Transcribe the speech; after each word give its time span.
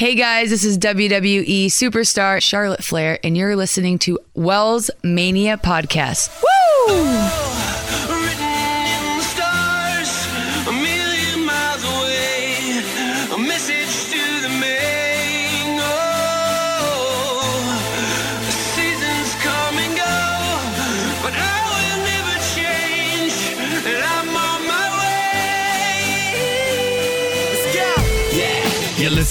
Hey 0.00 0.14
guys, 0.14 0.48
this 0.48 0.64
is 0.64 0.78
WWE 0.78 1.66
superstar 1.66 2.40
Charlotte 2.40 2.82
Flair, 2.82 3.18
and 3.22 3.36
you're 3.36 3.54
listening 3.54 3.98
to 3.98 4.18
Wells 4.32 4.90
Mania 5.02 5.58
Podcast. 5.58 6.42
Woo! 6.88 7.69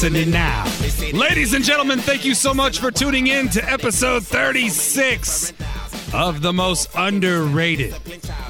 Listening 0.02 0.32
now. 0.32 0.64
Ladies 1.12 1.54
and 1.54 1.66
gentlemen, 1.66 2.00
thank 2.00 2.24
you 2.24 2.34
so 2.34 2.54
much 2.54 2.80
for 2.80 2.90
tuning 2.90 3.28
in 3.28 3.50
to 3.50 3.70
episode 3.70 4.26
36 4.26 5.52
of 6.14 6.42
the 6.42 6.54
most 6.54 6.90
underrated 6.96 7.94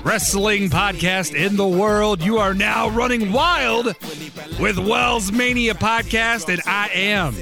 wrestling 0.04 0.70
podcast 0.70 1.34
in 1.34 1.56
the 1.56 1.68
world. 1.68 2.22
You 2.22 2.38
are 2.38 2.54
now 2.54 2.90
running 2.90 3.32
wild 3.32 3.88
with 4.60 4.78
Wells 4.78 5.32
Mania 5.32 5.74
Podcast, 5.74 6.54
and 6.54 6.62
I 6.68 6.90
am 6.90 7.36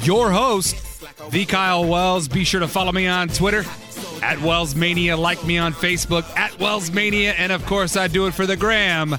your 0.00 0.30
host, 0.30 1.04
the 1.30 1.44
Kyle 1.44 1.84
Wells. 1.84 2.28
Be 2.28 2.44
sure 2.44 2.60
to 2.60 2.68
follow 2.68 2.92
me 2.92 3.06
on 3.06 3.28
Twitter 3.28 3.64
at 4.22 4.40
Wells 4.40 4.74
Mania, 4.74 5.16
like 5.16 5.44
me 5.44 5.58
on 5.58 5.72
Facebook 5.72 6.24
at 6.36 6.58
Wells 6.58 6.92
Mania, 6.92 7.32
and 7.32 7.52
of 7.52 7.64
course, 7.66 7.96
I 7.96 8.08
do 8.08 8.26
it 8.26 8.34
for 8.34 8.46
the 8.46 8.56
gram 8.56 9.16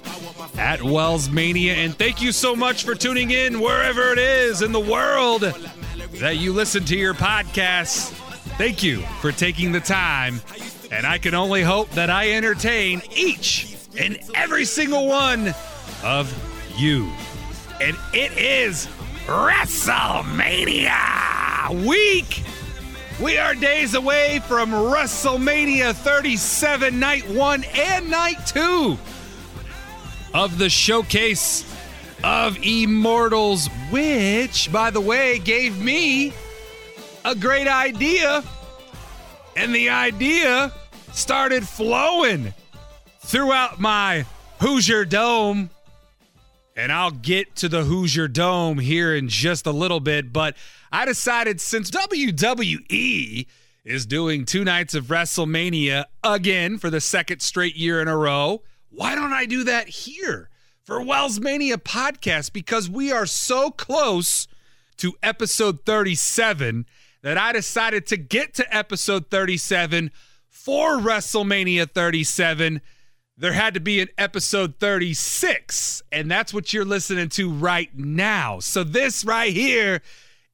at 0.57 0.81
Wells 0.81 1.29
Mania. 1.29 1.73
And 1.73 1.95
thank 1.95 2.21
you 2.21 2.31
so 2.31 2.55
much 2.55 2.85
for 2.85 2.95
tuning 2.95 3.31
in 3.31 3.59
wherever 3.59 4.13
it 4.13 4.17
is 4.17 4.61
in 4.61 4.71
the 4.71 4.79
world 4.79 5.41
that 5.41 6.37
you 6.37 6.53
listen 6.53 6.85
to 6.85 6.95
your 6.95 7.13
podcasts. 7.13 8.11
Thank 8.57 8.81
you 8.81 9.01
for 9.19 9.31
taking 9.31 9.71
the 9.71 9.79
time. 9.79 10.41
And 10.91 11.05
I 11.05 11.17
can 11.17 11.33
only 11.33 11.63
hope 11.63 11.89
that 11.91 12.09
I 12.09 12.31
entertain 12.31 13.01
each 13.15 13.77
and 13.99 14.19
every 14.35 14.65
single 14.65 15.07
one 15.07 15.53
of 16.03 16.31
you. 16.77 17.11
And 17.81 17.97
it 18.13 18.37
is 18.37 18.87
WrestleMania 19.25 21.85
week. 21.85 22.43
We 23.21 23.37
are 23.37 23.53
days 23.53 23.93
away 23.93 24.41
from 24.47 24.71
WrestleMania 24.71 25.93
37, 25.93 26.99
night 26.99 27.29
one 27.29 27.63
and 27.75 28.09
night 28.09 28.45
two 28.47 28.97
of 30.33 30.57
the 30.57 30.67
showcase 30.67 31.63
of 32.23 32.57
Immortals, 32.63 33.67
which, 33.91 34.71
by 34.71 34.89
the 34.89 34.99
way, 34.99 35.37
gave 35.37 35.79
me 35.79 36.33
a 37.23 37.35
great 37.35 37.67
idea. 37.67 38.43
And 39.55 39.75
the 39.75 39.89
idea 39.89 40.73
started 41.11 41.67
flowing 41.67 42.51
throughout 43.19 43.79
my 43.79 44.25
Hoosier 44.59 45.05
Dome. 45.05 45.69
And 46.75 46.91
I'll 46.91 47.11
get 47.11 47.55
to 47.57 47.69
the 47.69 47.83
Hoosier 47.83 48.27
Dome 48.27 48.79
here 48.79 49.15
in 49.15 49.29
just 49.29 49.67
a 49.67 49.71
little 49.71 49.99
bit. 49.99 50.33
But 50.33 50.57
I 50.93 51.05
decided 51.05 51.59
since 51.59 51.89
WWE 51.89 53.47
is 53.83 54.05
doing 54.05 54.45
two 54.45 54.63
nights 54.63 54.93
of 54.93 55.05
WrestleMania 55.05 56.05
again 56.23 56.77
for 56.77 56.91
the 56.91 57.01
second 57.01 57.41
straight 57.41 57.75
year 57.75 57.99
in 57.99 58.07
a 58.07 58.15
row, 58.15 58.61
why 58.91 59.15
don't 59.15 59.33
I 59.33 59.47
do 59.47 59.63
that 59.63 59.89
here 59.89 60.51
for 60.83 61.01
Wells 61.01 61.39
Mania 61.39 61.79
podcast? 61.79 62.53
Because 62.53 62.91
we 62.91 63.11
are 63.11 63.25
so 63.25 63.71
close 63.71 64.47
to 64.97 65.13
episode 65.23 65.79
37 65.83 66.85
that 67.23 67.39
I 67.39 67.53
decided 67.53 68.05
to 68.07 68.17
get 68.17 68.53
to 68.53 68.75
episode 68.75 69.31
37 69.31 70.11
for 70.47 70.99
WrestleMania 70.99 71.91
37. 71.91 72.81
There 73.35 73.53
had 73.53 73.73
to 73.73 73.79
be 73.79 73.99
an 73.99 74.09
episode 74.19 74.75
36, 74.79 76.03
and 76.11 76.29
that's 76.29 76.53
what 76.53 76.71
you're 76.71 76.85
listening 76.85 77.29
to 77.29 77.49
right 77.49 77.89
now. 77.97 78.59
So, 78.59 78.83
this 78.83 79.25
right 79.25 79.51
here 79.51 80.03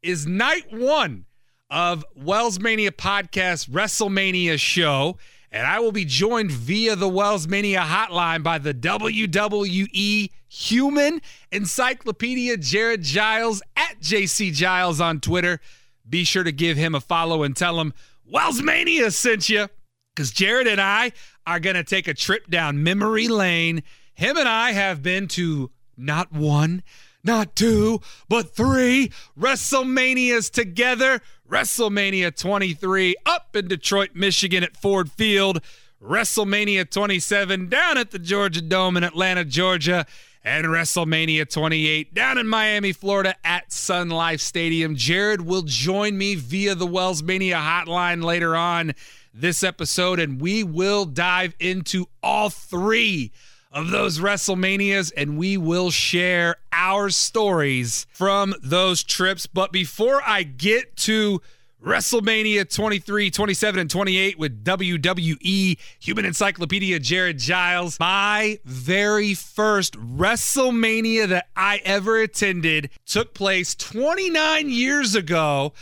is 0.01 0.25
night 0.25 0.71
one 0.71 1.25
of 1.69 2.05
Wells 2.15 2.59
Mania 2.59 2.91
podcast 2.91 3.69
WrestleMania 3.69 4.59
show. 4.59 5.17
And 5.51 5.65
I 5.65 5.79
will 5.79 5.91
be 5.91 6.05
joined 6.05 6.51
via 6.51 6.95
the 6.95 7.07
Wells 7.07 7.47
Mania 7.47 7.81
hotline 7.81 8.43
by 8.43 8.59
the 8.59 8.73
WWE 8.73 10.29
Human 10.47 11.21
Encyclopedia, 11.51 12.57
Jared 12.57 13.01
Giles 13.01 13.61
at 13.75 13.99
JC 13.99 14.53
Giles 14.53 15.01
on 15.01 15.19
Twitter. 15.19 15.59
Be 16.07 16.23
sure 16.23 16.43
to 16.43 16.51
give 16.51 16.77
him 16.77 16.95
a 16.95 17.01
follow 17.01 17.43
and 17.43 17.55
tell 17.55 17.79
him 17.79 17.93
Wells 18.25 18.61
Mania 18.61 19.11
sent 19.11 19.49
you. 19.49 19.67
Because 20.16 20.31
Jared 20.31 20.67
and 20.67 20.81
I 20.81 21.13
are 21.47 21.59
going 21.59 21.75
to 21.75 21.83
take 21.83 22.07
a 22.07 22.13
trip 22.13 22.49
down 22.49 22.83
memory 22.83 23.27
lane. 23.27 23.83
Him 24.13 24.37
and 24.37 24.49
I 24.49 24.71
have 24.71 25.01
been 25.01 25.27
to 25.29 25.71
not 25.97 26.31
one, 26.31 26.83
not 27.24 27.56
two, 27.56 28.00
but 28.28 28.56
three 28.56 29.12
WrestleManias 29.40 30.52
together. 30.52 31.22
WrestleMania 31.50 32.35
23 32.35 33.16
up 33.25 33.56
in 33.56 33.68
Detroit, 33.68 34.12
Michigan 34.13 34.63
at 34.63 34.78
Ford 34.78 35.12
Field. 35.12 35.62
WrestleMania 36.02 36.90
27 36.90 37.68
down 37.68 37.97
at 37.97 38.12
the 38.12 38.19
Georgia 38.19 38.62
Dome 38.62 38.97
in 38.97 39.03
Atlanta, 39.03 39.44
Georgia. 39.44 40.06
And 40.44 40.68
WrestleMania 40.68 41.50
28 41.50 42.13
down 42.13 42.38
in 42.38 42.47
Miami, 42.47 42.94
Florida 42.94 43.35
at 43.44 43.74
Sun 43.74 44.09
Life 44.09 44.40
Stadium. 44.40 44.96
Jared 44.96 45.41
will 45.41 45.63
join 45.63 46.18
me 46.18 46.35
via 46.35 46.75
the 46.75 46.88
Wells 46.88 47.22
Mania 47.22 47.58
hotline 47.58 48.24
later 48.24 48.56
on 48.56 48.94
this 49.34 49.63
episode, 49.63 50.19
and 50.19 50.40
we 50.40 50.63
will 50.63 51.03
dive 51.03 51.53
into 51.59 52.08
all 52.24 52.50
three 52.50 53.31
of 53.72 53.91
those 53.91 54.19
WrestleManias 54.19 55.12
and 55.16 55.38
we 55.38 55.57
will 55.57 55.91
share 55.91 56.56
our 56.72 57.09
stories 57.09 58.07
from 58.12 58.56
those 58.63 59.03
trips. 59.03 59.46
But 59.46 59.72
before 59.72 60.22
I 60.25 60.44
get 60.44 60.96
to 60.97 61.41
WrestleMania 61.84 62.74
23, 62.74 63.31
27, 63.31 63.79
and 63.79 63.90
28 63.90 64.40
with 64.40 64.63
WWE 64.63 65.78
Human 66.00 66.25
Encyclopedia 66.25 67.00
Jared 67.00 67.38
Giles, 67.38 68.00
my 68.00 68.59
very 68.66 69.34
first 69.34 69.94
WrestleMania 69.94 71.28
that 71.28 71.47
I 71.56 71.79
ever 71.85 72.22
attended 72.22 72.90
took 73.06 73.34
place 73.34 73.75
29 73.75 74.69
years 74.69 75.16
ago. 75.16 75.74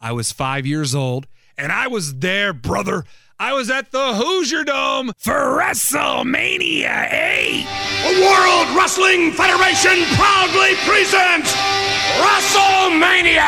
I 0.00 0.12
was 0.12 0.32
five 0.32 0.66
years 0.66 0.94
old 0.94 1.26
and 1.56 1.72
I 1.72 1.86
was 1.86 2.16
there, 2.16 2.52
brother. 2.52 3.04
I 3.38 3.52
was 3.52 3.68
at 3.68 3.92
the 3.92 4.14
Hoosier 4.14 4.64
Dome 4.64 5.12
for 5.18 5.60
WrestleMania 5.60 7.12
8. 7.12 7.68
The 8.08 8.24
World 8.24 8.68
Wrestling 8.72 9.28
Federation 9.36 10.08
proudly 10.16 10.72
presents 10.88 11.52
WrestleMania! 12.16 13.44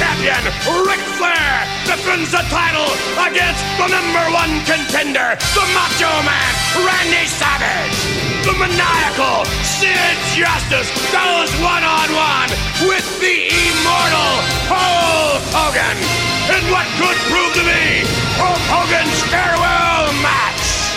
Champion 0.00 0.48
Ric 0.88 1.04
Flair 1.20 1.68
defends 1.84 2.32
the 2.32 2.40
title 2.48 2.88
against 3.20 3.68
the 3.76 3.88
number 3.92 4.24
one 4.32 4.64
contender, 4.64 5.36
the 5.52 5.66
Macho 5.76 6.08
Man 6.24 6.52
Randy 6.88 7.28
Savage. 7.28 8.00
The 8.48 8.56
maniacal 8.56 9.44
Sid 9.60 10.16
Justice 10.32 10.88
goes 11.12 11.52
one 11.60 11.84
on 11.84 12.08
one 12.16 12.48
with 12.88 13.04
the 13.20 13.52
immortal 13.52 14.32
Hulk 14.72 15.44
Hogan 15.52 16.29
in 16.56 16.64
what 16.70 16.86
could 16.98 17.18
prove 17.30 17.52
to 17.54 17.62
be 17.62 18.02
Hulk 18.34 18.58
Hogan's 18.66 19.22
farewell 19.30 20.10
match. 20.18 20.90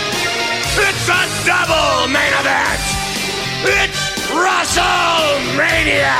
It's 0.74 1.06
a 1.06 1.22
double 1.46 2.10
main 2.10 2.34
event. 2.42 2.82
It's 3.62 4.02
WrestleMania. 4.34 6.18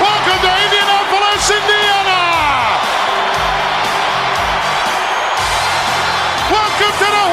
Welcome 0.00 0.40
to 0.40 0.52
Indianapolis, 0.64 1.44
Indiana. 1.52 2.20
Welcome 6.48 6.94
to 6.96 7.08
the 7.12 7.24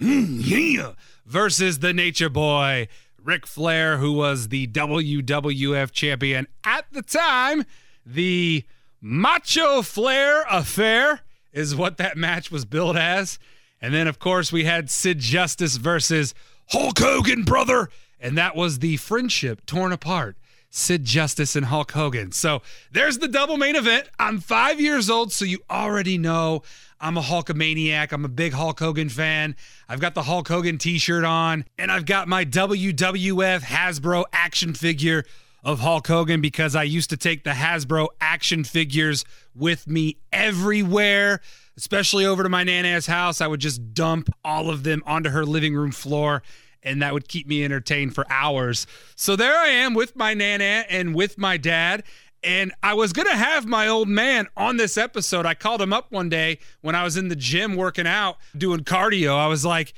mm, 0.00 0.38
yeah, 0.40 0.92
versus 1.24 1.78
the 1.78 1.92
Nature 1.92 2.28
Boy 2.28 2.88
Ric 3.22 3.46
Flair, 3.46 3.98
who 3.98 4.12
was 4.12 4.48
the 4.48 4.66
WWF 4.66 5.92
champion 5.92 6.48
at 6.64 6.86
the 6.90 7.02
time. 7.02 7.64
The 8.04 8.64
Macho 9.00 9.82
Flair 9.82 10.44
Affair 10.50 11.20
is 11.52 11.76
what 11.76 11.96
that 11.98 12.16
match 12.16 12.50
was 12.50 12.64
billed 12.64 12.96
as. 12.96 13.38
And 13.80 13.94
then, 13.94 14.08
of 14.08 14.18
course, 14.18 14.50
we 14.50 14.64
had 14.64 14.90
Sid 14.90 15.18
Justice 15.20 15.76
versus 15.76 16.34
Hulk 16.68 16.98
Hogan, 16.98 17.44
brother. 17.44 17.90
And 18.24 18.38
that 18.38 18.56
was 18.56 18.78
the 18.78 18.96
friendship 18.96 19.66
torn 19.66 19.92
apart. 19.92 20.38
Sid 20.70 21.04
Justice 21.04 21.54
and 21.54 21.66
Hulk 21.66 21.92
Hogan. 21.92 22.32
So 22.32 22.62
there's 22.90 23.18
the 23.18 23.28
double 23.28 23.58
main 23.58 23.76
event. 23.76 24.08
I'm 24.18 24.40
five 24.40 24.80
years 24.80 25.08
old, 25.08 25.30
so 25.30 25.44
you 25.44 25.60
already 25.70 26.18
know 26.18 26.62
I'm 26.98 27.18
a 27.18 27.20
Hulkamaniac. 27.20 28.12
I'm 28.12 28.24
a 28.24 28.28
big 28.28 28.54
Hulk 28.54 28.80
Hogan 28.80 29.10
fan. 29.10 29.54
I've 29.90 30.00
got 30.00 30.14
the 30.14 30.22
Hulk 30.22 30.48
Hogan 30.48 30.78
t 30.78 30.98
shirt 30.98 31.22
on, 31.22 31.66
and 31.78 31.92
I've 31.92 32.06
got 32.06 32.26
my 32.26 32.44
WWF 32.46 33.60
Hasbro 33.60 34.24
action 34.32 34.72
figure 34.72 35.24
of 35.62 35.80
Hulk 35.80 36.06
Hogan 36.06 36.40
because 36.40 36.74
I 36.74 36.82
used 36.82 37.10
to 37.10 37.16
take 37.16 37.44
the 37.44 37.50
Hasbro 37.50 38.08
action 38.20 38.64
figures 38.64 39.24
with 39.54 39.86
me 39.86 40.16
everywhere, 40.32 41.40
especially 41.76 42.26
over 42.26 42.42
to 42.42 42.48
my 42.48 42.64
Nana's 42.64 43.06
house. 43.06 43.40
I 43.40 43.46
would 43.46 43.60
just 43.60 43.94
dump 43.94 44.28
all 44.44 44.70
of 44.70 44.82
them 44.82 45.02
onto 45.06 45.30
her 45.30 45.44
living 45.44 45.76
room 45.76 45.92
floor 45.92 46.42
and 46.84 47.02
that 47.02 47.12
would 47.14 47.28
keep 47.28 47.46
me 47.46 47.64
entertained 47.64 48.14
for 48.14 48.30
hours. 48.30 48.86
So 49.16 49.34
there 49.34 49.56
I 49.56 49.68
am 49.68 49.94
with 49.94 50.14
my 50.14 50.34
nana 50.34 50.84
and 50.88 51.14
with 51.14 51.38
my 51.38 51.56
dad. 51.56 52.04
And 52.42 52.72
I 52.82 52.92
was 52.92 53.14
going 53.14 53.26
to 53.26 53.36
have 53.36 53.64
my 53.64 53.88
old 53.88 54.06
man 54.06 54.48
on 54.54 54.76
this 54.76 54.98
episode. 54.98 55.46
I 55.46 55.54
called 55.54 55.80
him 55.80 55.94
up 55.94 56.12
one 56.12 56.28
day 56.28 56.58
when 56.82 56.94
I 56.94 57.02
was 57.02 57.16
in 57.16 57.28
the 57.28 57.36
gym 57.36 57.74
working 57.74 58.06
out, 58.06 58.36
doing 58.56 58.80
cardio. 58.80 59.34
I 59.34 59.46
was 59.46 59.64
like, 59.64 59.94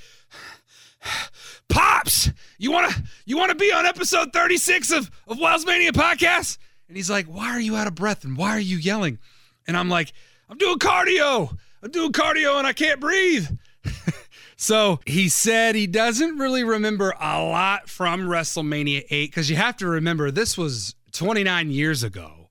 Pops, 1.68 2.30
you 2.58 2.70
want 2.70 2.92
to 2.92 3.02
you 3.24 3.36
want 3.36 3.50
to 3.50 3.56
be 3.56 3.72
on 3.72 3.84
episode 3.84 4.32
36 4.32 4.92
of 4.92 5.10
of 5.26 5.38
Wells 5.38 5.66
Mania 5.66 5.92
podcast? 5.92 6.58
And 6.88 6.96
he's 6.96 7.10
like, 7.10 7.26
"Why 7.26 7.50
are 7.50 7.60
you 7.60 7.74
out 7.76 7.88
of 7.88 7.96
breath 7.96 8.22
and 8.24 8.36
why 8.36 8.50
are 8.50 8.60
you 8.60 8.76
yelling?" 8.76 9.18
And 9.66 9.76
I'm 9.76 9.88
like, 9.88 10.12
"I'm 10.48 10.58
doing 10.58 10.78
cardio. 10.78 11.56
I'm 11.82 11.90
doing 11.90 12.12
cardio 12.12 12.58
and 12.58 12.66
I 12.66 12.72
can't 12.72 13.00
breathe." 13.00 13.48
So 14.56 15.00
he 15.04 15.28
said 15.28 15.74
he 15.74 15.86
doesn't 15.86 16.38
really 16.38 16.64
remember 16.64 17.14
a 17.20 17.42
lot 17.42 17.90
from 17.90 18.22
WrestleMania 18.22 19.04
8 19.10 19.30
because 19.30 19.50
you 19.50 19.56
have 19.56 19.76
to 19.76 19.86
remember 19.86 20.30
this 20.30 20.56
was 20.56 20.94
29 21.12 21.70
years 21.70 22.02
ago. 22.02 22.48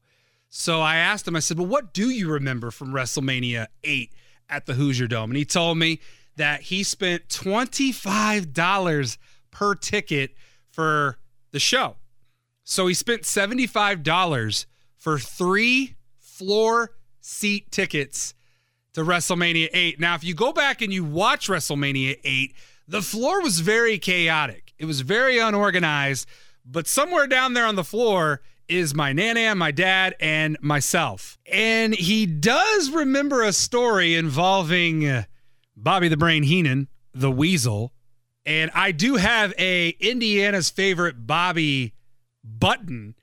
So 0.49 0.81
I 0.81 0.97
asked 0.97 1.27
him, 1.27 1.35
I 1.35 1.39
said, 1.39 1.57
Well, 1.57 1.67
what 1.67 1.93
do 1.93 2.09
you 2.09 2.31
remember 2.31 2.69
from 2.69 2.93
WrestleMania 2.93 3.65
8 3.83 4.13
at 4.49 4.67
the 4.67 4.75
Hoosier 4.75 5.07
Dome? 5.07 5.31
And 5.31 5.37
he 5.37 5.45
told 5.45 5.79
me 5.79 5.99
that 6.35 6.61
he 6.61 6.83
spent 6.83 7.27
$25 7.27 9.17
per 9.49 9.75
ticket 9.75 10.35
for 10.69 11.17
the 11.51 11.59
show. 11.59 11.95
So 12.63 12.85
he 12.85 12.93
spent 12.93 13.23
$75 13.23 14.65
for 14.95 15.17
three 15.17 15.95
floor 16.19 16.91
seat 17.19 17.71
tickets 17.71 18.34
to 18.95 19.01
WrestleMania 19.01 19.69
8. 19.73 19.99
Now, 19.99 20.15
if 20.15 20.23
you 20.23 20.33
go 20.33 20.53
back 20.53 20.81
and 20.81 20.91
you 20.91 21.03
watch 21.03 21.47
WrestleMania 21.47 22.17
8, 22.23 22.55
the 22.87 23.01
floor 23.01 23.41
was 23.41 23.59
very 23.59 23.99
chaotic. 23.99 24.73
It 24.79 24.85
was 24.85 25.01
very 25.01 25.37
unorganized, 25.37 26.27
but 26.65 26.87
somewhere 26.87 27.27
down 27.27 27.53
there 27.53 27.65
on 27.65 27.75
the 27.75 27.83
floor 27.83 28.41
is 28.69 28.95
my 28.95 29.11
nana, 29.11 29.53
my 29.53 29.71
dad, 29.71 30.15
and 30.21 30.57
myself. 30.61 31.37
And 31.51 31.93
he 31.93 32.25
does 32.25 32.89
remember 32.89 33.43
a 33.43 33.51
story 33.51 34.15
involving 34.15 35.05
uh, 35.07 35.23
Bobby 35.75 36.07
the 36.07 36.17
Brain 36.17 36.43
Heenan, 36.43 36.87
the 37.13 37.31
Weasel. 37.31 37.91
And 38.45 38.71
I 38.73 38.91
do 38.93 39.17
have 39.17 39.53
a 39.59 39.89
Indiana's 39.99 40.69
favorite 40.69 41.27
Bobby 41.27 41.93
button 42.43 43.15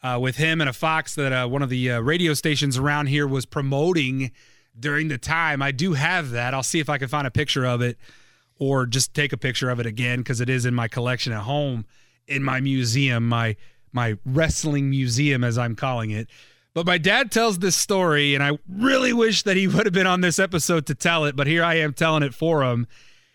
uh, 0.00 0.18
with 0.20 0.36
him 0.36 0.60
and 0.60 0.70
a 0.70 0.72
Fox 0.72 1.16
that 1.16 1.32
uh, 1.32 1.48
one 1.48 1.62
of 1.62 1.70
the 1.70 1.90
uh, 1.90 2.00
radio 2.00 2.34
stations 2.34 2.78
around 2.78 3.06
here 3.06 3.26
was 3.26 3.46
promoting 3.46 4.30
during 4.78 5.08
the 5.08 5.18
time. 5.18 5.62
I 5.62 5.72
do 5.72 5.94
have 5.94 6.30
that. 6.30 6.54
I'll 6.54 6.62
see 6.62 6.80
if 6.80 6.88
I 6.88 6.98
can 6.98 7.08
find 7.08 7.26
a 7.26 7.30
picture 7.30 7.64
of 7.64 7.80
it 7.80 7.98
or 8.58 8.86
just 8.86 9.14
take 9.14 9.32
a 9.32 9.36
picture 9.36 9.70
of 9.70 9.80
it 9.80 9.86
again 9.86 10.18
because 10.18 10.40
it 10.40 10.48
is 10.48 10.64
in 10.64 10.74
my 10.74 10.88
collection 10.88 11.32
at 11.32 11.42
home 11.42 11.84
in 12.26 12.42
my 12.42 12.60
museum, 12.60 13.28
my 13.28 13.56
my 13.92 14.16
wrestling 14.24 14.90
museum 14.90 15.42
as 15.42 15.56
I'm 15.56 15.74
calling 15.74 16.10
it. 16.10 16.28
But 16.74 16.86
my 16.86 16.98
dad 16.98 17.32
tells 17.32 17.58
this 17.58 17.74
story 17.74 18.34
and 18.34 18.44
I 18.44 18.58
really 18.68 19.12
wish 19.12 19.42
that 19.44 19.56
he 19.56 19.66
would 19.66 19.86
have 19.86 19.94
been 19.94 20.06
on 20.06 20.20
this 20.20 20.38
episode 20.38 20.86
to 20.86 20.94
tell 20.94 21.24
it, 21.24 21.34
but 21.34 21.46
here 21.46 21.64
I 21.64 21.76
am 21.76 21.94
telling 21.94 22.22
it 22.22 22.34
for 22.34 22.62
him. 22.62 22.86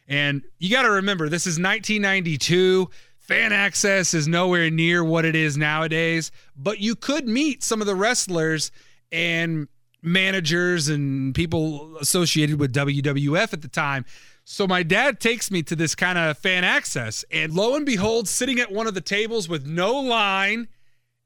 And 0.07 0.44
you 0.60 0.69
got 0.69 0.84
to 0.84 0.92
remember 0.92 1.28
this 1.28 1.48
is 1.48 1.60
1992. 1.60 2.89
Fan 3.18 3.51
access 3.51 4.13
is 4.13 4.28
nowhere 4.28 4.69
near 4.69 5.04
what 5.04 5.25
it 5.25 5.36
is 5.36 5.57
nowadays, 5.57 6.31
but 6.56 6.80
you 6.80 6.96
could 6.96 7.28
meet 7.28 7.63
some 7.63 7.81
of 7.81 7.88
the 7.88 7.96
wrestlers 7.96 8.69
and 9.12 9.68
managers 10.03 10.89
and 10.89 11.33
people 11.33 11.97
associated 11.97 12.59
with 12.59 12.73
WWF 12.73 13.53
at 13.53 13.61
the 13.61 13.67
time. 13.67 14.05
So 14.45 14.67
my 14.67 14.83
dad 14.83 15.21
takes 15.21 15.50
me 15.50 15.63
to 15.63 15.75
this 15.75 15.95
kind 15.95 16.17
of 16.17 16.38
fan 16.38 16.65
access, 16.65 17.23
and 17.31 17.53
lo 17.53 17.75
and 17.75 17.85
behold, 17.85 18.27
sitting 18.27 18.59
at 18.59 18.71
one 18.71 18.88
of 18.88 18.94
the 18.94 19.01
tables 19.01 19.47
with 19.47 19.65
no 19.65 19.94
line 19.94 20.67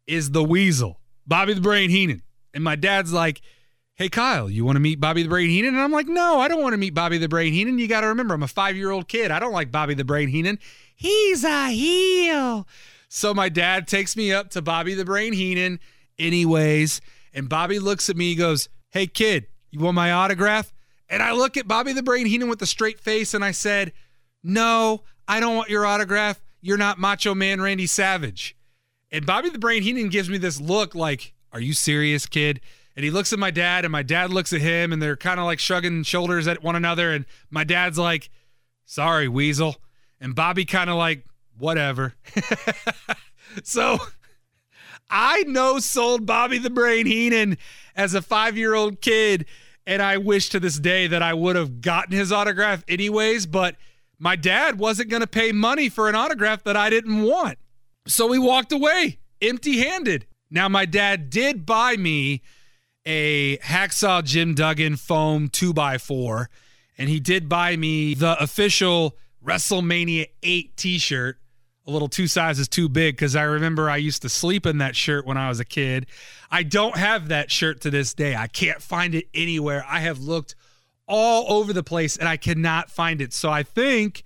is 0.06 0.32
the 0.32 0.44
Weasel, 0.44 1.00
Bobby 1.26 1.54
the 1.54 1.62
Brain 1.62 1.90
Heenan. 1.90 2.22
And 2.54 2.64
my 2.64 2.76
dad's 2.76 3.12
like, 3.12 3.42
Hey 3.96 4.10
Kyle, 4.10 4.48
you 4.48 4.64
want 4.64 4.76
to 4.76 4.80
meet 4.80 5.00
Bobby 5.00 5.24
the 5.24 5.30
Brain 5.30 5.50
Heenan? 5.50 5.74
And 5.74 5.82
I'm 5.82 5.92
like, 5.92 6.08
No, 6.08 6.40
I 6.40 6.48
don't 6.48 6.62
want 6.62 6.74
to 6.74 6.78
meet 6.78 6.94
Bobby 6.94 7.18
the 7.18 7.28
Brain 7.28 7.54
Heenan. 7.54 7.80
You 7.80 7.88
got 7.88 8.02
to 8.02 8.08
remember, 8.08 8.36
I'm 8.36 8.44
a 8.44 8.48
five 8.48 8.78
year 8.78 8.92
old 8.92 9.08
kid. 9.08 9.32
I 9.32 9.40
don't 9.40 9.52
like 9.52 9.72
Bobby 9.72 9.96
the 9.96 10.06
Brain 10.06 10.30
Heenan. 10.30 10.60
He's 10.96 11.44
a 11.44 11.70
heel. 11.70 12.68
So 13.10 13.34
my 13.34 13.50
dad 13.50 13.88
takes 13.88 14.16
me 14.16 14.32
up 14.32 14.52
to 14.52 14.62
Bobby 14.62 14.94
the 14.94 15.06
Brain 15.06 15.34
Heenan, 15.34 15.80
anyways. 16.20 17.02
And 17.38 17.48
Bobby 17.48 17.78
looks 17.78 18.10
at 18.10 18.18
me, 18.18 18.30
he 18.30 18.36
goes, 18.36 18.68
Hey, 18.90 19.06
kid, 19.06 19.46
you 19.70 19.80
want 19.80 19.94
my 19.94 20.12
autograph? 20.12 20.74
And 21.08 21.22
I 21.22 21.34
look 21.34 21.56
at 21.56 21.68
Bobby 21.68 21.94
the 21.94 22.02
Brain 22.02 22.26
Heenan 22.26 22.50
with 22.50 22.60
a 22.64 22.66
straight 22.66 23.00
face 23.00 23.36
and 23.36 23.46
I 23.46 23.52
said, 23.52 23.94
No, 24.44 25.04
I 25.28 25.40
don't 25.40 25.56
want 25.56 25.70
your 25.70 25.86
autograph. 25.86 26.42
You're 26.62 26.80
not 26.80 26.98
Macho 26.98 27.36
Man 27.36 27.62
Randy 27.62 27.86
Savage. 27.86 28.58
And 29.12 29.24
Bobby 29.24 29.50
the 29.50 29.60
Brain 29.60 29.84
Heenan 29.84 30.10
gives 30.10 30.32
me 30.32 30.40
this 30.40 30.60
look 30.60 30.96
like, 30.96 31.36
Are 31.54 31.62
you 31.62 31.74
serious, 31.74 32.26
kid? 32.26 32.60
And 32.96 33.04
he 33.04 33.12
looks 33.12 33.32
at 33.32 33.38
my 33.38 33.52
dad, 33.52 33.86
and 33.86 33.92
my 33.92 34.02
dad 34.02 34.32
looks 34.32 34.52
at 34.52 34.62
him, 34.62 34.92
and 34.92 35.00
they're 35.00 35.16
kind 35.16 35.40
of 35.40 35.46
like 35.46 35.60
shrugging 35.60 36.02
shoulders 36.02 36.48
at 36.48 36.64
one 36.64 36.76
another. 36.76 37.14
And 37.14 37.26
my 37.52 37.64
dad's 37.64 38.00
like, 38.00 38.32
Sorry, 38.84 39.28
Weasel. 39.28 39.76
And 40.20 40.34
Bobby 40.34 40.66
kind 40.66 40.90
of 40.90 40.96
like, 40.96 41.24
Whatever. 41.60 42.16
so 43.64 44.00
I 45.10 45.44
know 45.44 45.80
sold 45.80 46.26
Bobby 46.26 46.58
the 46.58 46.70
Brain 46.70 47.06
Heenan 47.06 47.58
as 47.96 48.14
a 48.14 48.22
five 48.22 48.58
year 48.58 48.74
old 48.74 49.02
kid. 49.02 49.46
And 49.86 50.02
I 50.02 50.18
wish 50.18 50.50
to 50.50 50.60
this 50.60 50.80
day 50.80 51.08
that 51.08 51.24
I 51.24 51.34
would 51.34 51.56
have 51.56 51.80
gotten 51.80 52.12
his 52.14 52.32
autograph 52.32 52.84
anyways, 52.90 53.46
but 53.46 53.78
my 54.20 54.36
dad 54.36 54.80
wasn't 54.80 55.10
going 55.10 55.22
to 55.22 55.28
pay 55.28 55.54
money 55.54 55.88
for 55.88 56.10
an 56.10 56.16
autograph 56.16 56.64
that 56.64 56.76
I 56.76 56.90
didn't 56.90 57.24
want. 57.24 57.58
So 58.06 58.28
we 58.28 58.38
walked 58.38 58.72
away 58.74 59.20
empty 59.42 59.78
handed. 59.78 60.26
Now, 60.50 60.70
my 60.70 60.86
dad 60.86 61.30
did 61.30 61.66
buy 61.66 61.98
me 61.98 62.42
a 63.06 63.58
Hacksaw 63.58 64.24
Jim 64.24 64.54
Duggan 64.54 64.96
foam 64.96 65.50
2x4, 65.50 66.48
and 66.98 67.10
he 67.10 67.20
did 67.20 67.48
buy 67.48 67.76
me 67.76 68.14
the 68.14 68.42
official 68.42 69.16
WrestleMania 69.44 70.28
8 70.44 70.76
t 70.76 70.98
shirt 70.98 71.38
a 71.88 71.92
little 71.92 72.10
two 72.10 72.28
sizes 72.28 72.68
too 72.68 72.90
big 72.90 73.16
because 73.16 73.36
I 73.36 73.44
remember 73.44 73.90
I 73.90 73.98
used 73.98 74.22
to 74.24 74.30
sleep 74.30 74.66
in 74.66 74.80
that 74.80 74.96
shirt 74.96 75.26
when 75.26 75.38
I 75.38 75.48
was 75.48 75.60
a 75.60 75.66
kid. 75.66 76.06
I 76.52 76.64
don't 76.64 76.98
have 76.98 77.30
that 77.30 77.50
shirt 77.50 77.82
to 77.82 77.90
this 77.90 78.14
day. 78.14 78.36
I 78.36 78.48
can't 78.48 78.82
find 78.82 79.16
it 79.16 79.28
anywhere. 79.34 79.86
I 79.88 80.02
have 80.02 80.20
looked 80.20 80.56
all 81.08 81.52
over 81.52 81.72
the 81.72 81.84
place 81.84 82.18
and 82.18 82.28
I 82.28 82.36
cannot 82.36 82.92
find 82.92 83.22
it. 83.22 83.34
So 83.34 83.50
I 83.50 83.64
think 83.64 84.24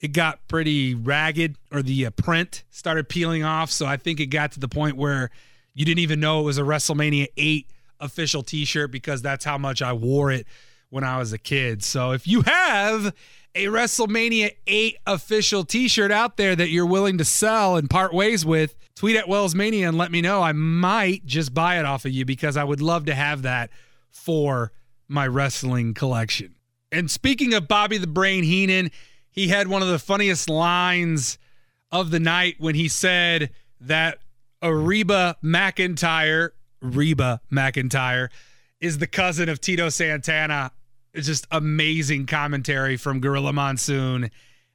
it 0.00 0.08
got 0.08 0.46
pretty 0.48 0.94
ragged 0.94 1.56
or 1.70 1.82
the 1.82 2.06
uh, 2.06 2.10
print 2.10 2.64
started 2.70 3.08
peeling 3.08 3.44
off. 3.44 3.70
So 3.70 3.84
I 3.84 3.98
think 3.98 4.18
it 4.18 4.26
got 4.26 4.52
to 4.52 4.60
the 4.60 4.68
point 4.68 4.96
where 4.96 5.30
you 5.74 5.84
didn't 5.84 6.00
even 6.00 6.18
know 6.18 6.40
it 6.40 6.44
was 6.44 6.56
a 6.56 6.62
WrestleMania 6.62 7.26
8 7.36 7.66
official 8.00 8.42
t 8.42 8.64
shirt 8.64 8.90
because 8.90 9.20
that's 9.20 9.44
how 9.44 9.58
much 9.58 9.82
I 9.82 9.92
wore 9.92 10.32
it 10.32 10.46
when 10.90 11.04
I 11.04 11.18
was 11.18 11.32
a 11.32 11.38
kid. 11.38 11.82
So 11.82 12.12
if 12.12 12.26
you 12.26 12.42
have 12.42 13.14
a 13.54 13.66
WrestleMania 13.66 14.52
8 14.66 14.96
official 15.06 15.64
t 15.64 15.88
shirt 15.88 16.12
out 16.12 16.36
there 16.36 16.54
that 16.54 16.68
you're 16.68 16.86
willing 16.86 17.18
to 17.18 17.24
sell 17.24 17.76
and 17.76 17.88
part 17.88 18.12
ways 18.12 18.44
with, 18.44 18.74
tweet 18.94 19.16
at 19.16 19.28
Wells 19.28 19.54
Mania 19.54 19.88
and 19.88 19.96
let 19.96 20.12
me 20.12 20.20
know. 20.20 20.42
I 20.42 20.52
might 20.52 21.24
just 21.24 21.54
buy 21.54 21.78
it 21.78 21.84
off 21.84 22.04
of 22.04 22.12
you 22.12 22.24
because 22.24 22.56
I 22.56 22.64
would 22.64 22.82
love 22.82 23.06
to 23.06 23.14
have 23.14 23.42
that 23.42 23.70
for 24.10 24.72
my 25.08 25.26
wrestling 25.26 25.94
collection. 25.94 26.54
And 26.92 27.10
speaking 27.10 27.54
of 27.54 27.68
Bobby 27.68 27.98
the 27.98 28.06
Brain 28.06 28.44
Heenan, 28.44 28.90
he 29.30 29.48
had 29.48 29.68
one 29.68 29.82
of 29.82 29.88
the 29.88 29.98
funniest 29.98 30.48
lines 30.48 31.38
of 31.92 32.10
the 32.10 32.20
night 32.20 32.56
when 32.58 32.74
he 32.74 32.88
said 32.88 33.50
that 33.80 34.18
Ariba 34.62 35.36
McEntire, 35.42 36.50
Reba 36.80 37.40
McEntire, 37.50 38.28
is 38.80 38.98
the 38.98 39.06
cousin 39.06 39.48
of 39.48 39.60
Tito 39.60 39.88
Santana. 39.88 40.72
It's 41.12 41.26
just 41.26 41.46
amazing 41.50 42.26
commentary 42.26 42.96
from 42.96 43.20
Gorilla 43.20 43.52
Monsoon 43.52 44.30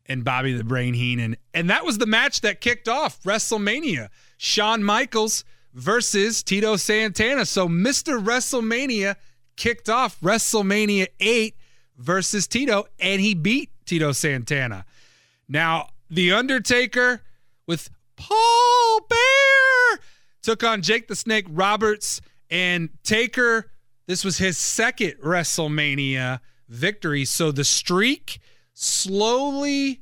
and 0.05 0.23
Bobby 0.23 0.53
the 0.53 0.63
Brain 0.63 0.93
Heenan. 0.93 1.37
And 1.53 1.69
that 1.69 1.85
was 1.85 1.97
the 1.97 2.05
match 2.05 2.41
that 2.41 2.61
kicked 2.61 2.87
off 2.87 3.21
WrestleMania. 3.23 4.09
Shawn 4.37 4.83
Michaels 4.83 5.43
versus 5.73 6.43
Tito 6.43 6.75
Santana. 6.75 7.45
So 7.45 7.67
Mr. 7.67 8.23
WrestleMania 8.23 9.15
kicked 9.55 9.89
off 9.89 10.19
WrestleMania 10.21 11.07
8 11.19 11.55
versus 11.97 12.47
Tito, 12.47 12.85
and 12.99 13.21
he 13.21 13.33
beat 13.33 13.71
Tito 13.85 14.11
Santana. 14.11 14.85
Now, 15.47 15.89
The 16.09 16.33
Undertaker 16.33 17.21
with 17.67 17.89
Paul 18.15 19.01
Bearer 19.09 20.01
took 20.41 20.63
on 20.63 20.81
Jake 20.81 21.07
the 21.07 21.15
Snake 21.15 21.45
Roberts 21.49 22.21
and 22.49 22.89
Taker. 23.03 23.71
This 24.07 24.23
was 24.23 24.37
his 24.37 24.57
second 24.57 25.15
WrestleMania 25.23 26.39
victory. 26.69 27.25
So 27.25 27.51
the 27.51 27.63
streak 27.63 28.39
slowly 28.73 30.01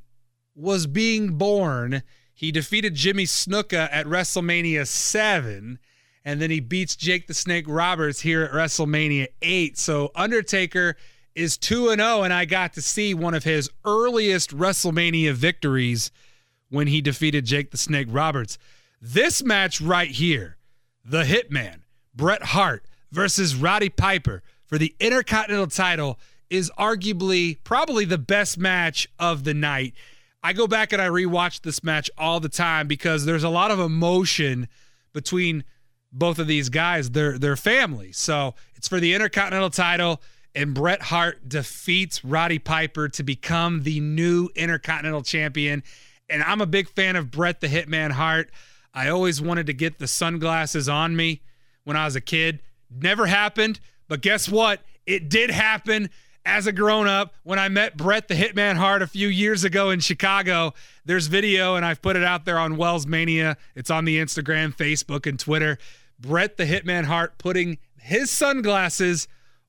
was 0.55 0.87
being 0.87 1.37
born. 1.37 2.03
He 2.33 2.51
defeated 2.51 2.95
Jimmy 2.95 3.25
Snuka 3.25 3.87
at 3.91 4.05
WrestleMania 4.05 4.85
7, 4.87 5.79
and 6.25 6.41
then 6.41 6.51
he 6.51 6.59
beats 6.59 6.95
Jake 6.95 7.27
the 7.27 7.33
Snake 7.33 7.65
Roberts 7.67 8.21
here 8.21 8.43
at 8.43 8.51
WrestleMania 8.51 9.27
8. 9.41 9.77
So 9.77 10.11
Undertaker 10.15 10.95
is 11.35 11.57
2 11.57 11.89
and 11.89 12.01
0 12.01 12.21
and 12.23 12.33
I 12.33 12.45
got 12.45 12.73
to 12.73 12.81
see 12.81 13.13
one 13.13 13.33
of 13.33 13.43
his 13.43 13.69
earliest 13.85 14.55
WrestleMania 14.55 15.33
victories 15.33 16.11
when 16.69 16.87
he 16.87 17.01
defeated 17.01 17.45
Jake 17.45 17.71
the 17.71 17.77
Snake 17.77 18.07
Roberts. 18.09 18.57
This 19.01 19.43
match 19.43 19.81
right 19.81 20.09
here, 20.09 20.57
the 21.03 21.23
Hitman, 21.23 21.81
Bret 22.15 22.43
Hart 22.43 22.85
versus 23.13 23.55
Roddy 23.55 23.89
Piper 23.89 24.41
for 24.65 24.77
the 24.77 24.95
Intercontinental 24.99 25.67
title 25.67 26.19
is 26.49 26.71
arguably 26.77 27.57
probably 27.63 28.05
the 28.05 28.17
best 28.17 28.57
match 28.57 29.07
of 29.19 29.43
the 29.43 29.53
night. 29.53 29.93
I 30.43 30.51
go 30.51 30.67
back 30.67 30.91
and 30.91 31.01
I 31.01 31.07
rewatch 31.07 31.61
this 31.61 31.83
match 31.83 32.09
all 32.17 32.39
the 32.39 32.49
time 32.49 32.87
because 32.87 33.23
there's 33.23 33.43
a 33.43 33.49
lot 33.49 33.71
of 33.71 33.79
emotion 33.79 34.67
between 35.13 35.63
both 36.11 36.39
of 36.39 36.47
these 36.47 36.69
guys. 36.69 37.11
They're 37.11 37.37
they're 37.37 37.55
family. 37.55 38.11
So 38.11 38.55
it's 38.75 38.87
for 38.87 38.99
the 38.99 39.13
Intercontinental 39.13 39.69
title, 39.69 40.21
and 40.55 40.73
Bret 40.73 41.03
Hart 41.03 41.47
defeats 41.47 42.25
Roddy 42.25 42.59
Piper 42.59 43.09
to 43.09 43.23
become 43.23 43.83
the 43.83 43.99
new 43.99 44.49
Intercontinental 44.55 45.21
champion. 45.21 45.83
And 46.29 46.43
I'm 46.43 46.61
a 46.61 46.65
big 46.65 46.89
fan 46.89 47.15
of 47.15 47.31
Bret 47.31 47.61
the 47.61 47.67
Hitman 47.67 48.11
Hart. 48.11 48.51
I 48.93 49.09
always 49.09 49.39
wanted 49.39 49.67
to 49.67 49.73
get 49.73 49.99
the 49.99 50.07
sunglasses 50.07 50.89
on 50.89 51.15
me 51.15 51.41
when 51.83 51.95
I 51.95 52.05
was 52.05 52.15
a 52.15 52.21
kid. 52.21 52.59
Never 52.95 53.25
happened, 53.25 53.79
but 54.07 54.21
guess 54.21 54.47
what? 54.49 54.81
It 55.05 55.29
did 55.29 55.49
happen 55.49 56.09
as 56.45 56.67
a 56.67 56.71
grown 56.71 57.07
up 57.07 57.33
when 57.43 57.59
I 57.59 57.69
met 57.69 57.97
Bret 57.97 58.27
the 58.27 58.35
Hitman 58.35 58.75
Hart 58.75 59.01
a 59.01 59.07
few 59.07 59.27
years 59.27 59.63
ago 59.63 59.89
in 59.89 59.99
Chicago. 59.99 60.73
There's 61.05 61.27
video, 61.27 61.75
and 61.75 61.85
I've 61.85 62.01
put 62.01 62.15
it 62.15 62.23
out 62.23 62.45
there 62.45 62.59
on 62.59 62.77
Wells 62.77 63.07
Mania. 63.07 63.57
It's 63.75 63.89
on 63.89 64.05
the 64.05 64.17
Instagram, 64.17 64.75
Facebook, 64.75 65.25
and 65.25 65.39
Twitter. 65.39 65.77
Bret 66.19 66.57
the 66.57 66.65
Hitman 66.65 67.05
Hart 67.05 67.37
putting 67.37 67.77
his 67.97 68.29
sunglasses 68.29 69.27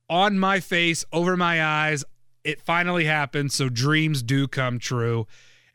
on 0.09 0.39
my 0.39 0.61
face, 0.61 1.05
over 1.13 1.37
my 1.37 1.65
eyes. 1.65 2.05
It 2.43 2.61
finally 2.61 3.05
happened. 3.05 3.53
So 3.53 3.69
dreams 3.69 4.23
do 4.23 4.47
come 4.49 4.79
true. 4.79 5.27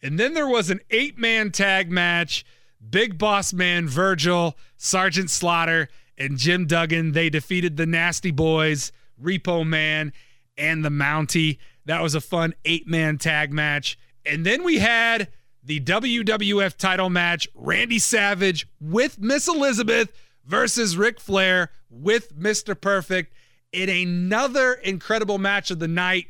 And 0.02 0.20
then 0.20 0.34
there 0.34 0.48
was 0.48 0.70
an 0.70 0.80
eight 0.92 1.18
man 1.18 1.52
tag 1.52 1.90
match. 1.90 2.46
Big 2.88 3.18
Boss 3.18 3.52
Man 3.52 3.88
Virgil, 3.90 4.58
Sergeant 4.78 5.30
Slaughter, 5.30 5.90
and 6.20 6.38
Jim 6.38 6.68
Duggan. 6.68 7.14
They 7.14 7.30
defeated 7.30 7.78
the 7.78 7.86
Nasty 7.86 8.32
Boys, 8.32 8.92
Repo 9.22 9.66
Man, 9.66 10.14
and 10.58 10.84
the 10.84 10.90
Mountie. 10.90 11.58
That 11.86 12.04
was 12.04 12.14
a 12.14 12.22
fun 12.22 12.54
eight 12.66 12.88
man 12.88 13.18
tag 13.18 13.52
match. 13.54 13.98
And 14.26 14.46
then 14.46 14.64
we 14.64 14.80
had 14.80 15.30
the 15.64 15.80
WWF 15.80 16.76
title 16.78 17.10
match 17.10 17.48
Randy 17.56 18.00
Savage 18.00 18.68
with 18.80 19.20
Miss 19.20 19.48
Elizabeth 19.48 20.12
versus 20.46 20.98
Ric 20.98 21.20
Flair 21.20 21.72
with 21.90 22.38
Mr. 22.38 22.80
Perfect 22.80 23.34
in 23.72 23.90
another 23.90 24.74
incredible 24.74 25.38
match 25.38 25.72
of 25.72 25.80
the 25.80 25.88
night. 25.88 26.28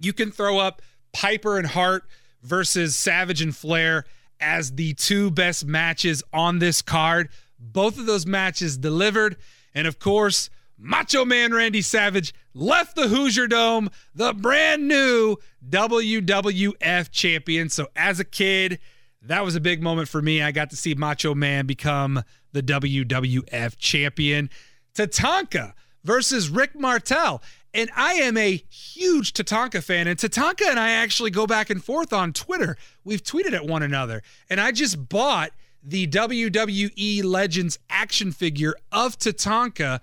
You 0.00 0.12
can 0.12 0.30
throw 0.30 0.58
up 0.58 0.82
Piper 1.12 1.58
and 1.58 1.66
Hart 1.66 2.04
versus 2.42 2.96
Savage 2.96 3.42
and 3.42 3.54
Flair 3.54 4.04
as 4.40 4.72
the 4.72 4.94
two 4.94 5.30
best 5.30 5.66
matches 5.66 6.22
on 6.32 6.58
this 6.58 6.82
card. 6.82 7.28
Both 7.58 7.98
of 7.98 8.06
those 8.06 8.26
matches 8.26 8.76
delivered. 8.76 9.36
And 9.74 9.86
of 9.86 9.98
course, 9.98 10.50
Macho 10.78 11.24
Man 11.24 11.52
Randy 11.52 11.82
Savage 11.82 12.32
left 12.54 12.94
the 12.94 13.08
Hoosier 13.08 13.48
Dome, 13.48 13.90
the 14.14 14.32
brand 14.32 14.86
new 14.86 15.36
WWF 15.68 17.10
champion. 17.10 17.68
So, 17.68 17.88
as 17.96 18.20
a 18.20 18.24
kid, 18.24 18.78
that 19.22 19.44
was 19.44 19.56
a 19.56 19.60
big 19.60 19.82
moment 19.82 20.08
for 20.08 20.22
me. 20.22 20.40
I 20.42 20.52
got 20.52 20.70
to 20.70 20.76
see 20.76 20.94
Macho 20.94 21.34
Man 21.34 21.66
become 21.66 22.22
the 22.52 22.62
WWF 22.62 23.76
champion. 23.78 24.50
Tatanka 24.94 25.74
versus 26.04 26.48
Rick 26.48 26.78
Martel. 26.78 27.42
And 27.74 27.90
I 27.94 28.14
am 28.14 28.36
a 28.36 28.64
huge 28.70 29.34
Tatanka 29.34 29.82
fan. 29.82 30.06
And 30.06 30.18
Tatanka 30.18 30.68
and 30.68 30.80
I 30.80 30.90
actually 30.90 31.30
go 31.30 31.46
back 31.46 31.70
and 31.70 31.84
forth 31.84 32.12
on 32.12 32.32
Twitter. 32.32 32.76
We've 33.04 33.22
tweeted 33.22 33.52
at 33.52 33.66
one 33.66 33.82
another. 33.82 34.22
And 34.48 34.60
I 34.60 34.72
just 34.72 35.08
bought 35.08 35.50
the 35.88 36.06
WWE 36.06 37.24
Legends 37.24 37.78
action 37.88 38.30
figure 38.30 38.74
of 38.92 39.18
Tatanka. 39.18 40.00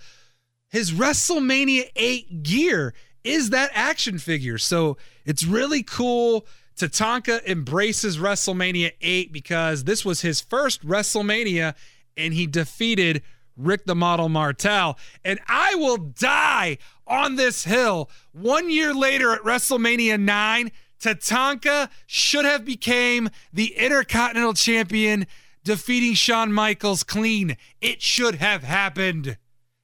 His 0.68 0.92
WrestleMania 0.92 1.92
8 1.96 2.42
gear 2.42 2.96
is 3.24 3.52
that 3.52 3.70
action 3.74 4.18
figure. 4.18 4.58
So 4.58 4.98
it's 5.26 5.46
really 5.46 5.84
cool. 5.84 6.48
Tatanka 6.76 7.46
embraces 7.46 8.18
WrestleMania 8.18 8.94
8 9.00 9.32
because 9.32 9.84
this 9.84 10.04
was 10.04 10.22
his 10.22 10.42
first 10.42 10.86
WrestleMania 10.86 11.76
and 12.18 12.34
he 12.34 12.48
defeated 12.48 13.22
Rick 13.56 13.86
the 13.86 13.96
Model 13.96 14.28
Martel. 14.28 14.98
And 15.24 15.40
I 15.48 15.76
will 15.76 15.98
die 15.98 16.80
on 17.06 17.36
this 17.36 17.64
hill. 17.64 18.10
One 18.32 18.72
year 18.72 18.92
later 18.92 19.34
at 19.34 19.42
WrestleMania 19.42 20.20
9, 20.20 20.72
Tatanka 21.00 21.90
should 22.08 22.46
have 22.46 22.66
became 22.66 23.30
the 23.54 23.76
Intercontinental 23.78 24.56
Champion, 24.56 25.28
defeating 25.66 26.14
Shawn 26.14 26.54
Michaels 26.54 27.04
clean. 27.04 27.58
It 27.82 28.02
should 28.02 28.36
have 28.36 28.64
happened. 28.64 29.38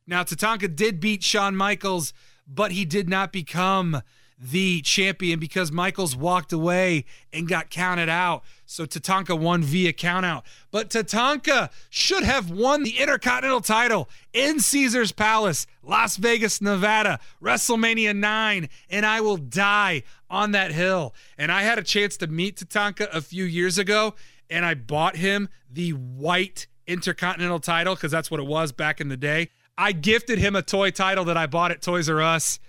Now, 0.08 0.24
Tatanka 0.24 0.74
did 0.74 1.00
beat 1.02 1.24
Shawn 1.24 1.56
Michaels, 1.56 2.14
but 2.48 2.72
he 2.72 2.86
did 2.86 3.10
not 3.10 3.34
become 3.34 4.02
the 4.38 4.82
champion 4.82 5.40
because 5.40 5.72
Michaels 5.72 6.16
walked 6.16 6.52
away 6.52 7.06
and 7.32 7.48
got 7.48 7.70
counted 7.70 8.10
out. 8.10 8.44
So 8.66 8.86
Tatanka 8.86 9.38
won 9.38 9.62
via 9.62 9.94
countout. 9.94 10.44
But 10.72 10.90
Tatanka 10.90 11.70
should 11.90 12.24
have 12.24 12.50
won 12.50 12.84
the 12.84 12.98
Intercontinental 12.98 13.62
title 13.62 14.10
in 14.34 14.60
Caesar's 14.60 15.12
Palace, 15.12 15.68
Las 15.84 16.18
Vegas, 16.18 16.62
Nevada, 16.62 17.20
WrestleMania 17.42 18.16
9, 18.16 18.70
and 18.90 19.06
I 19.06 19.22
will 19.22 19.38
die 19.38 20.04
on 20.30 20.52
that 20.52 20.72
hill. 20.72 21.14
And 21.38 21.52
I 21.52 21.62
had 21.62 21.78
a 21.78 21.84
chance 21.84 22.18
to 22.18 22.28
meet 22.28 22.58
Tatanka 22.58 23.14
a 23.14 23.22
few 23.22 23.44
years 23.44 23.78
ago, 23.78 24.16
and 24.52 24.66
I 24.66 24.76
bought 24.76 25.16
him 25.16 25.50
the 25.72 25.92
white 25.92 26.68
Intercontinental 26.86 27.60
title 27.60 27.96
because 27.96 28.12
that's 28.12 28.30
what 28.30 28.40
it 28.40 28.46
was 28.46 28.74
back 28.74 29.00
in 29.00 29.08
the 29.08 29.16
day. 29.16 29.50
I 29.78 29.94
gifted 29.94 30.40
him 30.40 30.56
a 30.56 30.62
toy 30.62 30.92
title 30.92 31.24
that 31.26 31.38
I 31.38 31.48
bought 31.48 31.72
at 31.72 31.82
Toys 31.82 32.10
R 32.10 32.22
Us. 32.22 32.60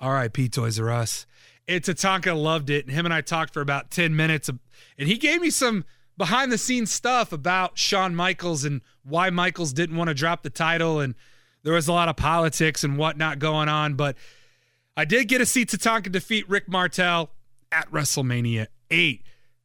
R.I.P. 0.00 0.48
Toys 0.48 0.80
R 0.80 0.90
Us. 0.90 1.26
And 1.68 1.82
Tatanka 1.82 2.36
loved 2.36 2.70
it. 2.70 2.86
And 2.86 2.94
him 2.94 3.04
and 3.04 3.14
I 3.14 3.20
talked 3.20 3.54
for 3.54 3.60
about 3.60 3.90
10 3.90 4.16
minutes. 4.16 4.48
And 4.48 5.08
he 5.08 5.16
gave 5.16 5.40
me 5.40 5.50
some 5.50 5.84
behind 6.16 6.50
the 6.50 6.58
scenes 6.58 6.90
stuff 6.90 7.32
about 7.32 7.78
Shawn 7.78 8.16
Michaels 8.16 8.64
and 8.64 8.80
why 9.04 9.30
Michaels 9.30 9.72
didn't 9.72 9.96
want 9.96 10.08
to 10.08 10.14
drop 10.14 10.42
the 10.42 10.50
title. 10.50 10.98
And 10.98 11.14
there 11.62 11.74
was 11.74 11.86
a 11.86 11.92
lot 11.92 12.08
of 12.08 12.16
politics 12.16 12.82
and 12.82 12.98
whatnot 12.98 13.38
going 13.38 13.68
on. 13.68 13.94
But 13.94 14.16
I 14.96 15.04
did 15.04 15.28
get 15.28 15.38
to 15.38 15.46
see 15.46 15.64
Tatanka 15.64 16.10
defeat 16.10 16.48
Rick 16.48 16.68
Martel 16.68 17.30
at 17.70 17.88
WrestleMania 17.92 18.66
8. 18.90 19.22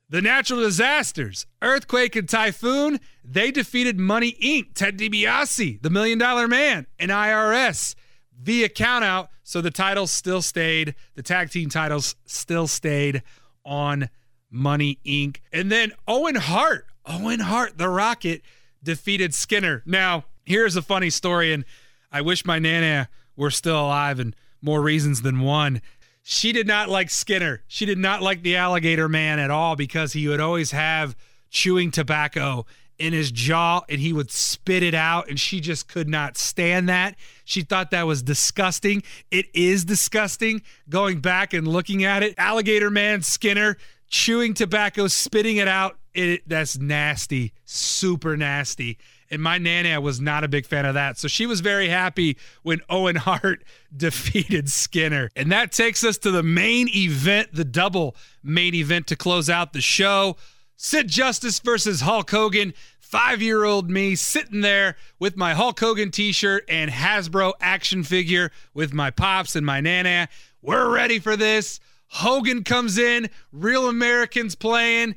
The 0.10 0.22
natural 0.22 0.62
disasters, 0.62 1.46
earthquake 1.62 2.16
and 2.16 2.30
typhoon, 2.30 3.00
they 3.26 3.52
defeated 3.52 4.00
Money 4.00 4.38
Inc., 4.42 4.74
Ted 4.74 4.98
DiBiase, 4.98 5.82
the 5.82 5.90
Million 5.90 6.18
Dollar 6.18 6.48
Man, 6.48 6.88
and 6.98 7.12
IRS. 7.12 7.94
via 8.40 8.70
countout. 8.70 9.28
So 9.44 9.62
the 9.62 9.72
titles 9.72 10.12
still 10.12 10.42
stayed, 10.42 10.96
the 11.16 11.24
tag 11.24 11.50
team 11.50 11.70
titles 11.70 12.16
still 12.26 12.68
stayed 12.68 13.22
on 13.66 14.10
Money 14.50 15.00
Inc. 15.06 15.38
And 15.52 15.72
then 15.72 15.92
Owen 16.08 16.36
Hart, 16.36 16.86
Owen 17.06 17.42
Hart, 17.42 17.78
the 17.78 17.90
Rocket, 17.90 18.42
defeated 18.84 19.34
Skinner. 19.34 19.84
Now, 19.86 20.26
here's 20.46 20.76
a 20.76 20.82
funny 20.82 21.10
story, 21.10 21.52
and 21.52 21.66
I 22.12 22.22
wish 22.22 22.46
my 22.46 22.60
Nana 22.60 23.10
were 23.36 23.52
still 23.52 23.80
alive 23.80 24.20
and 24.20 24.36
more 24.62 24.82
reasons 24.82 25.22
than 25.22 25.42
one. 25.42 25.82
She 26.30 26.52
did 26.52 26.68
not 26.68 26.90
like 26.90 27.10
Skinner. 27.10 27.64
She 27.70 27.86
did 27.86 27.98
not 27.98 28.22
like 28.22 28.44
the 28.44 28.58
alligator 28.58 29.08
man 29.08 29.40
at 29.40 29.50
all 29.50 29.78
because 29.78 30.12
he 30.12 30.28
would 30.28 30.42
always 30.42 30.72
have 30.72 31.16
chewing 31.50 31.90
tobacco 31.90 32.66
in 33.00 33.14
his 33.14 33.32
jaw 33.32 33.84
and 33.88 34.02
he 34.02 34.12
would 34.12 34.30
spit 34.30 34.84
it 34.84 34.94
out 34.94 35.30
and 35.30 35.40
she 35.40 35.62
just 35.62 35.88
could 35.88 36.10
not 36.10 36.36
stand 36.36 36.90
that. 36.90 37.16
She 37.46 37.62
thought 37.62 37.92
that 37.92 38.08
was 38.08 38.22
disgusting. 38.22 39.04
It 39.32 39.46
is 39.54 39.86
disgusting 39.86 40.64
going 40.90 41.22
back 41.22 41.54
and 41.54 41.66
looking 41.66 42.04
at 42.04 42.24
it. 42.24 42.36
Alligator 42.38 42.90
man 42.90 43.22
Skinner 43.22 43.78
chewing 44.10 44.54
tobacco, 44.54 45.08
spitting 45.08 45.56
it 45.56 45.70
out. 45.70 45.98
It 46.14 46.42
that's 46.46 46.78
nasty, 46.78 47.54
super 47.64 48.36
nasty. 48.36 48.98
And 49.30 49.42
my 49.42 49.58
nana 49.58 50.00
was 50.00 50.22
not 50.22 50.44
a 50.44 50.48
big 50.48 50.66
fan 50.66 50.86
of 50.86 50.94
that. 50.94 51.18
So 51.18 51.28
she 51.28 51.46
was 51.46 51.60
very 51.62 51.90
happy 51.90 52.38
when 52.64 52.82
Owen 52.90 53.16
Hart 53.28 53.64
defeated 53.96 54.70
Skinner. 54.70 55.30
And 55.36 55.52
that 55.52 55.72
takes 55.72 56.04
us 56.04 56.18
to 56.20 56.32
the 56.32 56.44
main 56.44 56.88
event, 56.96 57.50
the 57.54 57.66
double 57.66 58.16
main 58.44 58.74
event 58.76 59.08
to 59.08 59.16
close 59.16 59.50
out 59.50 59.74
the 59.74 59.82
show. 59.82 60.38
Sid 60.76 61.08
Justice 61.08 61.60
versus 61.60 62.02
Hulk 62.02 62.30
Hogan. 62.30 62.74
Five 63.00 63.42
year 63.42 63.64
old 63.64 63.90
me 63.90 64.16
sitting 64.16 64.62
there 64.62 64.98
with 65.18 65.38
my 65.38 65.54
Hulk 65.54 65.80
Hogan 65.80 66.12
t 66.12 66.34
shirt 66.34 66.66
and 66.68 66.92
Hasbro 66.92 67.54
action 67.62 68.04
figure 68.04 68.52
with 68.74 68.94
my 68.94 69.12
pops 69.12 69.56
and 69.56 69.66
my 69.66 69.80
nana. 69.80 70.28
We're 70.62 70.94
ready 70.94 71.20
for 71.20 71.38
this. 71.38 71.80
Hogan 72.10 72.64
comes 72.64 72.98
in, 72.98 73.30
real 73.52 73.88
Americans 73.88 74.56
playing. 74.56 75.16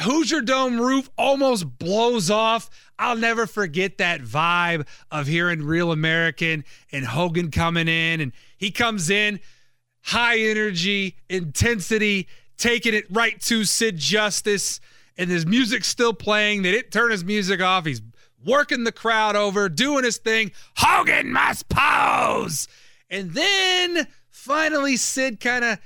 Hoosier 0.00 0.40
Dome 0.42 0.80
roof 0.80 1.10
almost 1.16 1.78
blows 1.78 2.30
off. 2.30 2.70
I'll 2.98 3.16
never 3.16 3.46
forget 3.46 3.98
that 3.98 4.20
vibe 4.20 4.86
of 5.10 5.26
hearing 5.26 5.62
Real 5.62 5.92
American 5.92 6.64
and 6.92 7.04
Hogan 7.04 7.50
coming 7.50 7.88
in. 7.88 8.20
And 8.20 8.32
he 8.56 8.70
comes 8.70 9.10
in, 9.10 9.40
high 10.02 10.38
energy, 10.38 11.16
intensity, 11.28 12.28
taking 12.56 12.94
it 12.94 13.04
right 13.10 13.40
to 13.42 13.64
Sid 13.64 13.98
Justice. 13.98 14.80
And 15.16 15.30
his 15.30 15.46
music's 15.46 15.88
still 15.88 16.14
playing. 16.14 16.62
They 16.62 16.70
didn't 16.70 16.92
turn 16.92 17.10
his 17.10 17.24
music 17.24 17.60
off. 17.60 17.84
He's 17.84 18.02
working 18.44 18.84
the 18.84 18.92
crowd 18.92 19.36
over, 19.36 19.68
doing 19.68 20.04
his 20.04 20.18
thing. 20.18 20.52
Hogan 20.76 21.32
must 21.32 21.68
pose. 21.68 22.68
And 23.10 23.32
then 23.32 24.06
finally, 24.30 24.96
Sid 24.96 25.40
kind 25.40 25.64
of 25.64 25.78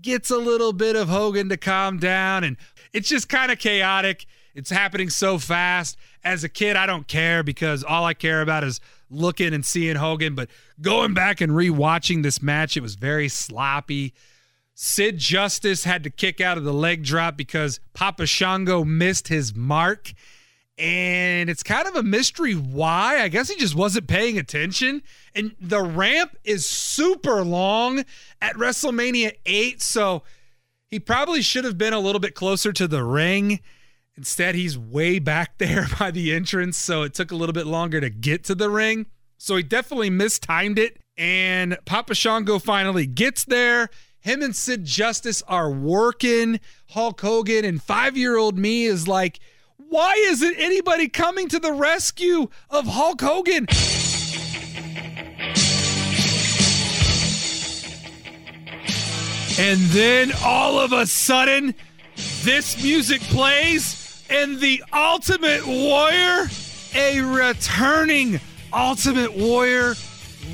gets 0.00 0.30
a 0.30 0.38
little 0.38 0.72
bit 0.72 0.96
of 0.96 1.08
Hogan 1.08 1.48
to 1.48 1.56
calm 1.56 1.98
down. 1.98 2.44
And 2.44 2.56
it's 2.98 3.08
just 3.08 3.28
kind 3.28 3.52
of 3.52 3.60
chaotic. 3.60 4.26
It's 4.56 4.70
happening 4.70 5.08
so 5.08 5.38
fast. 5.38 5.96
As 6.24 6.42
a 6.42 6.48
kid, 6.48 6.74
I 6.74 6.84
don't 6.84 7.06
care 7.06 7.44
because 7.44 7.84
all 7.84 8.04
I 8.04 8.12
care 8.12 8.42
about 8.42 8.64
is 8.64 8.80
looking 9.08 9.54
and 9.54 9.64
seeing 9.64 9.94
Hogan. 9.94 10.34
But 10.34 10.50
going 10.80 11.14
back 11.14 11.40
and 11.40 11.52
rewatching 11.52 12.24
this 12.24 12.42
match, 12.42 12.76
it 12.76 12.80
was 12.80 12.96
very 12.96 13.28
sloppy. 13.28 14.14
Sid 14.74 15.16
Justice 15.16 15.84
had 15.84 16.02
to 16.02 16.10
kick 16.10 16.40
out 16.40 16.58
of 16.58 16.64
the 16.64 16.72
leg 16.72 17.04
drop 17.04 17.36
because 17.36 17.78
Papa 17.94 18.26
Shango 18.26 18.82
missed 18.82 19.28
his 19.28 19.54
mark. 19.54 20.12
And 20.76 21.48
it's 21.48 21.62
kind 21.62 21.86
of 21.86 21.94
a 21.94 22.02
mystery 22.02 22.54
why. 22.54 23.20
I 23.20 23.28
guess 23.28 23.48
he 23.48 23.56
just 23.56 23.76
wasn't 23.76 24.08
paying 24.08 24.38
attention. 24.38 25.02
And 25.36 25.54
the 25.60 25.82
ramp 25.82 26.36
is 26.42 26.68
super 26.68 27.44
long 27.44 28.04
at 28.42 28.56
WrestleMania 28.56 29.36
8. 29.46 29.80
So 29.80 30.24
he 30.90 30.98
probably 30.98 31.42
should 31.42 31.64
have 31.64 31.78
been 31.78 31.92
a 31.92 32.00
little 32.00 32.20
bit 32.20 32.34
closer 32.34 32.72
to 32.72 32.88
the 32.88 33.04
ring. 33.04 33.60
Instead, 34.16 34.54
he's 34.54 34.76
way 34.76 35.18
back 35.18 35.58
there 35.58 35.86
by 35.98 36.10
the 36.10 36.34
entrance. 36.34 36.78
So 36.78 37.02
it 37.02 37.14
took 37.14 37.30
a 37.30 37.36
little 37.36 37.52
bit 37.52 37.66
longer 37.66 38.00
to 38.00 38.10
get 38.10 38.44
to 38.44 38.54
the 38.54 38.70
ring. 38.70 39.06
So 39.36 39.56
he 39.56 39.62
definitely 39.62 40.10
mistimed 40.10 40.78
it. 40.78 40.98
And 41.16 41.76
Papa 41.84 42.14
Shango 42.14 42.58
finally 42.58 43.06
gets 43.06 43.44
there. 43.44 43.88
Him 44.20 44.42
and 44.42 44.54
Sid 44.54 44.84
Justice 44.84 45.42
are 45.46 45.70
working. 45.70 46.60
Hulk 46.90 47.20
Hogan 47.20 47.64
and 47.64 47.82
five 47.82 48.16
year 48.16 48.36
old 48.36 48.58
me 48.58 48.84
is 48.84 49.06
like, 49.06 49.38
why 49.76 50.14
isn't 50.28 50.56
anybody 50.58 51.08
coming 51.08 51.48
to 51.48 51.58
the 51.58 51.72
rescue 51.72 52.48
of 52.68 52.86
Hulk 52.86 53.20
Hogan? 53.20 53.66
And 59.58 59.80
then 59.90 60.30
all 60.44 60.78
of 60.78 60.92
a 60.92 61.04
sudden, 61.04 61.74
this 62.42 62.80
music 62.80 63.20
plays, 63.22 64.24
and 64.30 64.60
the 64.60 64.84
Ultimate 64.92 65.66
Warrior, 65.66 66.48
a 66.94 67.20
returning 67.20 68.40
Ultimate 68.72 69.36
Warrior, 69.36 69.94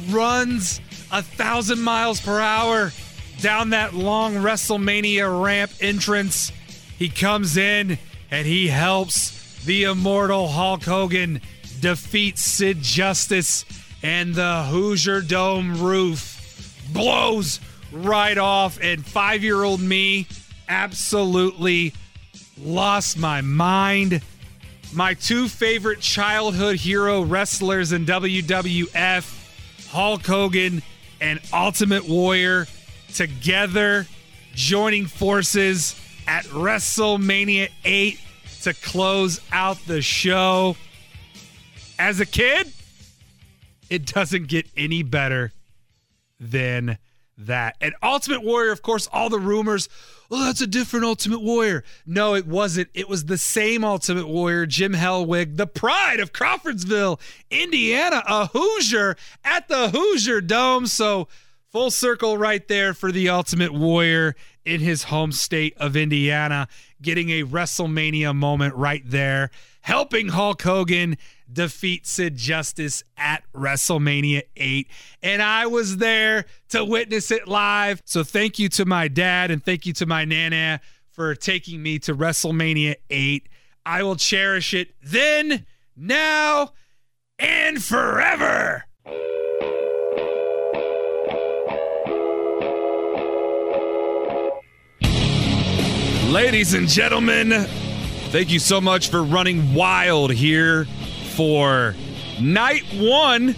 runs 0.09 0.81
a 1.13 1.21
thousand 1.21 1.83
miles 1.83 2.19
per 2.19 2.41
hour 2.41 2.93
down 3.41 3.71
that 3.71 3.93
long 3.93 4.37
WrestleMania 4.37 5.45
ramp 5.45 5.71
entrance. 5.81 6.51
He 6.99 7.11
comes 7.11 7.59
in 7.59 7.99
and 8.31 8.47
he 8.47 8.69
helps 8.69 9.63
the 9.65 9.85
immortal 9.85 10.49
Hulk 10.49 10.83
Hogan 10.85 11.43
defeat 11.81 12.39
Sid 12.39 12.81
Justice, 12.81 13.67
and 14.03 14.35
the 14.35 14.63
Hoosier 14.65 15.21
Dome 15.21 15.83
roof 15.83 16.81
blows 16.93 17.61
right 17.95 18.37
off. 18.37 18.79
And 18.83 19.05
five 19.05 19.43
year 19.43 19.63
old 19.63 19.81
me 19.81 20.27
absolutely 20.69 21.95
lost 22.59 23.17
my 23.17 23.41
mind. 23.41 24.23
My 24.93 25.15
two 25.15 25.49
favorite 25.49 26.01
childhood 26.01 26.77
hero 26.77 27.23
wrestlers 27.23 27.93
in 27.93 28.07
WWF, 28.07 29.89
Hulk 29.91 30.27
Hogan 30.27 30.83
and 31.21 31.41
Ultimate 31.53 32.09
Warrior, 32.09 32.67
together 33.13 34.07
joining 34.55 35.07
forces 35.07 36.01
at 36.27 36.45
WrestleMania 36.47 37.71
8 37.85 38.21
to 38.63 38.75
close 38.75 39.41
out 39.53 39.79
the 39.87 40.01
show. 40.01 40.77
As 41.99 42.21
a 42.21 42.27
kid, 42.27 42.73
it 43.91 44.07
doesn't 44.07 44.49
get 44.49 44.67
any 44.77 45.03
better 45.03 45.53
than 46.41 46.99
that. 47.39 47.77
And 47.81 47.95
Ultimate 48.03 48.43
Warrior, 48.43 48.73
of 48.73 48.83
course, 48.83 49.09
all 49.13 49.29
the 49.29 49.39
rumors, 49.39 49.89
oh, 50.31 50.45
that's 50.45 50.61
a 50.61 50.67
different 50.67 51.05
Ultimate 51.05 51.41
Warrior. 51.41 51.85
No, 52.07 52.35
it 52.35 52.47
wasn't. 52.47 52.89
It 52.95 53.09
was 53.09 53.27
the 53.27 53.39
same 53.39 53.85
Ultimate 53.85 54.29
Warrior, 54.29 54.67
Jim 54.67 54.93
Hellwig, 54.93 55.57
the 55.57 55.67
pride 55.67 56.21
of 56.21 56.33
Crawfordsville, 56.33 57.21
Indiana, 57.51 58.23
a 58.27 58.47
Hoosier 58.47 59.17
at 59.45 59.69
the 59.69 59.91
Hoosier 59.91 60.41
Dome. 60.41 60.87
So, 60.87 61.29
full 61.71 61.91
circle 61.91 62.39
right 62.39 62.67
there 62.69 62.95
for 62.95 63.11
the 63.11 63.29
Ultimate 63.29 63.73
Warrior 63.73 64.37
in 64.65 64.81
his 64.81 65.05
home 65.05 65.33
state 65.33 65.77
of 65.77 65.97
Indiana, 65.97 66.69
getting 67.03 67.31
a 67.31 67.43
WrestleMania 67.43 68.35
moment 68.35 68.75
right 68.75 69.03
there, 69.05 69.51
helping 69.83 70.29
Hulk 70.29 70.63
Hogan 70.63 71.19
defeat 71.55 72.07
Sid 72.07 72.37
Justice 72.37 73.03
at 73.17 73.45
WrestleMania 73.55 74.43
8. 74.57 74.89
And 75.23 75.41
I 75.41 75.67
was 75.67 75.99
there 75.99 76.45
to 76.71 76.85
witness 76.85 77.31
it 77.31 77.49
live. 77.49 78.03
So 78.05 78.25
thank 78.25 78.59
you 78.59 78.69
to 78.71 78.85
my 78.85 79.09
dad 79.09 79.51
and 79.51 79.65
thank 79.65 79.87
you 79.87 79.93
to 79.95 80.07
my 80.07 80.25
nana 80.25 80.81
for 81.13 81.35
taking 81.35 81.83
me 81.83 81.99
to 82.01 82.15
WrestleMania 82.15 82.97
8. 83.09 83.49
I 83.87 84.03
will 84.03 84.17
cherish 84.17 84.75
it 84.75 84.95
then, 85.03 85.65
now, 85.97 86.73
and 87.39 87.83
forever. 87.83 88.85
Ladies 96.31 96.75
and 96.75 96.89
gentlemen, 96.89 97.51
thank 98.31 98.51
you 98.51 98.59
so 98.59 98.81
much 98.81 99.09
for 99.09 99.23
running 99.23 99.73
wild 99.73 100.33
here 100.33 100.89
for 101.37 101.97
night 102.41 102.85
one 102.95 103.57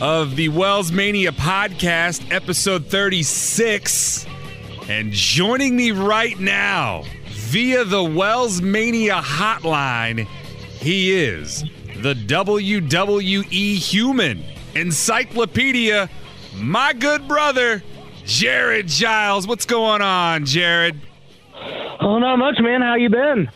of 0.00 0.36
the 0.36 0.48
Wells 0.48 0.90
Mania 0.90 1.32
podcast, 1.32 2.32
episode 2.32 2.86
36. 2.86 4.26
And 4.88 5.12
joining 5.12 5.76
me 5.76 5.90
right 5.90 6.38
now 6.40 7.04
via 7.26 7.84
the 7.84 8.02
Wells 8.02 8.62
Mania 8.62 9.16
hotline, 9.16 10.26
he 10.80 11.12
is 11.12 11.62
the 11.96 12.14
WWE 12.14 13.74
human 13.74 14.42
encyclopedia, 14.74 16.08
my 16.56 16.94
good 16.94 17.28
brother, 17.28 17.82
Jared 18.24 18.88
Giles. 18.88 19.46
What's 19.46 19.66
going 19.66 20.00
on, 20.00 20.46
Jared? 20.46 20.98
Oh, 22.00 22.18
not 22.18 22.36
much, 22.36 22.56
man. 22.60 22.80
How 22.80 22.94
you 22.94 23.10
been? 23.10 23.50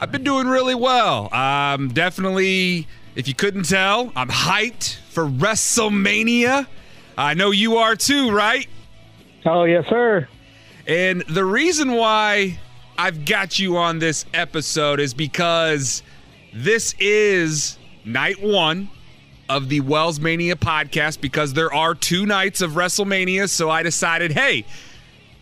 I've 0.00 0.12
been 0.12 0.24
doing 0.24 0.46
really 0.46 0.74
well. 0.74 1.32
Um, 1.32 1.88
definitely 1.88 2.86
If 3.14 3.26
you 3.28 3.34
couldn't 3.34 3.64
tell, 3.64 4.12
I'm 4.14 4.28
hyped 4.28 4.98
for 5.08 5.24
WrestleMania. 5.24 6.66
I 7.16 7.32
know 7.32 7.50
you 7.50 7.78
are 7.78 7.96
too, 7.96 8.30
right? 8.30 8.68
Oh, 9.46 9.64
yes, 9.64 9.86
sir. 9.88 10.28
And 10.86 11.22
the 11.22 11.46
reason 11.46 11.92
why 11.92 12.58
I've 12.98 13.24
got 13.24 13.58
you 13.58 13.78
on 13.78 14.00
this 14.00 14.26
episode 14.34 15.00
is 15.00 15.14
because 15.14 16.02
this 16.52 16.94
is 16.98 17.78
night 18.04 18.42
one 18.42 18.90
of 19.48 19.70
the 19.70 19.80
Wells 19.80 20.20
Mania 20.20 20.56
podcast 20.56 21.22
because 21.22 21.54
there 21.54 21.72
are 21.72 21.94
two 21.94 22.26
nights 22.26 22.60
of 22.60 22.72
WrestleMania. 22.72 23.48
So 23.48 23.70
I 23.70 23.82
decided, 23.82 24.32
hey, 24.32 24.66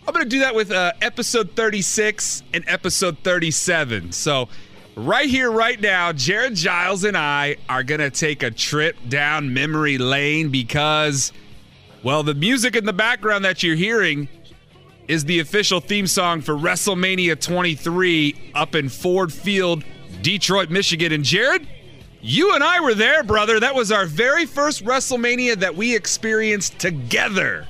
I'm 0.06 0.12
going 0.12 0.24
to 0.24 0.28
do 0.28 0.40
that 0.40 0.54
with 0.54 0.70
uh, 0.70 0.92
episode 1.00 1.52
36 1.52 2.42
and 2.52 2.62
episode 2.66 3.18
37. 3.20 4.12
So 4.12 4.50
right 4.96 5.28
here, 5.28 5.50
right 5.50 5.80
now, 5.80 6.12
Jared 6.12 6.56
Giles 6.56 7.04
and 7.04 7.16
I 7.16 7.56
are 7.70 7.82
going 7.82 8.00
to 8.00 8.10
take 8.10 8.42
a 8.42 8.50
trip 8.50 8.96
down 9.08 9.54
memory 9.54 9.96
lane 9.96 10.50
because, 10.50 11.32
well, 12.02 12.22
the 12.22 12.34
music 12.34 12.76
in 12.76 12.84
the 12.84 12.92
background 12.92 13.46
that 13.46 13.62
you're 13.62 13.76
hearing 13.76 14.28
is 15.08 15.24
the 15.24 15.40
official 15.40 15.80
theme 15.80 16.06
song 16.06 16.42
for 16.42 16.54
WrestleMania 16.54 17.40
23 17.40 18.52
up 18.54 18.74
in 18.74 18.90
Ford 18.90 19.32
Field, 19.32 19.84
Detroit, 20.20 20.68
Michigan. 20.68 21.12
And 21.12 21.24
Jared, 21.24 21.66
you 22.20 22.54
and 22.54 22.62
I 22.62 22.80
were 22.80 22.94
there, 22.94 23.22
brother. 23.22 23.58
That 23.58 23.74
was 23.74 23.90
our 23.90 24.04
very 24.04 24.44
first 24.44 24.84
WrestleMania 24.84 25.60
that 25.60 25.74
we 25.74 25.96
experienced 25.96 26.78
together. 26.78 27.66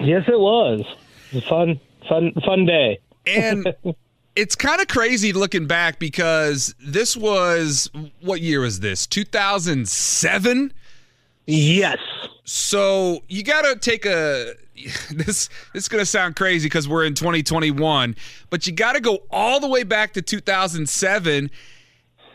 Yes, 0.00 0.24
it 0.28 0.38
was. 0.38 0.80
It 0.80 1.34
was 1.34 1.44
a 1.44 1.48
fun, 1.48 1.80
fun, 2.08 2.32
fun 2.44 2.66
day. 2.66 2.98
And 3.26 3.74
it's 4.36 4.54
kind 4.54 4.80
of 4.80 4.88
crazy 4.88 5.32
looking 5.32 5.66
back 5.66 5.98
because 5.98 6.74
this 6.80 7.16
was 7.16 7.90
what 8.20 8.40
year 8.40 8.60
was 8.60 8.80
this? 8.80 9.06
2007. 9.06 10.72
Yes. 11.46 11.98
So 12.44 13.22
you 13.28 13.42
got 13.42 13.62
to 13.62 13.76
take 13.76 14.06
a 14.06 14.54
this 15.10 15.48
this 15.72 15.84
is 15.84 15.88
going 15.88 16.00
to 16.00 16.06
sound 16.06 16.36
crazy 16.36 16.66
because 16.66 16.86
we're 16.88 17.04
in 17.04 17.14
2021, 17.14 18.14
but 18.50 18.66
you 18.66 18.72
got 18.72 18.92
to 18.92 19.00
go 19.00 19.20
all 19.30 19.60
the 19.60 19.68
way 19.68 19.82
back 19.82 20.12
to 20.14 20.22
2007 20.22 21.50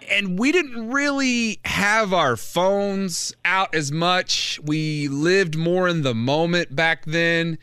and 0.09 0.37
we 0.39 0.51
didn't 0.51 0.91
really 0.91 1.59
have 1.65 2.13
our 2.13 2.35
phones 2.35 3.35
out 3.45 3.73
as 3.73 3.91
much. 3.91 4.59
We 4.63 5.07
lived 5.07 5.55
more 5.55 5.87
in 5.87 6.01
the 6.01 6.13
moment 6.13 6.75
back 6.75 7.05
then. 7.05 7.57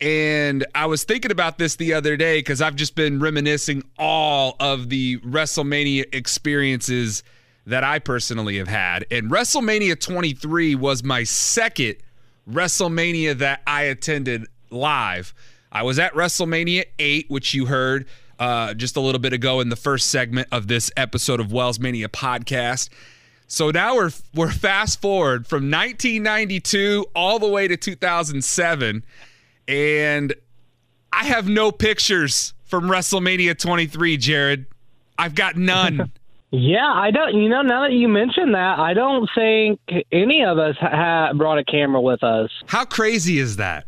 And 0.00 0.64
I 0.74 0.86
was 0.86 1.04
thinking 1.04 1.30
about 1.30 1.58
this 1.58 1.76
the 1.76 1.94
other 1.94 2.16
day 2.16 2.38
because 2.38 2.62
I've 2.62 2.76
just 2.76 2.94
been 2.94 3.18
reminiscing 3.18 3.82
all 3.98 4.54
of 4.60 4.88
the 4.90 5.18
WrestleMania 5.18 6.14
experiences 6.14 7.24
that 7.66 7.84
I 7.84 7.98
personally 7.98 8.58
have 8.58 8.68
had. 8.68 9.04
And 9.10 9.30
WrestleMania 9.30 10.00
23 10.00 10.74
was 10.76 11.02
my 11.02 11.24
second 11.24 11.96
WrestleMania 12.48 13.38
that 13.38 13.62
I 13.66 13.82
attended 13.82 14.46
live. 14.70 15.34
I 15.70 15.82
was 15.82 15.98
at 15.98 16.14
WrestleMania 16.14 16.84
8, 16.98 17.26
which 17.28 17.52
you 17.52 17.66
heard 17.66 18.06
uh, 18.38 18.74
just 18.74 18.96
a 18.96 19.00
little 19.00 19.18
bit 19.18 19.32
ago 19.32 19.60
in 19.60 19.68
the 19.68 19.76
first 19.76 20.08
segment 20.08 20.48
of 20.52 20.68
this 20.68 20.90
episode 20.96 21.40
of 21.40 21.52
Wells 21.52 21.78
Mania 21.78 22.08
podcast. 22.08 22.88
So 23.46 23.70
now 23.70 23.96
we're 23.96 24.10
we're 24.34 24.50
fast 24.50 25.00
forward 25.00 25.46
from 25.46 25.70
1992 25.70 27.06
all 27.14 27.38
the 27.38 27.48
way 27.48 27.66
to 27.66 27.76
2007, 27.76 29.02
and 29.66 30.34
I 31.12 31.24
have 31.24 31.48
no 31.48 31.72
pictures 31.72 32.52
from 32.66 32.84
WrestleMania 32.84 33.58
23, 33.58 34.18
Jared. 34.18 34.66
I've 35.18 35.34
got 35.34 35.56
none. 35.56 36.12
Yeah, 36.50 36.90
I 36.90 37.10
don't. 37.10 37.34
You 37.34 37.50
know, 37.50 37.60
now 37.60 37.82
that 37.82 37.92
you 37.92 38.08
mention 38.08 38.52
that, 38.52 38.78
I 38.78 38.94
don't 38.94 39.28
think 39.34 39.80
any 40.10 40.42
of 40.44 40.56
us 40.56 40.76
ha- 40.80 41.34
brought 41.34 41.58
a 41.58 41.64
camera 41.64 42.00
with 42.00 42.24
us. 42.24 42.48
How 42.64 42.86
crazy 42.86 43.38
is 43.38 43.56
that? 43.56 43.84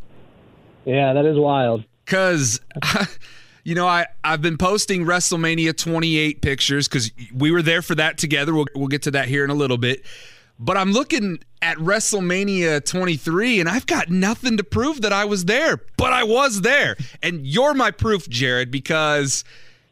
Yeah, 0.84 1.14
that 1.14 1.24
is 1.24 1.38
wild. 1.38 1.84
Because. 2.04 2.60
You 3.64 3.75
know, 3.75 3.87
I, 3.87 4.07
I've 4.25 4.42
been 4.42 4.57
posting 4.57 5.05
WrestleMania 5.05 5.77
28 5.77 6.40
pictures 6.40 6.88
because 6.88 7.11
we 7.35 7.51
were 7.51 7.62
there 7.62 7.83
for 7.83 7.94
that 7.94 8.18
together. 8.18 8.55
We'll, 8.55 8.66
we'll 8.75 8.88
get 8.88 9.03
to 9.03 9.11
that 9.12 9.29
here 9.29 9.44
in 9.44 9.51
a 9.51 9.55
little 9.55 9.79
bit. 9.79 10.05
But 10.59 10.77
I'm 10.77 10.92
looking 10.92 11.38
at 11.62 11.79
WrestleMania 11.79 12.85
23 12.85 13.61
and 13.61 13.68
I've 13.68 13.87
got 13.87 14.11
nothing 14.11 14.59
to 14.59 14.64
prove 14.64 15.01
that 15.03 15.12
I 15.12 15.25
was 15.25 15.46
there, 15.46 15.79
but 15.96 16.12
I 16.12 16.25
was 16.25 16.61
there. 16.61 16.96
And 17.23 17.46
you're 17.46 17.73
my 17.75 17.90
proof, 17.90 18.29
Jared, 18.29 18.70
because 18.70 19.42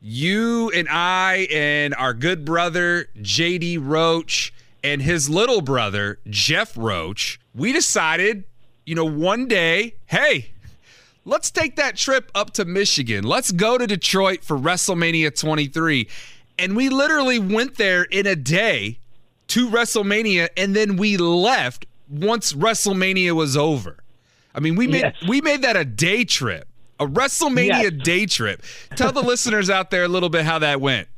you 0.01 0.71
and 0.75 0.87
I 0.91 1.49
and 1.51 1.95
our 1.95 2.13
good 2.13 2.45
brother, 2.45 3.09
JD 3.19 3.79
Roach, 3.81 4.53
and 4.85 5.03
his 5.03 5.29
little 5.29 5.61
brother, 5.61 6.19
Jeff 6.29 6.77
Roach, 6.77 7.41
we 7.55 7.73
decided, 7.73 8.45
you 8.87 8.95
know, 8.95 9.05
one 9.05 9.49
day, 9.49 9.95
hey, 10.07 10.53
let's 11.29 11.51
take 11.51 11.77
that 11.77 11.97
trip 11.97 12.31
up 12.35 12.53
to 12.55 12.64
Michigan. 12.64 13.23
Let's 13.25 13.53
go 13.53 13.77
to 13.79 13.87
Detroit 13.87 14.43
for 14.43 14.57
WrestleMania 14.59 15.38
23. 15.38 16.09
And 16.59 16.75
we 16.75 16.88
literally 16.88 17.38
went 17.38 17.77
there 17.77 18.03
in 18.05 18.27
a 18.27 18.35
day 18.35 18.99
to 19.49 19.69
WrestleMania 19.69 20.49
and 20.57 20.75
then 20.75 20.97
we 20.97 21.17
left 21.17 21.87
once 22.11 22.53
WrestleMania 22.53 23.33
was 23.33 23.57
over. 23.57 23.99
I 24.55 24.61
mean, 24.61 24.75
we 24.77 24.87
made 24.87 25.03
Yes. 25.03 25.14
we 25.29 25.41
made 25.41 25.62
that 25.62 25.77
a 25.77 25.85
day 25.85 26.25
trip. 26.25 26.67
A 26.99 27.07
WrestleMania 27.07 27.83
Yes. 27.83 27.93
day 28.03 28.27
trip. 28.27 28.62
Tell 28.97 29.12
the 29.12 29.23
listeners 29.23 29.71
out 29.71 29.91
there 29.91 30.05
a 30.05 30.09
little 30.09 30.31
bit 30.31 30.45
how 30.45 30.59
that 30.59 30.81
went. 30.81 31.09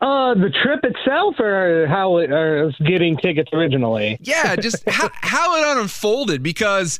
Uh, 0.00 0.34
the 0.34 0.50
trip 0.62 0.80
itself, 0.84 1.38
or 1.40 1.86
how 1.88 2.18
it 2.18 2.30
or 2.30 2.72
getting 2.86 3.16
tickets 3.16 3.50
originally. 3.52 4.16
Yeah, 4.20 4.54
just 4.56 4.82
how, 4.88 5.10
how 5.14 5.56
it 5.74 5.78
unfolded 5.80 6.42
because 6.42 6.98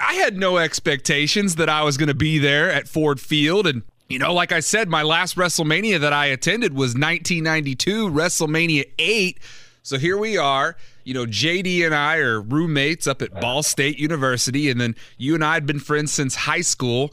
I 0.00 0.14
had 0.14 0.36
no 0.36 0.58
expectations 0.58 1.56
that 1.56 1.68
I 1.68 1.82
was 1.82 1.96
going 1.96 2.08
to 2.08 2.14
be 2.14 2.38
there 2.38 2.70
at 2.70 2.88
Ford 2.88 3.20
Field. 3.20 3.66
And, 3.66 3.82
you 4.08 4.18
know, 4.18 4.32
like 4.32 4.52
I 4.52 4.60
said, 4.60 4.88
my 4.88 5.02
last 5.02 5.36
WrestleMania 5.36 6.00
that 6.00 6.12
I 6.12 6.26
attended 6.26 6.72
was 6.72 6.94
1992, 6.94 8.08
WrestleMania 8.10 8.84
8. 8.98 9.38
So 9.82 9.98
here 9.98 10.16
we 10.18 10.36
are. 10.36 10.76
You 11.04 11.14
know, 11.14 11.26
JD 11.26 11.84
and 11.84 11.94
I 11.94 12.16
are 12.18 12.40
roommates 12.40 13.06
up 13.06 13.22
at 13.22 13.40
Ball 13.40 13.62
State 13.62 13.98
University. 13.98 14.70
And 14.70 14.80
then 14.80 14.94
you 15.18 15.34
and 15.34 15.44
I 15.44 15.54
had 15.54 15.66
been 15.66 15.80
friends 15.80 16.12
since 16.12 16.34
high 16.34 16.60
school. 16.60 17.12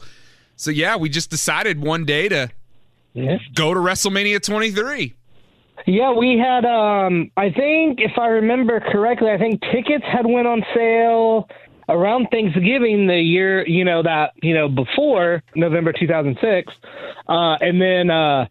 So, 0.56 0.70
yeah, 0.70 0.96
we 0.96 1.08
just 1.08 1.30
decided 1.30 1.80
one 1.80 2.04
day 2.04 2.28
to 2.28 2.50
Yes. 3.14 3.40
go 3.54 3.74
to 3.74 3.80
WrestleMania 3.80 4.40
23. 4.40 5.14
Yeah, 5.86 6.12
we 6.12 6.38
had. 6.38 6.64
Um, 6.64 7.30
I 7.36 7.50
think 7.50 8.00
if 8.00 8.18
I 8.18 8.26
remember 8.28 8.78
correctly, 8.80 9.30
I 9.30 9.38
think 9.38 9.60
tickets 9.72 10.04
had 10.04 10.26
went 10.26 10.46
on 10.46 10.62
sale 10.74 11.48
around 11.88 12.28
Thanksgiving 12.30 13.06
the 13.06 13.16
year 13.16 13.66
you 13.66 13.84
know 13.84 14.02
that 14.02 14.32
you 14.42 14.54
know 14.54 14.68
before 14.68 15.42
November 15.54 15.92
2006, 15.92 16.72
uh, 17.28 17.56
and 17.60 17.80
then 17.80 18.10
uh, 18.10 18.46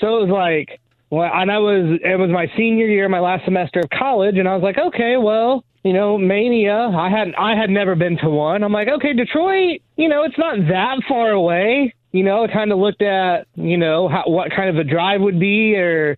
so 0.00 0.18
it 0.18 0.28
was 0.28 0.30
like. 0.30 0.78
Well, 1.10 1.30
and 1.30 1.52
I 1.52 1.58
was 1.58 2.00
it 2.02 2.18
was 2.18 2.30
my 2.30 2.50
senior 2.56 2.86
year, 2.86 3.06
my 3.06 3.20
last 3.20 3.44
semester 3.44 3.80
of 3.80 3.90
college, 3.90 4.38
and 4.38 4.48
I 4.48 4.54
was 4.54 4.62
like, 4.62 4.78
okay, 4.78 5.18
well, 5.18 5.62
you 5.84 5.92
know, 5.92 6.16
Mania. 6.16 6.74
I 6.74 7.10
had 7.10 7.34
I 7.38 7.54
had 7.54 7.70
never 7.70 7.94
been 7.94 8.16
to 8.18 8.30
one. 8.30 8.62
I'm 8.62 8.72
like, 8.72 8.88
okay, 8.88 9.12
Detroit. 9.12 9.82
You 9.96 10.08
know, 10.08 10.22
it's 10.22 10.38
not 10.38 10.56
that 10.68 11.02
far 11.08 11.30
away. 11.30 11.94
You 12.12 12.22
know, 12.22 12.44
I 12.44 12.52
kind 12.52 12.72
of 12.72 12.78
looked 12.78 13.02
at 13.02 13.46
you 13.56 13.76
know 13.76 14.08
how, 14.08 14.24
what 14.26 14.50
kind 14.54 14.68
of 14.70 14.76
a 14.76 14.84
drive 14.84 15.20
would 15.20 15.40
be, 15.40 15.76
or 15.76 16.16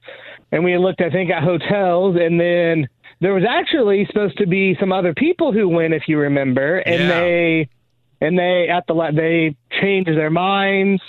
and 0.52 0.64
we 0.64 0.76
looked, 0.78 1.00
I 1.00 1.10
think, 1.10 1.30
at 1.30 1.42
hotels, 1.42 2.16
and 2.20 2.38
then 2.38 2.88
there 3.20 3.33
was 3.35 3.44
actually 3.48 4.07
supposed 4.07 4.38
to 4.38 4.46
be 4.46 4.77
some 4.81 4.92
other 4.92 5.14
people 5.14 5.53
who 5.53 5.68
went, 5.68 5.94
if 5.94 6.05
you 6.09 6.18
remember, 6.18 6.79
and 6.79 7.03
Yeah. 7.03 7.09
they 7.20 7.68
and 8.20 8.38
they 8.38 8.68
at 8.68 8.87
the 8.87 8.94
they 9.14 9.57
changed 9.81 10.11
their 10.11 10.31
minds. 10.31 11.03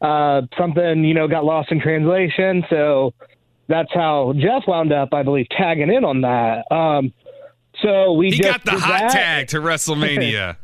Uh, 0.00 0.42
something 0.58 1.04
you 1.04 1.14
know 1.14 1.26
got 1.26 1.44
lost 1.44 1.72
in 1.72 1.80
translation, 1.80 2.64
so 2.68 3.14
that's 3.68 3.92
how 3.94 4.34
Jeff 4.36 4.62
wound 4.68 4.92
up, 4.92 5.08
I 5.14 5.22
believe, 5.22 5.46
tagging 5.50 5.90
in 5.92 6.04
on 6.04 6.20
that. 6.20 6.70
Um, 6.70 7.12
so 7.82 8.12
we 8.12 8.30
He 8.30 8.38
got 8.40 8.64
the 8.64 8.72
hot 8.72 9.00
that. 9.00 9.10
tag 9.12 9.48
to 9.48 9.56
WrestleMania. 9.60 10.56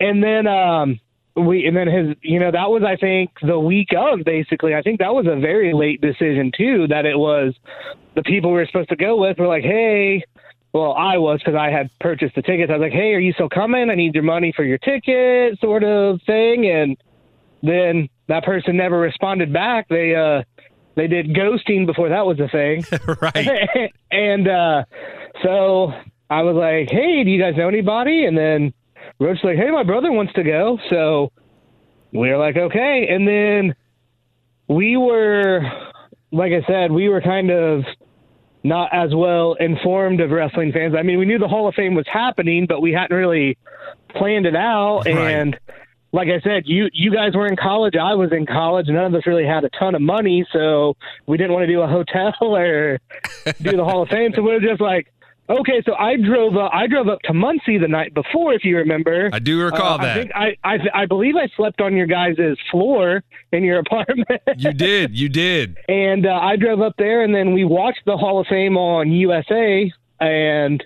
and 0.00 0.22
then 0.24 0.46
um 0.46 0.98
we 1.34 1.66
and 1.66 1.76
then 1.76 1.88
his 1.88 2.16
you 2.22 2.38
know 2.38 2.50
that 2.50 2.68
was 2.68 2.82
i 2.86 2.96
think 2.96 3.30
the 3.42 3.58
week 3.58 3.88
of 3.96 4.24
basically. 4.24 4.74
I 4.74 4.82
think 4.82 4.98
that 5.00 5.14
was 5.14 5.26
a 5.26 5.40
very 5.40 5.72
late 5.72 6.00
decision 6.00 6.52
too 6.56 6.86
that 6.88 7.06
it 7.06 7.18
was 7.18 7.54
the 8.14 8.22
people 8.22 8.50
we 8.50 8.58
were 8.58 8.66
supposed 8.66 8.90
to 8.90 8.96
go 8.96 9.20
with 9.20 9.38
were 9.38 9.46
like 9.46 9.64
hey 9.64 10.22
well 10.72 10.92
i 10.92 11.16
was 11.18 11.38
because 11.38 11.54
i 11.54 11.70
had 11.70 11.90
purchased 12.00 12.34
the 12.34 12.42
tickets. 12.42 12.70
I 12.70 12.76
was 12.76 12.82
like 12.82 12.92
hey 12.92 13.14
are 13.14 13.20
you 13.20 13.32
still 13.32 13.48
coming? 13.48 13.90
I 13.90 13.94
need 13.94 14.14
your 14.14 14.24
money 14.24 14.52
for 14.54 14.64
your 14.64 14.78
ticket 14.78 15.58
sort 15.60 15.84
of 15.84 16.20
thing. 16.26 16.66
And 16.66 16.96
then 17.62 18.08
that 18.28 18.44
person 18.44 18.76
never 18.76 18.98
responded 18.98 19.52
back. 19.52 19.88
They 19.88 20.14
uh 20.14 20.42
they 20.94 21.06
did 21.06 21.28
ghosting 21.28 21.86
before 21.86 22.10
that 22.10 22.26
was 22.26 22.38
a 22.40 22.48
thing. 22.48 22.84
Right. 23.20 23.92
and 24.10 24.48
uh, 24.48 24.84
so 25.42 25.92
I 26.28 26.42
was 26.42 26.56
like, 26.56 26.90
"Hey, 26.90 27.24
do 27.24 27.30
you 27.30 27.40
guys 27.40 27.56
know 27.56 27.68
anybody?" 27.68 28.24
And 28.24 28.36
then 28.36 28.72
Roach 29.18 29.38
was 29.42 29.44
like, 29.44 29.56
"Hey, 29.56 29.70
my 29.70 29.82
brother 29.82 30.10
wants 30.10 30.32
to 30.34 30.42
go." 30.42 30.78
So 30.90 31.32
we 32.12 32.30
were 32.30 32.38
like, 32.38 32.56
"Okay." 32.56 33.08
And 33.10 33.26
then 33.26 33.74
we 34.68 34.96
were, 34.96 35.60
like 36.30 36.52
I 36.52 36.66
said, 36.66 36.92
we 36.92 37.08
were 37.08 37.20
kind 37.20 37.50
of 37.50 37.84
not 38.64 38.90
as 38.92 39.14
well 39.14 39.54
informed 39.54 40.20
of 40.20 40.30
wrestling 40.30 40.72
fans. 40.72 40.94
I 40.96 41.02
mean, 41.02 41.18
we 41.18 41.24
knew 41.24 41.38
the 41.38 41.48
Hall 41.48 41.68
of 41.68 41.74
Fame 41.74 41.94
was 41.94 42.06
happening, 42.10 42.66
but 42.68 42.80
we 42.80 42.92
hadn't 42.92 43.16
really 43.16 43.58
planned 44.14 44.46
it 44.46 44.54
out. 44.54 45.02
Right. 45.06 45.16
And 45.16 45.58
like 46.12 46.28
I 46.28 46.40
said, 46.40 46.64
you 46.66 46.88
you 46.92 47.12
guys 47.12 47.34
were 47.34 47.46
in 47.46 47.56
college. 47.56 47.94
I 47.96 48.14
was 48.14 48.30
in 48.32 48.46
college. 48.46 48.86
None 48.88 49.04
of 49.04 49.14
us 49.14 49.26
really 49.26 49.46
had 49.46 49.64
a 49.64 49.70
ton 49.70 49.94
of 49.94 50.02
money, 50.02 50.46
so 50.52 50.94
we 51.26 51.38
didn't 51.38 51.52
want 51.52 51.64
to 51.64 51.72
do 51.72 51.80
a 51.80 51.88
hotel 51.88 52.34
or 52.40 52.98
do 53.62 53.76
the 53.76 53.84
Hall 53.84 54.02
of 54.02 54.08
Fame. 54.08 54.32
So 54.34 54.42
we 54.42 54.52
were 54.52 54.60
just 54.60 54.80
like, 54.80 55.12
okay. 55.48 55.82
So 55.86 55.94
I 55.94 56.16
drove 56.16 56.56
up. 56.56 56.70
I 56.74 56.86
drove 56.86 57.08
up 57.08 57.20
to 57.24 57.34
Muncie 57.34 57.78
the 57.78 57.88
night 57.88 58.14
before, 58.14 58.52
if 58.54 58.64
you 58.64 58.76
remember. 58.76 59.30
I 59.32 59.38
do 59.38 59.60
recall 59.60 59.94
Uh, 59.94 60.02
that. 60.02 60.10
I 60.16 60.20
think 60.20 60.30
I, 60.34 60.56
I 60.64 61.02
I 61.02 61.06
believe 61.06 61.36
I 61.36 61.48
slept 61.56 61.80
on 61.80 61.94
your 61.96 62.06
guys' 62.06 62.36
floor 62.70 63.22
in 63.52 63.64
your 63.64 63.78
apartment. 63.86 64.28
you 64.56 64.72
did. 64.72 65.16
You 65.18 65.28
did. 65.28 65.76
and 65.88 66.26
uh, 66.26 66.30
I 66.40 66.56
drove 66.56 66.80
up 66.80 66.94
there, 66.98 67.22
and 67.22 67.34
then 67.34 67.52
we 67.52 67.64
watched 67.64 68.02
the 68.06 68.16
Hall 68.16 68.40
of 68.40 68.46
Fame 68.46 68.76
on 68.76 69.10
USA, 69.12 69.92
and 70.20 70.82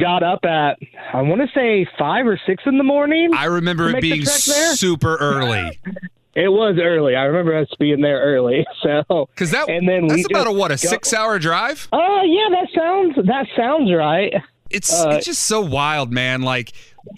got 0.00 0.22
up 0.22 0.44
at 0.44 0.78
I 1.14 1.22
want 1.22 1.40
to 1.42 1.48
say 1.54 1.86
five 1.98 2.26
or 2.26 2.38
six 2.46 2.64
in 2.66 2.76
the 2.76 2.84
morning. 2.84 3.30
I 3.34 3.44
remember 3.44 3.88
it 3.90 4.00
being 4.00 4.24
super 4.26 5.16
early. 5.16 5.78
It 6.36 6.48
was 6.52 6.78
early. 6.80 7.16
I 7.16 7.22
remember 7.24 7.56
us 7.56 7.68
being 7.78 8.00
there 8.02 8.20
early. 8.20 8.64
So 8.82 9.28
Because 9.34 9.50
that 9.50 9.68
and 9.68 9.88
then 9.88 10.02
we 10.06 10.22
that's 10.22 10.26
about 10.30 10.46
a 10.46 10.52
what 10.52 10.70
a 10.70 10.74
go- 10.74 10.88
six 10.90 11.12
hour 11.12 11.38
drive. 11.40 11.88
Oh 11.92 12.22
yeah, 12.24 12.48
that 12.50 12.68
sounds 12.74 13.16
that 13.26 13.46
sounds 13.56 13.90
right. 13.92 14.32
It's 14.70 14.92
Uh, 14.92 15.10
it's 15.12 15.26
just 15.26 15.44
so 15.44 15.60
wild, 15.60 16.12
man. 16.12 16.42
Like 16.42 16.72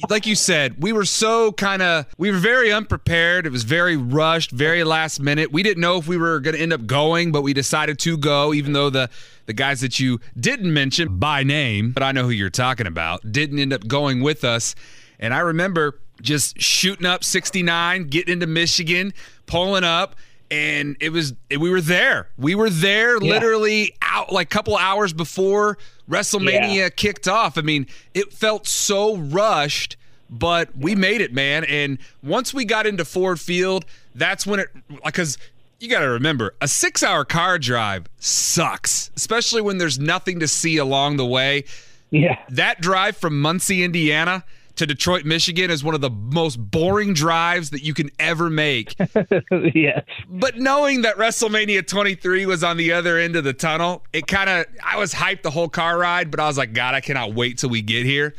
like 0.08 0.26
you 0.26 0.34
said, 0.34 0.82
we 0.82 0.92
were 0.92 1.04
so 1.04 1.50
kind 1.52 1.82
of 1.82 2.06
we 2.16 2.30
were 2.30 2.38
very 2.38 2.72
unprepared. 2.72 3.44
It 3.46 3.50
was 3.52 3.64
very 3.64 3.96
rushed, 3.96 4.50
very 4.50 4.84
last 4.84 5.18
minute. 5.20 5.50
We 5.52 5.62
didn't 5.62 5.80
know 5.80 5.96
if 5.98 6.06
we 6.06 6.16
were 6.16 6.40
going 6.40 6.54
to 6.56 6.62
end 6.62 6.72
up 6.72 6.86
going, 6.86 7.32
but 7.32 7.42
we 7.42 7.52
decided 7.54 7.98
to 8.00 8.16
go, 8.18 8.54
even 8.54 8.72
though 8.72 8.88
the 8.90 9.10
the 9.46 9.52
guys 9.54 9.80
that 9.80 9.98
you 9.98 10.20
didn't 10.38 10.72
mention 10.72 11.18
by 11.18 11.42
name, 11.42 11.90
but 11.92 12.02
I 12.02 12.12
know 12.12 12.22
who 12.24 12.30
you're 12.30 12.50
talking 12.50 12.86
about, 12.86 13.30
didn't 13.32 13.58
end 13.58 13.72
up 13.72 13.86
going 13.88 14.20
with 14.22 14.44
us. 14.44 14.74
And 15.18 15.34
I 15.34 15.40
remember 15.40 15.98
just 16.22 16.60
shooting 16.60 17.06
up 17.06 17.24
69, 17.24 18.04
getting 18.04 18.32
into 18.34 18.46
Michigan, 18.46 19.12
pulling 19.46 19.84
up. 19.84 20.16
And 20.50 20.96
it 21.00 21.10
was 21.10 21.34
we 21.50 21.68
were 21.70 21.82
there. 21.82 22.30
We 22.38 22.54
were 22.54 22.70
there 22.70 23.18
literally 23.18 23.94
out 24.00 24.32
like 24.32 24.46
a 24.46 24.50
couple 24.50 24.76
hours 24.78 25.12
before 25.12 25.76
WrestleMania 26.08 26.74
Yeah. 26.74 26.88
kicked 26.88 27.28
off. 27.28 27.58
I 27.58 27.60
mean, 27.60 27.86
it 28.14 28.32
felt 28.32 28.66
so 28.66 29.16
rushed, 29.16 29.96
but 30.30 30.70
we 30.74 30.94
made 30.94 31.20
it, 31.20 31.34
man. 31.34 31.64
And 31.64 31.98
once 32.22 32.54
we 32.54 32.64
got 32.64 32.86
into 32.86 33.04
Ford 33.04 33.38
Field, 33.38 33.84
that's 34.14 34.46
when 34.46 34.60
it 34.60 34.68
because 35.04 35.36
you 35.80 35.88
got 35.90 36.00
to 36.00 36.08
remember 36.08 36.54
a 36.62 36.66
six-hour 36.66 37.26
car 37.26 37.58
drive 37.58 38.06
sucks, 38.18 39.10
especially 39.16 39.60
when 39.60 39.76
there's 39.76 39.98
nothing 39.98 40.40
to 40.40 40.48
see 40.48 40.78
along 40.78 41.18
the 41.18 41.26
way. 41.26 41.64
Yeah. 42.10 42.38
That 42.48 42.80
drive 42.80 43.18
from 43.18 43.38
Muncie, 43.40 43.84
Indiana. 43.84 44.44
To 44.78 44.86
Detroit, 44.86 45.24
Michigan 45.24 45.72
is 45.72 45.82
one 45.82 45.96
of 45.96 46.00
the 46.00 46.10
most 46.10 46.54
boring 46.54 47.12
drives 47.12 47.70
that 47.70 47.82
you 47.82 47.94
can 47.94 48.10
ever 48.20 48.48
make. 48.48 48.94
yes. 49.74 50.04
But 50.28 50.56
knowing 50.56 51.02
that 51.02 51.16
WrestleMania 51.16 51.84
23 51.84 52.46
was 52.46 52.62
on 52.62 52.76
the 52.76 52.92
other 52.92 53.18
end 53.18 53.34
of 53.34 53.42
the 53.42 53.52
tunnel, 53.52 54.04
it 54.12 54.28
kind 54.28 54.48
of, 54.48 54.66
I 54.84 54.96
was 54.96 55.12
hyped 55.12 55.42
the 55.42 55.50
whole 55.50 55.68
car 55.68 55.98
ride, 55.98 56.30
but 56.30 56.38
I 56.38 56.46
was 56.46 56.56
like, 56.56 56.74
God, 56.74 56.94
I 56.94 57.00
cannot 57.00 57.34
wait 57.34 57.58
till 57.58 57.70
we 57.70 57.82
get 57.82 58.06
here. 58.06 58.36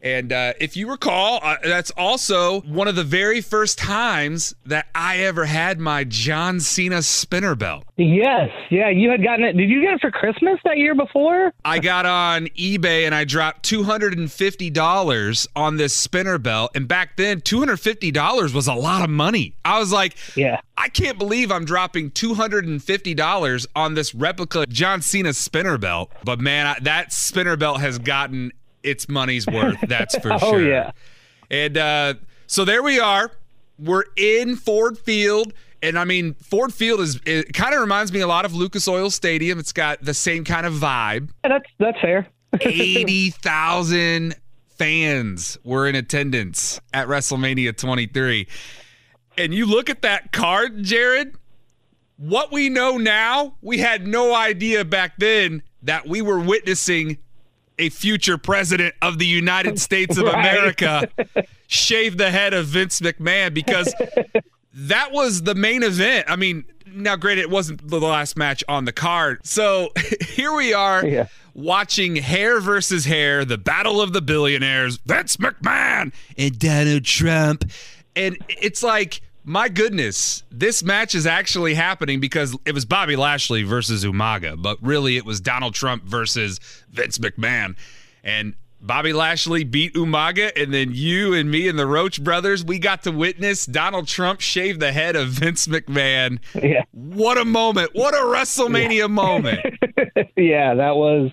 And 0.00 0.32
uh, 0.32 0.52
if 0.60 0.76
you 0.76 0.88
recall, 0.88 1.40
uh, 1.42 1.56
that's 1.62 1.90
also 1.92 2.60
one 2.60 2.86
of 2.86 2.94
the 2.94 3.04
very 3.04 3.40
first 3.40 3.78
times 3.78 4.54
that 4.66 4.86
I 4.94 5.18
ever 5.18 5.44
had 5.46 5.80
my 5.80 6.04
John 6.04 6.60
Cena 6.60 7.02
spinner 7.02 7.54
belt. 7.54 7.84
Yes. 7.96 8.50
Yeah. 8.70 8.90
You 8.90 9.10
had 9.10 9.24
gotten 9.24 9.44
it. 9.44 9.56
Did 9.56 9.68
you 9.68 9.80
get 9.82 9.94
it 9.94 10.00
for 10.00 10.10
Christmas 10.12 10.60
that 10.64 10.78
year 10.78 10.94
before? 10.94 11.52
I 11.64 11.80
got 11.80 12.06
on 12.06 12.46
eBay 12.48 13.06
and 13.06 13.14
I 13.14 13.24
dropped 13.24 13.68
$250 13.68 15.46
on 15.56 15.76
this 15.76 15.94
spinner 15.94 16.38
belt. 16.38 16.70
And 16.74 16.86
back 16.86 17.16
then, 17.16 17.40
$250 17.40 18.54
was 18.54 18.66
a 18.68 18.74
lot 18.74 19.02
of 19.02 19.10
money. 19.10 19.54
I 19.64 19.78
was 19.78 19.92
like, 19.92 20.16
Yeah. 20.36 20.60
I 20.76 20.88
can't 20.88 21.18
believe 21.18 21.50
I'm 21.50 21.64
dropping 21.64 22.12
$250 22.12 23.66
on 23.74 23.94
this 23.94 24.14
replica 24.14 24.64
John 24.66 25.02
Cena 25.02 25.32
spinner 25.32 25.76
belt. 25.76 26.12
But 26.24 26.38
man, 26.40 26.68
I, 26.68 26.78
that 26.82 27.12
spinner 27.12 27.56
belt 27.56 27.80
has 27.80 27.98
gotten 27.98 28.52
its 28.82 29.08
money's 29.08 29.46
worth. 29.46 29.78
That's 29.88 30.16
for 30.18 30.32
Oh, 30.34 30.38
sure. 30.38 30.68
yeah. 30.68 30.90
And 31.50 31.76
uh, 31.78 32.14
so 32.46 32.64
there 32.64 32.82
we 32.82 32.98
are. 33.00 33.30
We're 33.78 34.04
in 34.16 34.56
Ford 34.56 34.98
Field. 34.98 35.52
And 35.82 35.98
I 35.98 36.04
mean, 36.04 36.34
Ford 36.34 36.74
Field 36.74 37.00
is, 37.00 37.20
it 37.24 37.52
kind 37.54 37.72
of 37.74 37.80
reminds 37.80 38.12
me 38.12 38.20
a 38.20 38.26
lot 38.26 38.44
of 38.44 38.52
Lucas 38.54 38.88
Oil 38.88 39.10
Stadium. 39.10 39.58
It's 39.58 39.72
got 39.72 40.02
the 40.02 40.14
same 40.14 40.44
kind 40.44 40.66
of 40.66 40.74
vibe. 40.74 41.30
Yeah, 41.44 41.50
that's 41.50 41.70
that's 41.78 42.00
fair. 42.00 42.26
80,000 42.60 44.34
fans 44.76 45.58
were 45.64 45.86
in 45.88 45.94
attendance 45.94 46.80
at 46.92 47.06
WrestleMania 47.08 47.76
23. 47.76 48.46
And 49.36 49.54
you 49.54 49.66
look 49.66 49.88
at 49.90 50.02
that 50.02 50.32
card, 50.32 50.82
Jared, 50.82 51.36
what 52.16 52.50
we 52.52 52.68
know 52.68 52.96
now, 52.96 53.54
we 53.60 53.78
had 53.78 54.06
no 54.06 54.34
idea 54.34 54.84
back 54.84 55.14
then 55.18 55.62
that 55.82 56.08
we 56.08 56.20
were 56.22 56.40
witnessing 56.40 57.18
a 57.78 57.88
future 57.90 58.38
president 58.38 58.94
of 59.02 59.18
the 59.18 59.26
United 59.26 59.78
States 59.88 60.16
of 60.18 60.24
Right. 60.24 60.34
America 60.34 61.08
shave 61.66 62.16
the 62.18 62.30
head 62.30 62.54
of 62.54 62.66
Vince 62.66 63.00
McMahon 63.00 63.54
because 63.54 63.94
that 64.74 65.12
was 65.12 65.42
the 65.42 65.54
main 65.54 65.82
event. 65.82 66.26
I 66.28 66.36
mean, 66.36 66.64
now 66.86 67.16
granted, 67.16 67.42
it 67.42 67.50
wasn't 67.50 67.86
the 67.88 68.00
last 68.00 68.36
match 68.36 68.62
on 68.68 68.84
the 68.84 68.92
card. 68.92 69.40
So 69.46 69.90
here 70.28 70.52
we 70.54 70.72
are 70.72 71.04
Yeah. 71.06 71.26
watching 71.54 72.16
hair 72.16 72.60
versus 72.60 73.04
hair, 73.04 73.44
the 73.44 73.58
battle 73.58 74.00
of 74.00 74.12
the 74.12 74.22
billionaires, 74.22 74.98
Vince 75.06 75.36
McMahon 75.36 76.12
and 76.36 76.58
Donald 76.58 77.04
Trump. 77.04 77.64
And 78.16 78.36
it's 78.48 78.82
like, 78.82 79.20
my 79.48 79.68
goodness, 79.70 80.42
this 80.50 80.82
match 80.82 81.14
is 81.14 81.26
actually 81.26 81.74
happening 81.74 82.20
because 82.20 82.56
it 82.66 82.74
was 82.74 82.84
Bobby 82.84 83.16
Lashley 83.16 83.62
versus 83.62 84.04
Umaga, 84.04 84.60
but 84.60 84.78
really 84.82 85.16
it 85.16 85.24
was 85.24 85.40
Donald 85.40 85.74
Trump 85.74 86.04
versus 86.04 86.60
Vince 86.90 87.18
McMahon. 87.18 87.74
And 88.22 88.54
Bobby 88.80 89.14
Lashley 89.14 89.64
beat 89.64 89.94
Umaga, 89.94 90.52
and 90.54 90.72
then 90.72 90.90
you 90.92 91.32
and 91.32 91.50
me 91.50 91.66
and 91.66 91.78
the 91.78 91.86
Roach 91.86 92.22
brothers, 92.22 92.62
we 92.62 92.78
got 92.78 93.02
to 93.04 93.10
witness 93.10 93.64
Donald 93.64 94.06
Trump 94.06 94.40
shave 94.40 94.80
the 94.80 94.92
head 94.92 95.16
of 95.16 95.28
Vince 95.28 95.66
McMahon. 95.66 96.38
Yeah. 96.54 96.82
What 96.92 97.38
a 97.38 97.44
moment. 97.44 97.90
What 97.94 98.14
a 98.14 98.18
WrestleMania 98.18 99.10
moment. 99.10 99.60
yeah, 100.36 100.74
that 100.74 100.94
was 100.94 101.30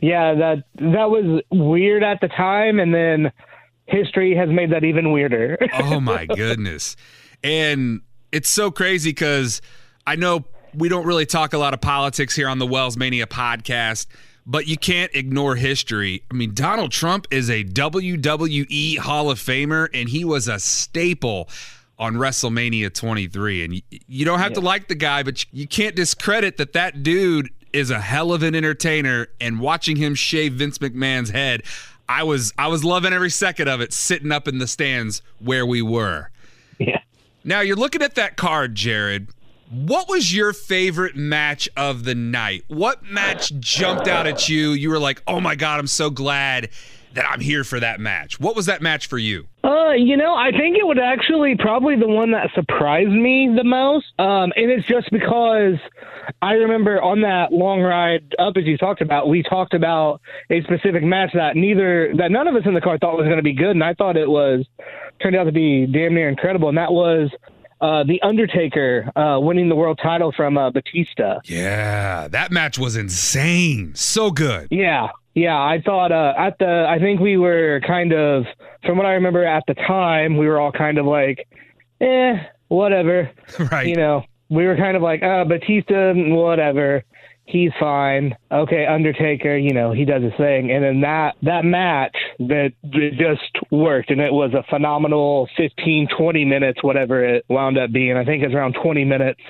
yeah, 0.00 0.34
that 0.34 0.64
that 0.76 1.10
was 1.10 1.42
weird 1.50 2.04
at 2.04 2.20
the 2.20 2.28
time 2.28 2.78
and 2.78 2.94
then 2.94 3.32
history 3.86 4.36
has 4.36 4.48
made 4.48 4.70
that 4.70 4.84
even 4.84 5.10
weirder. 5.12 5.58
oh 5.74 5.98
my 5.98 6.24
goodness. 6.36 6.96
And 7.42 8.00
it's 8.32 8.48
so 8.48 8.70
crazy 8.70 9.10
because 9.10 9.62
I 10.06 10.16
know 10.16 10.44
we 10.74 10.88
don't 10.88 11.06
really 11.06 11.26
talk 11.26 11.52
a 11.52 11.58
lot 11.58 11.74
of 11.74 11.80
politics 11.80 12.34
here 12.34 12.48
on 12.48 12.58
the 12.58 12.66
Wells 12.66 12.96
Mania 12.96 13.26
podcast, 13.26 14.06
but 14.46 14.66
you 14.66 14.76
can't 14.76 15.10
ignore 15.14 15.56
history. 15.56 16.22
I 16.30 16.34
mean, 16.34 16.54
Donald 16.54 16.92
Trump 16.92 17.26
is 17.30 17.50
a 17.50 17.64
WWE 17.64 18.98
Hall 18.98 19.30
of 19.30 19.38
Famer, 19.38 19.88
and 19.94 20.08
he 20.08 20.24
was 20.24 20.48
a 20.48 20.58
staple 20.58 21.48
on 21.98 22.14
WrestleMania 22.14 22.92
23. 22.92 23.64
And 23.64 23.74
you, 23.74 23.82
you 23.90 24.24
don't 24.24 24.38
have 24.38 24.52
to 24.54 24.60
like 24.60 24.88
the 24.88 24.94
guy, 24.94 25.22
but 25.22 25.44
you 25.52 25.66
can't 25.66 25.96
discredit 25.96 26.56
that 26.58 26.72
that 26.74 27.02
dude 27.02 27.50
is 27.72 27.90
a 27.90 28.00
hell 28.00 28.32
of 28.32 28.42
an 28.42 28.54
entertainer. 28.54 29.28
And 29.40 29.60
watching 29.60 29.96
him 29.96 30.14
shave 30.14 30.54
Vince 30.54 30.78
McMahon's 30.78 31.30
head, 31.30 31.62
I 32.08 32.22
was 32.22 32.52
I 32.56 32.68
was 32.68 32.84
loving 32.84 33.12
every 33.12 33.30
second 33.30 33.68
of 33.68 33.80
it, 33.80 33.92
sitting 33.92 34.32
up 34.32 34.48
in 34.48 34.58
the 34.58 34.66
stands 34.66 35.22
where 35.40 35.66
we 35.66 35.82
were. 35.82 36.30
yeah. 36.78 37.00
Now 37.44 37.60
you're 37.60 37.76
looking 37.76 38.02
at 38.02 38.14
that 38.16 38.36
card, 38.36 38.74
Jared. 38.74 39.28
What 39.70 40.08
was 40.08 40.34
your 40.34 40.52
favorite 40.52 41.14
match 41.14 41.68
of 41.76 42.04
the 42.04 42.14
night? 42.14 42.64
What 42.68 43.04
match 43.04 43.52
jumped 43.60 44.08
out 44.08 44.26
at 44.26 44.48
you? 44.48 44.70
You 44.70 44.88
were 44.90 44.98
like, 44.98 45.22
"Oh 45.26 45.40
my 45.40 45.54
god, 45.54 45.78
I'm 45.78 45.86
so 45.86 46.08
glad 46.10 46.70
that 47.12 47.26
I'm 47.28 47.40
here 47.40 47.64
for 47.64 47.78
that 47.78 48.00
match." 48.00 48.40
What 48.40 48.56
was 48.56 48.66
that 48.66 48.80
match 48.80 49.06
for 49.06 49.18
you? 49.18 49.46
Uh, 49.68 49.92
you 49.92 50.16
know, 50.16 50.34
I 50.34 50.50
think 50.50 50.78
it 50.78 50.86
would 50.86 50.98
actually 50.98 51.54
probably 51.58 51.94
the 51.94 52.08
one 52.08 52.30
that 52.30 52.48
surprised 52.54 53.10
me 53.10 53.52
the 53.54 53.64
most. 53.64 54.06
Um, 54.18 54.50
and 54.56 54.70
it's 54.70 54.86
just 54.86 55.10
because 55.10 55.74
I 56.40 56.52
remember 56.52 57.02
on 57.02 57.20
that 57.20 57.52
long 57.52 57.82
ride 57.82 58.34
up, 58.38 58.56
as 58.56 58.64
you 58.64 58.78
talked 58.78 59.02
about, 59.02 59.28
we 59.28 59.42
talked 59.42 59.74
about 59.74 60.22
a 60.48 60.62
specific 60.62 61.02
match 61.02 61.32
that 61.34 61.54
neither 61.54 62.14
that 62.16 62.30
none 62.30 62.48
of 62.48 62.54
us 62.54 62.62
in 62.64 62.72
the 62.72 62.80
car 62.80 62.96
thought 62.96 63.18
was 63.18 63.26
going 63.26 63.36
to 63.36 63.42
be 63.42 63.52
good, 63.52 63.72
and 63.72 63.84
I 63.84 63.92
thought 63.92 64.16
it 64.16 64.28
was 64.28 64.64
turned 65.20 65.36
out 65.36 65.44
to 65.44 65.52
be 65.52 65.84
damn 65.84 66.14
near 66.14 66.30
incredible, 66.30 66.70
and 66.70 66.78
that 66.78 66.92
was 66.92 67.30
uh, 67.82 68.04
the 68.04 68.22
Undertaker 68.22 69.10
uh, 69.16 69.38
winning 69.38 69.68
the 69.68 69.76
world 69.76 70.00
title 70.02 70.32
from 70.34 70.56
uh, 70.56 70.70
Batista. 70.70 71.40
Yeah, 71.44 72.28
that 72.28 72.50
match 72.50 72.78
was 72.78 72.96
insane. 72.96 73.94
So 73.94 74.30
good. 74.30 74.68
Yeah, 74.70 75.08
yeah. 75.34 75.56
I 75.56 75.82
thought 75.84 76.10
uh, 76.10 76.32
at 76.38 76.58
the, 76.58 76.86
I 76.88 76.98
think 76.98 77.20
we 77.20 77.36
were 77.36 77.80
kind 77.86 78.12
of, 78.12 78.44
from 78.84 78.96
what 78.98 79.06
I 79.06 79.12
remember 79.12 79.44
at 79.44 79.64
the 79.66 79.74
time, 79.74 80.36
we 80.36 80.46
were 80.46 80.58
all 80.60 80.72
kind 80.72 80.98
of 80.98 81.06
like, 81.06 81.46
eh, 82.00 82.34
whatever. 82.68 83.30
Right. 83.72 83.86
You 83.86 83.96
know, 83.96 84.24
we 84.48 84.66
were 84.66 84.76
kind 84.76 84.96
of 84.96 85.02
like, 85.02 85.22
uh, 85.22 85.44
Batista, 85.44 86.12
whatever. 86.14 87.04
he's 87.44 87.70
fine. 87.80 88.36
Okay, 88.52 88.86
Undertaker, 88.86 89.56
you 89.56 89.72
know, 89.72 89.92
he 89.92 90.04
does 90.04 90.22
his 90.22 90.32
thing. 90.36 90.70
And 90.70 90.84
then 90.84 91.00
that 91.00 91.34
that 91.42 91.64
match 91.64 92.14
that 92.38 92.72
that 92.82 93.10
just 93.18 93.72
worked 93.72 94.10
and 94.10 94.20
it 94.20 94.32
was 94.32 94.52
a 94.54 94.62
phenomenal 94.68 95.48
15 95.56 96.08
20 96.16 96.44
minutes 96.44 96.82
whatever 96.82 97.24
it 97.24 97.44
wound 97.48 97.78
up 97.78 97.90
being. 97.90 98.16
I 98.16 98.24
think 98.24 98.42
it's 98.42 98.54
around 98.54 98.76
20 98.82 99.04
minutes. 99.04 99.40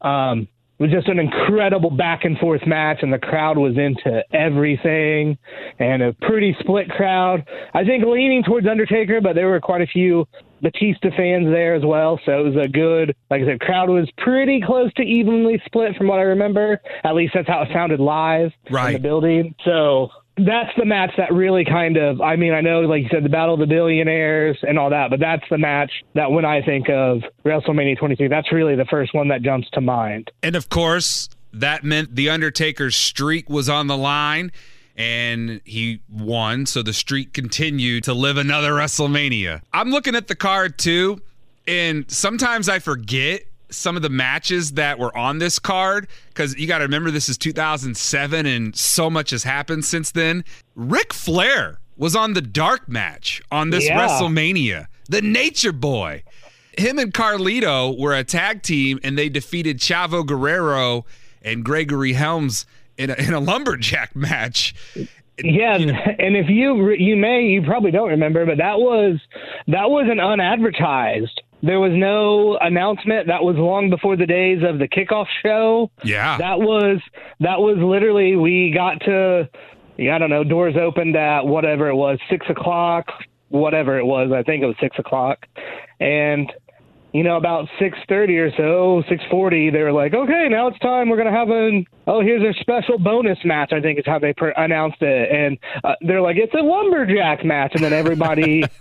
Um 0.00 0.48
it 0.78 0.82
was 0.82 0.92
just 0.92 1.08
an 1.08 1.18
incredible 1.18 1.90
back 1.90 2.24
and 2.24 2.38
forth 2.38 2.66
match, 2.66 2.98
and 3.02 3.12
the 3.12 3.18
crowd 3.18 3.58
was 3.58 3.76
into 3.76 4.22
everything, 4.32 5.36
and 5.78 6.02
a 6.02 6.12
pretty 6.12 6.56
split 6.60 6.88
crowd. 6.88 7.48
I 7.74 7.84
think 7.84 8.04
leaning 8.06 8.44
towards 8.44 8.66
Undertaker, 8.66 9.20
but 9.20 9.34
there 9.34 9.48
were 9.48 9.60
quite 9.60 9.82
a 9.82 9.86
few 9.86 10.26
Batista 10.62 11.10
fans 11.16 11.46
there 11.46 11.74
as 11.74 11.84
well. 11.84 12.20
So 12.24 12.40
it 12.40 12.54
was 12.54 12.64
a 12.64 12.68
good, 12.68 13.14
like 13.30 13.42
I 13.42 13.46
said, 13.46 13.60
crowd 13.60 13.88
was 13.88 14.08
pretty 14.18 14.60
close 14.64 14.92
to 14.94 15.02
evenly 15.02 15.60
split 15.66 15.96
from 15.96 16.08
what 16.08 16.18
I 16.18 16.22
remember. 16.22 16.80
At 17.04 17.14
least 17.14 17.32
that's 17.34 17.48
how 17.48 17.62
it 17.62 17.68
sounded 17.72 18.00
live 18.00 18.52
in 18.66 18.92
the 18.94 18.98
building. 18.98 19.54
So 19.64 20.08
that's 20.38 20.70
the 20.76 20.84
match 20.84 21.12
that 21.16 21.32
really 21.32 21.64
kind 21.64 21.96
of, 21.96 22.20
I 22.20 22.36
mean, 22.36 22.52
I 22.52 22.60
know, 22.60 22.80
like 22.80 23.02
you 23.02 23.08
said, 23.10 23.24
the 23.24 23.28
Battle 23.28 23.54
of 23.54 23.60
the 23.60 23.66
Billionaires 23.66 24.58
and 24.62 24.78
all 24.78 24.90
that, 24.90 25.10
but 25.10 25.20
that's 25.20 25.44
the 25.50 25.58
match 25.58 25.90
that 26.14 26.30
when 26.30 26.44
I 26.44 26.62
think 26.62 26.88
of 26.88 27.22
WrestleMania 27.44 27.98
23, 27.98 28.28
that's 28.28 28.52
really 28.52 28.76
the 28.76 28.84
first 28.84 29.14
one 29.14 29.28
that 29.28 29.42
jumps 29.42 29.68
to 29.72 29.80
mind. 29.80 30.30
And 30.42 30.56
of 30.56 30.68
course, 30.68 31.28
that 31.52 31.84
meant 31.84 32.14
the 32.14 32.30
Undertaker's 32.30 32.96
streak 32.96 33.48
was 33.50 33.68
on 33.68 33.86
the 33.86 33.96
line 33.96 34.52
and 34.96 35.60
he 35.64 36.00
won. 36.10 36.66
So 36.66 36.82
the 36.82 36.92
streak 36.92 37.32
continued 37.32 38.04
to 38.04 38.14
live 38.14 38.36
another 38.36 38.72
WrestleMania. 38.72 39.62
I'm 39.72 39.90
looking 39.90 40.14
at 40.14 40.28
the 40.28 40.34
card 40.34 40.78
too, 40.78 41.22
and 41.66 42.10
sometimes 42.10 42.68
I 42.68 42.80
forget 42.80 43.42
some 43.70 43.96
of 43.96 44.02
the 44.02 44.08
matches 44.08 44.72
that 44.72 44.98
were 44.98 45.16
on 45.16 45.38
this 45.38 45.58
card 45.58 46.08
because 46.28 46.56
you 46.58 46.66
got 46.66 46.78
to 46.78 46.84
remember 46.84 47.10
this 47.10 47.28
is 47.28 47.36
2007 47.38 48.46
and 48.46 48.76
so 48.76 49.10
much 49.10 49.30
has 49.30 49.44
happened 49.44 49.84
since 49.84 50.10
then. 50.10 50.44
Ric 50.74 51.12
Flair 51.12 51.78
was 51.96 52.14
on 52.16 52.34
the 52.34 52.40
dark 52.42 52.88
match 52.88 53.42
on 53.50 53.70
this 53.70 53.86
Yeah. 53.86 54.06
WrestleMania, 54.06 54.86
the 55.08 55.22
Nature 55.22 55.72
Boy 55.72 56.22
him 56.78 56.98
and 56.98 57.12
Carlito 57.12 57.98
were 57.98 58.14
a 58.14 58.24
tag 58.24 58.62
team 58.62 58.98
and 59.02 59.18
they 59.18 59.28
defeated 59.28 59.78
Chavo 59.78 60.24
Guerrero 60.24 61.04
and 61.42 61.64
Gregory 61.64 62.12
Helms 62.12 62.66
in 62.96 63.10
a, 63.10 63.14
in 63.14 63.34
a 63.34 63.40
lumberjack 63.40 64.14
match. 64.16 64.74
Yeah, 65.42 65.74
and 65.76 66.36
if 66.36 66.48
you 66.48 66.90
you 66.90 67.16
may 67.16 67.42
you 67.42 67.62
probably 67.62 67.92
don't 67.92 68.08
remember, 68.08 68.44
but 68.44 68.58
that 68.58 68.78
was 68.78 69.20
that 69.68 69.88
was 69.88 70.08
an 70.10 70.18
unadvertised. 70.18 71.42
There 71.62 71.80
was 71.80 71.92
no 71.92 72.56
announcement. 72.60 73.26
That 73.26 73.42
was 73.42 73.56
long 73.56 73.90
before 73.90 74.16
the 74.16 74.26
days 74.26 74.62
of 74.62 74.78
the 74.78 74.86
kickoff 74.86 75.26
show. 75.42 75.90
Yeah. 76.04 76.38
That 76.38 76.60
was 76.60 77.00
that 77.40 77.58
was 77.58 77.78
literally 77.78 78.36
we 78.36 78.72
got 78.74 79.00
to 79.00 79.48
yeah, 79.98 80.14
I 80.14 80.18
don't 80.18 80.30
know 80.30 80.44
doors 80.44 80.76
opened 80.80 81.16
at 81.16 81.44
whatever 81.44 81.88
it 81.88 81.96
was 81.96 82.18
six 82.30 82.46
o'clock, 82.48 83.06
whatever 83.48 83.98
it 83.98 84.04
was. 84.04 84.30
I 84.32 84.44
think 84.44 84.62
it 84.62 84.66
was 84.66 84.76
six 84.80 84.96
o'clock, 84.98 85.46
and 85.98 86.52
you 87.12 87.24
know 87.24 87.36
about 87.36 87.66
six 87.80 87.98
thirty 88.08 88.38
or 88.38 88.52
so, 88.56 89.02
six 89.08 89.24
forty, 89.28 89.70
they 89.70 89.82
were 89.82 89.92
like, 89.92 90.14
okay, 90.14 90.46
now 90.48 90.68
it's 90.68 90.78
time. 90.78 91.08
We're 91.08 91.16
gonna 91.16 91.32
have 91.36 91.50
an 91.50 91.84
oh 92.06 92.20
here's 92.20 92.44
a 92.44 92.58
special 92.60 92.98
bonus 92.98 93.38
match. 93.44 93.72
I 93.72 93.80
think 93.80 93.98
is 93.98 94.06
how 94.06 94.20
they 94.20 94.32
per- 94.32 94.54
announced 94.56 95.02
it, 95.02 95.32
and 95.32 95.58
uh, 95.82 95.94
they're 96.02 96.22
like 96.22 96.36
it's 96.36 96.54
a 96.54 96.62
lumberjack 96.62 97.44
match, 97.44 97.72
and 97.74 97.82
then 97.82 97.92
everybody. 97.92 98.62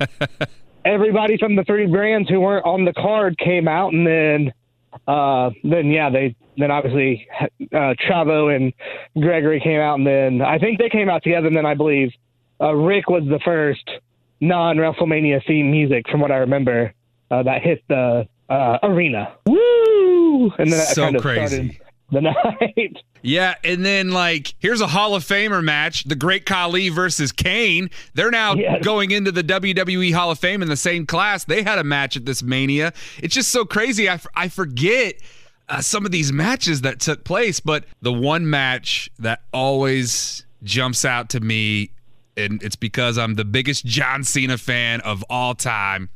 Everybody 0.87 1.37
from 1.37 1.55
the 1.57 1.63
three 1.65 1.85
brands 1.85 2.29
who 2.29 2.39
weren't 2.39 2.65
on 2.65 2.85
the 2.85 2.93
card 2.93 3.37
came 3.37 3.67
out, 3.67 3.91
and 3.91 4.07
then 4.07 4.53
uh, 5.05 5.49
then 5.63 5.87
yeah, 5.87 6.09
they 6.09 6.35
then 6.57 6.71
obviously 6.71 7.27
uh, 7.41 7.93
Chavo 8.07 8.55
and 8.55 8.71
Gregory 9.21 9.59
came 9.59 9.81
out, 9.81 9.95
and 9.95 10.07
then 10.07 10.41
I 10.41 10.57
think 10.59 10.79
they 10.79 10.89
came 10.89 11.09
out 11.09 11.23
together. 11.23 11.47
And 11.47 11.57
then 11.57 11.65
I 11.65 11.73
believe 11.73 12.11
uh, 12.61 12.73
Ric 12.73 13.09
was 13.09 13.23
the 13.23 13.39
first 13.43 13.87
non 14.39 14.77
WrestleMania 14.77 15.45
theme 15.45 15.71
music, 15.71 16.07
from 16.09 16.21
what 16.21 16.31
I 16.31 16.37
remember, 16.37 16.93
uh, 17.31 17.43
that 17.43 17.61
hit 17.61 17.83
the 17.89 18.27
uh, 18.49 18.77
arena. 18.83 19.33
Woo! 19.45 20.51
And 20.57 20.71
then 20.71 20.79
that 20.79 20.87
So 20.87 21.03
kind 21.03 21.15
of 21.17 21.21
crazy. 21.21 21.47
started 21.47 21.81
the 22.11 22.21
night. 22.21 22.97
Yeah, 23.21 23.55
and 23.63 23.85
then 23.85 24.11
like 24.11 24.53
here's 24.59 24.79
a 24.81 24.87
Hall 24.87 25.15
of 25.15 25.23
Famer 25.23 25.63
match: 25.63 26.03
the 26.05 26.15
Great 26.15 26.45
Khali 26.45 26.89
versus 26.89 27.31
Kane. 27.31 27.89
They're 28.13 28.31
now 28.31 28.53
Yes. 28.55 28.83
going 28.83 29.11
into 29.11 29.31
the 29.31 29.43
WWE 29.43 30.13
Hall 30.13 30.31
of 30.31 30.39
Fame 30.39 30.61
in 30.61 30.69
the 30.69 30.77
same 30.77 31.05
class. 31.05 31.43
They 31.45 31.63
had 31.63 31.79
a 31.79 31.83
match 31.83 32.15
at 32.15 32.25
this 32.25 32.41
Mania. 32.43 32.93
It's 33.21 33.33
just 33.35 33.49
so 33.49 33.65
crazy. 33.65 34.07
I, 34.07 34.13
f- 34.13 34.27
I 34.35 34.47
forget 34.47 35.15
uh, 35.67 35.81
some 35.81 36.05
of 36.05 36.11
these 36.11 36.31
matches 36.31 36.81
that 36.81 36.99
took 36.99 37.23
place, 37.23 37.59
but 37.59 37.85
the 38.01 38.13
one 38.13 38.49
match 38.49 39.09
that 39.19 39.41
always 39.51 40.45
jumps 40.63 41.03
out 41.03 41.29
to 41.31 41.39
me, 41.39 41.91
and 42.37 42.61
it's 42.63 42.75
because 42.77 43.17
I'm 43.17 43.33
the 43.33 43.45
biggest 43.45 43.85
John 43.85 44.23
Cena 44.23 44.57
fan 44.57 45.01
of 45.01 45.23
all 45.29 45.55
time. 45.55 46.09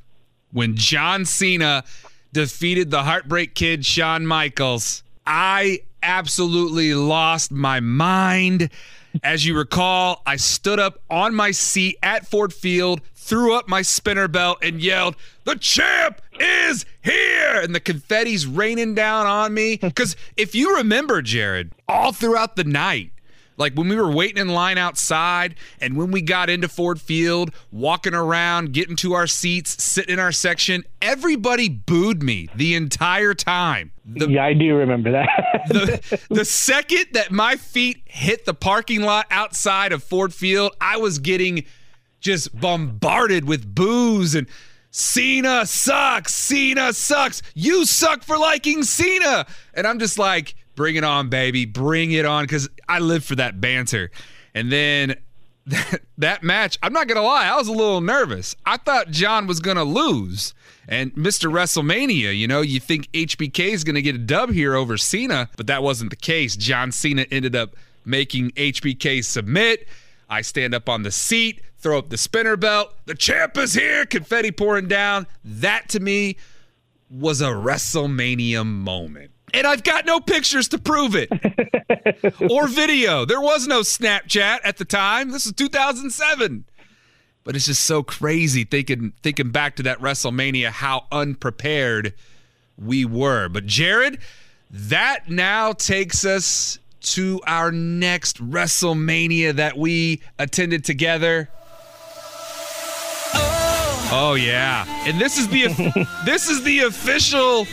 When 0.54 0.76
John 0.76 1.26
Cena 1.26 1.84
defeated 2.32 2.92
the 2.92 3.04
Heartbreak 3.04 3.56
Kid 3.56 3.86
Shawn 3.86 4.26
Michaels, 4.26 5.04
I 5.26 5.82
absolutely 6.04 6.94
lost 6.94 7.52
my 7.52 7.80
mind. 7.80 8.70
As 9.24 9.46
you 9.46 9.58
recall, 9.58 10.22
I 10.26 10.38
stood 10.38 10.80
up 10.80 11.02
on 11.10 11.36
my 11.36 11.52
seat 11.52 11.98
at 12.02 12.26
Ford 12.26 12.54
Field, 12.54 13.02
threw 13.14 13.54
up 13.54 13.68
my 13.68 13.82
spinner 13.82 14.28
belt, 14.28 14.60
and 14.62 14.82
yelled, 14.82 15.16
The 15.44 15.56
champ 15.56 16.22
is 16.40 16.86
here! 17.02 17.62
And 17.62 17.76
the 17.76 17.80
confetti's 17.80 18.48
raining 18.48 18.96
down 18.96 19.28
on 19.28 19.54
me. 19.54 19.78
Because 19.78 20.16
if 20.38 20.56
you 20.56 20.78
remember, 20.78 21.22
Jared, 21.22 21.74
all 21.88 22.14
throughout 22.14 22.56
the 22.56 22.64
night, 22.64 23.11
like 23.62 23.76
when 23.76 23.88
we 23.88 23.96
were 23.96 24.12
waiting 24.12 24.40
in 24.40 24.50
line 24.50 24.78
outside 24.78 25.56
and 25.80 25.96
when 25.96 26.12
we 26.12 26.22
got 26.22 26.50
into 26.50 26.68
Ford 26.68 27.00
Field, 27.00 27.52
walking 27.72 28.14
around, 28.14 28.74
getting 28.74 28.96
to 28.98 29.14
our 29.14 29.28
seats, 29.28 29.82
sitting 29.82 30.14
in 30.14 30.20
our 30.20 30.32
section, 30.32 30.84
everybody 31.02 31.70
booed 31.70 32.24
me 32.24 32.50
the 32.56 32.76
entire 32.76 33.34
time. 33.34 33.92
The, 34.04 34.30
yeah, 34.30 34.44
I 34.44 34.54
do 34.54 34.76
remember 34.76 35.12
that. 35.12 35.30
the, 35.70 36.22
the 36.30 36.44
second 36.44 37.06
that 37.14 37.32
my 37.32 37.56
feet 37.56 38.02
hit 38.06 38.46
the 38.46 38.54
parking 38.54 39.04
lot 39.04 39.28
outside 39.30 39.94
of 39.94 40.04
Ford 40.04 40.34
Field, 40.34 40.76
I 40.82 40.98
was 40.98 41.20
getting 41.20 41.64
just 42.20 42.60
bombarded 42.60 43.48
with 43.48 43.74
boos 43.74 44.36
and 44.36 44.48
Cena 44.90 45.66
sucks. 45.66 46.34
Cena 46.34 46.94
sucks. 46.94 47.42
You 47.54 47.86
suck 47.86 48.24
for 48.24 48.38
liking 48.38 48.84
Cena. 48.84 49.46
And 49.74 49.88
I'm 49.88 50.00
just 50.00 50.20
like, 50.20 50.56
bring 50.76 50.96
it 50.96 51.04
on, 51.04 51.30
baby. 51.30 51.66
Bring 51.66 52.12
it 52.12 52.26
on. 52.26 52.44
Because 52.44 52.70
I 52.88 53.00
live 53.00 53.24
for 53.24 53.36
that 53.36 53.62
banter. 53.62 54.12
And 54.54 54.72
then 54.72 55.16
that, 55.68 56.02
that 56.18 56.44
match, 56.44 56.78
I'm 56.82 56.94
not 56.94 57.08
going 57.08 57.18
to 57.18 57.28
lie, 57.28 57.48
I 57.48 57.58
was 57.58 57.68
a 57.68 57.74
little 57.74 58.02
nervous. 58.02 58.56
I 58.66 58.78
thought 58.78 59.12
John 59.12 59.48
was 59.48 59.60
going 59.60 59.78
to 59.78 59.84
lose. 59.84 60.54
And 60.88 61.14
Mr. 61.14 61.52
WrestleMania, 61.52 62.38
you 62.38 62.48
know, 62.48 62.62
you 62.62 62.80
think 62.80 63.12
HBK 63.12 63.70
is 63.70 63.84
going 63.84 63.96
to 63.96 64.02
get 64.02 64.16
a 64.16 64.20
dub 64.20 64.52
here 64.52 64.76
over 64.76 64.98
Cena, 64.98 65.50
but 65.56 65.68
that 65.68 65.84
wasn't 65.84 66.10
the 66.10 66.16
case. 66.16 66.56
John 66.56 66.92
Cena 66.92 67.26
ended 67.32 67.56
up 67.56 67.76
making 68.04 68.52
HBK 68.52 69.24
submit. 69.24 69.88
I 70.30 70.42
stand 70.42 70.74
up 70.74 70.90
on 70.90 71.04
the 71.04 71.12
seat, 71.12 71.62
throw 71.78 72.00
up 72.00 72.10
the 72.10 72.18
spinner 72.18 72.58
belt. 72.58 72.94
The 73.06 73.16
champ 73.16 73.58
is 73.58 73.74
here, 73.74 74.06
confetti 74.06 74.52
pouring 74.52 74.88
down. 74.88 75.28
That 75.44 75.90
to 75.90 76.00
me 76.00 76.38
was 77.10 77.42
a 77.42 77.50
WrestleMania 77.50 78.66
moment. 78.66 79.31
And 79.54 79.68
I've 79.68 79.84
got 79.84 80.06
no 80.06 80.20
pictures 80.20 80.68
to 80.70 80.78
prove 80.78 81.16
it 81.16 81.30
or 82.52 82.68
video. 82.68 83.26
There 83.26 83.42
was 83.42 83.68
no 83.68 83.82
Snapchat 83.82 84.60
at 84.64 84.78
the 84.78 84.86
time. 84.86 85.32
This 85.32 85.46
is 85.46 85.54
2007. 85.54 86.66
But 87.44 87.56
it's 87.56 87.66
just 87.66 87.84
so 87.84 88.04
crazy 88.04 88.64
thinking 88.64 89.14
thinking 89.24 89.50
back 89.50 89.76
to 89.78 89.84
that 89.84 90.00
WrestleMania 90.00 90.70
how 90.70 91.08
unprepared 91.12 92.14
we 92.78 93.04
were. 93.04 93.50
But 93.50 93.66
Jared, 93.66 94.20
that 94.70 95.30
now 95.30 95.74
takes 95.74 96.24
us 96.24 96.80
to 97.02 97.42
our 97.48 97.72
next 97.72 98.38
WrestleMania 98.38 99.54
that 99.54 99.76
we 99.76 100.22
attended 100.38 100.86
together. 100.86 101.50
Oh, 103.34 104.10
oh 104.12 104.34
yeah. 104.36 104.86
And 105.08 105.20
this 105.20 105.38
is 105.38 105.48
the 105.48 106.08
this 106.26 106.48
is 106.48 106.64
the 106.64 106.82
official 106.82 107.66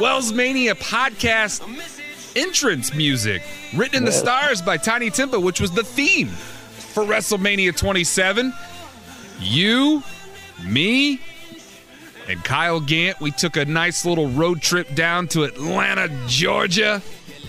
Wells 0.00 0.32
Mania 0.32 0.74
podcast 0.74 1.62
entrance 2.34 2.92
music 2.92 3.42
written 3.76 3.98
in 3.98 4.04
the 4.04 4.10
stars 4.10 4.60
by 4.60 4.76
Tinie 4.76 5.10
Tempah, 5.10 5.40
which 5.40 5.60
was 5.60 5.70
the 5.70 5.84
theme 5.84 6.26
for 6.26 7.04
WrestleMania 7.04 7.76
27. 7.76 8.52
You, 9.38 10.02
me, 10.64 11.20
and 12.28 12.42
Kyle 12.42 12.80
Gant, 12.80 13.20
we 13.20 13.30
took 13.30 13.56
a 13.56 13.64
nice 13.64 14.04
little 14.04 14.28
road 14.28 14.60
trip 14.60 14.92
down 14.96 15.28
to 15.28 15.44
Atlanta, 15.44 16.08
Georgia 16.26 16.98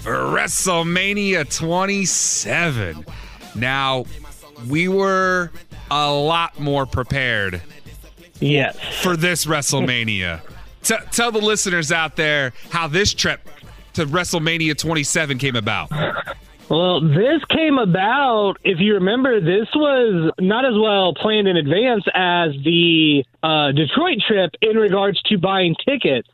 for 0.02 0.14
WrestleMania 0.14 1.52
27. 1.52 3.06
Now, 3.56 4.06
we 4.70 4.88
were 4.88 5.52
a 5.90 6.12
lot 6.14 6.60
more 6.60 6.86
prepared 6.86 7.64
yes. 8.40 8.78
for 9.02 9.18
this 9.18 9.46
WrestleMania. 9.46 10.42
T- 10.86 10.96
tell 11.12 11.32
the 11.32 11.42
listeners 11.42 11.92
out 11.92 12.16
there 12.16 12.54
how 12.70 12.88
this 12.88 13.12
trip 13.14 13.42
to 13.94 14.06
WrestleMania 14.06 14.78
27 14.78 15.40
came 15.40 15.56
about. 15.56 15.90
Well, 16.70 17.00
this 17.02 17.44
came 17.50 17.78
about, 17.78 18.56
if 18.64 18.80
you 18.80 18.96
remember, 18.96 19.40
this 19.40 19.68
was 19.76 20.32
not 20.40 20.66
as 20.66 20.74
well 20.74 21.14
planned 21.14 21.48
in 21.48 21.58
advance 21.58 22.04
as 22.14 22.52
the 22.64 23.24
uh, 23.44 23.72
Detroit 23.72 24.18
trip 24.28 24.52
in 24.62 24.76
regards 24.78 25.22
to 25.24 25.38
buying 25.38 25.76
tickets. 25.88 26.28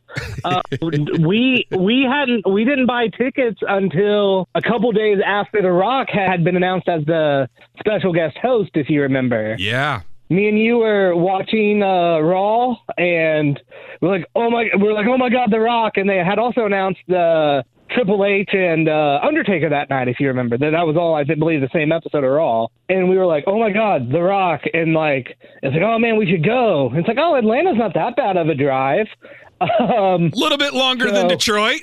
Uh, 0.44 0.60
we 1.20 1.66
we 1.70 2.06
hadn't 2.10 2.46
we 2.50 2.64
didn't 2.64 2.86
buy 2.86 3.08
tickets 3.08 3.60
until 3.66 4.48
a 4.54 4.62
couple 4.62 4.92
days 4.92 5.18
after 5.24 5.60
The 5.62 5.70
Rock 5.70 6.08
had 6.10 6.44
been 6.44 6.56
announced 6.56 6.88
as 6.88 7.04
the 7.04 7.48
special 7.78 8.12
guest 8.12 8.36
host, 8.38 8.70
if 8.74 8.88
you 8.90 9.02
remember 9.02 9.56
Yeah. 9.58 10.00
Me 10.32 10.48
and 10.48 10.58
you 10.58 10.78
were 10.78 11.14
watching 11.14 11.82
uh, 11.82 12.18
Raw, 12.20 12.74
and 12.96 13.60
we're 14.00 14.08
like, 14.18 14.26
oh 14.34 14.50
my, 14.50 14.68
we're 14.76 14.94
like, 14.94 15.06
oh 15.06 15.18
my 15.18 15.28
God, 15.28 15.50
The 15.50 15.60
Rock, 15.60 15.92
and 15.96 16.08
they 16.08 16.16
had 16.18 16.38
also 16.38 16.64
announced 16.64 17.00
the 17.06 17.64
Triple 17.90 18.24
H 18.24 18.48
and 18.52 18.88
uh, 18.88 19.20
Undertaker 19.22 19.68
that 19.68 19.90
night, 19.90 20.08
if 20.08 20.18
you 20.18 20.28
remember. 20.28 20.56
That 20.56 20.70
that 20.70 20.86
was 20.86 20.96
all 20.96 21.14
I 21.14 21.24
believe 21.24 21.60
the 21.60 21.68
same 21.72 21.92
episode 21.92 22.24
of 22.24 22.30
Raw, 22.30 22.68
and 22.88 23.08
we 23.08 23.18
were 23.18 23.26
like, 23.26 23.44
oh 23.46 23.58
my 23.58 23.70
God, 23.70 24.10
The 24.10 24.22
Rock, 24.22 24.62
and 24.72 24.94
like, 24.94 25.36
it's 25.62 25.74
like, 25.74 25.82
oh 25.84 25.98
man, 25.98 26.16
we 26.16 26.26
should 26.30 26.44
go. 26.44 26.88
And 26.88 26.98
it's 26.98 27.08
like, 27.08 27.18
oh, 27.20 27.36
Atlanta's 27.36 27.76
not 27.76 27.94
that 27.94 28.16
bad 28.16 28.36
of 28.36 28.48
a 28.48 28.54
drive. 28.54 29.06
Um, 29.62 30.32
A 30.34 30.36
little 30.36 30.58
bit 30.58 30.74
longer 30.74 31.08
than 31.12 31.28
Detroit. 31.28 31.82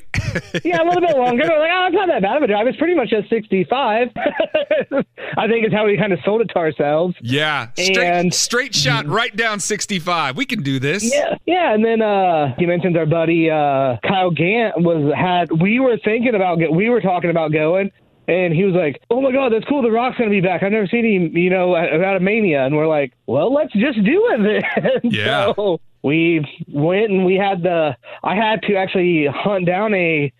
Yeah, 0.63 0.81
a 0.81 0.85
little 0.85 1.01
bit 1.01 1.17
longer. 1.17 1.43
We're 1.47 1.59
like, 1.59 1.71
oh, 1.73 1.85
it's 1.87 1.95
not 1.95 2.07
that 2.07 2.21
bad 2.21 2.37
of 2.37 2.43
a 2.43 2.47
drive. 2.47 2.67
It's 2.67 2.77
pretty 2.77 2.95
much 2.95 3.09
just 3.09 3.29
65. 3.29 4.09
I 5.37 5.47
think 5.47 5.65
is 5.65 5.73
how 5.73 5.85
we 5.85 5.97
kind 5.97 6.13
of 6.13 6.19
sold 6.25 6.41
it 6.41 6.45
to 6.49 6.55
ourselves. 6.57 7.15
yeah. 7.21 7.67
Straight, 7.77 7.97
And- 7.99 8.33
straight 8.33 8.75
shot 8.75 9.05
right 9.07 9.35
down 9.35 9.59
65. 9.59 10.37
We 10.37 10.45
can 10.45 10.63
do 10.63 10.79
this. 10.79 11.11
Yeah, 11.13 11.35
yeah, 11.45 11.73
and 11.73 11.83
then 11.83 12.01
uh 12.01 12.55
you 12.57 12.67
mentioned 12.67 12.97
our 12.97 13.05
buddy 13.05 13.49
uh 13.49 13.97
Kyle 14.07 14.31
Gant 14.31 14.81
was 14.81 15.13
had 15.15 15.51
we 15.61 15.79
were 15.79 15.97
thinking 16.03 16.35
about 16.35 16.59
we 16.73 16.89
were 16.89 17.01
talking 17.01 17.29
about 17.29 17.51
going 17.51 17.91
and 18.29 18.53
he 18.53 18.63
was 18.63 18.75
like, 18.75 19.01
"Oh 19.09 19.19
my 19.21 19.31
god, 19.31 19.51
that's 19.51 19.65
cool. 19.65 19.81
The 19.81 19.91
Rock's 19.91 20.17
gonna 20.17 20.29
be 20.29 20.39
back. 20.41 20.63
I've 20.63 20.71
never 20.71 20.87
seen 20.87 21.05
him, 21.05 21.35
you 21.35 21.49
know, 21.49 21.75
at 21.75 22.15
a 22.15 22.19
Mania." 22.19 22.65
And 22.65 22.75
we're 22.75 22.87
like, 22.87 23.11
"Well, 23.25 23.53
let's 23.53 23.73
just 23.73 24.03
do 24.03 24.27
it." 24.37 24.63
Then. 25.01 25.01
Yeah. 25.11 25.53
So 25.55 25.81
we 26.03 26.45
went 26.71 27.09
and 27.11 27.25
we 27.25 27.35
had 27.35 27.63
the. 27.63 27.95
I 28.23 28.35
had 28.35 28.61
to 28.63 28.75
actually 28.75 29.25
hunt 29.27 29.65
down 29.65 29.93
a 29.93 30.31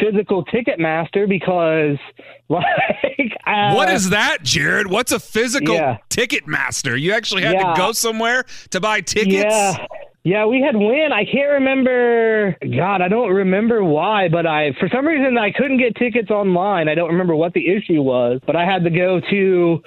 physical 0.00 0.42
ticket 0.44 0.78
master 0.78 1.26
because, 1.26 1.98
like, 2.48 3.36
uh, 3.46 3.74
What 3.74 3.90
is 3.90 4.08
that, 4.10 4.38
Jared? 4.42 4.86
What's 4.86 5.12
a 5.12 5.20
physical 5.20 5.74
Yeah. 5.74 5.98
ticket 6.08 6.46
master? 6.46 6.96
You 6.96 7.12
actually 7.12 7.42
had 7.42 7.54
Yeah. 7.56 7.74
to 7.74 7.78
go 7.78 7.92
somewhere 7.92 8.44
to 8.70 8.80
buy 8.80 9.00
tickets? 9.02 9.34
Yeah. 9.44 9.86
Yeah, 10.24 10.46
we 10.46 10.62
had 10.62 10.76
win. 10.76 11.08
I 11.12 11.24
can't 11.24 11.50
remember. 11.50 12.56
God, 12.76 13.02
I 13.02 13.08
don't 13.08 13.30
remember 13.30 13.82
why, 13.82 14.28
but 14.28 14.46
I 14.46 14.72
for 14.78 14.88
some 14.94 15.04
reason 15.04 15.36
I 15.36 15.50
couldn't 15.50 15.78
get 15.78 15.96
tickets 15.96 16.30
online. 16.30 16.88
I 16.88 16.94
don't 16.94 17.10
remember 17.10 17.34
what 17.34 17.54
the 17.54 17.68
issue 17.68 18.02
was, 18.02 18.40
but 18.46 18.54
I 18.54 18.64
had 18.64 18.84
to 18.84 18.90
go 18.90 19.20
to, 19.30 19.82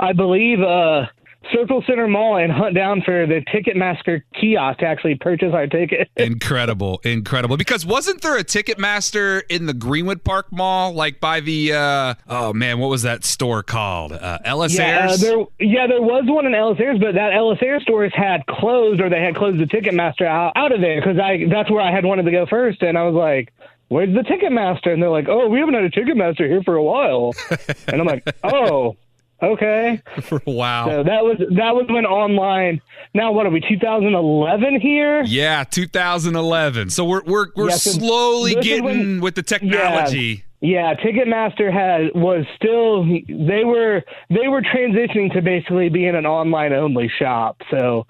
I 0.00 0.12
believe, 0.12 0.60
uh, 0.60 1.06
Circle 1.52 1.84
Center 1.86 2.06
Mall 2.06 2.36
and 2.36 2.52
hunt 2.52 2.74
down 2.74 3.02
for 3.02 3.26
the 3.26 3.42
Ticketmaster 3.52 4.22
kiosk 4.38 4.80
to 4.80 4.86
actually 4.86 5.16
purchase 5.16 5.52
our 5.52 5.66
ticket. 5.66 6.08
Incredible, 6.16 7.00
incredible. 7.04 7.56
Because 7.56 7.84
wasn't 7.84 8.22
there 8.22 8.36
a 8.36 8.44
Ticketmaster 8.44 9.42
in 9.48 9.66
the 9.66 9.74
Greenwood 9.74 10.24
Park 10.24 10.50
Mall, 10.50 10.92
like 10.92 11.20
by 11.20 11.40
the 11.40 11.72
uh 11.72 12.14
oh 12.28 12.52
man, 12.52 12.78
what 12.78 12.88
was 12.88 13.02
that 13.02 13.24
store 13.24 13.62
called? 13.62 14.12
Uh, 14.12 14.38
L.S. 14.44 14.76
Yeah, 14.76 15.08
uh, 15.10 15.16
there, 15.16 15.44
yeah, 15.60 15.86
there 15.86 16.00
was 16.00 16.24
one 16.26 16.46
in 16.46 16.54
L.S. 16.54 16.80
Ayres, 16.80 16.98
but 16.98 17.14
that 17.14 17.32
L.S. 17.32 17.58
Ayres 17.62 17.82
stores 17.82 18.12
had 18.14 18.46
closed, 18.46 19.00
or 19.00 19.08
they 19.08 19.20
had 19.22 19.36
closed 19.36 19.58
the 19.58 19.64
Ticketmaster 19.64 20.26
out, 20.26 20.52
out 20.56 20.72
of 20.72 20.80
there 20.80 21.00
because 21.00 21.18
I 21.18 21.46
that's 21.48 21.70
where 21.70 21.82
I 21.82 21.92
had 21.92 22.04
wanted 22.04 22.24
to 22.24 22.30
go 22.30 22.46
first, 22.46 22.82
and 22.82 22.96
I 22.96 23.02
was 23.02 23.14
like, 23.14 23.52
"Where's 23.88 24.14
the 24.14 24.22
Ticketmaster?" 24.22 24.92
And 24.92 25.02
they're 25.02 25.10
like, 25.10 25.28
"Oh, 25.28 25.48
we 25.48 25.58
haven't 25.58 25.74
had 25.74 25.84
a 25.84 25.90
Ticketmaster 25.90 26.48
here 26.48 26.62
for 26.62 26.74
a 26.74 26.82
while," 26.82 27.34
and 27.88 28.00
I'm 28.00 28.06
like, 28.06 28.26
"Oh, 28.42 28.96
okay." 29.42 30.02
wow. 30.46 30.86
So 30.88 31.02
that 31.04 31.24
was 31.24 31.36
that 31.56 31.74
was 31.74 31.86
when 31.88 32.06
online. 32.06 32.80
Now 33.14 33.32
what 33.32 33.46
are 33.46 33.50
we? 33.50 33.60
2011 33.60 34.80
here? 34.80 35.22
yeah, 35.24 35.64
2011. 35.64 36.90
So 36.90 37.04
we're 37.04 37.22
we're 37.24 37.46
we're 37.56 37.68
Yeah, 37.70 37.76
so 37.76 37.90
slowly 37.90 38.54
getting 38.56 38.84
when- 38.84 39.20
with 39.20 39.34
the 39.34 39.42
technology. 39.42 40.44
Yeah, 40.62 40.94
Ticketmaster 40.94 41.70
had 41.70 42.14
was 42.14 42.44
still 42.56 43.04
they 43.04 43.64
were 43.64 44.02
they 44.30 44.48
were 44.48 44.62
transitioning 44.62 45.32
to 45.34 45.42
basically 45.42 45.90
being 45.90 46.16
an 46.16 46.24
online 46.26 46.72
only 46.72 47.10
shop. 47.18 47.60
So 47.70 48.06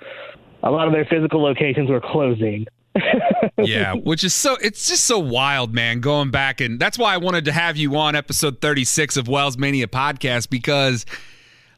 a 0.62 0.70
lot 0.70 0.86
of 0.86 0.92
their 0.94 1.04
physical 1.04 1.42
locations 1.42 1.90
were 1.90 2.00
closing. 2.00 2.66
Yeah, 3.58 3.94
which 3.94 4.24
is 4.24 4.34
so 4.34 4.56
it's 4.60 4.88
just 4.88 5.04
so 5.04 5.18
wild, 5.18 5.74
man, 5.74 6.00
going 6.00 6.30
back 6.30 6.60
and 6.60 6.78
that's 6.78 6.98
why 6.98 7.14
I 7.14 7.16
wanted 7.18 7.44
to 7.46 7.52
have 7.52 7.76
you 7.76 7.96
on 7.96 8.14
episode 8.14 8.60
36 8.60 9.16
of 9.16 9.28
Wells 9.28 9.58
Mania 9.58 9.86
podcast 9.86 10.50
because 10.50 11.06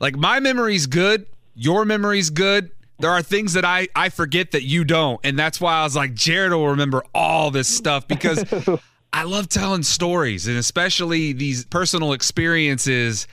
like 0.01 0.17
my 0.17 0.41
memory's 0.41 0.87
good, 0.87 1.27
your 1.55 1.85
memory's 1.85 2.31
good. 2.31 2.71
There 3.01 3.11
are 3.11 3.23
things 3.23 3.53
that 3.53 3.65
I 3.65 3.89
I 3.95 4.09
forget 4.09 4.53
that 4.53 4.65
you 4.65 4.85
don't, 4.85 5.21
and 5.25 5.39
that's 5.39 5.61
why 5.61 5.75
I 5.75 5.85
was 5.85 5.97
like 5.97 6.15
Jared 6.15 6.53
will 6.53 6.69
remember 6.69 7.03
all 7.15 7.51
this 7.51 7.69
stuff 7.69 8.09
because 8.09 8.45
I 9.13 9.23
love 9.25 9.49
telling 9.49 9.83
stories 9.83 10.47
and 10.47 10.57
especially 10.57 11.33
these 11.33 11.65
personal 11.65 12.13
experiences 12.13 13.27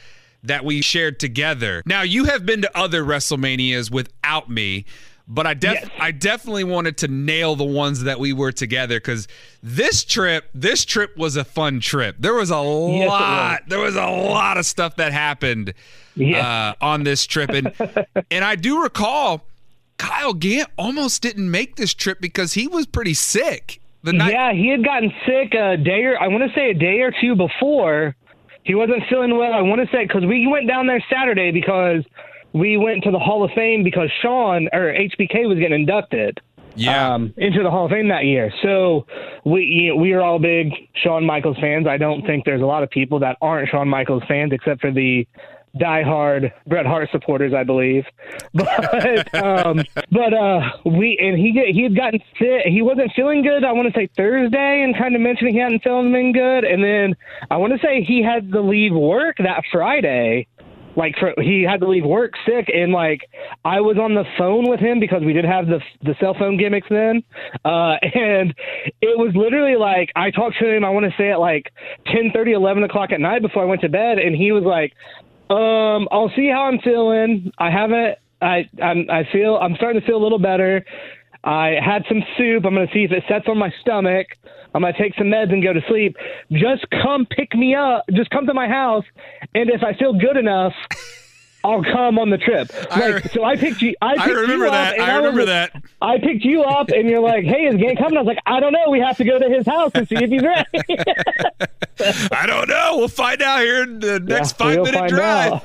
that 0.44 0.64
we 0.64 0.82
shared 0.82 1.20
together. 1.20 1.82
Now, 1.86 2.04
you 2.04 2.26
have 2.26 2.46
been 2.46 2.62
to 2.62 2.78
other 2.78 3.04
WrestleManias 3.04 3.92
without 3.92 4.50
me, 4.50 4.86
but 5.28 5.48
I 5.48 5.54
def- 5.54 5.74
Yes. 5.82 5.90
I 6.00 6.12
definitely 6.12 6.64
wanted 6.64 6.98
to 6.98 7.08
nail 7.08 7.56
the 7.56 7.64
ones 7.66 8.04
that 8.04 8.20
we 8.20 8.32
were 8.34 8.52
together 8.52 9.00
cuz 9.00 9.28
this 9.64 10.04
trip, 10.04 10.50
this 10.54 10.86
trip 10.86 11.18
was 11.18 11.36
a 11.36 11.44
fun 11.44 11.80
trip. 11.80 12.16
There 12.20 12.34
was 12.36 12.52
a 12.52 12.62
was. 12.62 13.08
lot, 13.08 13.62
there 13.68 13.80
was 13.80 13.96
a 13.96 14.06
lot 14.06 14.58
of 14.58 14.66
stuff 14.66 14.96
that 14.98 15.12
happened 15.12 15.74
Yeah. 16.16 16.74
uh, 16.80 16.86
on 16.86 17.04
this 17.04 17.26
trip 17.26 17.50
and 17.50 17.72
and 18.32 18.44
I 18.46 18.56
do 18.56 18.82
recall 18.84 19.46
Kyle 19.98 20.34
Gant 20.34 20.70
almost 20.78 21.22
didn't 21.22 21.50
make 21.50 21.76
this 21.78 21.94
trip 21.94 22.20
because 22.22 22.54
he 22.54 22.68
was 22.68 22.86
pretty 22.86 23.14
sick. 23.14 23.80
The 24.04 24.14
night 24.14 24.34
yeah, 24.34 24.54
he 24.54 24.68
had 24.70 24.84
gotten 24.86 25.12
sick 25.26 25.54
a 25.56 25.78
day 25.78 26.04
or 26.04 26.22
I 26.22 26.28
want 26.28 26.44
to 26.48 26.54
say 26.54 26.70
a 26.70 26.74
day 26.76 27.02
or 27.02 27.12
two 27.12 27.36
before. 27.36 28.16
He 28.64 28.76
wasn't 28.76 29.04
feeling 29.10 29.38
well. 29.38 29.54
I 29.54 29.62
want 29.62 29.82
to 29.82 29.88
say 29.96 30.06
because 30.06 30.26
we 30.26 30.46
went 30.48 30.68
down 30.68 30.86
there 30.88 31.04
Saturday 31.10 31.52
because 31.52 32.04
we 32.56 32.78
went 32.78 33.04
to 33.04 33.12
the 33.12 33.20
Hall 33.20 33.44
of 33.44 33.52
Fame 33.52 33.84
because 33.84 34.10
Shawn 34.22 34.70
or 34.72 34.94
HBK 34.94 35.48
was 35.48 35.60
getting 35.60 35.82
inducted. 35.82 36.40
Yeah. 36.78 37.14
um, 37.14 37.34
into 37.38 37.64
the 37.64 37.72
Hall 37.72 37.86
of 37.86 37.92
Fame 37.92 38.10
that 38.10 38.26
year. 38.26 38.52
So 38.62 39.06
we 39.46 39.64
you 39.64 39.90
know, 39.90 39.96
we 39.96 40.12
are 40.12 40.22
all 40.22 40.40
big 40.40 40.74
Shawn 41.04 41.26
Michaels 41.26 41.58
fans. 41.60 41.88
I 41.88 41.96
don't 41.98 42.26
think 42.26 42.44
there's 42.44 42.62
a 42.62 42.66
lot 42.66 42.84
of 42.84 42.90
people 42.90 43.20
that 43.20 43.38
aren't 43.42 43.70
Shawn 43.70 43.88
Michaels 43.88 44.24
fans, 44.28 44.52
except 44.52 44.82
for 44.82 44.92
the 44.92 45.26
diehard 45.80 46.52
Bret 46.68 46.86
Hart 46.86 47.10
supporters, 47.12 47.54
I 47.54 47.64
believe. 47.64 48.06
But 48.54 49.44
um, 49.44 49.84
but 50.12 50.34
uh, 50.34 50.62
we 50.86 51.18
and 51.22 51.38
he 51.38 51.52
get, 51.54 51.68
he 51.68 51.84
had 51.84 51.96
gotten 51.96 52.20
sick. 52.40 52.64
He 52.66 52.82
wasn't 52.82 53.12
feeling 53.16 53.42
good. 53.42 53.64
I 53.64 53.72
want 53.72 53.94
to 53.94 53.98
say 53.98 54.10
Thursday, 54.16 54.82
and 54.82 54.98
kind 54.98 55.16
of 55.16 55.22
mentioning 55.22 55.54
he 55.54 55.60
hadn't 55.60 55.84
feeling 55.84 56.32
good. 56.34 56.64
And 56.64 56.84
then 56.84 57.16
I 57.50 57.58
want 57.58 57.74
to 57.74 57.80
say 57.80 58.04
he 58.04 58.22
had 58.24 58.52
to 58.52 58.62
leave 58.62 58.94
work 58.94 59.38
that 59.40 59.64
Friday 59.72 60.48
like 60.96 61.16
for, 61.20 61.34
he 61.42 61.64
had 61.64 61.80
to 61.82 61.88
leave 61.88 62.06
work 62.06 62.34
sick 62.46 62.70
and 62.74 62.92
like 62.92 63.22
I 63.64 63.82
was 63.82 63.98
on 63.98 64.16
the 64.16 64.24
phone 64.38 64.70
with 64.70 64.80
him 64.80 65.00
because 65.00 65.22
we 65.26 65.34
did 65.34 65.46
have 65.46 65.68
the 65.68 65.80
the 66.04 66.16
cell 66.20 66.36
phone 66.38 66.58
gimmicks 66.58 66.88
then 66.90 67.24
uh 67.64 67.96
and 68.02 68.54
it 69.02 69.18
was 69.18 69.34
literally 69.36 69.76
like 69.76 70.12
I 70.16 70.32
talked 70.32 70.58
to 70.60 70.70
him 70.70 70.84
I 70.84 70.90
want 70.90 71.06
to 71.06 71.14
say 71.18 71.32
at 71.32 71.40
like 71.40 71.72
ten 72.08 72.32
thirty, 72.34 72.54
eleven 72.54 72.84
o'clock 72.84 73.12
at 73.12 73.20
night 73.20 73.42
before 73.42 73.64
I 73.64 73.66
went 73.66 73.82
to 73.82 73.90
bed 73.90 74.20
and 74.20 74.36
he 74.36 74.52
was 74.52 74.64
like 74.64 74.94
um 75.50 76.08
I'll 76.12 76.32
see 76.36 76.50
how 76.50 76.64
I'm 76.64 76.80
feeling 76.80 77.52
I 77.58 77.72
haven't 77.72 78.18
I 78.42 78.70
I'm, 78.82 79.10
I 79.10 79.24
feel 79.32 79.56
I'm 79.56 79.76
starting 79.76 80.02
to 80.02 80.08
feel 80.08 80.18
a 80.18 80.24
little 80.24 80.40
better 80.40 80.86
I 81.46 81.76
had 81.80 82.04
some 82.10 82.24
soup. 82.38 82.66
I'm 82.66 82.74
going 82.74 82.88
to 82.88 82.94
see 82.94 83.04
if 83.04 83.12
it 83.12 83.24
sets 83.30 83.46
on 83.48 83.60
my 83.60 83.72
stomach. 83.82 84.28
I'm 84.76 84.82
going 84.82 84.94
to 84.94 85.00
take 85.02 85.16
some 85.16 85.28
meds 85.28 85.52
and 85.54 85.64
go 85.64 85.72
to 85.74 85.82
sleep. 85.88 86.18
Just 86.52 86.86
come 87.02 87.26
pick 87.26 87.56
me 87.56 87.74
up. 87.76 88.04
Just 88.12 88.30
come 88.30 88.46
to 88.46 88.54
my 88.54 88.68
house. 88.68 89.06
And 89.56 89.70
if 89.70 89.82
I 89.84 89.94
feel 89.94 90.14
good 90.14 90.36
enough, 90.38 90.74
I'll 91.64 91.82
come 91.84 92.20
on 92.20 92.30
the 92.30 92.38
trip. 92.38 92.70
I 92.92 93.00
Like, 93.00 93.24
re- 93.24 93.30
so 93.34 93.44
I 93.44 93.56
picked 93.56 93.82
you. 93.82 93.96
I, 94.02 94.16
I 94.20 94.26
remember 94.28 94.66
you 94.66 94.72
that. 94.72 94.94
Up 94.94 95.00
and 95.00 95.12
I 95.12 95.16
was 95.20 95.26
remember 95.30 95.46
that. 95.46 95.84
I 96.02 96.20
picked 96.20 96.44
you 96.46 96.62
up, 96.62 96.90
and 96.90 97.10
you're 97.10 97.22
like, 97.22 97.44
"Hey, 97.44 97.66
is 97.66 97.76
Gant 97.78 97.98
coming?" 97.98 98.18
I 98.18 98.22
was 98.22 98.28
like, 98.28 98.38
"I 98.46 98.60
don't 98.60 98.72
know. 98.72 98.92
We 98.92 99.00
have 99.00 99.18
to 99.18 99.24
go 99.24 99.40
to 99.40 99.50
his 99.50 99.66
house 99.66 99.90
and 99.96 100.08
see 100.08 100.14
if 100.16 100.30
he's 100.30 100.44
ready." 100.44 100.68
I 102.32 102.46
don't 102.46 102.70
know. 102.70 102.98
We'll 102.98 103.08
find 103.08 103.42
out 103.42 103.62
here 103.62 103.82
in 103.84 104.00
the 104.00 104.20
next 104.20 104.52
Yeah, 104.60 104.66
five 104.66 104.76
we'll 104.82 104.92
minute 104.92 105.10
drive. 105.10 105.54
out. 105.54 105.64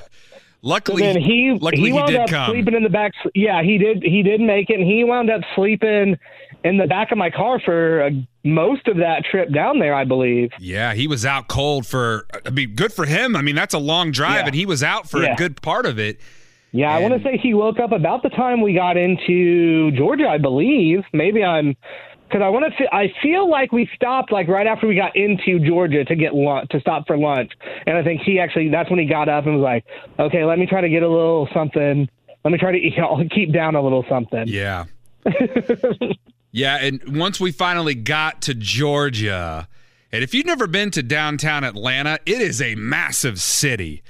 Luckily, 0.62 1.02
then 1.02 1.20
he 1.20 1.52
luckily 1.58 1.82
he 1.82 1.86
he, 1.88 1.92
wound 1.92 2.08
did 2.08 2.20
up 2.20 2.28
come. 2.28 2.50
sleeping 2.50 2.74
in 2.74 2.82
the 2.82 2.88
back. 2.90 3.12
Yeah, 3.34 3.62
he 3.62 3.78
did. 3.78 4.02
He 4.02 4.22
did 4.22 4.40
make 4.40 4.68
it. 4.70 4.78
and 4.80 4.86
He 4.86 5.04
wound 5.04 5.30
up 5.30 5.40
sleeping 5.54 6.18
in 6.64 6.76
the 6.76 6.86
back 6.86 7.10
of 7.12 7.18
my 7.18 7.30
car 7.30 7.58
for 7.64 8.02
uh, 8.02 8.10
most 8.44 8.86
of 8.88 8.96
that 8.98 9.24
trip 9.30 9.52
down 9.52 9.78
there, 9.78 9.94
I 9.94 10.04
believe. 10.04 10.50
yeah, 10.58 10.94
he 10.94 11.06
was 11.06 11.24
out 11.26 11.48
cold 11.48 11.86
for. 11.86 12.26
I 12.44 12.50
mean, 12.50 12.74
good 12.74 12.92
for 12.92 13.06
him. 13.06 13.34
I 13.36 13.42
mean, 13.42 13.54
that's 13.54 13.74
a 13.74 13.78
long 13.78 14.10
drive, 14.10 14.40
Yeah. 14.40 14.46
and 14.46 14.54
he 14.54 14.66
was 14.66 14.82
out 14.82 15.08
for 15.08 15.22
a 15.22 15.34
good 15.36 15.60
part 15.62 15.86
of 15.86 15.98
it. 15.98 16.20
Yeah, 16.72 16.94
I 16.94 17.00
want 17.00 17.14
to 17.14 17.22
say 17.22 17.36
he 17.36 17.52
woke 17.52 17.80
up 17.80 17.90
about 17.92 18.22
the 18.22 18.28
time 18.28 18.60
we 18.60 18.74
got 18.74 18.96
into 18.96 19.90
Georgia, 19.92 20.28
I 20.28 20.38
believe. 20.38 21.02
Maybe 21.12 21.42
I'm 21.42 21.74
because 22.28 22.42
I 22.42 22.48
want 22.48 22.72
to. 22.78 22.94
I 22.94 23.12
feel 23.20 23.50
like 23.50 23.72
we 23.72 23.90
stopped 23.96 24.30
like 24.30 24.46
right 24.46 24.68
after 24.68 24.86
we 24.86 24.94
got 24.94 25.16
into 25.16 25.58
Georgia 25.58 26.04
to 26.04 26.14
get 26.14 26.32
lunch 26.32 26.68
to 26.70 26.78
stop 26.80 27.08
for 27.08 27.16
lunch, 27.18 27.50
and 27.86 27.96
I 27.96 28.04
think 28.04 28.20
he 28.22 28.38
actually 28.38 28.68
that's 28.68 28.88
when 28.88 29.00
he 29.00 29.06
got 29.06 29.28
up 29.28 29.46
and 29.46 29.56
was 29.56 29.64
like, 29.64 29.84
"Okay, 30.20 30.44
let 30.44 30.58
me 30.60 30.66
try 30.66 30.80
to 30.80 30.88
get 30.88 31.02
a 31.02 31.08
little 31.08 31.48
something. 31.52 32.08
Let 32.44 32.50
me 32.52 32.58
try 32.58 32.70
to 32.70 32.78
you 32.82 32.96
know, 32.98 33.20
keep 33.34 33.52
down 33.52 33.74
a 33.74 33.82
little 33.82 34.04
something." 34.08 34.44
Yeah. 34.46 34.84
yeah, 36.52 36.76
and 36.76 37.16
once 37.16 37.38
we 37.40 37.52
finally 37.52 37.94
got 37.94 38.42
to 38.42 38.54
Georgia, 38.54 39.68
and 40.12 40.24
if 40.24 40.34
you've 40.34 40.46
never 40.46 40.66
been 40.66 40.90
to 40.92 41.02
downtown 41.02 41.64
Atlanta, 41.64 42.18
it 42.26 42.40
is 42.40 42.60
a 42.60 42.74
massive 42.74 43.40
city. 43.40 44.02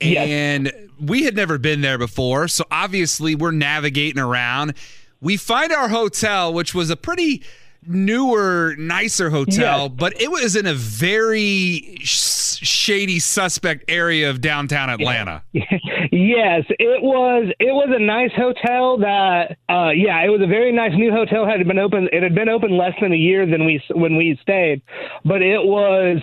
Yes. 0.00 0.28
And 0.28 0.72
we 1.00 1.24
had 1.24 1.34
never 1.34 1.58
been 1.58 1.80
there 1.80 1.98
before, 1.98 2.46
so 2.48 2.64
obviously 2.70 3.34
we're 3.34 3.50
navigating 3.50 4.22
around. 4.22 4.74
We 5.20 5.36
find 5.36 5.72
our 5.72 5.88
hotel, 5.88 6.54
which 6.54 6.74
was 6.74 6.90
a 6.90 6.96
pretty 6.96 7.42
newer, 7.88 8.74
nicer 8.78 9.30
hotel, 9.30 9.82
Yes. 9.84 9.92
but 9.96 10.20
it 10.20 10.30
was 10.30 10.56
in 10.56 10.66
a 10.66 10.74
very 10.74 11.98
sh- 12.00 12.58
shady, 12.66 13.18
suspect 13.18 13.84
area 13.88 14.28
of 14.30 14.40
downtown 14.40 14.90
Atlanta. 14.90 15.42
yes, 15.52 16.64
it 16.70 17.02
was. 17.02 17.52
It 17.58 17.72
was 17.72 17.88
a 17.94 18.00
nice 18.02 18.32
hotel. 18.36 18.98
That 18.98 19.56
uh, 19.68 19.90
yeah, 19.90 20.24
it 20.24 20.28
was 20.28 20.40
a 20.42 20.46
very 20.46 20.72
nice 20.72 20.92
new 20.94 21.10
hotel. 21.12 21.46
Had 21.46 21.66
been 21.66 21.78
open. 21.78 22.08
It 22.12 22.22
had 22.22 22.34
been 22.34 22.48
open 22.48 22.76
less 22.76 22.94
than 23.00 23.12
a 23.12 23.16
year 23.16 23.46
than 23.46 23.64
we 23.64 23.80
when 23.94 24.16
we 24.16 24.38
stayed, 24.42 24.82
but 25.24 25.42
it 25.42 25.62
was 25.62 26.18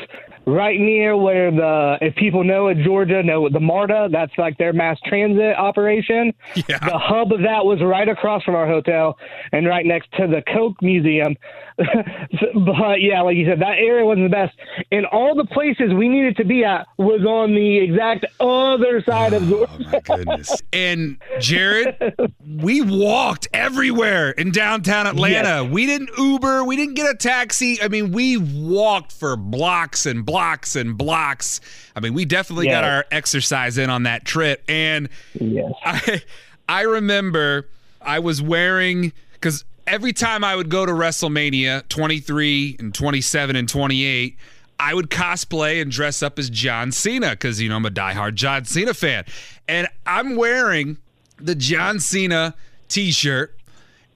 right 0.46 0.80
near 0.80 1.18
where 1.18 1.52
the 1.52 1.98
if 2.02 2.16
people 2.16 2.44
know 2.44 2.68
it, 2.68 2.78
Georgia 2.84 3.24
know 3.24 3.50
the 3.50 3.60
MARTA. 3.60 4.10
That's 4.12 4.32
like 4.38 4.58
their 4.58 4.74
mass 4.74 5.00
transit 5.06 5.56
operation. 5.58 6.34
Yeah. 6.68 6.80
The 6.80 6.98
hub 6.98 7.32
of 7.32 7.42
that 7.42 7.66
was 7.66 7.82
right 7.82 8.08
across 8.08 8.44
from 8.44 8.56
our 8.56 8.68
hotel 8.68 9.18
and 9.52 9.68
right 9.68 9.86
next 9.86 10.12
to 10.14 10.28
the 10.28 10.42
Coke 10.54 10.82
Museum. 10.82 11.36
but 11.78 13.02
yeah, 13.02 13.22
like 13.22 13.36
you 13.38 13.46
said, 13.46 13.60
that 13.60 13.78
area 13.78 14.06
wasn't 14.06 14.26
the 14.26 14.30
best. 14.36 14.56
And 14.92 15.06
all 15.08 15.36
the 15.36 15.46
places 15.46 15.94
we 15.94 16.08
needed 16.08 16.38
to 16.38 16.46
be 16.46 16.64
at 16.64 16.88
was 16.98 17.26
on 17.26 17.54
the 17.54 17.78
exact 17.80 18.26
other 18.40 19.02
side 19.04 19.34
of 19.34 19.44
Oh 19.52 19.66
Georgia. 19.66 19.90
my 19.92 20.00
goodness. 20.00 20.62
And 20.72 21.18
Jared, 21.40 21.98
we 22.48 22.82
walked 22.82 23.48
everywhere 23.54 24.32
in 24.32 24.52
downtown 24.52 25.08
Atlanta. 25.08 25.64
We 25.66 25.86
didn't 25.86 26.10
Uber, 26.18 26.64
we 26.64 26.76
didn't 26.76 26.96
get 26.96 27.10
a 27.14 27.16
taxi. 27.18 27.82
I 27.82 27.88
mean, 27.90 28.12
we 28.12 28.38
walked 28.38 29.12
for 29.12 29.36
blocks 29.36 30.06
and 30.06 30.26
blocks 30.26 30.76
and 30.76 30.98
blocks. 30.98 31.60
I 31.96 32.00
mean, 32.00 32.14
we 32.14 32.26
definitely 32.26 32.68
got 32.68 32.84
our 32.84 33.06
exercise 33.12 33.78
in 33.78 33.90
on 33.90 34.04
that 34.04 34.26
trip. 34.26 34.64
And 34.68 35.10
Yes. 35.34 35.72
I 35.86 36.22
I 36.70 36.82
remember 36.84 37.68
I 38.02 38.20
was 38.20 38.42
wearing 38.42 39.12
because 39.34 39.66
every 39.88 40.14
time 40.14 40.44
I 40.44 40.56
would 40.56 40.70
go 40.70 40.86
to 40.86 40.92
WrestleMania 40.92 41.88
23 41.90 42.78
and 42.80 42.94
27 42.94 43.56
and 43.56 43.70
28, 43.70 44.38
I 44.80 44.94
would 44.94 45.10
cosplay 45.10 45.82
and 45.82 45.92
dress 45.92 46.22
up 46.22 46.38
as 46.38 46.50
John 46.50 46.92
Cena 46.92 47.32
because 47.32 47.62
you 47.62 47.70
know 47.70 47.78
I'm 47.78 47.86
a 47.86 47.90
diehard 47.90 48.36
John 48.36 48.66
Cena 48.66 48.94
fan, 48.94 49.26
and 49.68 49.88
I'm 50.06 50.36
wearing 50.36 50.98
the 51.38 51.56
John 51.56 52.00
Cena 52.00 52.56
T-shirt, 52.88 53.58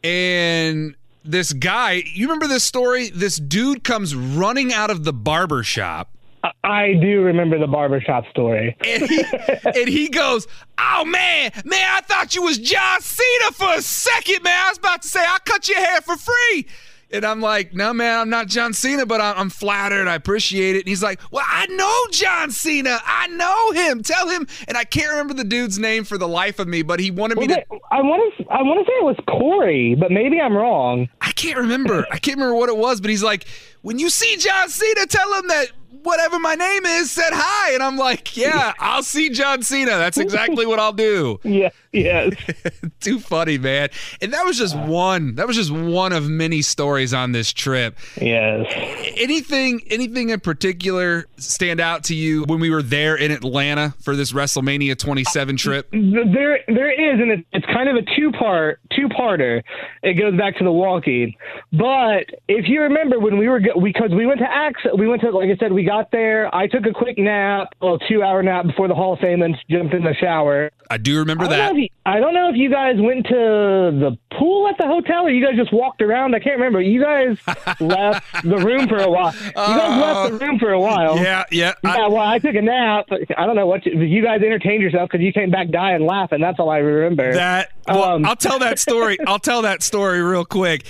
and 0.04 0.96
this 1.24 1.54
guy, 1.54 2.04
you 2.14 2.28
remember 2.28 2.48
this 2.48 2.64
story? 2.64 3.10
This 3.10 3.38
dude 3.38 3.84
comes 3.84 4.16
running 4.16 4.74
out 4.74 4.90
of 4.90 5.04
the 5.04 5.14
barber 5.14 5.64
shop 5.64 6.12
I- 6.64 6.94
do 7.02 7.22
remember 7.22 7.58
the 7.60 7.68
barbershop 7.68 8.26
story. 8.30 8.76
and 8.82 9.04
he, 9.08 9.24
and 9.66 9.88
he 9.90 10.08
goes, 10.10 10.48
"Oh 10.78 11.04
man, 11.06 11.52
man, 11.66 11.88
I 11.92 12.02
thought 12.02 12.36
you 12.36 12.44
was 12.44 12.58
John 12.58 13.02
Cena 13.02 13.52
for 13.54 13.74
a 13.74 13.82
second, 13.82 14.44
man. 14.44 14.58
I 14.66 14.70
was 14.70 14.78
about 14.78 15.02
to 15.02 15.08
say 15.08 15.20
I'll 15.28 15.40
cut 15.40 15.68
your 15.68 15.80
hair 15.80 16.02
for 16.02 16.16
free." 16.16 16.68
And 17.12 17.26
I'm 17.26 17.42
like, 17.42 17.74
"No, 17.74 17.92
man, 17.92 18.20
I'm 18.20 18.30
not 18.30 18.48
John 18.48 18.72
Cena, 18.74 19.06
but 19.06 19.20
I'm, 19.20 19.36
I'm 19.38 19.50
flattered. 19.50 20.08
I 20.08 20.14
appreciate 20.16 20.76
it." 20.76 20.80
And 20.80 20.88
he's 20.88 21.02
like, 21.02 21.20
"Well, 21.32 21.44
I 21.48 21.66
know 21.68 21.96
John 22.12 22.52
Cena. 22.52 23.00
I 23.04 23.28
know 23.28 23.72
him. 23.72 24.04
Tell 24.04 24.30
him." 24.30 24.48
And 24.68 24.78
I 24.78 24.84
can't 24.84 25.10
remember 25.10 25.34
the 25.34 25.44
dude's 25.44 25.80
name 25.80 26.04
for 26.04 26.18
the 26.20 26.28
life 26.28 26.60
of 26.60 26.68
me, 26.68 26.84
but 26.84 27.00
he 27.00 27.10
wanted 27.12 27.40
me 27.40 27.48
Was 27.48 27.56
to. 27.56 27.62
it, 27.62 27.68
I 27.92 28.02
want 28.02 28.34
to. 28.38 28.46
I 28.52 28.62
want 28.62 28.86
to 28.86 28.92
say 28.92 28.96
it 28.96 29.04
was 29.06 29.18
Corey, 29.28 29.96
but 30.00 30.12
maybe 30.12 30.40
I'm 30.40 30.56
wrong. 30.56 31.10
I 31.20 31.32
can't 31.32 31.58
remember. 31.58 32.06
I 32.12 32.20
can't 32.20 32.38
remember 32.38 32.56
what 32.56 32.70
it 32.70 32.78
was, 32.78 33.02
but 33.02 33.10
he's 33.10 33.24
like, 33.24 33.46
"When 33.82 33.98
you 33.98 34.10
see 34.12 34.38
John 34.38 34.70
Cena, 34.70 35.06
tell 35.08 35.34
him 35.34 35.48
that." 35.48 35.72
Whatever 36.04 36.40
my 36.40 36.56
name 36.56 36.86
is, 36.86 37.12
said 37.12 37.32
hi, 37.34 37.74
and 37.74 37.84
I'm 37.84 37.98
like, 37.98 38.38
yeah, 38.38 38.74
I'll 38.80 39.04
see 39.04 39.30
John 39.30 39.62
Cena. 39.64 39.92
That's 39.92 40.18
exactly 40.18 40.66
what 40.66 40.80
I'll 40.80 40.94
do. 40.94 41.40
Yeah. 41.50 41.70
Yes. 41.92 42.36
Too 43.00 43.20
funny, 43.20 43.58
man. 43.58 43.90
And 44.22 44.32
that 44.34 44.46
was 44.46 44.58
just 44.58 44.76
uh. 44.76 44.86
one. 44.86 45.36
That 45.36 45.48
was 45.48 45.56
just 45.56 45.72
one 45.72 46.14
of 46.14 46.30
many 46.30 46.62
stories 46.62 47.14
on 47.14 47.32
this 47.32 47.52
trip. 47.52 47.98
yes. 48.22 48.68
Anything 49.18 49.82
anything 49.90 50.30
in 50.30 50.40
particular 50.40 51.26
stand 51.38 51.80
out 51.80 52.04
to 52.06 52.16
you 52.16 52.44
when 52.44 52.60
we 52.60 52.70
were 52.70 52.84
there 52.84 53.16
in 53.16 53.32
Atlanta 53.32 53.96
for 54.02 54.16
this 54.16 54.32
WrestleMania 54.32 54.98
27 54.98 55.56
uh, 55.56 55.58
trip? 55.58 55.90
There, 55.92 56.60
there 56.68 56.92
is, 56.92 57.20
and 57.20 57.44
it's 57.52 57.66
kind 57.66 57.90
of 57.90 57.96
a 57.96 58.02
two-part, 58.16 58.80
two-parter. 58.96 59.64
It 60.04 60.14
goes 60.14 60.38
back 60.38 60.58
to 60.58 60.64
the 60.64 60.72
walking, 60.72 61.34
but 61.72 62.26
if 62.48 62.68
you 62.68 62.82
remember 62.82 63.20
when 63.20 63.38
we 63.38 63.50
were 63.50 63.60
because 63.60 64.12
we 64.12 64.26
went 64.26 64.40
to 64.40 64.50
Ax, 64.50 64.82
we 64.98 65.08
went 65.08 65.22
to 65.22 65.32
like 65.32 65.50
I 65.50 65.58
said, 65.58 65.74
we 65.74 65.86
got 65.90 66.12
there. 66.12 66.54
I 66.54 66.68
took 66.68 66.86
a 66.86 66.92
quick 66.94 67.18
nap, 67.18 67.74
a 67.82 67.98
two-hour 68.08 68.44
nap 68.44 68.68
before 68.68 68.88
the 68.88 68.94
Hall 68.96 69.14
of 69.14 69.20
Fame, 69.20 69.42
and 69.42 69.56
jumped 69.70 69.94
in 69.96 70.04
the 70.04 70.14
shower. 70.14 70.70
I 70.92 70.98
do 70.98 71.18
remember 71.18 71.46
I 71.46 71.48
that. 71.50 71.76
you, 71.76 71.88
I 72.06 72.20
don't 72.20 72.34
know 72.34 72.50
if 72.50 72.56
you 72.56 72.70
guys 72.70 72.96
went 73.00 73.26
to 73.28 73.34
the 73.34 74.18
pool 74.38 74.68
at 74.68 74.78
the 74.78 74.86
hotel 74.86 75.26
or 75.26 75.30
you 75.32 75.44
guys 75.46 75.56
just 75.56 75.74
walked 75.74 76.02
around. 76.02 76.36
I 76.36 76.40
can't 76.40 76.58
remember. 76.58 76.82
You 76.82 77.02
guys 77.02 77.38
left 77.80 78.26
the 78.44 78.58
room 78.58 78.88
for 78.88 78.98
a 78.98 79.10
while. 79.10 79.34
You 79.34 79.52
guys 79.54 80.00
left 80.02 80.32
the 80.40 80.46
room 80.46 80.60
for 80.60 80.72
a 80.72 80.80
while. 80.80 81.18
Yeah, 81.18 81.44
yeah. 81.52 81.74
Yeah, 81.84 81.92
I, 82.06 82.08
well, 82.08 82.18
I 82.28 82.38
took 82.40 82.56
a 82.56 82.62
nap. 82.62 83.08
I 83.38 83.46
don't 83.46 83.56
know 83.56 83.66
what 83.68 83.86
you, 83.86 84.00
you 84.02 84.24
guys 84.24 84.42
entertained 84.42 84.82
yourself 84.84 85.10
because 85.12 85.24
you 85.24 85.34
came 85.34 85.50
back 85.52 85.70
dying 85.70 86.06
laughing. 86.06 86.40
That's 86.42 86.60
all 86.60 86.70
I 86.70 86.78
remember. 86.78 87.34
that 87.34 87.72
well, 87.88 88.04
Um, 88.16 88.26
I'll 88.26 88.36
tell 88.36 88.60
that 88.60 88.80
story. 88.80 89.18
I'll 89.28 89.40
tell 89.40 89.64
that 89.64 89.82
story 89.84 90.22
real 90.22 90.46
quick. 90.46 90.86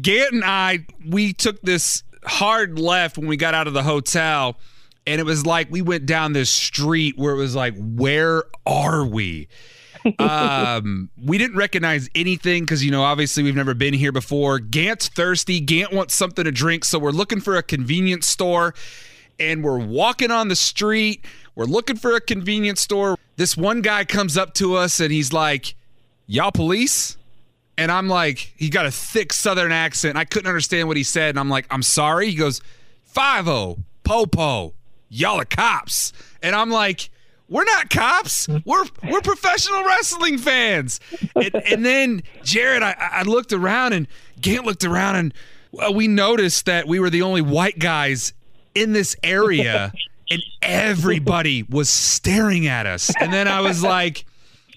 Gant 0.00 0.32
and 0.32 0.44
I 0.44 0.86
we 1.06 1.32
took 1.34 1.60
this 1.62 2.02
hard 2.24 2.78
left 2.78 3.18
when 3.18 3.26
we 3.26 3.36
got 3.36 3.54
out 3.54 3.66
of 3.66 3.74
the 3.74 3.82
hotel 3.82 4.56
and 5.06 5.20
it 5.20 5.24
was 5.24 5.44
like 5.44 5.70
we 5.70 5.82
went 5.82 6.06
down 6.06 6.32
this 6.32 6.50
street 6.50 7.18
where 7.18 7.34
it 7.34 7.38
was 7.38 7.54
like 7.54 7.74
where 7.76 8.44
are 8.66 9.04
we? 9.04 9.48
um, 10.18 11.10
we 11.22 11.38
didn't 11.38 11.56
recognize 11.56 12.08
anything 12.14 12.64
because 12.64 12.84
you 12.84 12.90
know 12.90 13.02
obviously 13.02 13.42
we've 13.42 13.56
never 13.56 13.74
been 13.74 13.94
here 13.94 14.12
before. 14.12 14.58
Gant's 14.58 15.08
thirsty. 15.08 15.60
Gant 15.60 15.92
wants 15.92 16.14
something 16.14 16.44
to 16.44 16.52
drink, 16.52 16.84
so 16.84 16.98
we're 16.98 17.10
looking 17.10 17.40
for 17.40 17.56
a 17.56 17.62
convenience 17.62 18.26
store, 18.26 18.74
and 19.38 19.62
we're 19.62 19.78
walking 19.78 20.30
on 20.30 20.48
the 20.48 20.56
street. 20.56 21.24
We're 21.54 21.66
looking 21.66 21.96
for 21.96 22.16
a 22.16 22.20
convenience 22.20 22.80
store. 22.80 23.18
This 23.36 23.56
one 23.56 23.82
guy 23.82 24.04
comes 24.04 24.36
up 24.36 24.54
to 24.54 24.74
us 24.74 25.00
and 25.00 25.12
he's 25.12 25.32
like, 25.32 25.74
"Y'all 26.26 26.52
police?" 26.52 27.16
And 27.78 27.90
I'm 27.90 28.08
like, 28.08 28.52
he 28.56 28.68
got 28.68 28.86
a 28.86 28.90
thick 28.90 29.32
Southern 29.32 29.72
accent. 29.72 30.16
I 30.16 30.24
couldn't 30.24 30.48
understand 30.48 30.88
what 30.88 30.96
he 30.96 31.02
said, 31.02 31.30
and 31.30 31.40
I'm 31.40 31.48
like, 31.48 31.66
"I'm 31.70 31.82
sorry." 31.82 32.28
He 32.30 32.36
goes, 32.36 32.60
Five 33.04 33.48
O, 33.48 33.78
Popo, 34.04 34.74
y'all 35.08 35.40
are 35.40 35.44
cops," 35.44 36.12
and 36.42 36.54
I'm 36.54 36.70
like. 36.70 37.10
We're 37.48 37.64
not 37.64 37.90
cops. 37.90 38.48
We're 38.64 38.86
we're 39.10 39.20
professional 39.20 39.84
wrestling 39.84 40.38
fans. 40.38 41.00
And, 41.36 41.54
and 41.54 41.84
then 41.84 42.22
Jared, 42.44 42.82
I, 42.82 42.94
I 42.98 43.22
looked 43.24 43.52
around 43.52 43.92
and 43.92 44.08
Gant 44.40 44.64
looked 44.64 44.84
around 44.84 45.16
and 45.16 45.34
well, 45.72 45.92
we 45.92 46.08
noticed 46.08 46.66
that 46.66 46.86
we 46.86 46.98
were 46.98 47.10
the 47.10 47.22
only 47.22 47.42
white 47.42 47.78
guys 47.78 48.32
in 48.74 48.92
this 48.92 49.16
area, 49.22 49.92
and 50.30 50.42
everybody 50.62 51.62
was 51.64 51.88
staring 51.90 52.66
at 52.66 52.86
us. 52.86 53.12
And 53.20 53.32
then 53.32 53.48
I 53.48 53.60
was 53.60 53.82
like, 53.82 54.24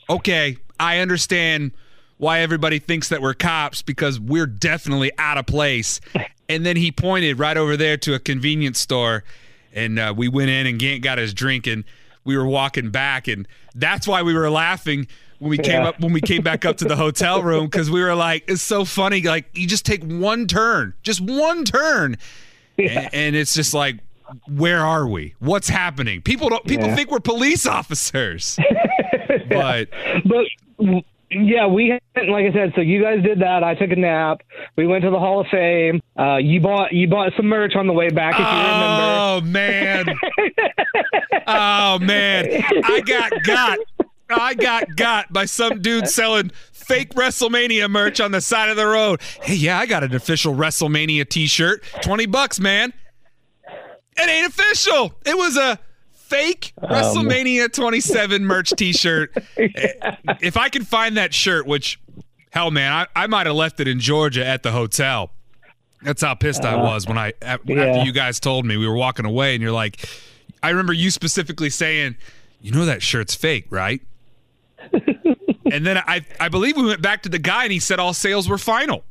okay, 0.10 0.58
I 0.80 1.00
understand 1.00 1.72
why 2.18 2.40
everybody 2.40 2.80
thinks 2.80 3.10
that 3.10 3.22
we're 3.22 3.34
cops 3.34 3.82
because 3.82 4.20
we're 4.20 4.46
definitely 4.48 5.12
out 5.18 5.38
of 5.38 5.46
place. 5.46 6.00
And 6.48 6.66
then 6.66 6.76
he 6.78 6.92
pointed 6.92 7.40
right 7.40 7.58
over 7.58 7.76
there 7.76 7.98
to 7.98 8.14
a 8.14 8.20
convenience 8.20 8.80
store, 8.80 9.24
and 9.74 9.98
uh, 10.00 10.14
we 10.16 10.28
went 10.28 10.50
in 10.50 10.68
and 10.68 10.80
Gant 10.80 11.02
got 11.04 11.18
his 11.18 11.34
drink, 11.34 11.68
and 11.68 11.84
we 12.24 12.38
were 12.38 12.46
walking 12.46 12.90
back, 12.92 13.28
and 13.28 13.48
that's 13.76 14.08
why 14.08 14.22
we 14.22 14.34
were 14.34 14.50
laughing 14.50 15.08
when 15.40 15.50
we 15.50 15.58
came 15.58 15.82
Yeah. 15.82 15.90
up 15.90 16.00
when 16.00 16.14
we 16.14 16.22
came 16.22 16.42
back 16.42 16.64
up 16.64 16.78
to 16.78 16.86
the 16.86 16.96
hotel 16.96 17.42
room 17.50 17.66
because 17.66 17.92
we 17.92 18.02
were 18.02 18.16
like, 18.16 18.46
it's 18.48 18.62
so 18.62 18.86
funny. 18.86 19.22
Like 19.22 19.50
you 19.54 19.68
just 19.68 19.86
take 19.86 20.04
one 20.04 20.48
turn, 20.48 20.94
just 21.04 21.20
one 21.20 21.66
turn, 21.66 22.18
and, 22.78 23.10
and 23.14 23.36
it's 23.36 23.54
just 23.54 23.74
like. 23.74 23.98
Where 24.48 24.80
are 24.84 25.08
we? 25.08 25.36
What's 25.38 25.70
happening? 25.70 26.24
People 26.24 26.50
don't. 26.50 26.66
People 26.66 26.88
Yeah. 26.88 26.96
think 26.96 27.12
we're 27.12 27.20
police 27.20 27.68
officers, 27.68 28.58
but 29.50 29.88
But 30.26 30.46
yeah, 31.32 31.68
we 31.68 31.92
like 32.16 32.46
I 32.46 32.54
said. 32.54 32.74
So 32.76 32.82
you 32.82 33.02
guys 33.02 33.24
did 33.24 33.40
that. 33.40 33.64
I 33.64 33.76
took 33.76 33.92
a 33.92 33.96
nap. 33.96 34.42
We 34.76 34.88
went 34.88 35.04
to 35.04 35.10
the 35.10 35.20
Hall 35.20 35.42
of 35.42 35.48
Fame. 35.48 36.02
Uh, 36.18 36.38
you 36.38 36.62
bought 36.62 36.94
you 36.94 37.08
bought 37.08 37.34
some 37.36 37.48
merch 37.48 37.76
on 37.76 37.88
the 37.88 37.94
way 37.94 38.10
back. 38.10 38.34
If 38.34 38.40
you 38.40 38.46
remember. 38.46 39.06
Oh 39.18 39.42
man. 39.42 40.06
oh 41.48 42.00
man. 42.00 42.64
I 42.84 43.02
got 43.02 43.32
got. 43.44 43.80
I 44.28 44.56
got 44.56 44.96
got 44.96 45.32
by 45.32 45.46
some 45.46 45.82
dude 45.82 46.08
selling 46.08 46.52
fake 46.72 47.14
WrestleMania 47.14 47.90
merch 47.90 48.20
on 48.20 48.32
the 48.32 48.42
side 48.42 48.70
of 48.70 48.76
the 48.76 48.88
road. 48.88 49.22
Hey, 49.42 49.54
yeah, 49.56 49.80
I 49.80 49.86
got 49.86 50.04
an 50.04 50.16
official 50.16 50.56
WrestleMania 50.56 51.30
t-shirt. 51.30 51.84
20 52.02 52.26
bucks, 52.26 52.60
man. 52.60 52.92
It 54.18 54.30
ain't 54.30 54.48
official. 54.48 55.14
It 55.26 55.38
was 55.38 55.58
a 55.58 55.80
fake 56.26 56.74
um, 56.82 56.90
WrestleMania 56.90 57.72
27 57.72 58.46
merch 58.48 58.72
t-shirt. 58.72 59.32
If 59.56 60.58
I 60.58 60.70
can 60.70 60.84
find 60.84 61.18
that 61.18 61.34
shirt, 61.34 61.66
which 61.68 62.00
hell 62.52 62.72
man, 62.72 62.92
I, 62.92 63.24
I 63.24 63.28
might 63.28 63.48
have 63.48 63.56
left 63.56 63.80
it 63.80 63.88
in 63.88 64.00
Georgia 64.00 64.46
at 64.46 64.64
the 64.64 64.72
hotel. 64.72 65.32
That's 66.02 66.22
how 66.22 66.36
pissed 66.36 66.64
I 66.64 66.74
uh, 66.74 66.84
was 66.84 67.08
when 67.08 67.18
I 67.18 67.34
a- 67.42 67.60
yeah. 67.66 67.84
after 67.84 68.04
you 68.04 68.12
guys 68.12 68.40
told 68.40 68.66
me 68.66 68.78
we 68.78 68.88
were 68.88 68.96
walking 68.96 69.26
away 69.26 69.56
and 69.56 69.62
you're 69.62 69.72
like 69.72 70.08
I 70.62 70.70
remember 70.70 70.94
you 70.94 71.12
specifically 71.12 71.70
saying, 71.70 72.16
"You 72.62 72.72
know 72.72 72.86
that 72.86 73.02
shirt's 73.04 73.36
fake, 73.36 73.68
right?" 73.70 74.02
and 74.92 75.86
then 75.86 75.98
I 75.98 76.26
I 76.40 76.50
believe 76.50 76.78
we 76.78 76.86
went 76.86 77.02
back 77.02 77.24
to 77.24 77.30
the 77.30 77.40
guy 77.40 77.64
and 77.64 77.72
he 77.72 77.80
said 77.80 78.00
all 78.00 78.14
sales 78.14 78.50
were 78.50 78.58
final. 78.58 79.04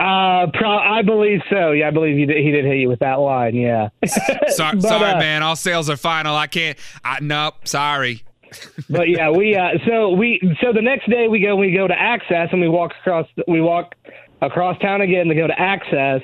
Uh, 0.00 0.46
pro- 0.54 0.78
I 0.78 1.02
believe 1.02 1.40
so. 1.50 1.72
Yeah, 1.72 1.88
I 1.88 1.90
believe 1.90 2.16
he 2.16 2.24
did, 2.24 2.38
he 2.38 2.50
did 2.50 2.64
hit 2.64 2.78
you 2.78 2.88
with 2.88 3.00
that 3.00 3.16
line. 3.20 3.54
Yeah. 3.54 3.90
Sorry, 4.06 4.76
But, 4.80 4.82
sorry 4.82 5.10
uh, 5.10 5.18
man, 5.18 5.42
all 5.42 5.56
sales 5.56 5.90
are 5.90 5.96
final. 5.96 6.34
I 6.34 6.46
can't 6.46 6.78
I 7.04 7.18
nope, 7.20 7.68
sorry. 7.68 8.24
but 8.90 9.08
yeah, 9.10 9.30
we 9.30 9.54
uh, 9.54 9.78
so 9.86 10.10
we 10.10 10.40
so 10.62 10.72
the 10.72 10.80
next 10.80 11.08
day 11.08 11.28
we 11.28 11.40
go 11.40 11.54
we 11.54 11.72
go 11.72 11.86
to 11.86 11.94
Axxess 11.94 12.50
and 12.50 12.62
we 12.62 12.68
walk 12.68 12.92
across 13.00 13.26
we 13.46 13.60
walk 13.60 13.94
across 14.40 14.78
town 14.80 15.02
again 15.02 15.28
to 15.28 15.34
go 15.34 15.46
to 15.46 15.52
Axxess, 15.52 16.22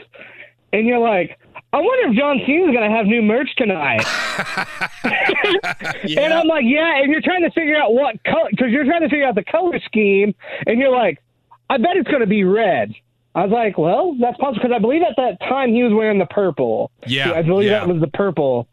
and 0.72 0.87
you're 0.87 0.99
like, 0.99 1.39
I 1.72 1.77
wonder 1.77 2.11
if 2.11 2.16
John 2.16 2.41
Cena's 2.47 2.74
gonna 2.74 2.91
have 2.91 3.07
new 3.07 3.22
merch 3.22 3.51
tonight. 3.57 4.05
And 5.05 6.33
I'm 6.33 6.47
like, 6.49 6.64
yeah, 6.64 7.01
and 7.03 7.12
you're 7.12 7.20
trying 7.20 7.43
to 7.43 7.51
figure 7.51 7.77
out 7.77 7.93
what 7.93 8.16
color 8.24 8.49
because 8.51 8.70
you're 8.70 8.85
trying 8.85 9.03
to 9.03 9.09
figure 9.09 9.27
out 9.27 9.35
the 9.35 9.45
color 9.45 9.79
scheme, 9.85 10.35
and 10.66 10.81
you're 10.81 10.91
like, 10.91 11.22
I 11.68 11.77
bet 11.77 11.97
it's 11.97 12.11
gonna 12.11 12.27
be 12.27 12.43
red. 12.43 12.93
I 13.37 13.43
was 13.43 13.53
like, 13.53 13.76
well, 13.76 14.16
that's 14.18 14.39
possible 14.39 14.62
because 14.62 14.74
I 14.74 14.78
believe 14.78 15.03
at 15.03 15.14
that 15.18 15.39
time 15.41 15.72
he 15.72 15.82
was 15.82 15.93
wearing 15.93 16.18
the 16.18 16.26
purple. 16.26 16.91
Yeah, 17.07 17.32
I 17.32 17.43
believe 17.43 17.70
yeah. 17.70 17.80
that 17.80 17.89
was 17.89 18.01
the 18.01 18.09
purple. 18.09 18.66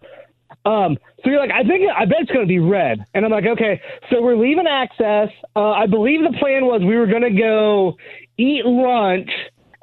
Um, 0.66 0.98
so 1.24 1.30
you're 1.30 1.40
like, 1.40 1.52
I 1.52 1.64
think, 1.68 1.84
I 1.94 2.06
bet 2.06 2.22
it's 2.22 2.32
going 2.32 2.46
to 2.46 2.48
be 2.48 2.60
red. 2.60 3.04
And 3.14 3.26
I'm 3.26 3.32
like, 3.32 3.46
okay, 3.46 3.82
so 4.10 4.22
we're 4.22 4.38
leaving 4.38 4.66
Axxess. 4.66 5.32
Uh, 5.56 5.72
I 5.72 5.88
believe 5.88 6.22
the 6.22 6.38
plan 6.40 6.66
was 6.66 6.82
we 6.82 6.96
were 6.96 7.08
going 7.08 7.24
to 7.24 7.38
go 7.38 7.98
eat 8.38 8.66
lunch 8.66 9.30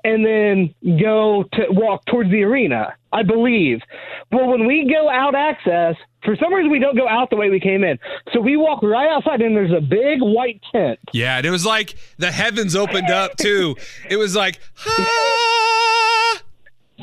and 0.02 0.24
then 0.24 0.74
go 0.98 1.44
to 1.52 1.66
walk 1.68 2.06
towards 2.06 2.30
the 2.30 2.42
arena. 2.42 2.94
I 3.12 3.22
believe. 3.22 3.80
Well, 4.32 4.46
when 4.46 4.66
we 4.66 4.90
go 4.90 5.10
out 5.10 5.34
Axxess, 5.34 5.96
for 6.24 6.36
some 6.36 6.52
reason 6.52 6.70
we 6.70 6.78
don't 6.78 6.96
go 6.96 7.08
out 7.08 7.30
the 7.30 7.36
way 7.36 7.50
we 7.50 7.60
came 7.60 7.84
in. 7.84 7.98
So 8.32 8.40
we 8.40 8.56
walk 8.56 8.82
right 8.82 9.08
outside 9.08 9.40
and 9.40 9.56
there's 9.56 9.72
a 9.72 9.80
big 9.80 10.20
white 10.20 10.60
tent. 10.72 10.98
Yeah, 11.12 11.38
and 11.38 11.46
it 11.46 11.50
was 11.50 11.66
like 11.66 11.96
the 12.18 12.30
heavens 12.30 12.76
opened 12.76 13.10
up 13.10 13.36
too. 13.36 13.76
It 14.08 14.16
was 14.16 14.36
like 14.36 14.60
ah! 14.86 15.30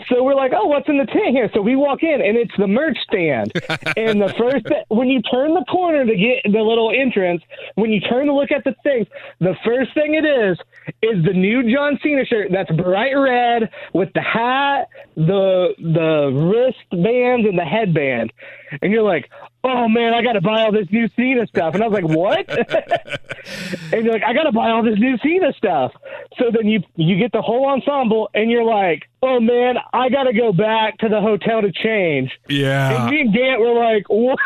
So 0.10 0.24
we're 0.24 0.36
like, 0.36 0.52
oh, 0.56 0.68
what's 0.68 0.88
in 0.88 0.98
the 0.98 1.06
tent 1.06 1.30
here? 1.32 1.50
So 1.54 1.62
we 1.62 1.76
walk 1.76 2.04
in, 2.04 2.22
and 2.22 2.38
it's 2.38 2.56
the 2.58 2.68
merch 2.68 2.98
stand. 3.04 3.52
and 3.98 4.22
the 4.22 4.34
first, 4.38 4.66
when 4.90 5.08
you 5.08 5.22
turn 5.22 5.54
the 5.54 5.66
corner 5.66 6.06
to 6.06 6.16
get 6.16 6.52
the 6.52 6.62
little 6.62 6.92
entrance, 6.92 7.42
when 7.76 7.92
you 7.92 8.00
turn 8.00 8.28
to 8.28 8.34
look 8.34 8.52
at 8.52 8.64
the 8.64 8.76
things, 8.84 9.08
the 9.40 9.56
first 9.66 9.94
thing 9.94 10.14
it 10.14 10.26
is 10.26 10.58
is 11.02 11.24
the 11.26 11.34
new 11.34 11.70
John 11.74 12.00
Cena 12.02 12.26
shirt 12.26 12.50
that's 12.52 12.72
bright 12.72 13.14
red 13.14 13.70
with 13.94 14.10
the 14.14 14.22
hat, 14.22 14.88
the 15.16 15.74
the 15.80 16.32
wristbands, 16.32 17.48
and 17.48 17.58
the 17.58 17.66
headband. 17.66 18.32
And 18.82 18.92
you're 18.92 19.04
like, 19.04 19.30
oh 19.64 19.88
man, 19.88 20.14
I 20.14 20.22
got 20.22 20.34
to 20.34 20.42
buy 20.42 20.62
all 20.62 20.72
this 20.72 20.88
new 20.92 21.08
Cena 21.16 21.46
stuff. 21.48 21.74
And 21.74 21.84
I 21.84 21.88
was 21.88 22.02
like, 22.02 22.18
what? 22.18 22.50
and 23.94 24.04
you're 24.06 24.14
like, 24.14 24.24
I 24.24 24.34
got 24.34 24.44
to 24.44 24.52
buy 24.52 24.70
all 24.70 24.84
this 24.84 24.98
new 25.00 25.18
Cena 25.20 25.54
stuff. 25.58 25.94
So 26.38 26.46
then 26.52 26.68
you 26.68 26.82
you 26.96 27.18
get 27.18 27.32
the 27.32 27.42
whole 27.42 27.68
ensemble, 27.68 28.30
and 28.34 28.50
you're 28.52 28.64
like, 28.64 29.10
oh 29.22 29.40
man, 29.40 29.76
I 29.94 30.10
got 30.10 30.24
to 30.24 30.34
go 30.34 30.52
back 30.54 30.98
to 31.00 31.10
the 31.10 31.22
hotel 31.22 31.62
to 31.62 31.72
change. 31.72 32.32
Yeah. 32.50 33.04
And 33.04 33.12
me 33.12 33.22
and 33.22 33.34
Gant 33.34 33.60
were 33.60 33.74
like, 33.74 34.06
what? 34.10 34.40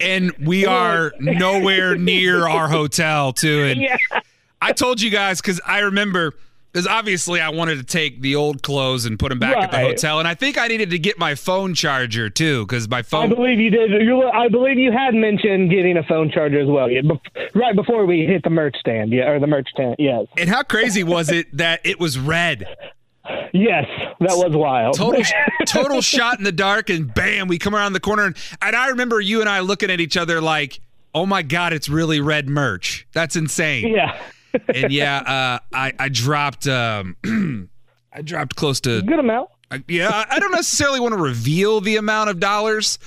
and 0.00 0.32
we 0.40 0.66
are 0.66 1.12
nowhere 1.20 1.96
near 1.96 2.48
our 2.48 2.68
hotel 2.68 3.32
too. 3.32 3.64
And 3.64 3.80
Yeah. 3.80 3.96
I 4.62 4.72
told 4.72 5.02
you 5.02 5.10
guys 5.10 5.40
because 5.40 5.60
I 5.66 5.80
remember 5.80 6.34
because 6.74 6.88
obviously 6.88 7.40
I 7.40 7.50
wanted 7.50 7.76
to 7.76 7.84
take 7.84 8.20
the 8.20 8.34
old 8.34 8.64
clothes 8.64 9.04
and 9.04 9.16
put 9.16 9.28
them 9.28 9.38
back 9.38 9.56
at 9.56 9.70
the 9.70 9.78
hotel, 9.78 10.18
and 10.18 10.26
I 10.26 10.34
think 10.34 10.58
I 10.58 10.66
needed 10.66 10.90
to 10.90 10.98
get 10.98 11.16
my 11.20 11.36
phone 11.36 11.72
charger 11.72 12.28
too 12.28 12.66
because 12.66 12.88
my 12.88 13.02
phone. 13.02 13.30
I 13.30 13.34
believe 13.34 13.60
you 13.60 13.70
did. 13.70 14.02
You, 14.02 14.24
I 14.24 14.48
believe 14.48 14.76
you 14.76 14.90
had 14.90 15.14
mentioned 15.14 15.70
getting 15.70 15.96
a 15.96 16.02
phone 16.02 16.32
charger 16.32 16.60
as 16.60 16.66
well. 16.66 16.88
Right 17.54 17.76
before 17.76 18.06
we 18.06 18.26
hit 18.26 18.42
the 18.42 18.50
merch 18.50 18.76
stand, 18.80 19.12
yeah, 19.12 19.28
or 19.28 19.38
the 19.38 19.46
merch 19.46 19.68
tent. 19.76 19.96
Yes, 20.00 20.26
and 20.36 20.48
how 20.48 20.64
crazy 20.64 21.04
was 21.04 21.30
it 21.30 21.56
that 21.56 21.80
it 21.84 22.00
was 22.00 22.18
red? 22.18 22.66
yes, 23.52 23.86
that 24.18 24.36
was 24.36 24.56
wild. 24.56 24.96
Total, 24.96 25.22
total 25.66 26.00
shot 26.00 26.38
in 26.38 26.44
the 26.44 26.52
dark, 26.52 26.90
and 26.90 27.14
bam, 27.14 27.46
we 27.46 27.56
come 27.56 27.76
around 27.76 27.92
the 27.92 28.00
corner, 28.00 28.24
and, 28.24 28.36
and 28.60 28.74
I 28.74 28.88
remember 28.88 29.20
you 29.20 29.40
and 29.40 29.48
I 29.48 29.60
looking 29.60 29.90
at 29.90 30.00
each 30.00 30.16
other 30.16 30.40
like, 30.40 30.80
"Oh 31.14 31.24
my 31.24 31.42
god, 31.42 31.72
it's 31.72 31.88
really 31.88 32.20
red 32.20 32.48
merch. 32.48 33.06
That's 33.12 33.36
insane." 33.36 33.94
yeah, 33.94 34.18
and 34.74 34.92
yeah, 34.92 35.18
uh, 35.18 35.58
I 35.72 35.92
I 35.98 36.08
dropped 36.08 36.66
um, 36.66 37.16
I 38.12 38.22
dropped 38.22 38.56
close 38.56 38.80
to 38.82 39.02
good 39.02 39.18
amount. 39.18 39.50
I- 39.70 39.82
yeah. 39.88 40.24
I- 40.30 40.38
don't 40.38 40.52
necessarily 40.52 41.00
want 41.00 41.14
to 41.14 41.20
reveal 41.20 41.80
the 41.80 41.96
amount 41.96 42.30
of 42.30 42.38
dollars 42.38 42.98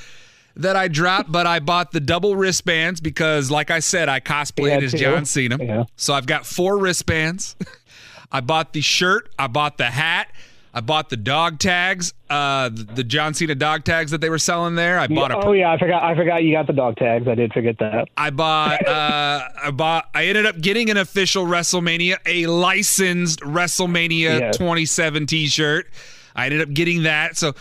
that 0.55 0.75
I 0.75 0.87
dropped, 0.87 1.31
but 1.31 1.45
I 1.47 1.59
bought 1.59 1.91
the 1.91 1.99
double 1.99 2.35
wristbands 2.35 2.99
because, 2.99 3.51
like 3.51 3.69
I 3.71 3.79
said, 3.79 4.09
I 4.09 4.19
cosplayed 4.19 4.81
Yeah, 4.81 4.85
as. 4.87 4.93
John 4.93 5.25
Cena. 5.25 5.57
Yeah. 5.59 5.83
So 5.95 6.13
I've 6.13 6.25
got 6.25 6.45
four 6.45 6.77
wristbands. 6.79 7.55
I 8.31 8.41
bought 8.41 8.73
the 8.73 8.81
shirt. 8.81 9.29
I 9.39 9.47
bought 9.47 9.77
the 9.77 9.85
hat. 9.85 10.31
I 10.77 10.81
bought 10.81 11.09
the 11.09 11.17
dog 11.17 11.57
tags, 11.57 12.13
uh, 12.29 12.69
the, 12.69 13.03
John 13.03 13.33
Cena 13.33 13.55
dog 13.55 13.83
tags 13.83 14.11
that 14.11 14.21
they 14.21 14.29
were 14.29 14.37
selling 14.37 14.75
there. 14.75 14.99
I 14.99 15.07
bought 15.07 15.31
a 15.31 15.37
oh 15.43 15.51
yeah, 15.53 15.71
I 15.71 15.79
forgot. 15.79 16.03
I 16.03 16.13
forgot 16.15 16.43
you 16.43 16.53
got 16.53 16.67
the 16.67 16.73
dog 16.73 16.97
tags. 16.97 17.27
I 17.27 17.33
did 17.33 17.51
forget 17.51 17.79
that. 17.79 18.09
I 18.15 18.29
bought 18.29 18.87
uh 18.87 19.41
I 19.63 19.71
bought 19.71 20.07
I 20.13 20.25
ended 20.25 20.45
up 20.45 20.61
getting 20.61 20.91
an 20.91 20.97
official 20.97 21.47
WrestleMania, 21.47 22.17
a 22.27 22.45
licensed 22.45 23.39
WrestleMania 23.39 24.39
Yes. 24.39 24.57
27 24.57 25.25
t-shirt. 25.25 25.87
I 26.35 26.45
ended 26.45 26.61
up 26.61 26.71
getting 26.71 27.03
that. 27.03 27.37
So 27.37 27.55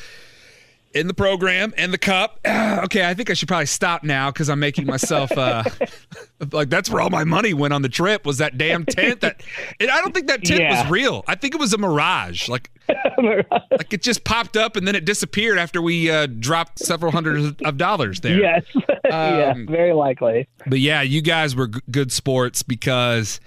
in 0.94 1.06
the 1.08 1.14
program 1.14 1.74
and 1.76 1.92
the 1.92 1.98
cup. 1.98 2.40
okay, 2.46 3.06
I 3.08 3.12
think 3.14 3.28
I 3.30 3.34
should 3.34 3.48
probably 3.48 3.66
stop 3.66 4.02
now 4.02 4.30
cuz 4.30 4.48
I'm 4.48 4.60
making 4.60 4.86
myself 4.86 5.30
uh 5.36 5.64
like 6.52 6.68
that's 6.70 6.88
where 6.90 7.02
all 7.02 7.10
my 7.10 7.24
money 7.24 7.52
went 7.54 7.74
on 7.74 7.82
the 7.82 7.88
trip 7.88 8.24
was 8.24 8.38
that 8.38 8.56
damn 8.58 8.84
tent 8.86 9.20
that 9.20 9.42
and 9.80 9.90
I 9.90 10.00
don't 10.00 10.14
think 10.14 10.26
that 10.28 10.44
tent 10.44 10.60
Yeah. 10.60 10.82
was 10.82 10.90
real. 10.90 11.24
I 11.28 11.34
think 11.34 11.54
it 11.54 11.60
was 11.60 11.72
a 11.72 11.78
mirage. 11.78 12.48
Like 12.48 12.70
like 13.18 13.92
it 13.92 14.02
just 14.02 14.24
popped 14.24 14.56
up 14.56 14.76
and 14.76 14.86
then 14.86 14.94
it 14.94 15.04
disappeared 15.04 15.58
after 15.58 15.82
we 15.82 16.10
uh 16.10 16.26
dropped 16.26 16.78
several 16.78 17.12
hundred 17.12 17.60
of 17.62 17.76
dollars 17.76 18.20
there. 18.20 18.38
yes, 18.40 18.64
yeah, 19.04 19.52
Um, 19.54 19.66
very 19.66 19.92
likely. 19.92 20.48
But 20.66 20.80
yeah, 20.80 21.02
you 21.02 21.20
guys 21.20 21.54
were 21.56 21.68
g- 21.68 21.80
good 21.90 22.12
sports 22.12 22.62
because 22.62 23.40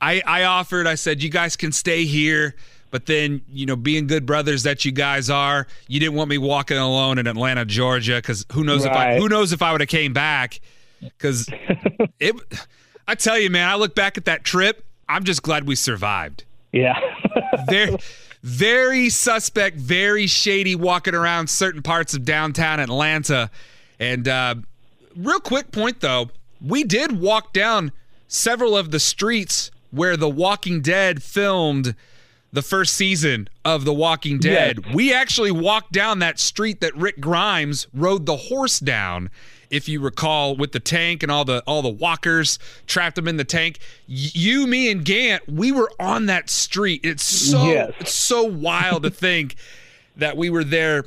I 0.00 0.22
I 0.26 0.44
offered. 0.44 0.86
I 0.86 0.94
said 0.94 1.22
you 1.22 1.30
guys 1.30 1.56
can 1.56 1.72
stay 1.72 2.04
here, 2.04 2.54
but 2.90 3.06
then 3.06 3.42
you 3.50 3.66
know, 3.66 3.76
being 3.76 4.06
good 4.06 4.26
brothers 4.26 4.62
that 4.64 4.84
you 4.84 4.92
guys 4.92 5.30
are, 5.30 5.66
you 5.88 6.00
didn't 6.00 6.14
want 6.14 6.30
me 6.30 6.38
walking 6.38 6.76
alone 6.76 7.18
in 7.18 7.26
Atlanta, 7.26 7.64
Georgia, 7.64 8.16
because 8.16 8.44
who 8.52 8.64
knows 8.64 8.84
if 8.84 8.92
I 8.92 9.18
who 9.18 9.28
knows 9.28 9.52
if 9.52 9.62
I 9.62 9.72
would 9.72 9.80
have 9.80 9.88
came 9.88 10.12
back? 10.12 10.60
Because 11.00 11.46
it, 12.18 12.34
I 13.06 13.14
tell 13.16 13.38
you, 13.38 13.50
man, 13.50 13.68
I 13.68 13.74
look 13.74 13.94
back 13.94 14.16
at 14.16 14.24
that 14.24 14.44
trip. 14.44 14.82
I'm 15.06 15.24
just 15.24 15.42
glad 15.42 15.66
we 15.66 15.74
survived. 15.74 16.44
Yeah, 16.72 16.98
Very, 17.68 17.98
very 18.42 19.10
suspect, 19.10 19.76
very 19.76 20.26
shady 20.26 20.74
walking 20.74 21.14
around 21.14 21.50
certain 21.50 21.82
parts 21.82 22.14
of 22.14 22.24
downtown 22.24 22.80
Atlanta. 22.80 23.50
And 24.00 24.26
uh, 24.26 24.54
real 25.14 25.38
quick 25.38 25.70
point 25.70 26.00
though, 26.00 26.30
we 26.64 26.82
did 26.82 27.20
walk 27.20 27.52
down 27.52 27.92
several 28.28 28.76
of 28.76 28.90
the 28.90 29.00
streets 29.00 29.70
where 29.90 30.16
The 30.16 30.28
Walking 30.28 30.80
Dead 30.80 31.22
filmed 31.22 31.94
the 32.56 32.62
first 32.62 32.94
season 32.94 33.48
of 33.66 33.84
The 33.84 33.92
Walking 33.92 34.38
Dead. 34.38 34.94
We 34.94 35.12
actually 35.12 35.50
walked 35.50 35.92
down 35.92 36.20
that 36.20 36.40
street 36.40 36.80
that 36.80 36.96
Rick 36.96 37.20
Grimes 37.20 37.86
rode 37.92 38.24
the 38.24 38.36
horse 38.36 38.80
down. 38.80 39.28
If 39.68 39.88
you 39.88 40.00
recall, 40.00 40.56
with 40.56 40.72
the 40.72 40.80
tank 40.80 41.22
and 41.22 41.30
all 41.30 41.44
the 41.44 41.62
all 41.66 41.82
the 41.82 41.90
walkers 41.90 42.58
trapped 42.86 43.16
them 43.16 43.28
in 43.28 43.36
the 43.36 43.44
tank, 43.44 43.78
you, 44.06 44.66
me, 44.66 44.90
and 44.90 45.04
Gant, 45.04 45.42
we 45.48 45.70
were 45.70 45.90
on 46.00 46.26
that 46.26 46.48
street. 46.48 47.02
It's 47.04 47.24
so 47.24 47.64
Yes. 47.66 47.92
it's 48.00 48.14
so 48.14 48.44
wild 48.44 49.02
to 49.02 49.10
think 49.10 49.56
that 50.16 50.36
we 50.36 50.48
were 50.50 50.64
there, 50.64 51.04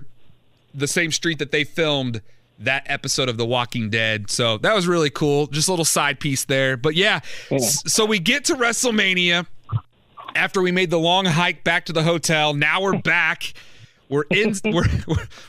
the 0.75 0.87
same 0.87 1.11
street 1.11 1.39
that 1.39 1.51
they 1.51 1.63
filmed 1.63 2.21
that 2.59 2.83
episode 2.87 3.27
of 3.29 3.37
The 3.37 3.45
Walking 3.45 3.89
Dead. 3.89 4.29
So 4.29 4.57
that 4.59 4.75
was 4.75 4.85
really 4.87 5.09
cool. 5.09 5.47
Just 5.47 5.67
a 5.69 5.71
little 5.71 5.85
side 5.85 6.19
piece 6.19 6.43
there. 6.45 6.75
But 6.77 6.93
yeah, 6.95 7.21
s- 7.49 7.81
so 7.91 8.05
we 8.05 8.19
get 8.19 8.43
to 8.45 8.55
WrestleMania 8.55 9.47
after 10.35 10.61
we 10.61 10.71
made 10.71 10.89
the 10.89 10.99
long 10.99 11.25
hike 11.25 11.63
back 11.63 11.85
to 11.85 11.93
the 11.93 12.03
hotel. 12.03 12.53
Now 12.53 12.81
we're 12.81 12.99
back. 12.99 13.53
We're 14.09 14.25
in 14.29 14.55
we're 14.65 14.87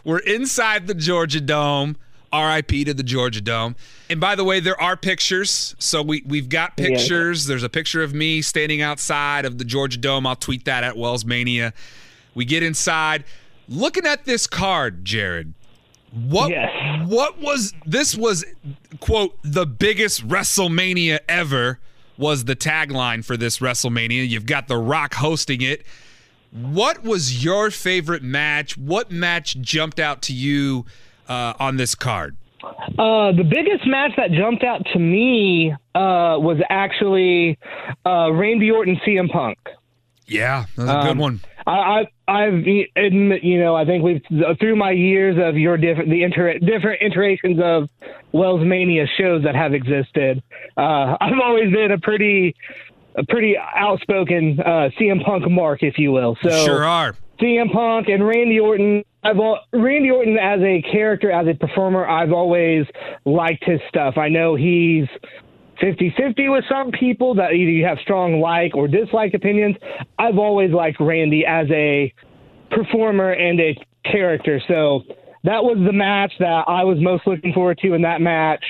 we're 0.04 0.18
inside 0.18 0.86
the 0.86 0.94
Georgia 0.94 1.40
Dome. 1.40 1.96
RIP 2.32 2.68
to 2.68 2.94
the 2.94 3.02
Georgia 3.02 3.40
Dome. 3.40 3.74
And 4.08 4.20
by 4.20 4.36
the 4.36 4.44
way, 4.44 4.60
there 4.60 4.80
are 4.80 4.96
pictures. 4.96 5.74
So 5.80 6.00
we, 6.00 6.22
we've 6.24 6.48
got 6.48 6.76
pictures. 6.76 7.46
There's 7.46 7.64
a 7.64 7.68
picture 7.68 8.04
of 8.04 8.14
me 8.14 8.40
standing 8.40 8.80
outside 8.80 9.44
of 9.44 9.58
the 9.58 9.64
Georgia 9.64 9.98
Dome. 9.98 10.28
I'll 10.28 10.36
tweet 10.36 10.64
that 10.66 10.84
at 10.84 10.96
Wells 10.96 11.24
Mania. 11.24 11.72
We 12.36 12.44
get 12.44 12.62
inside. 12.62 13.24
Looking 13.68 14.06
at 14.06 14.26
this 14.26 14.46
card, 14.46 15.04
Jared, 15.04 15.54
what 16.12 16.50
Yes. 16.50 17.08
what 17.08 17.40
was 17.40 17.72
this 17.84 18.16
was 18.16 18.44
quote 19.00 19.36
the 19.42 19.66
biggest 19.66 20.26
WrestleMania 20.28 21.18
ever 21.28 21.80
was 22.20 22.44
the 22.44 22.54
tagline 22.54 23.24
for 23.24 23.36
this 23.36 23.58
WrestleMania. 23.58 24.28
You've 24.28 24.46
got 24.46 24.68
The 24.68 24.76
Rock 24.76 25.14
hosting 25.14 25.60
it. 25.62 25.84
What 26.52 27.02
was 27.02 27.42
your 27.44 27.70
favorite 27.70 28.22
match? 28.22 28.76
What 28.76 29.10
match 29.10 29.56
jumped 29.60 29.98
out 29.98 30.20
to 30.22 30.32
you 30.32 30.84
uh, 31.28 31.54
on 31.58 31.76
this 31.76 31.94
card? 31.94 32.36
Uh, 32.62 33.32
the 33.32 33.46
biggest 33.48 33.86
match 33.86 34.12
that 34.18 34.32
jumped 34.32 34.62
out 34.64 34.84
to 34.92 34.98
me 34.98 35.72
uh, 35.94 36.36
was 36.38 36.60
actually 36.68 37.58
uh, 38.04 38.30
Randy 38.32 38.70
Orton 38.70 39.00
CM 39.06 39.30
Punk. 39.30 39.58
Yeah, 40.26 40.66
that 40.76 40.82
was 40.82 40.90
a 40.90 41.00
good 41.02 41.10
Um, 41.12 41.18
one. 41.18 41.40
I, 41.70 42.06
I 42.26 42.44
I've 42.46 42.64
admit, 42.96 43.44
you 43.44 43.60
know 43.60 43.74
I 43.76 43.84
think 43.84 44.02
we've 44.02 44.22
through 44.58 44.76
my 44.76 44.90
years 44.90 45.36
of 45.40 45.56
your 45.56 45.76
different 45.76 46.10
the 46.10 46.22
inter, 46.22 46.58
different 46.58 47.02
iterations 47.02 47.58
of 47.62 47.88
Wells 48.32 48.64
Mania 48.64 49.06
shows 49.18 49.44
that 49.44 49.54
have 49.54 49.72
existed. 49.74 50.42
Uh, 50.76 51.16
I've 51.20 51.38
always 51.42 51.72
been 51.72 51.92
a 51.92 51.98
pretty 51.98 52.54
a 53.16 53.24
pretty 53.26 53.56
outspoken 53.58 54.58
uh, 54.60 54.90
CM 54.98 55.24
Punk 55.24 55.48
mark, 55.50 55.82
if 55.82 55.98
you 55.98 56.12
will. 56.12 56.36
So 56.42 56.64
Sure 56.64 56.84
are. 56.84 57.16
CM 57.40 57.72
Punk 57.72 58.08
and 58.08 58.26
Randy 58.26 58.60
Orton. 58.60 59.02
I've 59.22 59.38
al- 59.38 59.64
Randy 59.72 60.10
Orton 60.10 60.38
as 60.38 60.60
a 60.60 60.82
character, 60.82 61.30
as 61.30 61.46
a 61.46 61.54
performer, 61.54 62.06
I've 62.06 62.32
always 62.32 62.86
liked 63.24 63.64
his 63.64 63.80
stuff. 63.88 64.16
I 64.16 64.28
know 64.28 64.54
he's 64.54 65.08
50-50 65.82 66.52
with 66.52 66.64
some 66.68 66.90
people 66.90 67.34
that 67.34 67.52
either 67.52 67.70
you 67.70 67.84
have 67.84 67.98
strong 68.02 68.40
like 68.40 68.74
or 68.74 68.88
dislike 68.88 69.34
opinions. 69.34 69.76
I've 70.18 70.38
always 70.38 70.72
liked 70.72 70.98
Randy 71.00 71.44
as 71.46 71.66
a 71.70 72.12
performer 72.70 73.32
and 73.32 73.60
a 73.60 73.76
character. 74.04 74.60
So 74.68 75.02
that 75.44 75.64
was 75.64 75.78
the 75.84 75.92
match 75.92 76.32
that 76.38 76.64
I 76.68 76.84
was 76.84 76.98
most 77.00 77.26
looking 77.26 77.52
forward 77.52 77.78
to, 77.78 77.94
and 77.94 78.04
that 78.04 78.20
match 78.20 78.64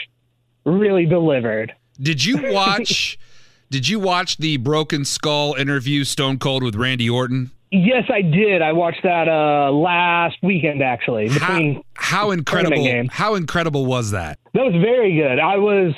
really 0.65 1.07
delivered. 1.07 1.73
Did 2.01 2.25
you 2.25 2.53
watch? 2.53 3.19
did 3.71 3.89
you 3.89 3.99
watch 4.01 4.39
the 4.39 4.57
Broken 4.57 5.05
Skull 5.05 5.55
interview 5.55 6.05
Stone 6.05 6.39
Cold 6.39 6.63
with 6.63 6.77
Randy 6.77 7.11
Orton? 7.11 7.51
Yes, 7.73 8.05
I 8.13 8.23
did. 8.23 8.63
I 8.63 8.73
watched 8.73 9.03
that 9.05 9.29
uh, 9.29 9.71
last 9.71 10.37
weekend, 10.43 10.83
actually. 10.83 11.29
How, 11.29 11.49
Between 11.49 11.83
how 11.95 12.31
incredible! 12.33 13.07
How 13.11 13.37
incredible 13.37 13.87
was 13.87 14.11
that? 14.11 14.41
That 14.55 14.65
was 14.65 14.75
very 14.83 15.15
good. 15.15 15.39
I 15.39 15.57
was 15.57 15.95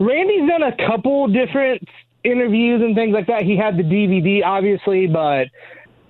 Randy's 0.00 0.48
done 0.48 0.62
a 0.62 0.76
couple 0.88 1.26
different 1.28 1.82
interviews 2.24 2.82
and 2.82 2.94
things 2.94 3.12
like 3.12 3.26
that. 3.26 3.42
He 3.42 3.56
had 3.56 3.76
the 3.76 3.82
DVD 3.82 4.44
obviously, 4.44 5.06
but 5.06 5.48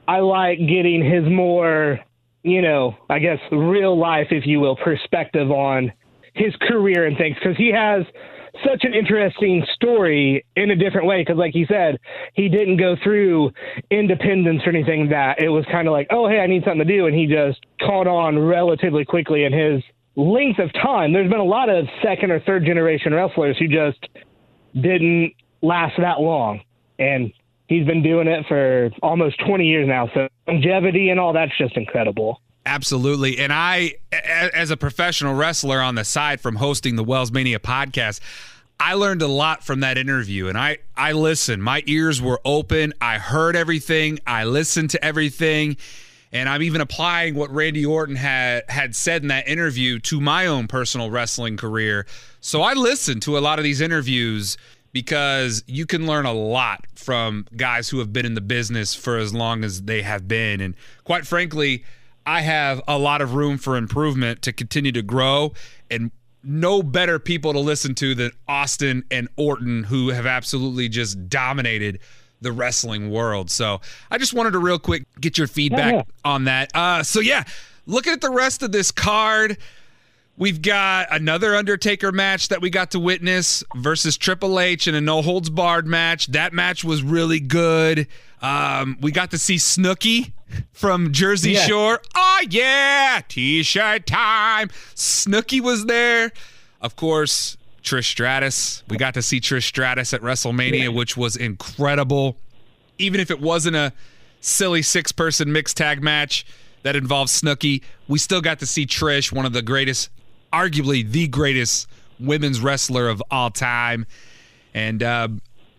I 0.06 0.20
like 0.20 0.58
getting 0.58 1.04
his 1.04 1.24
more, 1.30 2.00
you 2.42 2.62
know, 2.62 2.96
I 3.08 3.18
guess 3.18 3.38
real 3.50 3.98
life 3.98 4.28
if 4.30 4.46
you 4.46 4.60
will, 4.60 4.76
perspective 4.76 5.50
on 5.50 5.92
his 6.34 6.54
career 6.68 7.06
and 7.06 7.16
things 7.16 7.36
cuz 7.42 7.56
he 7.56 7.72
has 7.72 8.04
such 8.64 8.84
an 8.84 8.94
interesting 8.94 9.64
story 9.74 10.44
in 10.56 10.70
a 10.70 10.76
different 10.76 11.06
way 11.06 11.20
because 11.20 11.36
like 11.36 11.52
he 11.52 11.64
said 11.66 11.98
he 12.34 12.48
didn't 12.48 12.76
go 12.76 12.96
through 13.02 13.50
independence 13.90 14.62
or 14.66 14.70
anything 14.70 15.08
that 15.08 15.40
it 15.40 15.48
was 15.48 15.64
kind 15.66 15.86
of 15.86 15.92
like 15.92 16.06
oh 16.10 16.28
hey 16.28 16.40
i 16.40 16.46
need 16.46 16.62
something 16.64 16.86
to 16.86 16.96
do 16.96 17.06
and 17.06 17.14
he 17.14 17.26
just 17.26 17.64
caught 17.80 18.06
on 18.06 18.38
relatively 18.38 19.04
quickly 19.04 19.44
in 19.44 19.52
his 19.52 19.82
length 20.18 20.58
of 20.58 20.72
time 20.72 21.12
there's 21.12 21.30
been 21.30 21.38
a 21.38 21.44
lot 21.44 21.68
of 21.68 21.86
second 22.02 22.32
or 22.32 22.40
third 22.40 22.64
generation 22.64 23.14
wrestlers 23.14 23.56
who 23.56 23.68
just 23.68 23.98
didn't 24.74 25.32
last 25.62 25.94
that 25.98 26.20
long 26.20 26.60
and 26.98 27.32
he's 27.68 27.86
been 27.86 28.02
doing 28.02 28.26
it 28.26 28.44
for 28.48 28.90
almost 29.00 29.38
20 29.46 29.64
years 29.64 29.86
now 29.86 30.10
so 30.12 30.28
longevity 30.48 31.10
and 31.10 31.20
all 31.20 31.32
that's 31.32 31.56
just 31.56 31.76
incredible 31.76 32.40
Absolutely. 32.66 33.38
And 33.38 33.50
I, 33.50 33.94
as 34.12 34.70
a 34.70 34.76
professional 34.76 35.34
wrestler 35.34 35.80
on 35.80 35.94
the 35.94 36.04
side 36.04 36.38
from 36.38 36.56
hosting 36.56 36.96
the 36.96 37.04
Wells 37.04 37.32
Mania 37.32 37.58
podcast, 37.58 38.20
I 38.78 38.92
learned 38.92 39.22
a 39.22 39.26
lot 39.26 39.64
from 39.64 39.80
that 39.80 39.96
interview 39.96 40.48
and 40.48 40.58
I, 40.58 40.78
I 40.94 41.12
listened. 41.12 41.62
My 41.62 41.82
ears 41.86 42.20
were 42.20 42.42
open. 42.44 42.92
I 43.00 43.16
heard 43.16 43.56
everything. 43.56 44.18
I 44.26 44.44
listened 44.44 44.90
to 44.90 45.02
everything. 45.02 45.78
And 46.32 46.48
I'm 46.48 46.62
even 46.62 46.80
applying 46.80 47.34
what 47.34 47.50
Randy 47.50 47.86
Orton 47.86 48.16
had, 48.16 48.64
had 48.68 48.94
said 48.94 49.22
in 49.22 49.28
that 49.28 49.48
interview 49.48 49.98
to 50.00 50.20
my 50.20 50.46
own 50.46 50.68
personal 50.68 51.10
wrestling 51.10 51.56
career. 51.56 52.06
So 52.40 52.62
I 52.62 52.74
listen 52.74 53.20
to 53.20 53.38
a 53.38 53.40
lot 53.40 53.58
of 53.58 53.64
these 53.64 53.80
interviews 53.80 54.58
because 54.92 55.62
you 55.66 55.86
can 55.86 56.06
learn 56.06 56.26
a 56.26 56.32
lot 56.32 56.84
from 56.94 57.46
guys 57.56 57.88
who 57.88 57.98
have 57.98 58.12
been 58.12 58.26
in 58.26 58.34
the 58.34 58.40
business 58.40 58.94
for 58.94 59.16
as 59.16 59.32
long 59.32 59.64
as 59.64 59.82
they 59.82 60.02
have 60.02 60.28
been. 60.28 60.60
And 60.60 60.74
quite 61.04 61.26
frankly, 61.26 61.84
I 62.26 62.42
have 62.42 62.82
a 62.86 62.98
lot 62.98 63.22
of 63.22 63.34
room 63.34 63.56
for 63.56 63.76
improvement 63.76 64.42
to 64.42 64.52
continue 64.52 64.92
to 64.92 65.02
grow 65.02 65.52
and 65.90 66.10
no 66.42 66.82
better 66.82 67.18
people 67.18 67.52
to 67.52 67.58
listen 67.58 67.94
to 67.96 68.14
than 68.14 68.30
Austin 68.46 69.04
and 69.10 69.28
Orton, 69.36 69.84
who 69.84 70.08
have 70.10 70.26
absolutely 70.26 70.88
just 70.88 71.28
dominated 71.28 72.00
the 72.40 72.52
wrestling 72.52 73.10
world. 73.10 73.50
So 73.50 73.80
I 74.10 74.18
just 74.18 74.34
wanted 74.34 74.52
to 74.52 74.58
real 74.58 74.78
quick 74.78 75.04
get 75.20 75.38
your 75.38 75.46
feedback 75.46 75.94
yeah. 75.94 76.02
on 76.24 76.44
that. 76.44 76.74
Uh, 76.74 77.02
so 77.02 77.20
yeah, 77.20 77.44
looking 77.86 78.12
at 78.12 78.20
the 78.20 78.30
rest 78.30 78.62
of 78.62 78.72
this 78.72 78.90
card, 78.90 79.58
we've 80.36 80.62
got 80.62 81.08
another 81.10 81.56
Undertaker 81.56 82.12
match 82.12 82.48
that 82.48 82.60
we 82.60 82.70
got 82.70 82.92
to 82.92 83.00
witness 83.00 83.64
versus 83.74 84.16
Triple 84.16 84.60
H 84.60 84.86
in 84.86 84.94
a 84.94 85.00
no 85.00 85.22
holds 85.22 85.50
barred 85.50 85.86
match. 85.86 86.28
That 86.28 86.52
match 86.52 86.84
was 86.84 87.02
really 87.02 87.40
good. 87.40 88.06
Um, 88.40 88.96
we 89.00 89.10
got 89.10 89.32
to 89.32 89.38
see 89.38 89.56
Snooki 89.56 90.32
from 90.72 91.12
Jersey 91.12 91.52
Yeah. 91.52 91.66
Shore. 91.66 92.00
Oh 92.14 92.40
yeah, 92.48 93.20
t-shirt 93.28 94.06
time. 94.06 94.68
Snooki 94.94 95.60
was 95.60 95.86
there. 95.86 96.30
Of 96.80 96.94
course, 96.94 97.56
Trish 97.88 98.04
Stratus. 98.04 98.82
We 98.88 98.96
got 98.96 99.14
to 99.14 99.22
see 99.22 99.40
Trish 99.40 99.64
Stratus 99.64 100.12
at 100.12 100.20
WrestleMania, 100.20 100.94
which 100.94 101.16
was 101.16 101.36
incredible. 101.36 102.36
Even 102.98 103.20
if 103.20 103.30
it 103.30 103.40
wasn't 103.40 103.76
a 103.76 103.92
silly 104.40 104.82
six-person 104.82 105.50
mixed 105.52 105.76
tag 105.76 106.02
match 106.02 106.44
that 106.82 106.96
involved 106.96 107.30
Snooki, 107.30 107.82
we 108.06 108.18
still 108.18 108.40
got 108.40 108.58
to 108.60 108.66
see 108.66 108.86
Trish, 108.86 109.32
one 109.32 109.46
of 109.46 109.52
the 109.52 109.62
greatest, 109.62 110.10
arguably 110.52 111.08
the 111.08 111.28
greatest 111.28 111.88
women's 112.20 112.60
wrestler 112.60 113.08
of 113.08 113.22
all 113.30 113.50
time. 113.50 114.06
And 114.74 115.02
uh, 115.02 115.28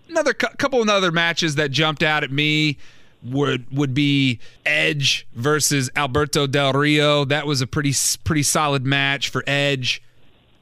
another 0.10 0.34
cou- 0.34 0.56
couple 0.58 0.82
of 0.82 0.90
other 0.90 1.12
matches 1.12 1.56
that 1.56 1.72
jumped 1.72 2.04
out 2.04 2.24
at 2.24 2.32
me 2.32 2.78
would 3.22 3.66
would 3.76 3.94
be 3.94 4.40
Edge 4.66 5.28
versus 5.34 5.90
Alberto 5.96 6.48
Del 6.48 6.72
Rio. 6.74 7.26
That 7.26 7.46
was 7.46 7.62
a 7.62 7.68
pretty 7.68 7.94
pretty 8.24 8.44
solid 8.44 8.86
match 8.86 9.30
for 9.30 9.44
Edge. 9.46 10.02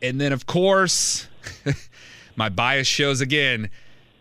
And 0.01 0.19
then 0.19 0.33
of 0.33 0.45
course, 0.45 1.27
my 2.35 2.49
bias 2.49 2.87
shows 2.87 3.21
again. 3.21 3.69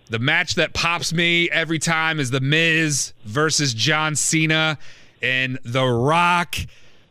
The 0.08 0.18
match 0.18 0.54
that 0.54 0.72
pops 0.72 1.12
me 1.12 1.50
every 1.50 1.78
time 1.78 2.20
is 2.20 2.30
The 2.30 2.40
Miz 2.40 3.12
versus 3.24 3.74
John 3.74 4.14
Cena 4.14 4.78
and 5.20 5.58
The 5.64 5.84
Rock 5.84 6.56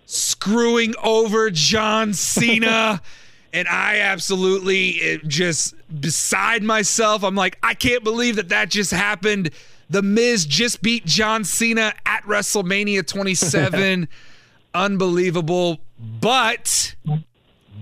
screwing 0.06 0.94
over 1.04 1.50
John 1.52 2.14
Cena. 2.14 3.02
and 3.56 3.68
I 3.70 4.00
absolutely 4.00 5.02
eh, 5.02 5.18
just 5.26 5.74
beside 6.02 6.62
myself. 6.62 7.24
I'm 7.24 7.36
like, 7.36 7.58
I 7.64 7.74
can't 7.74 8.04
believe 8.04 8.36
that 8.36 8.50
that 8.50 8.70
just 8.70 8.92
happened. 8.92 9.50
The 9.90 10.02
Miz 10.02 10.46
just 10.46 10.82
beat 10.82 11.06
John 11.06 11.44
Cena 11.46 11.94
at 12.06 12.24
WrestleMania 12.24 13.08
27. 13.08 14.10
Unbelievable. 14.74 15.80
But 15.98 16.96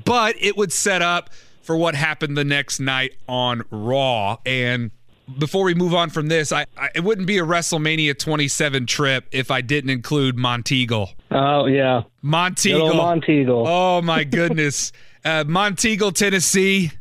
but 0.05 0.35
it 0.39 0.55
would 0.55 0.71
set 0.71 1.01
up 1.01 1.31
for 1.63 1.75
what 1.75 1.95
happened 1.95 2.37
the 2.37 2.43
next 2.43 2.79
night 2.79 3.13
on 3.27 3.63
Raw. 3.71 4.37
And 4.45 4.91
before 5.39 5.63
we 5.63 5.73
move 5.73 5.93
on 5.93 6.09
from 6.09 6.27
this, 6.27 6.51
I, 6.51 6.65
I 6.77 6.89
it 6.93 7.03
wouldn't 7.03 7.25
be 7.27 7.37
a 7.39 7.43
WrestleMania 7.43 8.17
27 8.19 8.85
trip 8.85 9.25
if 9.31 9.49
I 9.49 9.61
didn't 9.61 9.89
include 9.89 10.35
Monteagle. 10.37 11.13
oh 11.31 11.65
yeah 11.65 12.03
Monteagle. 12.23 12.91
Monteagle. 12.93 13.63
Oh 13.67 14.01
my 14.01 14.23
goodness. 14.39 14.91
uh, 15.25 15.43
Monteagle, 15.45 16.13
Tennessee. 16.13 16.91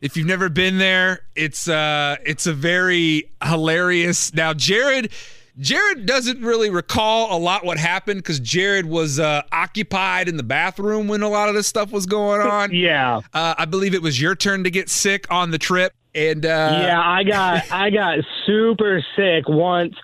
If 0.00 0.16
you've 0.16 0.26
never 0.28 0.48
been 0.48 0.78
there, 0.78 1.22
it's 1.34 1.68
uh 1.68 2.16
it's 2.24 2.46
a 2.46 2.52
very 2.52 3.30
hilarious. 3.44 4.32
Now 4.34 4.52
Jared 4.54 5.12
Jared 5.58 6.06
doesn't 6.06 6.40
really 6.40 6.70
recall 6.70 7.36
a 7.36 7.38
lot 7.38 7.64
what 7.64 7.78
happened 7.78 8.20
because 8.20 8.38
Jared 8.40 8.86
was 8.86 9.18
uh, 9.18 9.42
occupied 9.50 10.28
in 10.28 10.36
the 10.36 10.42
bathroom 10.42 11.08
when 11.08 11.22
a 11.22 11.28
lot 11.28 11.48
of 11.48 11.54
this 11.54 11.66
stuff 11.66 11.90
was 11.90 12.06
going 12.06 12.40
on. 12.46 12.72
yeah 12.72 13.20
Uh, 13.34 13.54
I 13.58 13.64
believe 13.64 13.94
it 13.94 14.02
was 14.02 14.20
your 14.20 14.34
turn 14.34 14.64
to 14.64 14.70
get 14.70 14.88
sick 14.88 15.26
on 15.30 15.50
the 15.50 15.58
trip, 15.58 15.92
and 16.14 16.44
uh, 16.46 16.78
yeah, 16.82 17.00
I 17.00 17.24
got 17.24 17.72
I 17.72 17.90
got 17.90 18.18
super 18.46 19.04
sick 19.16 19.48
once 19.48 19.94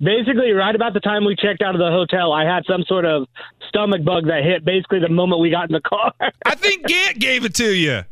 basically 0.00 0.52
right 0.52 0.74
about 0.74 0.94
the 0.94 1.00
time 1.00 1.24
we 1.24 1.34
checked 1.36 1.62
out 1.62 1.74
of 1.74 1.80
the 1.80 1.90
hotel, 1.90 2.32
I 2.32 2.44
had 2.44 2.64
some 2.66 2.84
sort 2.86 3.04
of 3.04 3.26
stomach 3.68 4.04
bug 4.04 4.26
that 4.26 4.44
hit 4.44 4.64
basically 4.64 5.00
the 5.00 5.08
moment 5.08 5.40
we 5.40 5.50
got 5.50 5.68
in 5.68 5.72
the 5.72 5.80
car. 5.80 6.12
I 6.44 6.54
think 6.54 6.86
Gant 6.86 7.18
gave 7.18 7.44
it 7.44 7.54
to 7.56 7.74
you. 7.74 8.02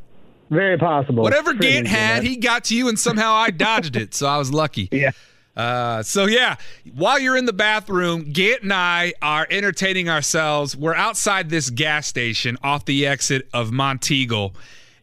Very 0.50 0.78
possible. 0.78 1.22
Whatever 1.22 1.54
Gant 1.54 1.86
had, 1.86 2.22
he 2.22 2.36
got 2.36 2.64
to 2.64 2.76
you, 2.76 2.88
and 2.88 2.98
somehow 2.98 3.32
I 3.34 3.50
dodged 3.50 3.96
it. 3.96 4.14
So 4.14 4.26
I 4.26 4.38
was 4.38 4.52
lucky. 4.52 4.88
Yeah. 4.96 5.10
Uh, 5.56 6.02
so 6.02 6.26
yeah, 6.26 6.56
while 6.94 7.18
you're 7.18 7.36
in 7.36 7.46
the 7.46 7.52
bathroom, 7.52 8.30
Gant 8.32 8.62
and 8.62 8.72
I 8.72 9.14
are 9.22 9.46
entertaining 9.50 10.08
ourselves. 10.08 10.76
We're 10.76 10.94
outside 10.94 11.48
this 11.48 11.70
gas 11.70 12.06
station 12.06 12.58
off 12.62 12.84
the 12.84 13.06
exit 13.06 13.48
of 13.54 13.70
Monteagle, 13.70 14.54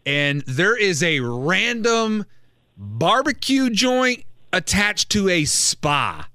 and 0.06 0.42
there 0.42 0.78
is 0.78 1.02
a 1.02 1.22
random 1.22 2.26
barbecue 2.78 3.70
joint 3.70 4.26
attached 4.52 5.10
to 5.12 5.30
a 5.30 5.46
spa. 5.46 6.28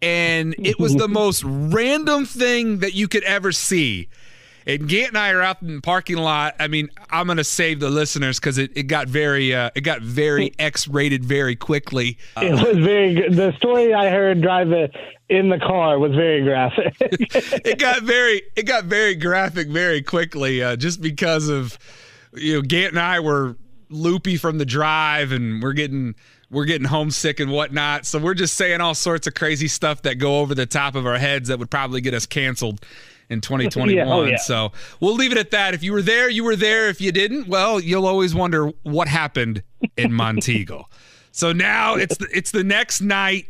And 0.00 0.54
it 0.58 0.78
was 0.78 0.94
the 0.94 1.08
most 1.08 1.44
random 1.44 2.26
thing 2.26 2.78
that 2.78 2.94
you 2.94 3.08
could 3.08 3.24
ever 3.24 3.52
see. 3.52 4.08
And 4.66 4.88
Gant 4.88 5.08
and 5.08 5.18
I 5.18 5.30
are 5.32 5.42
out 5.42 5.62
in 5.62 5.76
the 5.76 5.80
parking 5.80 6.16
lot. 6.16 6.54
I 6.58 6.68
mean, 6.68 6.88
I'm 7.10 7.26
gonna 7.26 7.44
save 7.44 7.80
the 7.80 7.90
listeners 7.90 8.40
because 8.40 8.58
it, 8.58 8.72
it 8.76 8.84
got 8.84 9.08
very 9.08 9.54
uh, 9.54 9.70
it 9.74 9.82
got 9.82 10.00
very 10.00 10.54
X 10.58 10.88
rated 10.88 11.24
very 11.24 11.56
quickly. 11.56 12.18
It 12.36 12.52
was 12.52 12.78
very 12.84 13.14
good. 13.14 13.34
The 13.34 13.52
story 13.56 13.92
I 13.92 14.10
heard 14.10 14.40
driving 14.40 14.88
in 15.28 15.48
the 15.48 15.58
car 15.58 15.98
was 15.98 16.12
very 16.12 16.42
graphic. 16.42 16.94
it 17.00 17.78
got 17.78 18.02
very 18.02 18.42
it 18.56 18.64
got 18.64 18.84
very 18.84 19.14
graphic 19.14 19.68
very 19.68 20.02
quickly 20.02 20.62
uh, 20.62 20.76
just 20.76 21.00
because 21.00 21.48
of 21.48 21.78
you 22.34 22.54
know 22.54 22.62
Gant 22.62 22.92
and 22.92 23.00
I 23.00 23.20
were 23.20 23.56
loopy 23.90 24.36
from 24.36 24.58
the 24.58 24.66
drive 24.66 25.30
and 25.32 25.62
we're 25.62 25.72
getting 25.72 26.14
we're 26.50 26.64
getting 26.64 26.86
homesick 26.86 27.38
and 27.38 27.50
whatnot 27.50 28.06
so 28.06 28.18
we're 28.18 28.34
just 28.34 28.54
saying 28.56 28.80
all 28.80 28.94
sorts 28.94 29.26
of 29.26 29.34
crazy 29.34 29.68
stuff 29.68 30.02
that 30.02 30.16
go 30.16 30.40
over 30.40 30.54
the 30.54 30.66
top 30.66 30.94
of 30.94 31.06
our 31.06 31.18
heads 31.18 31.48
that 31.48 31.58
would 31.58 31.70
probably 31.70 32.00
get 32.00 32.14
us 32.14 32.26
canceled 32.26 32.84
in 33.30 33.40
2021 33.40 33.96
Yeah, 34.06 34.12
oh, 34.12 34.24
yeah. 34.24 34.36
so 34.36 34.72
we'll 35.00 35.14
leave 35.14 35.32
it 35.32 35.38
at 35.38 35.50
that 35.52 35.74
if 35.74 35.82
you 35.82 35.92
were 35.92 36.02
there 36.02 36.28
you 36.28 36.44
were 36.44 36.56
there 36.56 36.88
if 36.88 37.00
you 37.00 37.10
didn't 37.12 37.48
well 37.48 37.80
you'll 37.80 38.06
always 38.06 38.34
wonder 38.34 38.68
what 38.82 39.08
happened 39.08 39.62
in 39.96 40.10
Monteagle 40.20 40.84
so 41.32 41.52
now 41.52 41.94
it's 41.96 42.16
the, 42.18 42.28
it's 42.32 42.50
the 42.52 42.62
next 42.64 43.00
night 43.00 43.46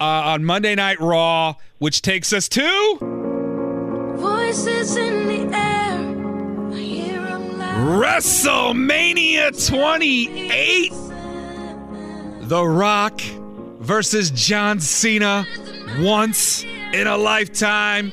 uh, 0.00 0.04
on 0.04 0.44
Monday 0.44 0.74
Night 0.74 1.00
Raw, 1.00 1.54
which 1.78 2.02
takes 2.02 2.32
us 2.32 2.48
to 2.50 2.98
Voices 4.16 4.96
in 4.96 5.26
the 5.26 5.56
air. 5.56 6.72
I 6.72 6.78
hear 6.78 7.20
'em 7.20 7.58
loud. 7.58 8.02
WrestleMania 8.02 9.66
28. 9.68 10.92
The 12.48 12.64
Rock 12.66 13.20
versus 13.80 14.30
John 14.30 14.80
Cena 14.80 15.46
once 16.00 16.64
in 16.92 17.06
a 17.06 17.16
lifetime. 17.16 18.12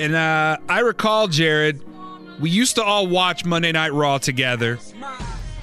And 0.00 0.14
uh, 0.14 0.56
I 0.66 0.80
recall, 0.80 1.28
Jared, 1.28 1.82
we 2.40 2.48
used 2.48 2.76
to 2.76 2.82
all 2.82 3.06
watch 3.06 3.44
Monday 3.44 3.70
Night 3.70 3.92
Raw 3.92 4.16
together. 4.16 4.78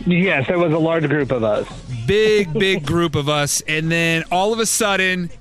yes, 0.05 0.45
there 0.45 0.59
was 0.59 0.71
a 0.73 0.77
large 0.77 1.09
group 1.09 1.31
of 1.31 1.43
us. 1.43 1.67
Big, 2.05 2.53
big 2.59 2.85
group 2.85 3.15
of 3.15 3.29
us. 3.29 3.61
And 3.67 3.91
then 3.91 4.23
all 4.31 4.53
of 4.53 4.59
a 4.59 4.67
sudden, 4.67 5.31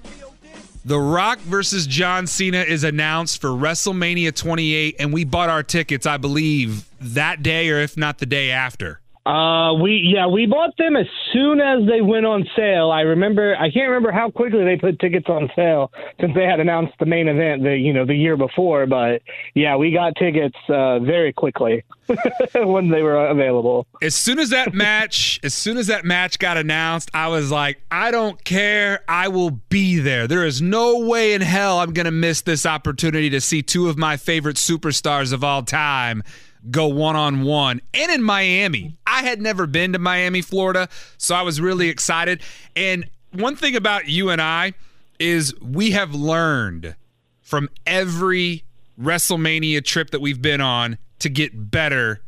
The 0.86 0.98
Rock 0.98 1.40
versus 1.40 1.86
John 1.86 2.26
Cena 2.26 2.62
is 2.62 2.84
announced 2.84 3.38
for 3.38 3.50
WrestleMania 3.50 4.34
28. 4.34 4.96
And 4.98 5.12
we 5.12 5.24
bought 5.24 5.50
our 5.50 5.62
tickets, 5.62 6.06
I 6.06 6.16
believe, 6.16 6.88
that 6.98 7.42
day 7.42 7.68
or 7.68 7.80
if 7.80 7.98
not 7.98 8.16
the 8.16 8.26
day 8.26 8.50
after. 8.50 9.00
Uh, 9.26 9.74
we 9.74 10.12
yeah 10.14 10.28
we 10.28 10.46
bought 10.46 10.76
them 10.78 10.94
as 10.94 11.06
soon 11.32 11.60
as 11.60 11.84
they 11.88 12.00
went 12.00 12.24
on 12.24 12.46
sale. 12.54 12.92
I 12.92 13.00
remember 13.00 13.56
I 13.56 13.72
can't 13.72 13.88
remember 13.88 14.12
how 14.12 14.30
quickly 14.30 14.64
they 14.64 14.76
put 14.76 15.00
tickets 15.00 15.26
on 15.28 15.50
sale 15.56 15.90
since 16.20 16.32
they 16.32 16.44
had 16.44 16.60
announced 16.60 16.92
the 17.00 17.06
main 17.06 17.26
event 17.26 17.64
the 17.64 17.76
you 17.76 17.92
know 17.92 18.06
the 18.06 18.14
year 18.14 18.36
before. 18.36 18.86
But 18.86 19.22
yeah, 19.54 19.74
we 19.74 19.90
got 19.90 20.14
tickets 20.14 20.56
uh, 20.68 21.00
very 21.00 21.32
quickly 21.32 21.82
when 22.54 22.90
they 22.90 23.02
were 23.02 23.26
available. 23.26 23.84
as 24.00 24.14
soon 24.14 24.38
as 24.38 24.50
that 24.50 24.74
match, 24.74 25.40
as 25.42 25.54
soon 25.54 25.76
as 25.76 25.88
that 25.88 26.04
match 26.04 26.38
got 26.38 26.56
announced, 26.56 27.10
I 27.12 27.26
was 27.26 27.50
like, 27.50 27.80
I 27.90 28.12
don't 28.12 28.42
care. 28.44 29.02
I 29.08 29.26
will 29.26 29.50
be 29.50 29.98
there. 29.98 30.28
There 30.28 30.46
is 30.46 30.62
no 30.62 31.00
way 31.00 31.34
in 31.34 31.40
hell 31.40 31.80
I'm 31.80 31.92
to 31.92 32.12
miss 32.12 32.42
this 32.42 32.64
opportunity 32.64 33.30
to 33.30 33.40
see 33.40 33.62
two 33.62 33.88
of 33.88 33.98
my 33.98 34.16
favorite 34.16 34.56
superstars 34.56 35.32
of 35.32 35.42
all 35.42 35.64
time 35.64 36.22
go 36.70 36.86
one 36.88 37.16
on 37.16 37.42
one 37.42 37.80
and 37.94 38.10
in 38.12 38.22
Miami. 38.22 38.96
I 39.06 39.22
had 39.22 39.40
never 39.40 39.66
been 39.66 39.92
to 39.92 39.98
Miami, 39.98 40.42
Florida, 40.42 40.88
so 41.18 41.34
I 41.34 41.42
was 41.42 41.60
really 41.60 41.88
excited. 41.88 42.42
And 42.74 43.08
one 43.32 43.56
thing 43.56 43.76
about 43.76 44.08
you 44.08 44.30
and 44.30 44.40
I 44.40 44.74
is 45.18 45.54
we 45.60 45.92
have 45.92 46.14
learned 46.14 46.94
from 47.42 47.68
every 47.86 48.64
WrestleMania 49.00 49.84
trip 49.84 50.10
that 50.10 50.20
we've 50.20 50.42
been 50.42 50.60
on 50.60 50.98
to 51.20 51.28
get 51.28 51.70
better 51.70 52.20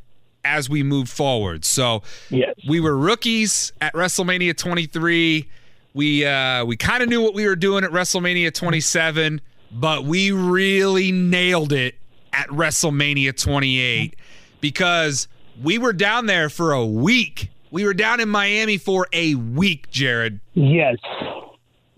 as 0.44 0.70
we 0.70 0.82
move 0.82 1.08
forward. 1.08 1.64
So 1.64 2.02
Yes. 2.30 2.54
we 2.68 2.80
were 2.80 2.96
rookies 2.96 3.72
at 3.80 3.92
WrestleMania 3.94 4.56
23. 4.56 5.48
We 5.94 6.24
uh, 6.24 6.64
we 6.64 6.76
kind 6.76 7.02
of 7.02 7.08
knew 7.08 7.20
what 7.22 7.34
we 7.34 7.46
were 7.46 7.56
doing 7.56 7.84
at 7.84 7.90
WrestleMania 7.90 8.54
27, 8.54 9.40
but 9.72 10.04
we 10.04 10.30
really 10.30 11.10
nailed 11.10 11.72
it 11.72 11.96
at 12.32 12.46
WrestleMania 12.48 13.36
28 13.36 14.14
because 14.60 15.28
we 15.62 15.78
were 15.78 15.92
down 15.92 16.26
there 16.26 16.48
for 16.48 16.72
a 16.72 16.84
week. 16.84 17.50
We 17.70 17.84
were 17.84 17.94
down 17.94 18.20
in 18.20 18.28
Miami 18.28 18.78
for 18.78 19.06
a 19.12 19.34
week, 19.34 19.90
Jared. 19.90 20.40
Yes. 20.54 20.96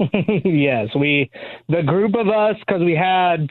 yes, 0.44 0.88
we 0.98 1.30
the 1.68 1.82
group 1.82 2.14
of 2.14 2.28
us 2.28 2.56
because 2.66 2.80
we 2.82 2.94
had 2.94 3.48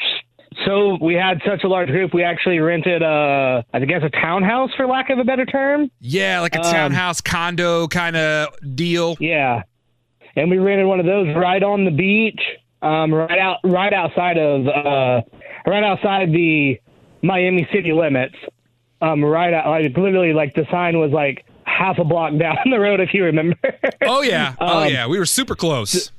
so 0.66 0.97
we 0.99 1.14
had 1.14 1.41
such 1.45 1.64
a 1.64 1.68
large 1.68 1.89
group. 1.89 2.14
We 2.14 2.24
actually 2.24 2.60
rented 2.60 3.03
a 3.03 3.64
I 3.72 3.80
guess 3.86 4.01
a 4.03 4.10
townhouse 4.10 4.72
for 4.76 4.88
lack 4.88 5.10
of 5.10 5.20
a 5.20 5.24
better 5.24 5.45
term. 5.45 5.91
Yeah, 5.99 6.41
like 6.41 6.55
a 6.55 6.60
townhouse 6.60 7.22
condo 7.22 7.88
kind 7.88 8.16
of 8.16 8.49
deal. 8.76 9.16
Yeah, 9.20 9.62
and 10.36 10.49
we 10.49 10.57
rented 10.57 10.88
one 10.88 10.99
of 10.99 11.05
those 11.05 11.36
right 11.36 11.62
on 11.62 11.86
the 11.86 11.91
beach, 11.91 12.41
um, 12.82 13.14
right 13.14 13.39
out 13.39 13.57
right 13.64 13.93
outside 13.93 14.38
of 14.38 14.68
uh, 14.68 15.22
right 15.68 15.84
outside 15.84 16.32
the 16.32 16.80
Miami 17.22 17.68
city 17.72 17.93
limits. 17.93 18.36
Um, 19.02 19.24
right 19.24 19.54
out 19.54 19.68
like 19.68 19.95
literally 19.97 20.34
like 20.34 20.54
the 20.56 20.66
sign 20.70 21.00
was 21.00 21.12
like 21.12 21.45
half 21.64 21.97
a 22.00 22.04
block 22.04 22.38
down 22.38 22.58
the 22.70 22.80
road 22.80 23.00
if 23.00 23.14
you 23.14 23.24
remember. 23.24 23.56
Oh 24.02 24.22
yeah. 24.22 24.56
Oh 24.62 24.80
Um, 24.84 24.89
yeah. 24.89 25.08
We 25.08 25.18
were 25.20 25.26
super 25.26 25.56
close. 25.56 26.12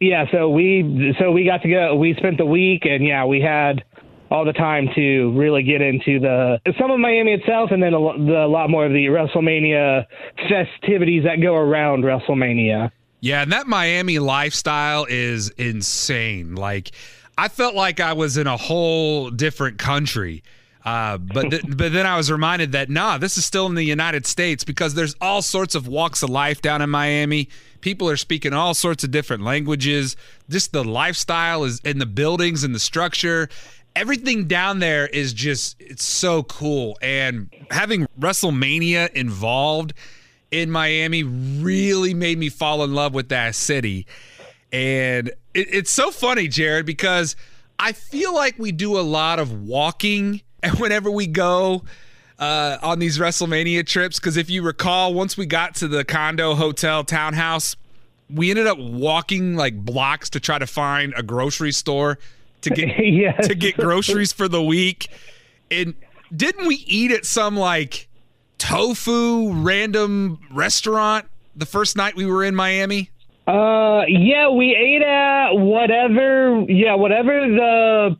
yeah, 0.00 0.24
so 0.32 0.48
we 0.50 1.14
so 1.18 1.30
we 1.30 1.44
got 1.44 1.62
to 1.62 1.68
go. 1.68 1.94
We 1.94 2.14
spent 2.14 2.38
the 2.38 2.46
week, 2.46 2.84
and 2.86 3.04
yeah, 3.06 3.24
we 3.24 3.40
had 3.40 3.84
all 4.30 4.44
the 4.44 4.52
time 4.52 4.88
to 4.96 5.30
really 5.38 5.62
get 5.62 5.80
into 5.80 6.18
the 6.18 6.58
some 6.78 6.90
of 6.90 6.98
Miami 6.98 7.34
itself, 7.34 7.70
and 7.70 7.80
then 7.82 7.94
a, 7.94 7.98
the, 8.00 8.44
a 8.44 8.48
lot 8.48 8.68
more 8.68 8.84
of 8.84 8.92
the 8.92 9.06
WrestleMania 9.06 10.06
festivities 10.48 11.22
that 11.24 11.40
go 11.40 11.54
around 11.54 12.02
WrestleMania. 12.02 12.90
Yeah, 13.20 13.42
and 13.42 13.52
that 13.52 13.66
Miami 13.66 14.18
lifestyle 14.18 15.06
is 15.08 15.50
insane. 15.50 16.56
Like, 16.56 16.90
I 17.38 17.48
felt 17.48 17.74
like 17.74 18.00
I 18.00 18.12
was 18.12 18.36
in 18.36 18.46
a 18.46 18.56
whole 18.56 19.30
different 19.30 19.78
country. 19.78 20.42
Uh, 20.84 21.16
but 21.16 21.50
th- 21.50 21.64
but 21.66 21.92
then 21.92 22.04
I 22.06 22.16
was 22.16 22.30
reminded 22.30 22.72
that 22.72 22.90
nah, 22.90 23.16
this 23.16 23.38
is 23.38 23.44
still 23.44 23.66
in 23.66 23.74
the 23.74 23.84
United 23.84 24.26
States 24.26 24.64
because 24.64 24.94
there's 24.94 25.14
all 25.20 25.40
sorts 25.40 25.74
of 25.74 25.88
walks 25.88 26.22
of 26.22 26.28
life 26.28 26.60
down 26.60 26.82
in 26.82 26.90
Miami. 26.90 27.48
People 27.80 28.08
are 28.10 28.18
speaking 28.18 28.52
all 28.52 28.74
sorts 28.74 29.02
of 29.02 29.10
different 29.10 29.42
languages. 29.42 30.14
Just 30.50 30.72
the 30.72 30.84
lifestyle 30.84 31.64
is 31.64 31.80
in 31.80 31.98
the 31.98 32.06
buildings 32.06 32.64
and 32.64 32.74
the 32.74 32.78
structure. 32.78 33.48
Everything 33.96 34.46
down 34.46 34.80
there 34.80 35.06
is 35.06 35.32
just 35.32 35.76
it's 35.80 36.04
so 36.04 36.42
cool. 36.42 36.98
And 37.00 37.50
having 37.70 38.06
WrestleMania 38.20 39.10
involved 39.12 39.94
in 40.50 40.70
Miami 40.70 41.22
really 41.22 42.12
made 42.12 42.38
me 42.38 42.50
fall 42.50 42.84
in 42.84 42.94
love 42.94 43.14
with 43.14 43.30
that 43.30 43.54
city. 43.54 44.06
And 44.70 45.28
it, 45.54 45.68
it's 45.72 45.92
so 45.92 46.10
funny, 46.10 46.46
Jared, 46.46 46.84
because 46.84 47.36
I 47.78 47.92
feel 47.92 48.34
like 48.34 48.58
we 48.58 48.70
do 48.70 48.98
a 48.98 49.02
lot 49.02 49.38
of 49.38 49.66
walking 49.66 50.42
and 50.70 50.78
whenever 50.78 51.10
we 51.10 51.26
go 51.26 51.84
uh, 52.38 52.78
on 52.82 52.98
these 52.98 53.18
WrestleMania 53.18 53.86
trips. 53.86 54.18
Because 54.18 54.36
if 54.36 54.50
you 54.50 54.62
recall, 54.62 55.14
once 55.14 55.36
we 55.36 55.46
got 55.46 55.74
to 55.76 55.88
the 55.88 56.04
condo, 56.04 56.54
hotel, 56.54 57.04
townhouse, 57.04 57.76
we 58.30 58.50
ended 58.50 58.66
up 58.66 58.78
walking 58.78 59.56
like 59.56 59.76
blocks 59.84 60.30
to 60.30 60.40
try 60.40 60.58
to 60.58 60.66
find 60.66 61.12
a 61.16 61.22
grocery 61.22 61.72
store 61.72 62.18
to 62.62 62.70
get 62.70 62.88
yes. 63.04 63.46
to 63.46 63.54
get 63.54 63.76
groceries 63.76 64.32
for 64.32 64.48
the 64.48 64.62
week. 64.62 65.08
And 65.70 65.94
didn't 66.34 66.66
we 66.66 66.76
eat 66.86 67.10
at 67.10 67.26
some 67.26 67.56
like 67.56 68.08
tofu 68.58 69.52
random 69.52 70.40
restaurant 70.50 71.26
the 71.54 71.66
first 71.66 71.96
night 71.96 72.16
we 72.16 72.26
were 72.26 72.42
in 72.42 72.54
Miami? 72.54 73.10
Uh, 73.46 74.04
yeah, 74.08 74.48
we 74.48 74.74
ate 74.74 75.02
at 75.02 75.52
whatever. 75.52 76.64
Yeah, 76.66 76.94
whatever 76.94 77.46
the 77.46 78.16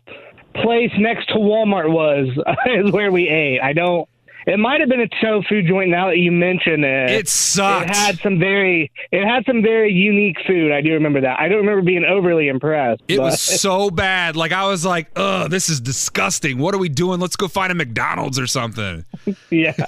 place 0.54 0.90
next 0.98 1.26
to 1.28 1.34
Walmart 1.34 1.90
was 1.90 2.28
is 2.66 2.90
where 2.92 3.10
we 3.12 3.28
ate. 3.28 3.60
I 3.60 3.72
don't. 3.72 4.08
It 4.46 4.58
might 4.58 4.80
have 4.80 4.90
been 4.90 5.00
a 5.00 5.08
tofu 5.22 5.62
joint. 5.62 5.88
Now 5.88 6.08
that 6.08 6.18
you 6.18 6.30
mention 6.30 6.84
it, 6.84 7.10
It 7.10 7.28
sucked. 7.28 7.88
It 7.88 7.96
had 7.96 8.18
some 8.18 8.38
very, 8.38 8.92
it 9.10 9.26
had 9.26 9.46
some 9.46 9.62
very 9.62 9.90
unique 9.90 10.36
food. 10.46 10.70
I 10.70 10.82
do 10.82 10.92
remember 10.92 11.22
that. 11.22 11.40
I 11.40 11.48
don't 11.48 11.60
remember 11.60 11.80
being 11.80 12.04
overly 12.04 12.48
impressed. 12.48 13.02
It 13.08 13.16
but- 13.16 13.22
was 13.22 13.40
so 13.60 13.88
bad. 13.90 14.36
Like 14.36 14.52
I 14.52 14.66
was 14.66 14.84
like, 14.84 15.08
"Ugh, 15.16 15.50
this 15.50 15.70
is 15.70 15.80
disgusting. 15.80 16.58
What 16.58 16.74
are 16.74 16.78
we 16.78 16.90
doing? 16.90 17.20
Let's 17.20 17.36
go 17.36 17.48
find 17.48 17.72
a 17.72 17.74
McDonald's 17.74 18.38
or 18.38 18.46
something." 18.46 19.04
yeah. 19.50 19.72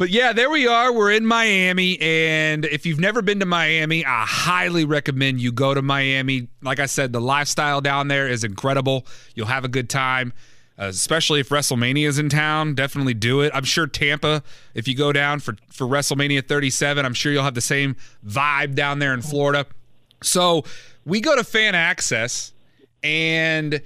But 0.00 0.08
yeah, 0.08 0.32
there 0.32 0.48
we 0.48 0.66
are. 0.66 0.94
We're 0.94 1.10
in 1.10 1.26
Miami, 1.26 2.00
and 2.00 2.64
if 2.64 2.86
you've 2.86 2.98
never 2.98 3.20
been 3.20 3.38
to 3.40 3.44
Miami, 3.44 4.02
I 4.02 4.24
highly 4.24 4.86
recommend 4.86 5.42
you 5.42 5.52
go 5.52 5.74
to 5.74 5.82
Miami. 5.82 6.48
Like 6.62 6.80
I 6.80 6.86
said, 6.86 7.12
the 7.12 7.20
lifestyle 7.20 7.82
down 7.82 8.08
there 8.08 8.26
is 8.26 8.42
incredible. 8.42 9.06
You'll 9.34 9.48
have 9.48 9.66
a 9.66 9.68
good 9.68 9.90
time, 9.90 10.32
uh, 10.78 10.86
especially 10.86 11.40
if 11.40 11.50
WrestleMania 11.50 12.08
is 12.08 12.18
in 12.18 12.30
town. 12.30 12.74
Definitely 12.74 13.12
do 13.12 13.42
it. 13.42 13.52
I'm 13.54 13.64
sure 13.64 13.86
Tampa, 13.86 14.42
if 14.72 14.88
you 14.88 14.96
go 14.96 15.12
down 15.12 15.38
for 15.38 15.56
for 15.70 15.86
WrestleMania 15.86 16.48
37, 16.48 17.04
I'm 17.04 17.12
sure 17.12 17.30
you'll 17.30 17.44
have 17.44 17.52
the 17.52 17.60
same 17.60 17.94
vibe 18.26 18.74
down 18.74 19.00
there 19.00 19.12
in 19.12 19.20
Florida. 19.20 19.66
So 20.22 20.64
we 21.04 21.20
go 21.20 21.36
to 21.36 21.44
fan 21.44 21.74
Axxess 21.74 22.52
and 23.02 23.82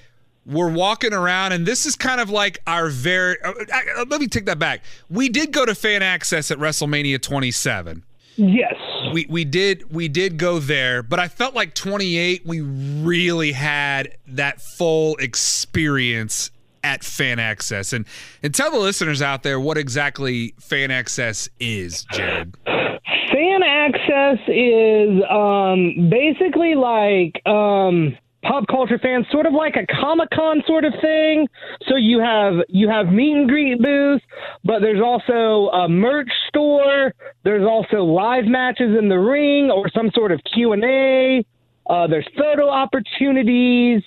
we're 0.46 0.70
walking 0.70 1.12
around, 1.12 1.52
and 1.52 1.66
this 1.66 1.86
is 1.86 1.96
kind 1.96 2.20
of 2.20 2.30
like 2.30 2.58
our 2.66 2.88
very. 2.88 3.36
uh, 3.42 3.52
uh, 3.52 4.04
let 4.08 4.20
me 4.20 4.26
take 4.26 4.46
that 4.46 4.58
back. 4.58 4.82
We 5.08 5.28
did 5.28 5.52
go 5.52 5.64
to 5.64 5.74
fan 5.74 6.02
Axxess 6.02 6.50
at 6.50 6.58
WrestleMania 6.58 7.20
27. 7.20 8.04
Yes. 8.36 8.74
We 9.12 9.26
we 9.28 9.44
did 9.44 9.92
we 9.92 10.08
did 10.08 10.38
go 10.38 10.58
there, 10.58 11.02
but 11.02 11.20
I 11.20 11.28
felt 11.28 11.54
like 11.54 11.74
28. 11.74 12.44
We 12.44 12.60
really 12.60 13.52
had 13.52 14.16
that 14.26 14.60
full 14.60 15.16
experience 15.16 16.50
at 16.82 17.04
fan 17.04 17.38
Axxess, 17.38 17.92
and 17.92 18.06
and 18.42 18.54
tell 18.54 18.70
the 18.70 18.78
listeners 18.78 19.22
out 19.22 19.42
there 19.44 19.60
what 19.60 19.78
exactly 19.78 20.54
fan 20.58 20.90
Axxess 20.90 21.48
is, 21.60 22.04
Jared. 22.12 22.56
Fan 22.64 23.60
Axxess 23.62 24.40
is 24.48 25.22
um, 25.30 26.10
basically 26.10 26.74
like 26.74 27.40
um, 27.46 28.16
pop 28.44 28.66
culture 28.68 28.98
fans, 28.98 29.26
sort 29.30 29.46
of 29.46 29.52
like 29.52 29.74
a 29.76 29.86
Comic 30.00 30.28
Con 30.30 30.62
sort 30.66 30.84
of 30.84 30.92
thing. 31.00 31.48
So 31.88 31.96
you 31.96 32.20
have 32.20 32.54
you 32.68 32.88
have 32.88 33.06
meet 33.06 33.32
and 33.32 33.48
greet 33.48 33.80
booths, 33.80 34.24
but 34.64 34.80
there's 34.80 35.00
also 35.02 35.70
a 35.70 35.88
merch 35.88 36.30
store. 36.48 37.12
There's 37.42 37.66
also 37.66 38.04
live 38.04 38.44
matches 38.44 38.96
in 38.98 39.08
the 39.08 39.18
ring 39.18 39.70
or 39.70 39.88
some 39.94 40.10
sort 40.14 40.32
of 40.32 40.40
Q 40.54 40.72
and 40.72 40.84
A. 40.84 41.44
Uh, 41.88 42.06
there's 42.06 42.28
photo 42.38 42.68
opportunities. 42.68 44.02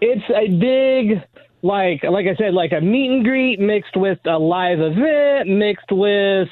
It's 0.00 0.24
a 0.30 0.48
big 0.48 1.22
like 1.62 2.02
like 2.04 2.26
I 2.26 2.36
said, 2.36 2.54
like 2.54 2.72
a 2.72 2.80
meet 2.80 3.10
and 3.10 3.24
greet 3.24 3.58
mixed 3.60 3.96
with 3.96 4.18
a 4.26 4.38
live 4.38 4.80
event, 4.80 5.48
mixed 5.48 5.90
with 5.90 6.48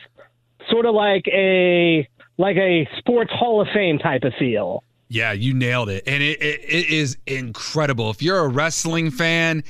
sort 0.71 0.87
of 0.87 0.95
like 0.95 1.25
a 1.33 2.09
like 2.39 2.57
a 2.57 2.89
sports 2.99 3.31
hall 3.33 3.61
of 3.61 3.69
fame 3.75 3.99
type 3.99 4.23
of 4.25 4.33
feel. 4.39 4.83
Yeah, 5.15 5.31
you 5.31 5.55
nailed 5.55 5.91
it. 5.91 6.03
And 6.09 6.25
it, 6.25 6.43
it, 6.43 6.61
it 6.65 6.89
is 6.89 7.17
incredible. 7.25 8.11
If 8.11 8.21
you're 8.21 8.41
a 8.41 8.49
wrestling 8.49 9.13
fan, 9.13 9.63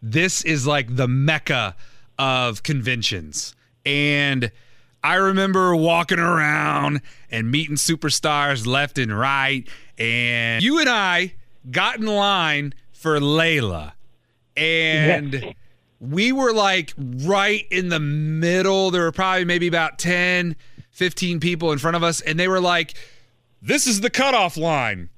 this 0.00 0.42
is 0.42 0.66
like 0.66 0.96
the 0.96 1.06
mecca 1.06 1.76
of 2.18 2.62
conventions. 2.62 3.54
And 3.84 4.50
I 5.02 5.16
remember 5.16 5.76
walking 5.76 6.18
around 6.18 7.02
and 7.30 7.50
meeting 7.50 7.76
superstars 7.76 8.66
left 8.66 8.96
and 8.96 9.16
right. 9.16 9.68
And 9.98 10.64
you 10.64 10.80
and 10.80 10.88
I 10.88 11.34
got 11.70 11.98
in 11.98 12.06
line 12.06 12.72
for 12.90 13.20
Layla. 13.20 13.92
And 14.56 15.54
we 16.00 16.32
were 16.32 16.54
like 16.54 16.94
right 16.96 17.66
in 17.70 17.90
the 17.90 18.00
middle. 18.00 18.90
There 18.90 19.02
were 19.02 19.12
probably 19.12 19.44
maybe 19.44 19.66
about 19.66 19.98
10, 19.98 20.56
15 20.92 21.38
people 21.38 21.70
in 21.70 21.78
front 21.78 21.96
of 21.96 22.02
us. 22.02 22.22
And 22.22 22.40
they 22.40 22.48
were 22.48 22.60
like, 22.60 22.94
this 23.64 23.86
is 23.86 24.00
the 24.00 24.10
cutoff 24.10 24.56
line. 24.56 25.08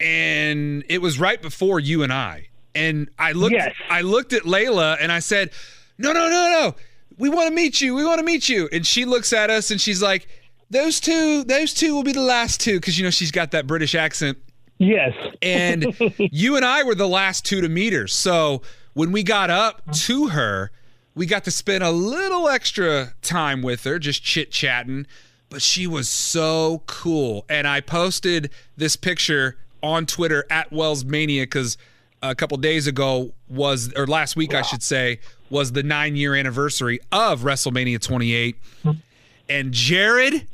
And 0.00 0.82
it 0.88 1.00
was 1.00 1.20
right 1.20 1.40
before 1.40 1.78
you 1.78 2.02
and 2.02 2.12
I. 2.12 2.48
And 2.74 3.08
I 3.18 3.32
looked 3.32 3.52
Yes. 3.52 3.74
I 3.88 4.00
looked 4.00 4.32
at 4.32 4.42
Layla 4.42 4.96
and 4.98 5.12
I 5.12 5.18
said, 5.20 5.50
No, 5.98 6.12
no, 6.12 6.28
no, 6.28 6.50
no. 6.50 6.74
We 7.18 7.28
want 7.28 7.48
to 7.48 7.54
meet 7.54 7.80
you. 7.80 7.94
We 7.94 8.04
want 8.04 8.18
to 8.18 8.24
meet 8.24 8.48
you. 8.48 8.68
And 8.72 8.86
she 8.86 9.04
looks 9.04 9.32
at 9.32 9.50
us 9.50 9.70
and 9.70 9.80
she's 9.80 10.02
like, 10.02 10.26
Those 10.70 10.98
two, 10.98 11.44
those 11.44 11.74
two 11.74 11.94
will 11.94 12.02
be 12.02 12.12
the 12.12 12.22
last 12.22 12.60
two. 12.60 12.80
Cause 12.80 12.96
you 12.98 13.04
know, 13.04 13.10
she's 13.10 13.30
got 13.30 13.50
that 13.52 13.66
British 13.66 13.94
accent. 13.94 14.38
Yes. 14.78 15.14
And 15.42 15.94
you 16.18 16.56
and 16.56 16.64
I 16.64 16.82
were 16.82 16.94
the 16.94 17.08
last 17.08 17.44
two 17.44 17.60
to 17.60 17.68
meet 17.68 17.92
her. 17.92 18.08
So 18.08 18.62
when 18.94 19.12
we 19.12 19.22
got 19.22 19.50
up 19.50 19.82
to 19.92 20.28
her, 20.28 20.72
we 21.14 21.26
got 21.26 21.44
to 21.44 21.50
spend 21.50 21.84
a 21.84 21.90
little 21.90 22.48
extra 22.48 23.12
time 23.20 23.62
with 23.62 23.84
her, 23.84 23.98
just 23.98 24.24
chit 24.24 24.50
chatting. 24.50 25.06
But 25.52 25.62
she 25.62 25.86
was 25.86 26.08
so 26.08 26.82
cool. 26.86 27.44
And 27.48 27.68
I 27.68 27.80
posted 27.80 28.50
this 28.76 28.96
picture 28.96 29.58
on 29.82 30.06
Twitter 30.06 30.46
at 30.50 30.72
Wells 30.72 31.04
Mania 31.04 31.42
because 31.42 31.76
a 32.22 32.34
couple 32.34 32.56
days 32.56 32.86
ago 32.86 33.32
was, 33.48 33.92
or 33.94 34.06
last 34.06 34.36
week, 34.36 34.54
I 34.54 34.62
should 34.62 34.82
say, 34.82 35.20
was 35.50 35.72
the 35.72 35.82
nine 35.82 36.16
year 36.16 36.34
anniversary 36.34 37.00
of 37.10 37.42
WrestleMania 37.42 38.00
28. 38.00 38.56
And 39.48 39.72
Jared, 39.72 40.46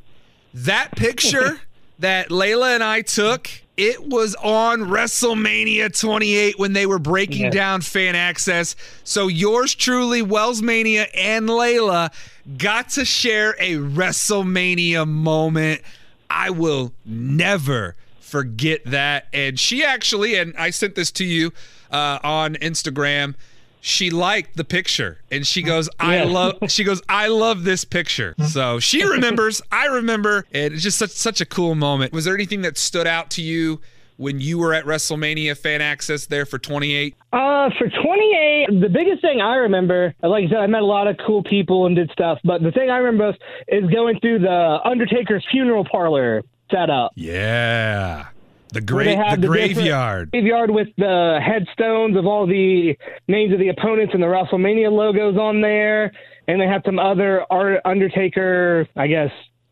that 0.52 0.96
picture 0.96 1.60
that 1.98 2.30
Layla 2.30 2.74
and 2.74 2.82
I 2.82 3.02
took, 3.02 3.48
it 3.78 4.08
was 4.08 4.34
on 4.42 4.80
WrestleMania 4.80 5.98
28 5.98 6.58
when 6.58 6.72
they 6.72 6.84
were 6.84 6.98
breaking 6.98 7.42
Yes. 7.44 7.54
down 7.54 7.80
fan 7.80 8.14
Axxess. 8.14 8.74
So 9.04 9.28
yours 9.28 9.74
truly, 9.74 10.20
Wellsmania 10.22 11.06
and 11.14 11.48
Layla 11.48 12.12
got 12.58 12.90
to 12.90 13.04
share 13.04 13.54
a 13.60 13.76
WrestleMania 13.76 15.06
moment. 15.08 15.80
I 16.28 16.50
will 16.50 16.92
never 17.06 17.94
forget 18.20 18.80
that. 18.86 19.26
And 19.32 19.58
she 19.58 19.84
actually, 19.84 20.34
and 20.34 20.54
I 20.58 20.70
sent 20.70 20.94
this 20.94 21.10
to 21.12 21.24
you 21.24 21.52
uh, 21.90 22.18
on 22.22 22.54
Instagram. 22.56 23.34
She 23.80 24.10
liked 24.10 24.56
the 24.56 24.64
picture 24.64 25.18
and 25.30 25.46
she 25.46 25.62
goes, 25.62 25.88
I 26.00 26.16
Yeah. 26.16 26.24
love 26.24 26.58
she 26.68 26.84
goes, 26.84 27.00
I 27.08 27.28
love 27.28 27.64
this 27.64 27.84
picture. 27.84 28.34
So 28.48 28.80
she 28.80 29.04
remembers, 29.04 29.62
I 29.72 29.86
remember, 29.86 30.46
and 30.52 30.74
it's 30.74 30.82
just 30.82 30.98
such 30.98 31.10
such 31.10 31.40
a 31.40 31.46
cool 31.46 31.74
moment. 31.74 32.12
Was 32.12 32.24
there 32.24 32.34
anything 32.34 32.62
that 32.62 32.76
stood 32.78 33.06
out 33.06 33.30
to 33.32 33.42
you 33.42 33.80
when 34.16 34.40
you 34.40 34.58
were 34.58 34.74
at 34.74 34.84
WrestleMania 34.84 35.56
fan 35.56 35.80
Axxess 35.80 36.26
there 36.26 36.44
for 36.44 36.58
28? 36.58 37.14
Uh, 37.32 37.70
for 37.78 37.88
28, 37.88 38.80
the 38.80 38.88
biggest 38.88 39.22
thing 39.22 39.40
I 39.40 39.54
remember, 39.56 40.12
like 40.22 40.44
I 40.46 40.48
said, 40.48 40.58
I 40.58 40.66
met 40.66 40.82
a 40.82 40.86
lot 40.86 41.06
of 41.06 41.16
cool 41.24 41.42
people 41.44 41.86
and 41.86 41.94
did 41.94 42.10
stuff, 42.10 42.38
but 42.42 42.62
the 42.62 42.72
thing 42.72 42.90
I 42.90 42.96
remember 42.96 43.26
most 43.26 43.38
is 43.68 43.88
going 43.90 44.18
through 44.20 44.40
the 44.40 44.78
Undertaker's 44.84 45.46
funeral 45.52 45.84
parlor 45.88 46.42
setup. 46.70 47.12
Yeah. 47.14 48.26
The 48.72 48.80
great 48.80 49.16
the 49.16 49.22
different- 49.22 49.44
graveyard. 49.46 50.30
Graveyard 50.30 50.70
with 50.70 50.88
the 50.96 51.40
headstones 51.42 52.16
of 52.16 52.26
all 52.26 52.46
the 52.46 52.96
names 53.26 53.52
of 53.52 53.58
the 53.58 53.68
opponents 53.68 54.12
and 54.14 54.22
the 54.22 54.26
WrestleMania 54.26 54.92
logos 54.92 55.36
on 55.38 55.60
there, 55.60 56.12
and 56.46 56.60
they 56.60 56.66
have 56.66 56.82
some 56.84 56.98
other 56.98 57.44
art, 57.50 57.80
Undertaker, 57.84 58.86
I 58.96 59.06
guess, 59.06 59.30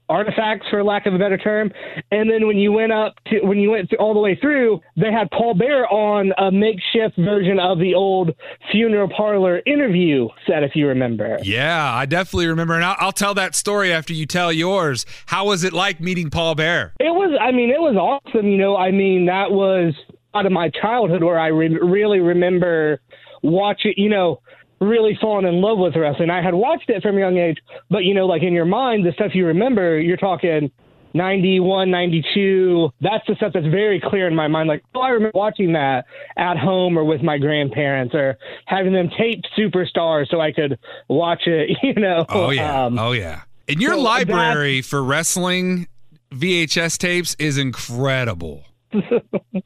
artifacts 0.09 0.67
for 0.71 0.83
lack 0.85 1.07
of 1.07 1.15
a 1.15 1.19
better 1.19 1.39
term. 1.39 1.71
And 2.11 2.31
then 2.31 2.47
when 2.47 2.57
you 2.57 2.73
went 2.73 2.93
up 2.93 3.15
to 3.27 3.41
when 3.41 3.59
you 3.59 3.71
went 3.71 3.93
all 3.95 4.15
the 4.15 4.21
way 4.21 4.37
through, 4.41 4.81
they 4.97 5.13
had 5.13 5.31
Paul 5.31 5.55
Bearer 5.55 5.87
on 5.89 6.33
a 6.39 6.51
makeshift 6.51 7.17
version 7.17 7.59
of 7.59 7.79
the 7.79 7.95
old 7.95 8.31
funeral 8.71 9.09
parlor 9.15 9.61
interview 9.67 10.29
set, 10.47 10.63
if 10.63 10.73
you 10.75 10.89
remember. 10.89 11.39
Yeah, 11.43 11.93
I 11.93 12.07
definitely 12.07 12.47
remember. 12.47 12.75
And 12.75 12.85
I'll, 12.85 12.97
I'll 12.99 13.13
tell 13.13 13.35
that 13.35 13.55
story 13.55 13.93
after 13.93 14.13
you 14.13 14.27
tell 14.27 14.53
yours. 14.53 15.07
How 15.27 15.47
was 15.47 15.65
it 15.65 15.73
like 15.73 16.01
meeting 16.01 16.31
Paul 16.31 16.55
Bearer? 16.55 16.95
It 17.01 17.15
was, 17.15 17.37
I 17.41 17.53
mean, 17.53 17.71
it 17.71 17.81
was 17.81 17.97
awesome. 17.97 18.47
You 18.47 18.59
know, 18.59 18.77
I 18.77 18.91
mean, 18.91 19.27
that 19.27 19.51
was 19.51 19.95
out 20.35 20.47
of 20.47 20.53
my 20.53 20.71
childhood 20.81 21.23
where 21.23 21.39
I 21.39 21.49
re- 21.49 21.79
really 21.81 22.21
remember 22.21 23.01
watching, 23.43 23.95
you 23.97 24.09
know, 24.09 24.41
really 24.81 25.16
fallen 25.20 25.45
in 25.45 25.61
love 25.61 25.79
with 25.79 25.97
wrestling. 25.97 26.31
I 26.31 26.43
had 26.43 26.55
watched 26.55 26.91
it 26.91 27.03
from 27.03 27.16
a 27.16 27.20
young 27.20 27.39
age, 27.39 27.59
but, 27.91 28.05
you 28.05 28.14
know, 28.14 28.27
like 28.27 28.43
in 28.43 28.53
your 28.53 28.64
mind, 28.64 29.07
the 29.07 29.12
stuff 29.12 29.33
you 29.35 29.47
remember, 29.47 29.99
you're 29.99 30.16
talking 30.16 30.70
91, 31.16 31.91
92. 31.91 32.91
That's 33.01 33.27
the 33.27 33.35
stuff 33.37 33.53
that's 33.55 33.66
very 33.66 34.01
clear 34.01 34.29
in 34.29 34.35
my 34.35 34.49
mind. 34.49 34.68
Like, 34.68 34.85
oh, 34.95 35.01
I 35.01 35.09
remember 35.09 35.33
watching 35.35 35.72
that 35.72 36.05
at 36.37 36.59
home 36.59 36.99
or 36.99 37.05
with 37.05 37.22
my 37.22 37.39
grandparents 37.39 38.14
or 38.14 38.37
having 38.66 38.93
them 38.93 39.09
tape 39.18 39.41
Superstars 39.59 40.29
so 40.31 40.41
I 40.41 40.53
could 40.53 40.79
watch 41.09 41.47
it, 41.47 41.79
you 41.83 41.95
know. 41.95 42.27
Oh 42.29 42.51
yeah. 42.51 42.85
Um, 42.85 42.99
oh 42.99 43.12
yeah. 43.12 43.43
And 43.68 43.81
your 43.81 43.95
so 43.95 44.01
library 44.01 44.83
for 44.83 45.03
wrestling 45.03 45.89
VHS 46.31 46.99
tapes 46.99 47.35
is 47.39 47.57
incredible. 47.57 48.64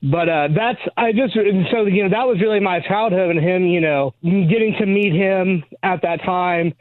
But 0.03 0.29
uh, 0.29 0.49
that's 0.55 0.81
I 0.97 1.13
just 1.13 1.35
so 1.35 1.85
you 1.87 2.05
know 2.05 2.11
that 2.11 2.27
was 2.27 2.41
really 2.41 2.61
my 2.61 2.81
childhood 2.81 3.31
and 3.31 3.41
him 3.41 3.65
you 3.65 3.81
know 3.81 4.15
getting 4.23 4.75
to 4.79 4.87
meet 4.87 5.13
him 5.13 5.65
at 5.83 6.03
that 6.03 6.23
time 6.25 6.73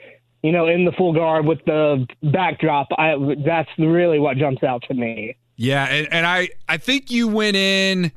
you 0.44 0.52
know 0.52 0.68
in 0.68 0.86
the 0.86 0.92
full 0.94 1.14
garb 1.14 1.46
with 1.46 1.60
the 1.66 2.08
backdrop 2.24 2.88
I 2.98 3.16
that's 3.46 3.70
really 3.78 4.20
what 4.20 4.38
jumps 4.38 4.64
out 4.64 4.84
to 4.88 4.94
me. 4.94 5.36
Yeah, 5.58 5.86
and, 5.86 6.08
and 6.14 6.26
I 6.26 6.50
I 6.68 6.78
think 6.78 7.12
you 7.12 7.28
went 7.28 7.58
in 7.58 8.12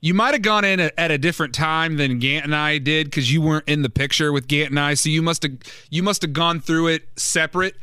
You 0.00 0.12
might 0.12 0.34
have 0.34 0.42
gone 0.42 0.64
in 0.64 0.80
at, 0.80 0.92
at 0.98 1.10
a 1.10 1.16
different 1.16 1.54
time 1.54 1.96
than 1.96 2.18
Gant 2.18 2.44
and 2.44 2.54
I 2.54 2.76
did 2.76 3.06
because 3.06 3.32
you 3.32 3.40
weren't 3.40 3.66
in 3.66 3.80
the 3.80 3.88
picture 3.88 4.32
with 4.32 4.48
Gant 4.48 4.70
and 4.70 4.78
I. 4.78 4.92
So 4.94 5.08
you 5.08 5.22
must 5.22 5.42
have 5.44 5.52
you 5.88 6.02
must 6.02 6.20
have 6.22 6.34
gone 6.34 6.60
through 6.60 6.88
it 6.88 7.08
separate. 7.16 7.76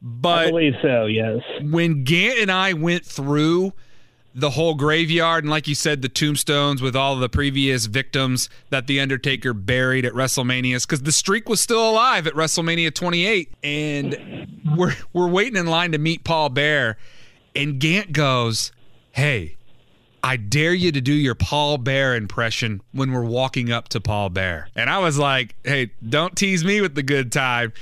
But 0.00 0.46
I 0.46 0.50
believe 0.50 0.72
so. 0.80 1.04
Yes. 1.04 1.40
when 1.60 2.04
Gant 2.04 2.38
and 2.38 2.50
I 2.50 2.72
went 2.72 3.04
through 3.04 3.74
the 4.34 4.50
whole 4.50 4.74
graveyard 4.74 5.42
and 5.42 5.50
like 5.50 5.66
you 5.66 5.74
said 5.74 6.02
the 6.02 6.08
tombstones 6.08 6.80
with 6.80 6.94
all 6.94 7.16
the 7.16 7.28
previous 7.28 7.86
victims 7.86 8.48
that 8.70 8.86
the 8.86 9.00
undertaker 9.00 9.52
buried 9.52 10.04
at 10.04 10.12
WrestleMania 10.12 10.86
cuz 10.86 11.02
the 11.02 11.10
streak 11.10 11.48
was 11.48 11.60
still 11.60 11.90
alive 11.90 12.28
at 12.28 12.34
WrestleMania 12.34 12.94
28 12.94 13.52
and 13.64 14.46
we're 14.76 14.94
we're 15.12 15.28
waiting 15.28 15.56
in 15.56 15.66
line 15.66 15.90
to 15.92 15.98
meet 15.98 16.22
Paul 16.22 16.48
Bearer 16.48 16.96
and 17.54 17.78
Gant 17.80 18.12
goes, 18.12 18.72
"Hey, 19.12 19.56
I 20.22 20.36
dare 20.36 20.74
you 20.74 20.92
to 20.92 21.00
do 21.00 21.12
your 21.12 21.34
Paul 21.34 21.78
Bearer 21.78 22.14
impression 22.14 22.80
when 22.92 23.12
we're 23.12 23.24
walking 23.24 23.72
up 23.72 23.88
to 23.90 24.00
Paul 24.00 24.30
Bearer." 24.30 24.68
And 24.76 24.88
I 24.88 24.98
was 24.98 25.18
like, 25.18 25.54
"Hey, 25.64 25.90
don't 26.06 26.36
tease 26.36 26.64
me 26.64 26.80
with 26.80 26.94
the 26.94 27.02
good 27.02 27.32
time." 27.32 27.72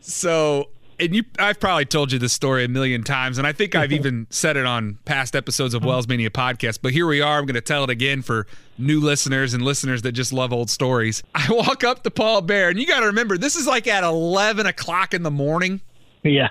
So, 0.00 0.68
and 0.98 1.14
you, 1.14 1.24
I've 1.38 1.60
probably 1.60 1.84
told 1.84 2.12
you 2.12 2.18
this 2.18 2.32
story 2.32 2.64
a 2.64 2.68
million 2.68 3.02
times, 3.02 3.38
and 3.38 3.46
I 3.46 3.52
think 3.52 3.74
I've 3.74 3.92
even 3.98 4.26
said 4.30 4.56
it 4.56 4.66
on 4.66 4.98
past 5.04 5.36
episodes 5.36 5.74
of 5.74 5.84
Wells 5.84 6.08
Mania 6.08 6.30
podcast. 6.30 6.78
But 6.82 6.92
here 6.92 7.06
we 7.06 7.20
are. 7.20 7.38
I'm 7.38 7.46
going 7.46 7.54
to 7.54 7.60
tell 7.60 7.84
it 7.84 7.90
again 7.90 8.22
for 8.22 8.46
new 8.78 9.00
listeners 9.00 9.54
and 9.54 9.62
listeners 9.62 10.02
that 10.02 10.12
just 10.12 10.32
love 10.32 10.52
old 10.52 10.70
stories. 10.70 11.22
I 11.34 11.46
walk 11.50 11.84
up 11.84 12.02
to 12.04 12.10
Paul 12.10 12.42
Bearer, 12.42 12.70
and 12.70 12.78
you 12.78 12.86
got 12.86 13.00
to 13.00 13.06
remember, 13.06 13.38
this 13.38 13.56
is 13.56 13.66
like 13.66 13.86
at 13.86 14.04
11 14.04 14.66
o'clock 14.66 15.14
in 15.14 15.22
the 15.22 15.30
morning. 15.30 15.80
Yeah. 16.22 16.48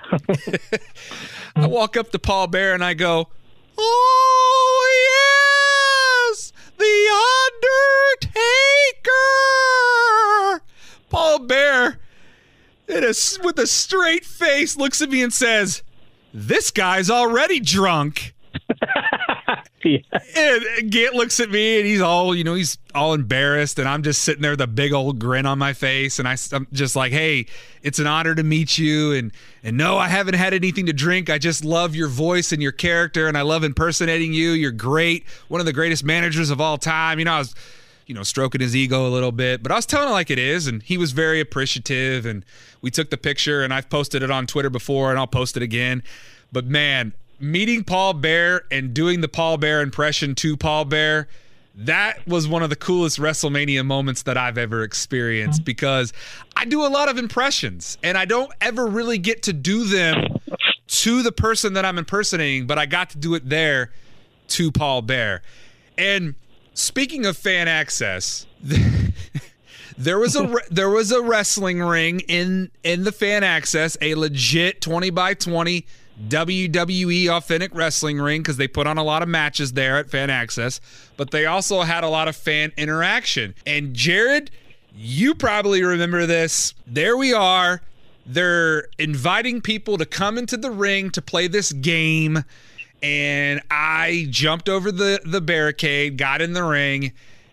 I 1.56 1.66
walk 1.66 1.96
up 1.96 2.10
to 2.12 2.18
Paul 2.18 2.46
Bearer 2.46 2.74
and 2.74 2.84
I 2.84 2.94
go, 2.94 3.28
Oh, 3.78 4.88
yes, 6.30 6.52
the 6.78 8.16
Undertaker. 8.16 10.62
Paul 11.10 11.40
Bearer, 11.40 11.98
in 12.88 13.04
a, 13.04 13.12
with 13.42 13.58
a 13.58 13.66
straight 13.66 14.24
face, 14.24 14.76
looks 14.76 15.02
at 15.02 15.10
me 15.10 15.22
and 15.22 15.32
says, 15.32 15.82
This 16.32 16.70
guy's 16.70 17.10
already 17.10 17.60
drunk. 17.60 18.34
yeah. 19.84 19.98
And 20.36 20.90
Gant 20.90 21.14
looks 21.14 21.40
at 21.40 21.50
me 21.50 21.78
and 21.78 21.86
he's 21.86 22.00
all, 22.00 22.34
you 22.34 22.44
know, 22.44 22.54
he's 22.54 22.78
all 22.94 23.14
embarrassed. 23.14 23.78
And 23.78 23.88
I'm 23.88 24.02
just 24.02 24.22
sitting 24.22 24.42
there 24.42 24.52
with 24.52 24.60
a 24.60 24.66
big 24.66 24.92
old 24.92 25.18
grin 25.18 25.46
on 25.46 25.58
my 25.58 25.72
face. 25.72 26.18
And 26.18 26.28
I, 26.28 26.36
am 26.52 26.66
just 26.72 26.96
like, 26.96 27.12
hey, 27.12 27.46
it's 27.82 27.98
an 27.98 28.06
honor 28.06 28.34
to 28.34 28.42
meet 28.42 28.78
you. 28.78 29.12
And, 29.12 29.32
and 29.62 29.76
no, 29.76 29.98
I 29.98 30.08
haven't 30.08 30.34
had 30.34 30.54
anything 30.54 30.86
to 30.86 30.92
drink. 30.92 31.30
I 31.30 31.38
just 31.38 31.64
love 31.64 31.94
your 31.94 32.08
voice 32.08 32.52
and 32.52 32.62
your 32.62 32.72
character. 32.72 33.28
And 33.28 33.36
I 33.36 33.42
love 33.42 33.64
impersonating 33.64 34.32
you. 34.32 34.50
You're 34.50 34.72
great. 34.72 35.26
One 35.48 35.60
of 35.60 35.66
the 35.66 35.72
greatest 35.72 36.04
managers 36.04 36.50
of 36.50 36.60
all 36.60 36.78
time. 36.78 37.18
You 37.18 37.26
know, 37.26 37.34
I 37.34 37.38
was, 37.38 37.54
you 38.06 38.14
know, 38.14 38.22
stroking 38.22 38.60
his 38.60 38.74
ego 38.74 39.06
a 39.06 39.10
little 39.10 39.32
bit, 39.32 39.62
but 39.62 39.72
I 39.72 39.76
was 39.76 39.86
telling 39.86 40.08
it 40.08 40.12
like 40.12 40.30
it 40.30 40.38
is. 40.38 40.66
And 40.66 40.82
he 40.82 40.96
was 40.96 41.12
very 41.12 41.40
appreciative. 41.40 42.24
And 42.24 42.44
we 42.80 42.90
took 42.90 43.10
the 43.10 43.16
picture 43.16 43.62
and 43.62 43.74
I've 43.74 43.90
posted 43.90 44.22
it 44.22 44.30
on 44.30 44.46
Twitter 44.46 44.70
before 44.70 45.10
and 45.10 45.18
I'll 45.18 45.26
post 45.26 45.56
it 45.56 45.62
again. 45.62 46.02
But 46.52 46.66
man, 46.66 47.12
meeting 47.40 47.84
Paul 47.84 48.14
Bearer 48.14 48.64
and 48.70 48.94
doing 48.94 49.20
the 49.20 49.28
Paul 49.28 49.58
Bearer 49.58 49.82
impression 49.82 50.34
to 50.36 50.56
Paul 50.56 50.84
Bearer, 50.84 51.28
that 51.74 52.26
was 52.26 52.48
one 52.48 52.62
of 52.62 52.70
the 52.70 52.76
coolest 52.76 53.18
WrestleMania 53.18 53.84
moments 53.84 54.22
that 54.22 54.38
I've 54.38 54.56
ever 54.56 54.82
experienced 54.82 55.60
mm-hmm. 55.60 55.66
because 55.66 56.12
I 56.56 56.64
do 56.64 56.86
a 56.86 56.88
lot 56.88 57.08
of 57.08 57.18
impressions 57.18 57.98
and 58.02 58.16
I 58.16 58.24
don't 58.24 58.50
ever 58.60 58.86
really 58.86 59.18
get 59.18 59.42
to 59.44 59.52
do 59.52 59.84
them 59.84 60.38
to 60.86 61.22
the 61.22 61.32
person 61.32 61.74
that 61.74 61.84
I'm 61.84 61.98
impersonating, 61.98 62.66
but 62.66 62.78
I 62.78 62.86
got 62.86 63.10
to 63.10 63.18
do 63.18 63.34
it 63.34 63.48
there 63.48 63.90
to 64.48 64.70
Paul 64.70 65.02
Bearer. 65.02 65.42
And 65.98 66.34
speaking 66.76 67.26
of 67.26 67.36
fan 67.36 67.66
Axxess, 67.66 68.46
there 69.98 70.18
was 70.18 70.36
a 70.36 70.54
there 70.70 70.90
was 70.90 71.10
a 71.10 71.20
wrestling 71.20 71.80
ring 71.80 72.20
in 72.20 72.70
in 72.84 73.04
the 73.04 73.12
fan 73.12 73.42
Axxess, 73.42 73.96
a 74.00 74.14
legit 74.14 74.80
20 74.80 75.10
by 75.10 75.34
20 75.34 75.84
WWE 76.28 77.28
authentic 77.28 77.74
wrestling 77.74 78.18
ring 78.18 78.40
because 78.40 78.56
they 78.56 78.68
put 78.68 78.86
on 78.86 78.96
a 78.96 79.02
lot 79.02 79.22
of 79.22 79.28
matches 79.28 79.72
there 79.72 79.98
at 79.98 80.08
Fan 80.08 80.30
Axxess, 80.30 80.80
but 81.16 81.30
they 81.30 81.44
also 81.44 81.82
had 81.82 82.04
a 82.04 82.08
lot 82.08 82.26
of 82.26 82.34
fan 82.34 82.72
interaction. 82.78 83.54
And 83.66 83.92
Jared, 83.92 84.50
you 84.94 85.34
probably 85.34 85.82
remember 85.82 86.24
this. 86.24 86.72
There 86.86 87.16
we 87.16 87.34
are. 87.34 87.82
They're 88.24 88.88
inviting 88.98 89.60
people 89.60 89.98
to 89.98 90.06
come 90.06 90.38
into 90.38 90.56
the 90.56 90.70
ring 90.70 91.10
to 91.10 91.22
play 91.22 91.48
this 91.48 91.70
game. 91.72 92.44
And 93.02 93.60
I 93.70 94.26
jumped 94.30 94.68
over 94.68 94.90
the, 94.90 95.20
the 95.24 95.40
barricade, 95.40 96.16
got 96.16 96.42
in 96.42 96.54
the 96.54 96.64
ring, 96.64 97.12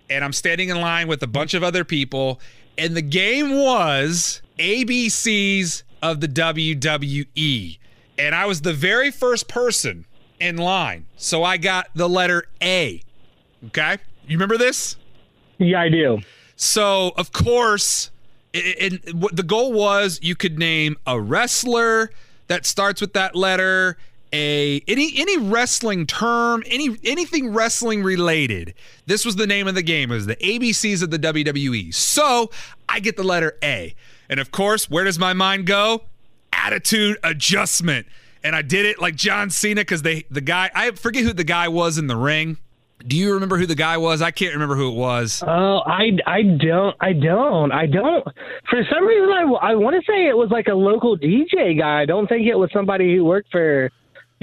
and 0.09 0.23
I'm 0.23 0.33
standing 0.33 0.69
in 0.69 0.79
line 0.79 1.07
with 1.07 1.21
a 1.21 1.27
bunch 1.27 1.53
of 1.53 1.63
other 1.63 1.83
people. 1.83 2.39
And 2.77 2.95
the 2.95 3.01
game 3.01 3.55
was 3.55 4.41
ABCs 4.57 5.83
of 6.01 6.21
the 6.21 6.27
WWE 6.27 7.77
and 8.17 8.35
I 8.35 8.45
was 8.45 8.61
the 8.61 8.73
very 8.73 9.11
first 9.11 9.47
person 9.47 10.05
in 10.39 10.57
line. 10.57 11.05
So 11.17 11.43
I 11.43 11.57
got 11.57 11.87
the 11.95 12.07
letter 12.07 12.45
A. 12.61 13.01
Okay? 13.67 13.97
You 14.27 14.37
remember 14.37 14.57
this? 14.57 14.97
Yeah, 15.57 15.81
I 15.81 15.89
do. 15.89 16.19
So, 16.55 17.13
of 17.17 17.31
course, 17.31 18.11
and 18.53 18.99
what 19.13 19.35
the 19.35 19.43
goal 19.43 19.73
was 19.73 20.19
you 20.21 20.35
could 20.35 20.59
name 20.59 20.97
a 21.07 21.19
wrestler 21.19 22.11
that 22.47 22.65
starts 22.65 23.01
with 23.01 23.13
that 23.13 23.35
letter, 23.35 23.97
a 24.34 24.81
any 24.88 25.13
any 25.15 25.38
wrestling 25.38 26.05
term, 26.07 26.63
any 26.67 26.97
anything 27.03 27.53
wrestling 27.53 28.03
related. 28.03 28.73
This 29.05 29.23
was 29.23 29.38
the 29.38 29.47
name 29.47 29.67
of 29.67 29.75
the 29.75 29.84
game. 29.84 30.11
It 30.11 30.15
was 30.15 30.25
the 30.25 30.36
ABCs 30.38 31.03
of 31.03 31.11
the 31.11 31.19
WWE. 31.19 31.93
So, 31.93 32.49
I 32.89 32.99
get 32.99 33.15
the 33.15 33.23
letter 33.23 33.57
A. 33.63 33.95
And 34.29 34.39
of 34.39 34.51
course, 34.51 34.89
where 34.89 35.03
does 35.03 35.19
my 35.19 35.34
mind 35.34 35.67
go? 35.67 36.03
attitude 36.53 37.17
adjustment. 37.23 38.07
And 38.43 38.55
I 38.55 38.61
did 38.61 38.86
it 38.86 38.99
like 38.99 39.15
John 39.15 39.49
Cena 39.49 39.81
because 39.81 40.01
they 40.01 40.25
the 40.29 40.41
guy 40.41 40.69
I 40.73 40.91
forget 40.91 41.23
who 41.23 41.34
the 41.34 41.43
guy 41.43 41.67
was 41.67 41.97
in 41.97 42.07
the 42.07 42.15
ring. 42.15 42.57
Do 43.05 43.17
you 43.17 43.34
remember 43.34 43.57
who 43.57 43.65
the 43.65 43.75
guy 43.75 43.97
was? 43.97 44.21
I 44.21 44.31
can't 44.31 44.53
remember 44.53 44.75
who 44.77 44.89
it 44.89 44.95
was. 44.95 45.43
Oh, 45.45 45.81
I, 45.86 46.11
I 46.25 46.43
don't, 46.43 46.95
I 47.01 47.11
don't, 47.11 47.71
I 47.73 47.86
don't. 47.86 48.23
For 48.69 48.81
some 48.89 49.05
reason, 49.05 49.29
I, 49.29 49.71
I 49.71 49.75
want 49.75 49.97
to 49.97 50.01
say 50.09 50.29
it 50.29 50.38
was 50.38 50.49
like 50.51 50.67
a 50.67 50.73
local 50.73 51.17
DJ 51.17 51.77
guy. 51.77 52.03
I 52.03 52.05
don't 52.05 52.27
think 52.27 52.47
it 52.47 52.55
was 52.55 52.69
somebody 52.71 53.13
who 53.13 53.25
worked 53.25 53.51
for 53.51 53.89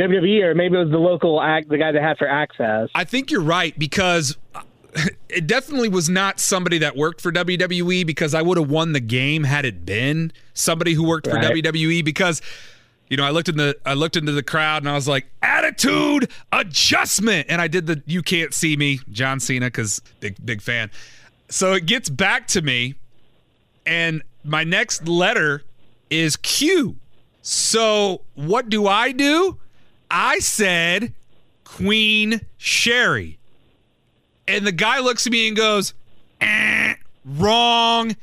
WWE 0.01 0.43
or 0.45 0.55
maybe 0.55 0.77
it 0.77 0.81
was 0.81 0.91
the 0.91 0.99
local 0.99 1.41
act, 1.43 1.69
the 1.69 1.79
guy 1.79 1.93
that 1.93 2.03
had 2.03 2.19
for 2.19 2.27
Axxess. 2.27 2.89
I 2.95 3.05
think 3.05 3.31
you're 3.31 3.41
right 3.43 3.79
because 3.79 4.37
it 5.29 5.47
definitely 5.47 5.89
was 5.89 6.09
not 6.09 6.41
somebody 6.41 6.79
that 6.79 6.97
worked 6.97 7.21
for 7.21 7.31
WWE 7.31 8.07
because 8.07 8.35
I 8.35 8.43
would 8.43 8.59
have 8.59 8.69
won 8.71 8.93
the 8.93 9.01
game 9.01 9.45
had 9.45 9.65
it 9.65 9.85
been 9.87 10.33
somebody 10.55 10.95
who 10.95 11.05
worked 11.07 11.27
Right. 11.27 11.45
for 11.45 11.53
WWE 11.53 12.05
because 12.05 12.43
you 13.09 13.17
know 13.17 13.25
I 13.25 13.31
looked 13.31 13.49
in 13.49 13.57
the 13.57 13.77
I 13.87 13.95
looked 13.95 14.17
into 14.17 14.33
the 14.33 14.43
crowd 14.43 14.83
and 14.83 14.89
I 14.89 14.95
was 14.95 15.07
like 15.09 15.27
attitude 15.43 16.29
adjustment 16.53 17.47
and 17.49 17.61
I 17.61 17.69
did 17.69 17.87
the 17.87 18.03
you 18.07 18.23
can't 18.23 18.53
see 18.55 18.77
me 18.77 19.01
John 19.13 19.39
Cena 19.41 19.71
cuz 19.71 20.01
big 20.21 20.35
big 20.45 20.61
fan. 20.63 20.91
So 21.49 21.73
it 21.75 21.87
gets 21.87 22.09
back 22.09 22.47
to 22.49 22.63
me 22.63 22.95
and 23.87 24.23
my 24.45 24.65
next 24.65 25.07
letter 25.07 25.63
is 26.11 26.37
Q. 26.37 26.97
So 27.43 28.23
what 28.35 28.69
do 28.69 28.87
I 28.89 29.13
do? 29.13 29.59
I 30.11 30.39
said 30.41 31.13
Queen 31.65 32.41
Sherri. 32.57 33.39
And 34.49 34.67
the 34.67 34.73
guy 34.73 34.99
looks 34.99 35.27
at 35.27 35.33
me 35.33 35.47
and 35.49 35.57
goes, 35.57 35.95
eh, 36.41 36.95
wrong. 37.25 38.17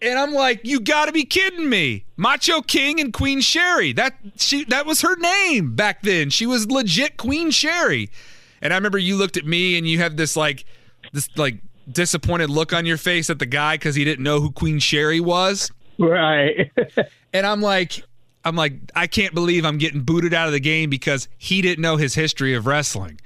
And 0.00 0.18
I'm 0.18 0.32
like, 0.32 0.60
you 0.64 0.80
gotta 0.80 1.12
be 1.12 1.24
kidding 1.24 1.68
me. 1.68 2.04
Macho 2.16 2.62
King 2.62 3.00
and 3.00 3.12
Queen 3.12 3.40
Sherri. 3.40 3.92
That 3.92 4.14
she 4.36 4.64
that 4.66 4.86
was 4.86 5.02
her 5.02 5.16
name 5.16 5.74
back 5.74 6.02
then. 6.02 6.30
She 6.30 6.46
was 6.46 6.70
legit 6.70 7.16
Queen 7.16 7.50
Sherri. 7.50 8.08
And 8.62 8.72
I 8.72 8.76
remember 8.76 8.98
you 8.98 9.16
looked 9.16 9.36
at 9.36 9.44
me 9.44 9.76
and 9.76 9.86
you 9.86 9.98
had 9.98 10.16
this 10.16 10.36
like 10.36 10.64
this 11.12 11.28
like 11.36 11.58
disappointed 11.90 12.48
look 12.48 12.72
on 12.72 12.86
your 12.86 12.96
face 12.96 13.28
at 13.28 13.38
the 13.38 13.46
guy 13.46 13.74
because 13.74 13.96
he 13.96 14.04
didn't 14.04 14.22
know 14.22 14.40
who 14.40 14.52
Queen 14.52 14.78
Sherri 14.78 15.20
was. 15.20 15.70
Right. 15.98 16.70
And 17.32 17.46
I'm 17.46 17.60
like, 17.60 18.02
I'm 18.48 18.56
like, 18.56 18.74
I 18.94 19.06
can't 19.06 19.34
believe 19.34 19.64
I'm 19.64 19.78
getting 19.78 20.00
booted 20.00 20.34
out 20.34 20.46
of 20.46 20.52
the 20.52 20.60
game 20.60 20.90
because 20.90 21.28
he 21.38 21.62
didn't 21.62 21.82
know 21.82 21.96
his 21.96 22.14
history 22.14 22.54
of 22.54 22.66
wrestling. 22.66 23.20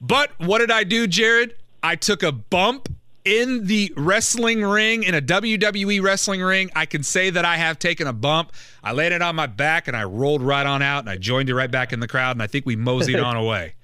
But 0.00 0.30
what 0.38 0.58
did 0.58 0.70
I 0.70 0.84
do, 0.84 1.06
Jared? 1.06 1.54
I 1.82 1.96
took 1.96 2.22
a 2.22 2.32
bump 2.32 2.88
in 3.24 3.66
the 3.66 3.92
wrestling 3.96 4.64
ring, 4.64 5.04
in 5.04 5.14
a 5.14 5.22
WWE 5.22 6.02
wrestling 6.02 6.40
ring. 6.40 6.70
I 6.74 6.86
can 6.86 7.02
say 7.02 7.30
that 7.30 7.44
I 7.44 7.56
have 7.56 7.78
taken 7.78 8.06
a 8.06 8.12
bump. 8.12 8.52
I 8.82 8.92
landed 8.92 9.22
on 9.22 9.36
my 9.36 9.46
back 9.46 9.86
and 9.88 9.96
I 9.96 10.04
rolled 10.04 10.42
right 10.42 10.66
on 10.66 10.82
out 10.82 11.00
and 11.00 11.10
I 11.10 11.16
joined 11.16 11.48
you 11.48 11.56
right 11.56 11.70
back 11.70 11.92
in 11.92 12.00
the 12.00 12.08
crowd. 12.08 12.32
And 12.32 12.42
I 12.42 12.46
think 12.46 12.66
we 12.66 12.76
moseyed 12.76 13.20
on 13.20 13.36
away. 13.44 13.74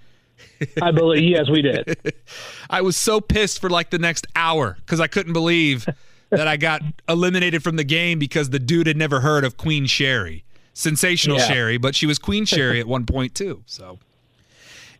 I 0.82 0.90
believe, 0.90 1.22
yes, 1.22 1.48
we 1.48 1.62
did. 1.62 2.14
I 2.70 2.82
was 2.82 2.96
so 2.96 3.20
pissed 3.20 3.60
for 3.60 3.70
like 3.70 3.90
the 3.90 3.98
next 3.98 4.26
hour 4.34 4.76
because 4.80 5.00
I 5.00 5.06
couldn't 5.06 5.32
believe 5.32 5.86
that 6.30 6.48
I 6.48 6.56
got 6.56 6.82
eliminated 7.08 7.62
from 7.62 7.76
the 7.76 7.84
game 7.84 8.18
because 8.18 8.50
the 8.50 8.58
dude 8.58 8.86
had 8.86 8.96
never 8.96 9.20
heard 9.20 9.44
of 9.44 9.56
Queen 9.56 9.86
Sherri. 9.86 10.44
Sensational 10.78 11.38
Yeah. 11.38 11.48
Sherri, 11.48 11.76
but 11.76 11.96
she 11.96 12.06
was 12.06 12.20
Queen 12.20 12.44
Sherri 12.44 12.78
at 12.78 12.86
one 12.86 13.04
point 13.04 13.34
too. 13.34 13.64
So 13.66 13.98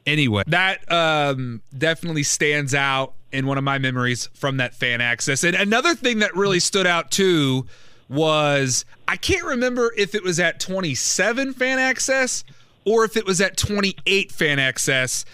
anyway, 0.05 0.43
that 0.49 0.91
um, 0.91 1.63
definitely 1.77 2.25
stands 2.25 2.75
out 2.75 3.15
in 3.31 3.47
one 3.47 3.59
of 3.59 3.63
my 3.63 3.79
memories 3.79 4.29
from 4.35 4.57
that 4.57 4.75
fan 4.75 4.99
Axxess. 4.99 5.45
And 5.47 5.55
another 5.55 5.95
thing 5.95 6.19
that 6.19 6.35
really 6.35 6.59
stood 6.59 6.87
out 6.87 7.13
too 7.13 7.65
was 8.09 8.85
I 9.07 9.15
can't 9.17 9.45
remember 9.45 9.93
if 9.97 10.17
it 10.17 10.25
was 10.25 10.41
at 10.41 10.59
27 10.59 11.53
fan 11.53 11.79
Axxess 11.79 12.43
or 12.85 13.05
if 13.05 13.17
it 13.17 13.25
was 13.25 13.41
at 13.41 13.57
28 13.57 14.33
fan 14.33 14.59
Axxess, 14.59 15.25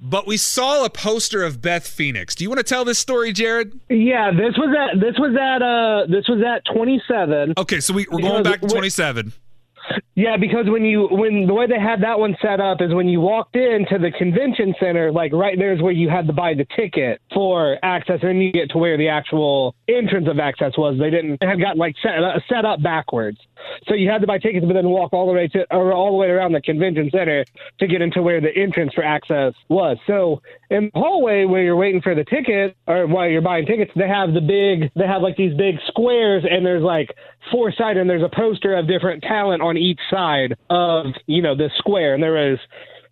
but 0.00 0.26
we 0.26 0.38
saw 0.38 0.82
a 0.82 0.88
poster 0.88 1.42
of 1.44 1.60
Beth 1.60 1.86
Phoenix. 1.86 2.34
Do 2.34 2.42
you 2.44 2.48
want 2.48 2.58
to 2.60 2.64
tell 2.64 2.86
this 2.86 2.98
story, 2.98 3.34
Jared? 3.34 3.78
Yeah, 3.90 4.30
this 4.30 4.56
was 4.56 4.74
at 4.74 4.98
this 4.98 5.18
was 5.18 5.36
at 5.36 5.60
uh 5.60 6.06
this 6.06 6.26
was 6.26 6.42
at 6.42 6.64
27. 6.72 7.52
Okay, 7.58 7.80
so 7.80 7.92
we, 7.92 8.06
we're 8.10 8.22
going 8.22 8.42
back 8.42 8.62
to 8.62 8.66
27. 8.66 9.34
Yeah, 10.14 10.36
because 10.36 10.66
when 10.68 10.84
you 10.84 11.08
when 11.10 11.46
the 11.46 11.54
way 11.54 11.66
they 11.66 11.78
had 11.78 12.02
that 12.02 12.18
one 12.18 12.36
set 12.42 12.60
up 12.60 12.80
is 12.80 12.92
when 12.92 13.08
you 13.08 13.20
walked 13.20 13.56
into 13.56 13.98
the 13.98 14.10
convention 14.16 14.74
center, 14.78 15.10
like 15.10 15.32
right 15.32 15.56
there's 15.58 15.80
where 15.80 15.92
you 15.92 16.08
had 16.08 16.26
to 16.26 16.32
buy 16.32 16.54
the 16.54 16.66
ticket 16.76 17.20
for 17.32 17.78
Axxess, 17.82 18.20
and 18.20 18.30
then 18.30 18.36
you 18.36 18.52
get 18.52 18.70
to 18.70 18.78
where 18.78 18.96
the 18.96 19.08
actual 19.08 19.74
entrance 19.88 20.28
of 20.28 20.36
Axxess 20.36 20.76
was. 20.76 20.98
They 20.98 21.10
didn't 21.10 21.38
it 21.40 21.46
had 21.46 21.60
gotten 21.60 21.78
like 21.78 21.94
set 22.02 22.22
uh, 22.22 22.38
set 22.48 22.64
up 22.64 22.82
backwards, 22.82 23.38
so 23.88 23.94
you 23.94 24.10
had 24.10 24.20
to 24.20 24.26
buy 24.26 24.38
tickets, 24.38 24.66
but 24.66 24.74
then 24.74 24.88
walk 24.88 25.12
all 25.12 25.26
the 25.26 25.32
way 25.32 25.48
to 25.48 25.66
or 25.74 25.92
all 25.92 26.10
the 26.10 26.18
way 26.18 26.28
around 26.28 26.52
the 26.52 26.60
convention 26.60 27.08
center 27.10 27.44
to 27.78 27.86
get 27.86 28.02
into 28.02 28.22
where 28.22 28.40
the 28.40 28.54
entrance 28.54 28.92
for 28.94 29.02
Axxess 29.02 29.54
was. 29.68 29.96
So 30.06 30.42
in 30.70 30.90
the 30.94 31.00
hallway 31.00 31.44
where 31.44 31.62
you're 31.62 31.76
waiting 31.76 32.00
for 32.00 32.14
the 32.14 32.24
ticket 32.24 32.76
or 32.86 33.06
while 33.06 33.28
you're 33.28 33.42
buying 33.42 33.66
tickets, 33.66 33.90
they 33.96 34.08
have 34.08 34.32
the 34.32 34.40
big 34.40 34.90
they 34.94 35.06
have 35.06 35.20
like 35.20 35.36
these 35.36 35.54
big 35.56 35.76
squares, 35.88 36.44
and 36.48 36.64
there's 36.64 36.82
like 36.82 37.10
four 37.50 37.72
side, 37.72 37.96
and 37.96 38.08
there's 38.08 38.22
a 38.22 38.34
poster 38.34 38.76
of 38.76 38.86
different 38.86 39.22
talent 39.22 39.62
on 39.62 39.76
each 39.76 40.00
side 40.10 40.54
of 40.70 41.06
you 41.26 41.42
know 41.42 41.56
this 41.56 41.72
square, 41.78 42.14
and 42.14 42.22
there 42.22 42.52
is 42.52 42.58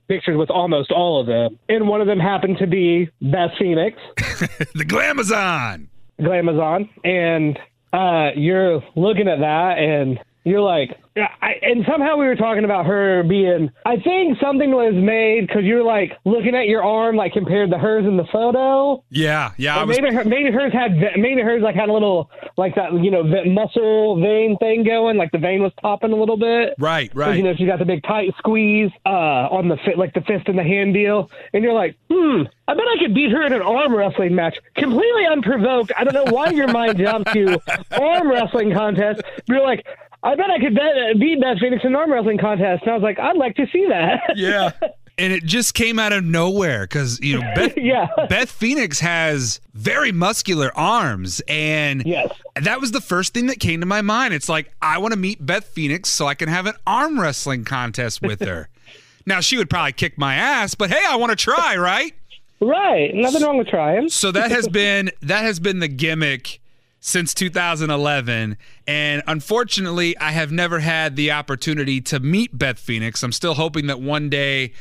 pictures 0.09 0.37
with 0.37 0.51
almost 0.51 0.91
all 0.91 1.21
of 1.21 1.27
them, 1.27 1.59
and 1.69 1.87
one 1.87 2.01
of 2.01 2.07
them 2.07 2.21
happened 2.21 2.57
to 2.59 2.67
be 2.67 3.11
Beth 3.21 3.51
Phoenix, 3.59 3.99
the 4.17 4.85
Glamazon. 4.85 5.89
Glamazon, 6.21 6.89
and 7.05 7.59
uh, 7.93 8.31
you're 8.37 8.83
looking 8.97 9.29
at 9.29 9.41
that, 9.41 9.79
and 9.79 10.19
you're 10.49 10.61
like, 10.61 10.97
yeah, 11.17 11.29
I, 11.43 11.55
and 11.63 11.85
somehow 11.91 12.17
we 12.17 12.27
were 12.27 12.37
talking 12.37 12.65
about 12.65 12.87
her 12.87 13.25
being. 13.25 13.71
I 13.85 13.97
think 13.97 14.39
something 14.41 14.71
was 14.71 14.95
made 14.95 15.49
because 15.49 15.65
you're 15.65 15.83
like 15.83 16.13
looking 16.25 16.55
at 16.55 16.67
your 16.69 16.85
arm, 16.85 17.17
like 17.17 17.33
compared 17.33 17.71
to 17.71 17.79
hers 17.79 18.07
in 18.07 18.17
the 18.17 18.25
photo. 18.33 19.03
Yeah, 19.11 19.53
yeah. 19.57 19.77
I 19.77 19.83
Or 19.83 19.87
was, 19.87 19.99
maybe 20.01 20.15
her, 20.15 20.25
maybe 20.25 20.51
hers 20.53 20.73
had 20.73 20.93
maybe 21.17 21.43
hers 21.43 21.61
like 21.61 21.75
had 21.75 21.89
a 21.89 21.93
little 21.93 22.31
like 22.57 22.77
that 22.77 22.93
you 22.93 23.11
know 23.11 23.25
ve- 23.25 23.51
muscle 23.53 24.21
vein 24.21 24.57
thing 24.59 24.85
going, 24.85 25.17
like 25.17 25.33
the 25.33 25.39
vein 25.39 25.61
was 25.63 25.73
popping 25.81 26.13
a 26.13 26.17
little 26.17 26.37
bit. 26.37 26.75
Right, 26.79 27.11
right. 27.15 27.37
You 27.37 27.43
know, 27.43 27.55
she 27.57 27.67
got 27.67 27.81
the 27.81 27.85
big 27.85 28.05
tight 28.05 28.33
squeeze 28.39 28.91
uh, 29.05 29.09
on 29.51 29.69
the 29.69 29.77
fit, 29.85 29.99
like 29.99 30.15
the 30.15 30.21
fist 30.21 30.47
and 30.47 30.57
the 30.59 30.63
hand 30.63 30.95
deal, 30.95 31.31
and 31.53 31.65
you're 31.65 31.73
like, 31.75 31.97
hmm, 32.11 32.43
I 32.69 32.75
bet 32.75 32.85
I 32.85 32.97
could 33.01 33.15
beat 33.15 33.33
her 33.33 33.45
in 33.45 33.53
an 33.53 33.63
arm 33.63 33.93
wrestling 33.95 34.37
match, 34.37 34.57
completely 34.77 35.27
unprovoked. 35.27 35.91
I 35.97 36.05
don't 36.05 36.15
know 36.15 36.33
why 36.33 36.51
your 36.51 36.69
mind 36.69 36.99
jumped 36.99 37.33
to 37.33 37.59
arm 38.01 38.31
wrestling 38.31 38.73
contest. 38.73 39.23
But 39.25 39.49
you're 39.49 39.63
like, 39.67 39.85
I 40.23 40.35
bet 40.35 40.51
I 40.51 40.59
could 40.59 40.75
bet, 40.75 40.85
uh, 40.85 41.15
beat 41.19 41.41
Beth 41.41 41.59
Phoenix 41.61 41.83
in 41.85 41.91
an 41.91 41.97
arm 41.97 42.11
wrestling 42.13 42.39
contest. 42.39 42.83
And 42.83 42.91
I 42.91 42.95
was 42.95 43.03
like, 43.03 43.19
I'd 43.19 43.37
like 43.37 43.55
to 43.57 43.67
see 43.73 43.87
that. 43.89 44.35
yeah. 44.37 44.73
And 45.21 45.33
it 45.33 45.43
just 45.45 45.75
came 45.75 45.99
out 45.99 46.13
of 46.13 46.23
nowhere 46.25 46.83
because 46.83 47.19
you 47.19 47.35
know 47.35 47.41
Beth, 47.57 47.75
Yeah. 47.77 48.07
Beth 48.29 48.49
Phoenix 48.53 49.01
has 49.01 49.61
very 49.75 50.13
muscular 50.13 50.71
arms, 50.79 51.43
and 51.49 52.07
Yes. 52.07 52.31
that 52.55 52.81
was 52.81 52.93
the 52.93 53.01
first 53.01 53.35
thing 53.35 53.47
that 53.47 53.59
came 53.59 53.81
to 53.81 53.87
my 53.87 54.01
mind. 54.01 54.33
It's 54.33 54.49
like 54.49 54.71
I 54.81 54.99
want 54.99 55.15
to 55.15 55.19
meet 55.19 55.45
Beth 55.45 55.65
Phoenix 55.65 56.09
so 56.09 56.29
I 56.29 56.35
can 56.35 56.49
have 56.49 56.67
an 56.67 56.75
arm 56.87 57.19
wrestling 57.19 57.65
contest 57.65 58.23
with 58.23 58.39
her. 58.43 58.69
now 59.27 59.41
she 59.41 59.57
would 59.57 59.69
probably 59.69 59.91
kick 59.91 60.19
my 60.19 60.37
ass, 60.37 60.77
but 60.77 60.89
hey, 60.89 61.03
I 61.09 61.17
want 61.17 61.31
to 61.31 61.37
try, 61.37 61.75
right? 61.77 62.15
right. 62.61 63.13
Nothing 63.13 63.43
wrong 63.43 63.59
with 63.59 63.67
trying. 63.67 64.09
So 64.11 64.31
that 64.31 64.53
has 64.53 64.69
been 64.69 65.11
that 65.23 65.43
has 65.43 65.59
been 65.59 65.81
the 65.81 65.89
gimmick 65.89 66.61
since 67.09 67.33
2011 67.33 68.59
and 68.87 69.23
unfortunately 69.27 70.15
I 70.19 70.33
have 70.33 70.53
never 70.53 70.81
had 70.81 71.17
the 71.17 71.33
opportunity 71.33 72.03
to 72.03 72.21
meet 72.21 72.57
Beth 72.57 72.79
Phoenix. 72.79 73.23
I'm 73.23 73.33
still 73.33 73.55
hoping 73.55 73.87
that 73.87 73.99
one 73.99 74.29
day 74.29 74.75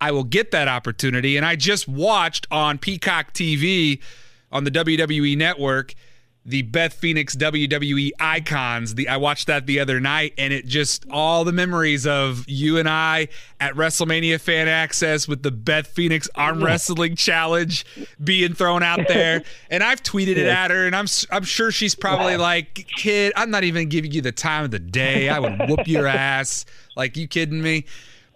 I 0.00 0.12
will 0.12 0.22
get 0.22 0.52
that 0.52 0.68
opportunity 0.68 1.36
and 1.36 1.44
I 1.44 1.56
just 1.56 1.88
watched 1.88 2.46
on 2.52 2.78
Peacock 2.78 3.32
TV 3.32 4.00
on 4.52 4.62
the 4.62 4.70
WWE 4.70 5.36
network 5.36 5.94
the 6.44 6.62
Beth 6.62 6.92
Phoenix 6.92 7.36
WWE 7.36 8.10
icons. 8.18 8.96
The 8.96 9.08
I 9.08 9.16
watched 9.16 9.46
that 9.46 9.66
the 9.66 9.78
other 9.78 10.00
night 10.00 10.34
and 10.36 10.52
it 10.52 10.66
just 10.66 11.06
all 11.10 11.44
the 11.44 11.52
memories 11.52 12.06
of 12.06 12.44
you 12.48 12.78
and 12.78 12.88
I 12.88 13.28
at 13.60 13.74
WrestleMania 13.74 14.40
Fan 14.40 14.66
Axxess 14.66 15.28
with 15.28 15.42
the 15.42 15.52
Beth 15.52 15.86
Phoenix 15.86 16.28
arm 16.34 16.62
wrestling 16.62 17.14
challenge 17.14 17.86
being 18.22 18.54
thrown 18.54 18.82
out 18.82 19.06
there. 19.08 19.42
And 19.70 19.82
I've 19.82 20.02
tweeted 20.02 20.36
it 20.36 20.46
at 20.46 20.70
her 20.70 20.86
and 20.86 20.94
I'm 20.94 21.06
I'm 21.30 21.44
sure 21.44 21.70
she's 21.70 21.94
probably 21.94 22.36
like, 22.36 22.86
"Kid, 22.96 23.32
I'm 23.36 23.50
not 23.50 23.64
even 23.64 23.88
giving 23.88 24.12
you 24.12 24.20
the 24.20 24.32
time 24.32 24.64
of 24.64 24.70
the 24.70 24.78
day. 24.78 25.30
I 25.30 25.38
would 25.38 25.58
whoop 25.66 25.86
your 25.86 26.06
ass." 26.22 26.66
Like, 26.94 27.16
you 27.16 27.26
kidding 27.26 27.62
me? 27.62 27.86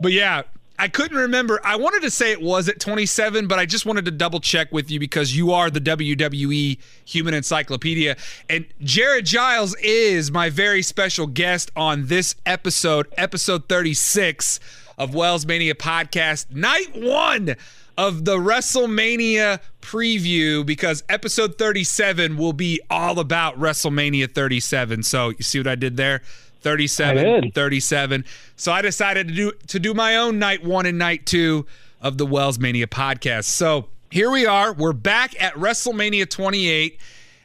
But 0.00 0.12
yeah, 0.12 0.42
I 0.78 0.88
couldn't 0.88 1.16
remember. 1.16 1.60
I 1.64 1.76
wanted 1.76 2.02
to 2.02 2.10
say 2.10 2.32
it 2.32 2.42
was 2.42 2.68
at 2.68 2.80
27, 2.80 3.46
but 3.46 3.58
I 3.58 3.66
just 3.66 3.86
wanted 3.86 4.04
to 4.04 4.10
double 4.10 4.40
check 4.40 4.70
with 4.72 4.90
you 4.90 5.00
because 5.00 5.36
you 5.36 5.52
are 5.52 5.70
the 5.70 5.80
WWE 5.80 6.78
Human 7.06 7.34
Encyclopedia. 7.34 8.16
And 8.50 8.66
Jared 8.82 9.24
Giles 9.24 9.74
is 9.76 10.30
my 10.30 10.50
very 10.50 10.82
special 10.82 11.26
guest 11.26 11.70
on 11.76 12.06
this 12.06 12.34
episode, 12.44 13.06
episode 13.16 13.68
36 13.68 14.60
of 14.98 15.14
Wells 15.14 15.46
Mania 15.46 15.74
Podcast, 15.74 16.50
night 16.50 16.90
one 16.94 17.56
of 17.98 18.24
the 18.26 18.36
WrestleMania 18.36 19.60
preview 19.80 20.64
because 20.66 21.02
episode 21.08 21.56
37 21.56 22.36
will 22.36 22.52
be 22.52 22.80
all 22.90 23.18
about 23.18 23.58
WrestleMania 23.58 24.30
37. 24.32 25.02
So 25.02 25.30
you 25.30 25.42
see 25.42 25.58
what 25.58 25.66
I 25.66 25.74
did 25.74 25.96
there? 25.96 26.22
37, 26.66 27.52
37. 27.52 28.24
So 28.56 28.72
I 28.72 28.82
decided 28.82 29.28
to 29.28 29.34
do 29.34 29.52
to 29.68 29.78
do 29.78 29.94
my 29.94 30.16
own 30.16 30.40
night 30.40 30.64
one 30.64 30.84
and 30.84 30.98
night 30.98 31.24
two 31.24 31.64
of 32.00 32.18
the 32.18 32.26
Wells 32.26 32.58
Mania 32.58 32.88
podcast. 32.88 33.44
So 33.44 33.86
here 34.10 34.32
we 34.32 34.46
are. 34.46 34.72
We're 34.72 34.92
back 34.92 35.40
at 35.40 35.54
WrestleMania 35.54 36.28
28, 36.28 36.98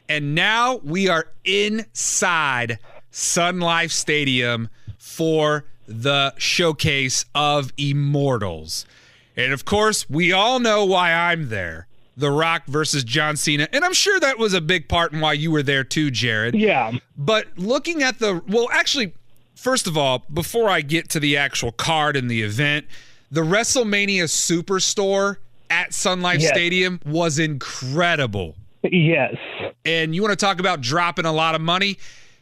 and 0.08 0.34
now 0.34 0.80
we 0.82 1.08
are 1.08 1.28
inside 1.44 2.80
Sun 3.12 3.60
Life 3.60 3.92
Stadium 3.92 4.68
for 4.98 5.66
the 5.86 6.34
showcase 6.36 7.24
of 7.32 7.72
Immortals. 7.76 8.86
And 9.36 9.52
of 9.52 9.64
course, 9.64 10.10
we 10.10 10.32
all 10.32 10.58
know 10.58 10.84
why 10.84 11.12
I'm 11.12 11.48
there. 11.48 11.86
The 12.16 12.30
Rock 12.30 12.66
versus 12.66 13.04
John 13.04 13.36
Cena. 13.36 13.68
And 13.72 13.84
I'm 13.84 13.94
sure 13.94 14.20
that 14.20 14.38
was 14.38 14.52
a 14.54 14.60
big 14.60 14.88
part 14.88 15.12
in 15.12 15.20
why 15.20 15.32
you 15.32 15.50
were 15.50 15.62
there 15.62 15.84
too, 15.84 16.10
Jared. 16.10 16.54
Yeah. 16.54 16.92
But 17.16 17.46
looking 17.56 18.02
at 18.02 18.18
the 18.18 18.42
well, 18.48 18.68
actually, 18.72 19.14
first 19.54 19.86
of 19.86 19.96
all, 19.96 20.24
before 20.32 20.68
I 20.68 20.82
get 20.82 21.08
to 21.10 21.20
the 21.20 21.36
actual 21.36 21.72
card 21.72 22.16
and 22.16 22.30
the 22.30 22.42
event, 22.42 22.86
the 23.30 23.40
WrestleMania 23.40 24.24
Superstore 24.24 25.36
at 25.70 25.94
Sun 25.94 26.20
Life 26.20 26.40
Yes. 26.42 26.50
Stadium 26.50 27.00
was 27.06 27.38
incredible. 27.38 28.56
Yes. 28.82 29.36
And 29.84 30.14
you 30.14 30.20
want 30.22 30.32
to 30.38 30.44
talk 30.44 30.60
about 30.60 30.80
dropping 30.80 31.24
a 31.24 31.32
lot 31.32 31.54
of 31.54 31.60
money? 31.60 31.98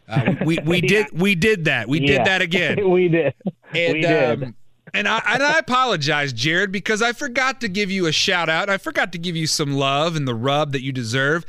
Uh, 0.08 0.34
we 0.44 0.58
we 0.64 0.80
did 0.80 1.06
we 1.12 1.34
did 1.36 1.66
that. 1.66 1.88
We 1.88 2.00
did 2.00 2.24
that 2.24 2.42
again. 2.42 2.90
we 2.90 3.08
did. 3.08 3.34
And 3.72 3.92
we 3.94 4.00
did. 4.00 4.42
um, 4.42 4.54
and 4.94 5.08
I 5.08 5.20
and 5.26 5.42
I 5.42 5.58
apologize, 5.58 6.32
Jared, 6.32 6.72
because 6.72 7.02
I 7.02 7.12
forgot 7.12 7.60
to 7.60 7.68
give 7.68 7.90
you 7.90 8.06
a 8.06 8.12
shout 8.12 8.48
out. 8.48 8.68
I 8.68 8.78
forgot 8.78 9.12
to 9.12 9.18
give 9.18 9.36
you 9.36 9.46
some 9.46 9.72
love 9.72 10.16
and 10.16 10.26
the 10.26 10.34
rub 10.34 10.72
that 10.72 10.82
you 10.82 10.92
deserve. 10.92 11.44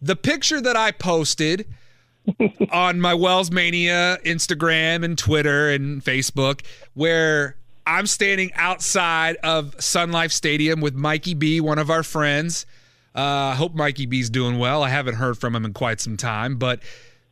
The 0.00 0.16
picture 0.16 0.60
that 0.60 0.76
I 0.76 0.92
posted 0.92 1.66
on 2.72 3.00
my 3.00 3.14
Wells 3.14 3.50
Mania 3.50 4.18
Instagram 4.24 5.04
and 5.04 5.16
Twitter 5.16 5.70
and 5.70 6.04
Facebook, 6.04 6.64
where 6.94 7.56
I'm 7.86 8.06
standing 8.06 8.52
outside 8.54 9.36
of 9.36 9.80
Sun 9.82 10.12
Life 10.12 10.32
Stadium 10.32 10.80
with 10.80 10.94
Mikey 10.94 11.34
B, 11.34 11.60
one 11.60 11.78
of 11.78 11.90
our 11.90 12.02
friends. 12.02 12.66
Uh, 13.14 13.20
I 13.20 13.54
hope 13.54 13.74
Mikey 13.74 14.06
B's 14.06 14.28
doing 14.28 14.58
well. 14.58 14.82
I 14.82 14.90
haven't 14.90 15.14
heard 15.14 15.38
from 15.38 15.54
him 15.54 15.64
in 15.64 15.72
quite 15.72 16.00
some 16.00 16.16
time, 16.16 16.56
but 16.56 16.80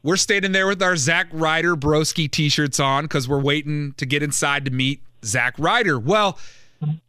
we're 0.02 0.16
standing 0.16 0.52
there 0.52 0.66
with 0.66 0.82
our 0.82 0.96
Zack 0.96 1.26
Ryder 1.32 1.76
Broski 1.76 2.30
t-shirts 2.30 2.78
on 2.78 3.04
because 3.04 3.28
we're 3.28 3.40
waiting 3.40 3.94
to 3.96 4.06
get 4.06 4.22
inside 4.22 4.64
to 4.66 4.70
meet 4.70 5.02
Zack 5.24 5.54
Ryder. 5.58 5.98
Well, 5.98 6.38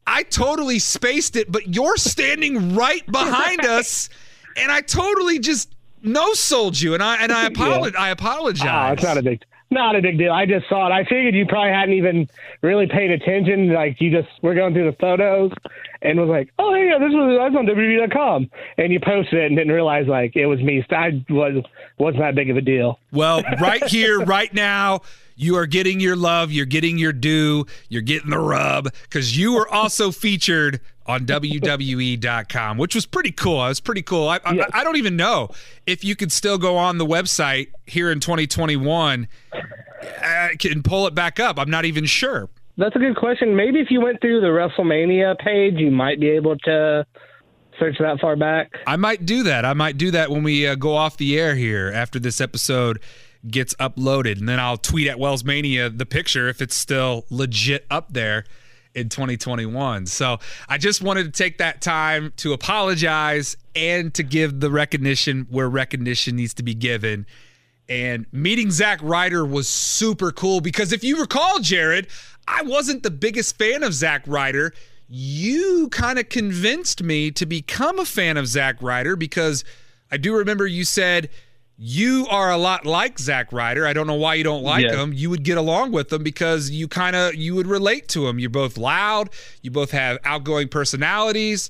I 0.07 0.23
totally 0.23 0.79
spaced 0.79 1.35
it, 1.35 1.51
but 1.51 1.73
you're 1.75 1.97
standing 1.97 2.75
right 2.75 3.05
behind 3.11 3.65
us, 3.65 4.09
and 4.55 4.71
I 4.71 4.81
totally 4.81 5.39
just 5.39 5.73
no 6.01 6.33
sold 6.33 6.79
you, 6.79 6.93
and 6.93 7.03
I 7.03 7.17
and 7.17 7.31
I 7.31 7.45
apologize. 7.47 7.95
I 7.97 8.09
apologize. 8.09 8.89
Oh, 8.89 8.93
it's 8.93 9.03
not 9.03 9.17
a 9.17 9.23
big, 9.23 9.43
not 9.71 9.95
a 9.95 10.01
big 10.01 10.17
deal. 10.17 10.31
I 10.31 10.45
just 10.45 10.69
saw 10.69 10.87
it. 10.87 10.91
I 10.91 11.03
figured 11.03 11.35
you 11.35 11.45
probably 11.45 11.71
hadn't 11.71 11.95
even 11.95 12.29
really 12.61 12.87
paid 12.87 13.11
attention. 13.11 13.73
Like 13.73 13.99
you 13.99 14.11
just 14.11 14.29
were 14.41 14.55
going 14.55 14.73
through 14.73 14.91
the 14.91 14.97
photos 14.97 15.51
and 16.01 16.19
was 16.19 16.29
like, 16.29 16.53
oh 16.59 16.73
yeah, 16.75 16.99
this 16.99 17.11
was 17.11 17.37
I 17.41 17.49
was 17.49 17.55
on 17.57 17.65
WWE.com, 17.65 18.49
and 18.77 18.93
you 18.93 18.99
posted 18.99 19.39
it 19.39 19.45
and 19.47 19.57
didn't 19.57 19.73
realize 19.73 20.07
like 20.07 20.35
it 20.35 20.45
was 20.45 20.61
me. 20.61 20.85
I 20.91 21.23
was 21.29 21.63
wasn't 21.97 22.21
that 22.21 22.35
big 22.35 22.49
of 22.49 22.57
a 22.57 22.61
deal. 22.61 22.99
Well, 23.11 23.41
right 23.59 23.83
here, 23.85 24.19
right 24.23 24.53
now, 24.53 25.01
you 25.35 25.55
are 25.57 25.65
getting 25.65 25.99
your 25.99 26.15
love, 26.15 26.51
you're 26.51 26.65
getting 26.65 26.97
your 26.97 27.13
due, 27.13 27.65
you're 27.89 28.01
getting 28.01 28.29
the 28.29 28.39
rub, 28.39 28.91
because 29.03 29.37
you 29.37 29.53
were 29.53 29.67
also 29.67 30.11
featured 30.11 30.81
on 31.07 31.25
WWE.com, 31.25 32.77
which 32.77 32.95
was 32.95 33.05
pretty 33.05 33.31
cool. 33.31 33.63
It 33.65 33.69
was 33.69 33.79
pretty 33.79 34.01
cool. 34.01 34.27
I, 34.27 34.39
Yes. 34.53 34.69
I, 34.73 34.81
I 34.81 34.83
don't 34.83 34.97
even 34.97 35.15
know 35.15 35.49
if 35.85 36.03
you 36.03 36.15
could 36.15 36.31
still 36.31 36.57
go 36.57 36.77
on 36.77 36.97
the 36.97 37.05
website 37.05 37.67
here 37.85 38.11
in 38.11 38.19
2021 38.19 39.27
uh, 39.53 40.47
and 40.69 40.83
pull 40.83 41.05
it 41.07 41.13
back 41.13 41.39
up. 41.39 41.59
I'm 41.59 41.69
not 41.69 41.85
even 41.85 42.05
sure. 42.05 42.49
That's 42.77 42.95
a 42.95 42.99
good 42.99 43.15
question. 43.15 43.55
Maybe 43.55 43.79
if 43.79 43.89
you 43.89 44.01
went 44.01 44.19
through 44.19 44.41
the 44.41 44.47
WrestleMania 44.47 45.37
page, 45.39 45.75
you 45.75 45.91
might 45.91 46.19
be 46.19 46.29
able 46.29 46.57
to 46.59 47.05
search 47.79 47.97
that 47.99 48.19
far 48.19 48.35
back. 48.35 48.71
I 48.87 48.95
might 48.95 49.25
do 49.25 49.43
that. 49.43 49.65
I 49.65 49.73
might 49.73 49.97
do 49.97 50.11
that 50.11 50.29
when 50.29 50.43
we 50.43 50.67
uh, 50.67 50.75
go 50.75 50.93
off 50.95 51.17
the 51.17 51.39
air 51.39 51.55
here 51.55 51.91
after 51.93 52.19
this 52.19 52.41
episode 52.41 52.99
gets 53.49 53.73
uploaded, 53.75 54.39
and 54.39 54.49
then 54.49 54.59
I'll 54.59 54.77
tweet 54.77 55.07
at 55.07 55.19
Wells 55.19 55.43
Mania 55.43 55.89
the 55.89 56.05
picture 56.05 56.47
if 56.47 56.61
it's 56.61 56.75
still 56.75 57.25
legit 57.29 57.85
up 57.89 58.13
there 58.13 58.45
in 58.95 59.09
2021. 59.09 60.05
So 60.05 60.39
I 60.69 60.77
just 60.77 61.01
wanted 61.01 61.25
to 61.25 61.31
take 61.31 61.57
that 61.57 61.81
time 61.81 62.33
to 62.37 62.53
apologize 62.53 63.57
and 63.75 64.13
to 64.13 64.23
give 64.23 64.61
the 64.61 64.71
recognition 64.71 65.47
where 65.49 65.69
recognition 65.69 66.37
needs 66.37 66.53
to 66.55 66.63
be 66.63 66.73
given. 66.73 67.25
And 67.87 68.25
meeting 68.31 68.71
Zack 68.71 68.99
Ryder 69.03 69.45
was 69.45 69.67
super 69.67 70.31
cool 70.31 70.61
because 70.61 70.91
if 70.91 71.03
you 71.03 71.19
recall, 71.19 71.59
Jared, 71.59 72.07
I 72.47 72.63
wasn't 72.63 73.03
the 73.03 73.11
biggest 73.11 73.57
fan 73.57 73.83
of 73.83 73.93
Zack 73.93 74.23
Ryder. 74.25 74.73
You 75.07 75.89
kind 75.91 76.17
of 76.17 76.29
convinced 76.29 77.03
me 77.03 77.29
to 77.31 77.45
become 77.45 77.99
a 77.99 78.05
fan 78.05 78.37
of 78.37 78.47
Zack 78.47 78.81
Ryder 78.81 79.15
because 79.15 79.63
I 80.11 80.17
do 80.17 80.35
remember 80.35 80.65
you 80.65 80.83
said 80.83 81.29
you 81.77 82.25
are 82.29 82.51
a 82.51 82.57
lot 82.57 82.85
like 82.85 83.19
Zack 83.19 83.51
Ryder. 83.51 83.85
I 83.85 83.93
don't 83.93 84.07
know 84.07 84.13
why 84.15 84.35
you 84.35 84.43
don't 84.43 84.63
like 84.63 84.83
Yes. 84.83 84.95
him. 84.95 85.11
You 85.13 85.29
would 85.29 85.43
get 85.43 85.57
along 85.57 85.91
with 85.91 86.11
him 86.11 86.23
because 86.23 86.69
you 86.69 86.87
kind 86.87 87.15
of 87.15 87.35
you 87.35 87.53
would 87.55 87.67
relate 87.67 88.07
to 88.09 88.27
him. 88.27 88.39
You're 88.39 88.49
both 88.49 88.77
loud. 88.77 89.29
You 89.61 89.71
both 89.71 89.91
have 89.91 90.17
outgoing 90.23 90.69
personalities. 90.69 91.69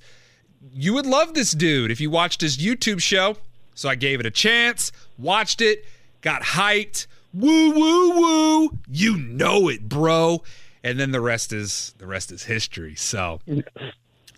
You 0.73 0.93
would 0.93 1.05
love 1.05 1.33
this 1.33 1.51
dude 1.53 1.91
if 1.91 1.99
you 1.99 2.09
watched 2.09 2.41
his 2.41 2.57
YouTube 2.57 3.01
show. 3.01 3.37
So 3.73 3.89
I 3.89 3.95
gave 3.95 4.19
it 4.19 4.25
a 4.25 4.31
chance, 4.31 4.91
watched 5.17 5.59
it, 5.61 5.85
got 6.21 6.41
hyped. 6.41 7.07
Woo 7.33 7.71
woo 7.71 8.09
woo. 8.19 8.77
You 8.89 9.17
know 9.17 9.67
it, 9.69 9.89
bro. 9.89 10.43
And 10.83 10.99
then 10.99 11.11
the 11.11 11.19
rest 11.19 11.51
is 11.51 11.93
the 11.97 12.05
rest 12.05 12.31
is 12.31 12.43
history. 12.43 12.95
So 12.95 13.41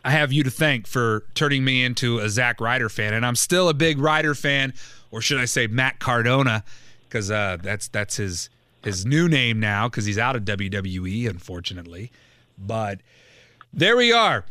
I 0.04 0.12
have 0.12 0.32
you 0.32 0.44
to 0.44 0.50
thank 0.50 0.88
for 0.88 1.26
turning 1.36 1.66
me 1.66 1.84
into 1.84 2.20
a 2.20 2.30
Zack 2.30 2.62
Ryder 2.62 2.88
fan, 2.90 3.14
and 3.14 3.26
I'm 3.26 3.36
still 3.36 3.68
a 3.70 3.74
big 3.74 4.00
Ryder 4.00 4.34
fan, 4.34 4.74
or 5.12 5.22
should 5.22 5.40
I 5.40 5.46
say 5.46 5.68
Matt 5.68 6.00
Cardona, 6.00 6.64
because 7.08 7.32
uh, 7.32 7.58
that's 7.62 7.88
that's 7.88 8.18
his 8.18 8.50
his 8.84 9.06
new 9.06 9.28
name 9.28 9.60
now 9.60 9.90
because 9.90 10.06
he's 10.06 10.18
out 10.18 10.36
of 10.36 10.44
WWE, 10.44 11.30
unfortunately. 11.30 12.12
But 12.58 13.02
there 13.74 13.98
we 13.98 14.12
are. 14.12 14.46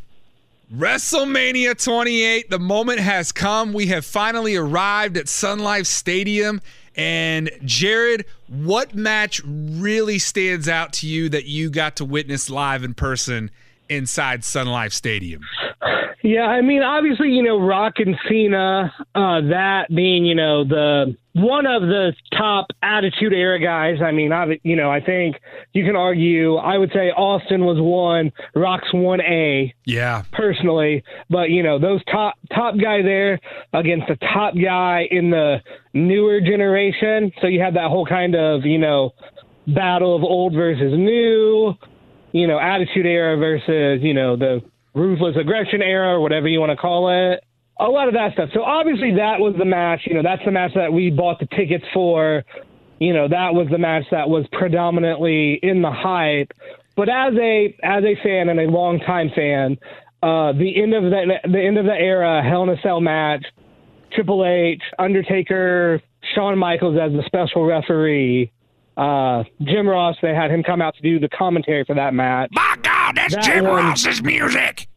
WrestleMania 0.74 1.82
28. 1.82 2.50
The 2.50 2.58
moment 2.58 3.00
has 3.00 3.30
come. 3.32 3.72
We 3.72 3.86
have 3.86 4.04
finally 4.04 4.56
arrived 4.56 5.16
at 5.16 5.28
Sun 5.28 5.60
Life 5.60 5.86
Stadium. 5.86 6.60
And 6.96 7.50
Jared, 7.64 8.24
what 8.48 8.94
match 8.94 9.40
really 9.44 10.18
stands 10.18 10.68
out 10.68 10.92
to 10.94 11.06
you 11.06 11.28
that 11.28 11.44
you 11.44 11.70
got 11.70 11.96
to 11.96 12.04
witness 12.04 12.50
live 12.50 12.82
in 12.82 12.94
person 12.94 13.50
inside 13.88 14.44
Sun 14.44 14.66
Life 14.68 14.92
Stadium? 14.92 15.42
Yeah, 16.22 16.42
I 16.46 16.60
mean, 16.60 16.82
obviously, 16.82 17.30
you 17.30 17.42
know, 17.42 17.60
Rock 17.60 17.94
and 17.98 18.16
Cena, 18.28 18.92
uh, 19.14 19.40
that 19.42 19.86
being, 19.94 20.24
you 20.24 20.34
know, 20.34 20.64
the 20.64 21.16
one 21.34 21.66
of 21.66 21.82
the 21.82 22.14
top 22.32 22.68
Attitude 22.82 23.32
Era 23.34 23.60
guys. 23.60 23.98
I 24.02 24.10
mean, 24.10 24.32
I, 24.32 24.58
you 24.64 24.74
know, 24.74 24.90
I 24.90 25.00
think 25.00 25.36
you 25.74 25.84
can 25.84 25.94
argue. 25.94 26.56
I 26.56 26.78
would 26.78 26.90
say 26.92 27.10
Austin 27.10 27.64
was 27.64 27.76
one, 27.78 28.32
Rock's 28.54 28.92
one 28.92 29.20
A 29.20 29.72
Yeah. 29.84 30.22
personally, 30.32 31.04
but 31.28 31.50
you 31.50 31.62
know, 31.62 31.78
those 31.78 32.02
top 32.10 32.34
top 32.52 32.74
guy 32.82 33.02
there 33.02 33.38
against 33.74 34.08
the 34.08 34.16
top 34.16 34.54
guy 34.60 35.06
in 35.10 35.30
the 35.30 35.58
newer 35.92 36.40
generation. 36.40 37.30
So 37.40 37.46
you 37.46 37.60
had 37.60 37.74
that 37.74 37.88
whole 37.90 38.06
kind 38.06 38.34
of, 38.34 38.64
you 38.64 38.78
know, 38.78 39.12
battle 39.68 40.16
of 40.16 40.24
old 40.24 40.54
versus 40.54 40.92
new, 40.96 41.74
you 42.36 42.46
know, 42.46 42.58
Attitude 42.58 43.06
Era 43.06 43.36
versus, 43.38 44.02
you 44.02 44.12
know, 44.12 44.36
the 44.36 44.60
ruthless 44.94 45.36
aggression 45.40 45.80
era 45.80 46.14
or 46.14 46.20
whatever 46.20 46.48
you 46.48 46.60
want 46.60 46.70
to 46.70 46.76
call 46.76 47.08
it. 47.08 47.42
A 47.78 47.84
lot 47.84 48.08
of 48.08 48.14
that 48.14 48.32
stuff. 48.34 48.50
So 48.54 48.62
obviously 48.62 49.12
that 49.16 49.38
was 49.38 49.54
the 49.58 49.64
match. 49.64 50.00
You 50.04 50.14
know, 50.14 50.22
that's 50.22 50.42
the 50.44 50.50
match 50.50 50.72
that 50.74 50.92
we 50.92 51.10
bought 51.10 51.38
the 51.38 51.46
tickets 51.46 51.84
for. 51.92 52.42
You 52.98 53.12
know, 53.12 53.28
that 53.28 53.54
was 53.54 53.68
the 53.70 53.78
match 53.78 54.04
that 54.10 54.28
was 54.28 54.46
predominantly 54.52 55.58
in 55.62 55.82
the 55.82 55.90
hype. 55.90 56.52
But 56.96 57.08
as 57.10 57.34
a 57.38 57.76
as 57.82 58.04
a 58.04 58.16
fan 58.22 58.48
and 58.48 58.58
a 58.58 58.64
longtime 58.64 59.30
fan, 59.34 59.76
uh, 60.22 60.52
the 60.52 60.82
end 60.82 60.94
of 60.94 61.04
the 61.04 61.38
the 61.44 61.60
end 61.60 61.76
of 61.76 61.84
the 61.84 61.92
era 61.92 62.42
Hell 62.42 62.62
in 62.62 62.70
a 62.70 62.80
Cell 62.82 63.02
match, 63.02 63.44
Triple 64.12 64.46
H, 64.46 64.82
Undertaker, 64.98 66.00
Shawn 66.34 66.58
Michaels 66.58 66.98
as 66.98 67.12
the 67.12 67.22
special 67.26 67.66
referee, 67.66 68.50
uh, 68.96 69.44
Jim 69.62 69.88
Ross. 69.88 70.16
They 70.22 70.34
had 70.34 70.50
him 70.50 70.62
come 70.62 70.80
out 70.82 70.94
to 70.96 71.02
do 71.02 71.18
the 71.18 71.28
commentary 71.28 71.84
for 71.84 71.94
that 71.94 72.14
match. 72.14 72.48
My 72.52 72.76
God, 72.82 73.16
that's 73.16 73.34
That 73.34 73.44
Jim 73.44 73.64
one- 73.64 73.84
Ross's 73.84 74.22
music. 74.22 74.88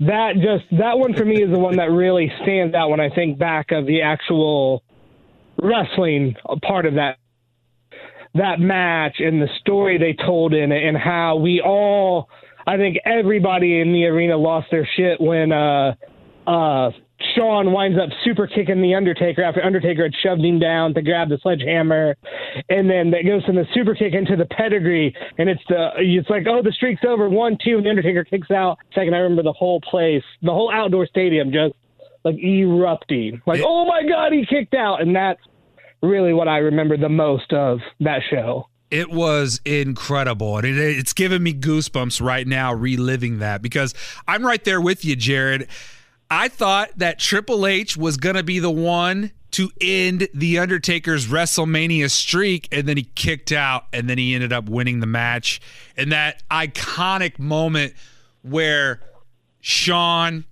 that 0.00 0.34
just 0.36 0.64
that 0.78 0.98
one 0.98 1.14
for 1.14 1.24
me 1.24 1.42
is 1.42 1.50
the 1.50 1.58
one 1.58 1.76
that 1.76 1.90
really 1.90 2.32
stands 2.42 2.74
out 2.74 2.90
when 2.90 3.00
I 3.00 3.10
think 3.10 3.38
back 3.38 3.70
of 3.72 3.86
the 3.86 4.02
actual 4.02 4.82
wrestling 5.62 6.34
part 6.62 6.86
of 6.86 6.94
that 6.94 7.18
that 8.34 8.58
match 8.58 9.16
and 9.20 9.40
the 9.40 9.48
story 9.60 9.96
they 9.98 10.12
told 10.12 10.52
in 10.52 10.72
it 10.72 10.82
and 10.84 10.96
how 10.96 11.36
we 11.36 11.60
all 11.60 12.28
I 12.66 12.76
think 12.76 12.96
everybody 13.04 13.80
in 13.80 13.92
the 13.92 14.06
arena 14.06 14.36
lost 14.36 14.66
their 14.72 14.88
shit 14.96 15.20
when 15.20 15.52
uh 15.52 15.94
uh 16.46 16.90
Shawn 17.34 17.72
winds 17.72 17.98
up 17.98 18.10
super 18.24 18.46
kicking 18.46 18.82
the 18.82 18.94
Undertaker 18.94 19.42
after 19.42 19.64
Undertaker 19.64 20.04
had 20.04 20.12
shoved 20.22 20.44
him 20.44 20.58
down 20.58 20.94
to 20.94 21.02
grab 21.02 21.28
the 21.28 21.38
sledgehammer, 21.42 22.16
and 22.68 22.88
then 22.88 23.10
that 23.10 23.24
goes 23.26 23.44
from 23.44 23.56
the 23.56 23.66
super 23.74 23.94
kick 23.94 24.14
into 24.14 24.36
the 24.36 24.46
pedigree, 24.46 25.14
and 25.38 25.48
it's 25.48 25.62
the 25.68 25.90
it's 25.98 26.30
like 26.30 26.46
oh 26.48 26.62
the 26.62 26.72
streak's 26.72 27.02
over 27.06 27.28
one 27.28 27.56
two, 27.62 27.76
and 27.76 27.86
the 27.86 27.90
Undertaker 27.90 28.24
kicks 28.24 28.50
out. 28.50 28.78
Second, 28.94 29.14
I 29.14 29.18
remember 29.18 29.42
the 29.42 29.52
whole 29.52 29.80
place, 29.80 30.22
the 30.42 30.52
whole 30.52 30.70
outdoor 30.72 31.06
stadium 31.06 31.52
just 31.52 31.74
like 32.24 32.36
erupting, 32.38 33.42
like 33.46 33.60
oh 33.64 33.84
my 33.86 34.02
god 34.08 34.32
he 34.32 34.46
kicked 34.46 34.74
out, 34.74 35.00
and 35.00 35.14
that's 35.14 35.40
really 36.02 36.32
what 36.32 36.48
I 36.48 36.58
remember 36.58 36.96
the 36.96 37.08
most 37.08 37.52
of 37.52 37.80
that 38.00 38.20
show. 38.30 38.68
It 38.90 39.10
was 39.10 39.60
incredible. 39.64 40.58
And 40.58 40.66
it, 40.66 40.78
it's 40.78 41.12
giving 41.12 41.42
me 41.42 41.52
goosebumps 41.52 42.22
right 42.22 42.46
now 42.46 42.72
reliving 42.72 43.38
that 43.38 43.60
because 43.60 43.92
I'm 44.28 44.44
right 44.46 44.62
there 44.62 44.80
with 44.80 45.04
you, 45.04 45.16
Jared. 45.16 45.68
I 46.30 46.48
thought 46.48 46.90
that 46.98 47.18
Triple 47.18 47.66
H 47.66 47.96
was 47.96 48.16
going 48.16 48.36
to 48.36 48.42
be 48.42 48.58
the 48.58 48.70
one 48.70 49.32
to 49.52 49.70
end 49.80 50.26
The 50.34 50.58
Undertaker's 50.58 51.26
WrestleMania 51.28 52.10
streak, 52.10 52.68
and 52.72 52.88
then 52.88 52.96
he 52.96 53.04
kicked 53.14 53.52
out, 53.52 53.84
and 53.92 54.10
then 54.10 54.18
he 54.18 54.34
ended 54.34 54.52
up 54.52 54.68
winning 54.68 54.98
the 55.00 55.06
match. 55.06 55.60
And 55.96 56.10
that 56.12 56.42
iconic 56.50 57.38
moment 57.38 57.94
where 58.42 59.00
Shawn, 59.60 60.44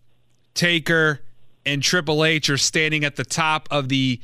Taker, 0.55 1.21
and 1.67 1.83
Triple 1.83 2.25
H 2.25 2.49
are 2.51 2.57
standing 2.59 3.05
at 3.05 3.17
the 3.17 3.25
top 3.25 3.69
of 3.71 3.89
the 3.89 4.21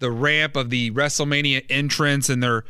the 0.00 0.10
ramp 0.12 0.54
of 0.56 0.70
the 0.70 0.90
WrestleMania 0.92 1.64
entrance, 1.70 2.28
and 2.28 2.42
they're 2.42 2.64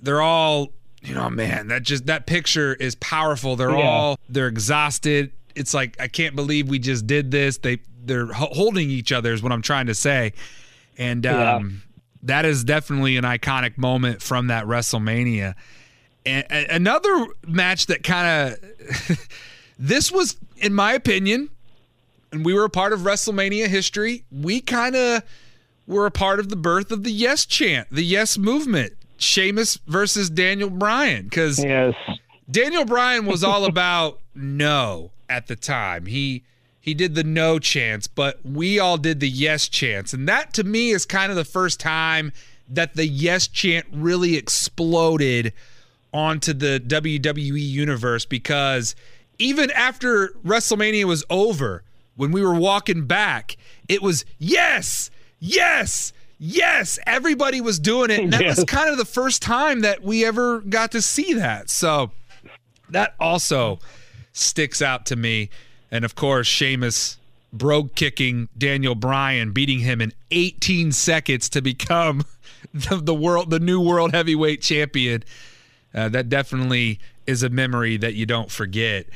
they're 0.00 0.20
all 0.22 0.72
you 1.02 1.14
know 1.14 1.30
man 1.30 1.68
that 1.68 1.82
just 1.82 2.06
that 2.06 2.26
picture 2.26 2.74
is 2.74 2.94
powerful 2.96 3.56
they're 3.56 3.70
Yeah. 3.70 3.88
all 3.88 4.18
they're 4.28 4.48
exhausted 4.48 5.32
it's 5.54 5.74
like 5.74 5.96
i 6.00 6.08
can't 6.08 6.34
believe 6.36 6.68
we 6.68 6.78
just 6.78 7.06
did 7.06 7.30
this. 7.30 7.58
They 7.58 7.78
they're 8.04 8.26
holding 8.26 8.88
each 8.90 9.12
other 9.12 9.32
is 9.32 9.42
what 9.42 9.52
i'm 9.52 9.62
trying 9.62 9.86
to 9.86 9.94
say. 9.94 10.32
And 10.98 11.24
Yeah. 11.24 11.56
um 11.56 11.82
that 12.22 12.44
is 12.44 12.64
definitely 12.64 13.16
an 13.16 13.24
iconic 13.24 13.78
moment 13.78 14.20
from 14.20 14.48
that 14.48 14.66
wrestlemania. 14.66 15.54
And, 16.26 16.44
and 16.50 16.66
another 16.70 17.26
match 17.46 17.86
that 17.86 18.02
kind 18.02 18.52
of 18.54 19.28
this 19.78 20.12
was 20.12 20.36
in 20.58 20.74
my 20.74 20.92
opinion 20.92 21.48
and 22.32 22.44
we 22.44 22.52
were 22.54 22.64
a 22.64 22.70
part 22.70 22.92
of 22.92 23.00
wrestlemania 23.00 23.66
history 23.68 24.24
we 24.30 24.60
kind 24.60 24.94
of 24.96 25.22
were 25.86 26.06
a 26.06 26.10
part 26.10 26.38
of 26.38 26.48
the 26.50 26.56
birth 26.56 26.92
of 26.92 27.02
the 27.04 27.10
yes 27.10 27.46
chant 27.46 27.88
the 27.90 28.04
yes 28.04 28.36
movement 28.38 28.92
Sheamus 29.22 29.76
versus 29.86 30.30
Daniel 30.30 30.70
Bryan. 30.70 31.24
Because 31.24 31.62
Yes. 31.62 31.94
Daniel 32.50 32.86
Bryan 32.86 33.26
was 33.26 33.44
all 33.44 33.64
about 33.74 34.18
no 34.34 35.10
at 35.30 35.46
the 35.46 35.56
time. 35.56 36.06
He 36.06 36.44
he 36.80 36.94
did 36.94 37.14
the 37.14 37.24
no 37.24 37.58
chance, 37.58 38.06
but 38.06 38.40
we 38.44 38.78
all 38.78 38.96
did 38.96 39.20
the 39.20 39.28
yes 39.28 39.68
chance. 39.68 40.12
And 40.12 40.28
that 40.28 40.52
to 40.54 40.64
me 40.64 40.90
is 40.90 41.04
kind 41.04 41.30
of 41.30 41.36
the 41.36 41.44
first 41.44 41.78
time 41.78 42.32
that 42.68 42.94
the 42.94 43.06
yes 43.06 43.46
chant 43.46 43.86
really 43.92 44.36
exploded 44.36 45.52
onto 46.12 46.52
the 46.52 46.82
WWE 46.84 47.60
universe 47.60 48.24
because 48.24 48.94
even 49.38 49.70
after 49.72 50.28
WrestleMania 50.44 51.04
was 51.04 51.24
over, 51.30 51.84
when 52.16 52.32
we 52.32 52.42
were 52.42 52.54
walking 52.54 53.06
back, 53.06 53.56
it 53.88 54.02
was 54.02 54.24
yes, 54.38 55.10
yes, 55.38 56.12
yes. 56.38 56.98
Everybody 57.06 57.60
was 57.60 57.78
doing 57.78 58.10
it. 58.10 58.20
And 58.20 58.32
that 58.32 58.44
was 58.44 58.64
kind 58.64 58.88
of 58.88 58.96
the 58.96 59.04
first 59.04 59.42
time 59.42 59.80
that 59.80 60.02
we 60.02 60.24
ever 60.24 60.60
got 60.60 60.92
to 60.92 61.02
see 61.02 61.34
that. 61.34 61.70
So 61.70 62.10
that 62.90 63.14
also 63.20 63.78
sticks 64.32 64.80
out 64.80 65.06
to 65.06 65.16
me. 65.16 65.50
And 65.90 66.04
of 66.04 66.14
course, 66.14 66.46
Sheamus 66.46 67.18
brogue 67.52 67.94
kicking 67.94 68.48
Daniel 68.56 68.94
Bryan, 68.94 69.52
beating 69.52 69.80
him 69.80 70.00
in 70.00 70.12
18 70.30 70.92
seconds 70.92 71.48
to 71.50 71.60
become 71.60 72.24
the, 72.74 72.96
the 72.96 73.14
world, 73.14 73.50
the 73.50 73.60
new 73.60 73.80
world 73.80 74.12
heavyweight 74.12 74.62
champion. 74.62 75.24
Uh, 75.92 76.08
that 76.08 76.28
definitely 76.28 77.00
is 77.26 77.42
a 77.42 77.48
memory 77.48 77.96
that 77.96 78.14
you 78.14 78.26
don't 78.26 78.50
forget. 78.50 79.06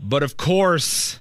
But 0.00 0.22
of 0.22 0.36
course, 0.36 1.20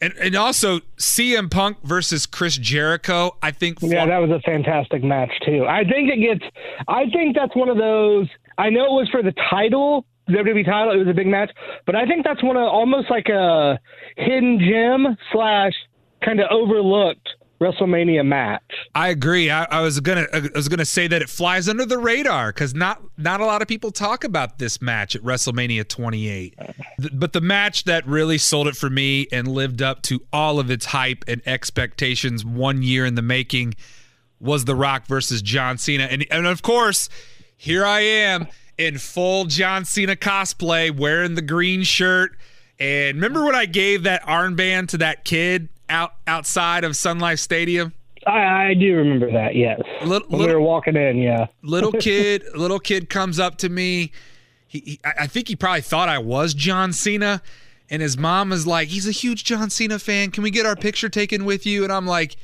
and, 0.00 0.12
and 0.14 0.34
also 0.34 0.80
CM 0.98 1.50
Punk 1.50 1.78
versus 1.82 2.26
Chris 2.26 2.58
Jericho, 2.58 3.36
I 3.40 3.52
think. 3.52 3.78
Yeah, 3.80 4.04
that 4.04 4.18
was 4.18 4.30
a 4.30 4.40
fantastic 4.40 5.04
match 5.04 5.30
too. 5.46 5.64
I 5.66 5.84
think 5.84 6.10
it 6.10 6.20
gets. 6.20 6.44
I 6.88 7.08
think 7.10 7.36
that's 7.36 7.54
one 7.54 7.68
of 7.68 7.78
those. 7.78 8.28
I 8.58 8.68
know 8.70 8.84
it 8.84 9.00
was 9.00 9.08
for 9.10 9.22
the 9.22 9.32
title, 9.48 10.04
WWE 10.32 10.64
title. 10.64 10.92
It 10.94 10.98
was 10.98 11.08
a 11.08 11.14
big 11.14 11.26
match, 11.26 11.50
but 11.86 11.94
I 11.94 12.06
think 12.06 12.24
that's 12.24 12.42
one 12.42 12.56
of 12.56 12.64
almost 12.64 13.10
like 13.10 13.28
a 13.28 13.78
hidden 14.16 14.58
gem 14.58 15.16
slash 15.32 15.72
kind 16.24 16.40
of 16.40 16.46
overlooked 16.50 17.28
WrestleMania 17.62 18.26
match. 18.26 18.62
I 18.94 19.08
agree. 19.08 19.48
I, 19.48 19.64
I 19.64 19.80
was 19.82 20.00
gonna 20.00 20.26
I 20.32 20.48
was 20.54 20.68
gonna 20.68 20.84
say 20.84 21.06
that 21.06 21.22
it 21.22 21.30
flies 21.30 21.68
under 21.68 21.86
the 21.86 21.98
radar 21.98 22.48
because 22.48 22.74
not 22.74 23.00
not 23.16 23.40
a 23.40 23.46
lot 23.46 23.62
of 23.62 23.68
people 23.68 23.92
talk 23.92 24.24
about 24.24 24.58
this 24.58 24.82
match 24.82 25.14
at 25.14 25.22
WrestleMania 25.22 25.86
28. 25.86 26.58
Th- 26.58 27.12
but 27.14 27.32
the 27.32 27.40
match 27.40 27.84
that 27.84 28.06
really 28.06 28.38
sold 28.38 28.66
it 28.66 28.76
for 28.76 28.90
me 28.90 29.28
and 29.30 29.46
lived 29.46 29.80
up 29.80 30.02
to 30.02 30.20
all 30.32 30.58
of 30.58 30.70
its 30.70 30.86
hype 30.86 31.24
and 31.28 31.40
expectations 31.46 32.44
one 32.44 32.82
year 32.82 33.06
in 33.06 33.14
the 33.14 33.22
making 33.22 33.74
was 34.40 34.64
The 34.64 34.74
Rock 34.74 35.06
versus 35.06 35.40
John 35.40 35.78
Cena, 35.78 36.04
and 36.04 36.26
and 36.30 36.46
of 36.48 36.62
course, 36.62 37.08
here 37.56 37.86
I 37.86 38.00
am 38.00 38.48
in 38.86 38.98
full 38.98 39.44
John 39.46 39.84
Cena 39.84 40.16
cosplay, 40.16 40.90
wearing 40.96 41.34
the 41.34 41.42
green 41.42 41.82
shirt. 41.82 42.36
And 42.78 43.16
remember 43.16 43.44
when 43.44 43.54
I 43.54 43.66
gave 43.66 44.02
that 44.04 44.22
armband 44.24 44.88
to 44.88 44.98
that 44.98 45.24
kid 45.24 45.68
out 45.88 46.14
outside 46.26 46.84
of 46.84 46.96
Sun 46.96 47.18
Life 47.20 47.38
Stadium? 47.38 47.92
I, 48.26 48.68
I 48.70 48.74
do 48.74 48.96
remember 48.96 49.30
that. 49.32 49.54
Yes, 49.56 49.80
Little- 50.04 50.28
when 50.28 50.38
we 50.40 50.46
little- 50.46 50.60
were 50.60 50.66
walking 50.66 50.96
in. 50.96 51.18
Yeah, 51.18 51.46
little 51.62 51.92
kid 52.00 52.44
little 52.54 52.78
kid 52.78 53.08
comes 53.10 53.38
up 53.38 53.56
to 53.58 53.68
me 53.68 54.12
he, 54.66 54.78
he 54.80 55.00
I 55.04 55.26
think 55.26 55.48
he 55.48 55.56
probably 55.56 55.80
thought 55.82 56.08
I 56.08 56.18
was 56.18 56.54
John 56.54 56.92
Cena 56.92 57.42
and 57.90 58.00
his 58.00 58.16
mom 58.16 58.52
is 58.52 58.66
like 58.66 58.88
he's 58.88 59.06
a 59.06 59.12
huge 59.12 59.44
John 59.44 59.68
Cena 59.70 59.98
fan 59.98 60.30
can 60.30 60.42
we 60.42 60.50
get 60.50 60.64
our 60.64 60.76
picture 60.76 61.08
taken 61.10 61.44
with 61.44 61.66
you 61.66 61.84
and 61.84 61.92
I'm 61.92 62.06
like 62.06 62.36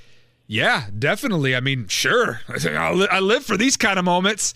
yeah 0.46 0.86
definitely 0.98 1.56
I 1.56 1.60
mean 1.60 1.86
sure 1.88 2.40
I 2.48 3.06
I 3.10 3.20
live 3.20 3.44
for 3.46 3.56
these 3.56 3.76
kind 3.78 3.98
of 3.98 4.04
moments 4.04 4.52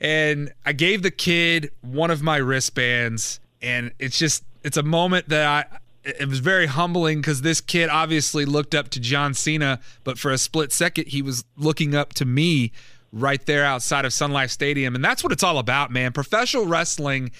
and 0.00 0.52
I 0.64 0.72
gave 0.72 1.02
the 1.02 1.10
kid 1.10 1.70
one 1.80 2.10
of 2.10 2.22
my 2.22 2.36
wristbands 2.36 3.40
and 3.62 3.92
it's 3.98 4.18
just 4.18 4.44
it's 4.62 4.76
a 4.76 4.82
moment 4.82 5.28
that 5.28 5.46
I 5.46 5.78
it 6.04 6.28
was 6.28 6.38
very 6.38 6.66
humbling 6.66 7.20
because 7.20 7.42
this 7.42 7.60
kid 7.60 7.88
obviously 7.88 8.44
looked 8.44 8.76
up 8.76 8.90
to 8.90 9.00
John 9.00 9.34
Cena, 9.34 9.80
but 10.04 10.18
for 10.18 10.30
a 10.30 10.38
split 10.38 10.72
second 10.72 11.08
he 11.08 11.22
was 11.22 11.44
looking 11.56 11.94
up 11.94 12.14
to 12.14 12.24
me 12.24 12.72
right 13.12 13.44
there 13.46 13.64
outside 13.64 14.04
of 14.04 14.12
Sun 14.12 14.30
Life 14.32 14.50
Stadium. 14.50 14.94
And 14.94 15.04
that's 15.04 15.24
what 15.24 15.32
it's 15.32 15.42
all 15.42 15.58
about, 15.58 15.90
man. 15.90 16.12
Professional 16.12 16.66
wrestling 16.66 17.30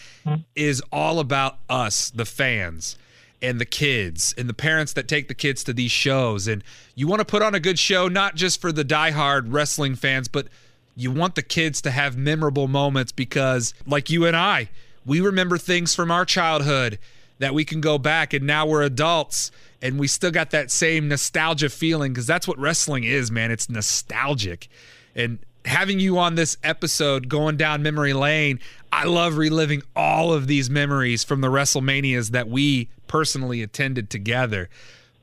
is 0.55 0.83
all 0.91 1.20
about 1.20 1.59
us, 1.69 2.11
the 2.11 2.24
fans 2.24 2.97
and 3.43 3.61
the 3.61 3.66
kids 3.66 4.35
and 4.39 4.49
the 4.49 4.55
parents 4.55 4.95
that 4.95 5.07
take 5.07 5.28
the 5.28 5.35
kids 5.35 5.62
to 5.65 5.73
these 5.73 5.91
shows. 5.91 6.49
And 6.49 6.65
you 6.95 7.07
want 7.07 7.20
to 7.20 7.24
put 7.24 7.43
on 7.43 7.55
a 7.55 7.61
good 7.61 7.78
show, 7.78 8.09
not 8.09 8.35
just 8.35 8.61
for 8.61 8.73
the 8.73 8.85
diehard 8.85 9.53
wrestling 9.53 9.95
fans, 9.95 10.28
but 10.28 10.49
you 10.97 11.10
want 11.10 11.35
the 11.35 11.43
kids 11.43 11.81
to 11.82 11.90
have 11.90 12.16
memorable 12.16 12.66
moments 12.66 13.12
because, 13.12 13.74
like 13.86 14.10
you 14.10 14.24
and 14.24 14.35
I, 14.36 14.70
we 15.05 15.20
remember 15.20 15.59
things 15.59 15.94
from 15.94 16.10
our 16.10 16.24
childhood 16.24 16.98
that 17.39 17.55
we 17.55 17.64
can 17.64 17.82
go 17.82 17.98
back 17.98 18.32
and 18.32 18.47
now 18.47 18.66
we're 18.66 18.82
adults 18.82 19.52
and 19.82 20.01
we 20.01 20.09
still 20.09 20.31
got 20.31 20.51
that 20.51 20.70
same 20.70 21.06
nostalgia 21.06 21.68
feeling 21.68 22.12
because 22.12 22.27
that's 22.27 22.48
what 22.48 22.59
wrestling 22.59 23.05
is, 23.05 23.31
man. 23.31 23.51
It's 23.51 23.68
nostalgic. 23.68 24.68
And 25.14 25.39
having 25.66 26.01
you 26.01 26.18
on 26.18 26.35
this 26.35 26.56
episode 26.62 27.28
going 27.28 27.59
down 27.59 27.82
memory 27.82 28.14
lane, 28.14 28.59
I 28.90 29.05
love 29.05 29.36
reliving 29.36 29.82
all 29.94 30.32
of 30.32 30.47
these 30.47 30.70
memories 30.70 31.24
from 31.24 31.43
the 31.43 31.48
WrestleManias 31.48 32.31
that 32.31 32.48
we 32.48 32.89
personally 33.06 33.62
attended 33.62 34.09
together. 34.09 34.70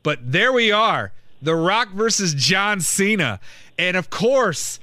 But 0.03 0.19
there 0.31 0.53
we 0.53 0.71
are 0.71 1.13
The 1.41 1.55
Rock 1.55 1.89
versus 1.89 2.35
John 2.35 2.79
Cena. 2.79 3.39
And 3.79 3.97
of 3.97 4.11
course, 4.11 4.79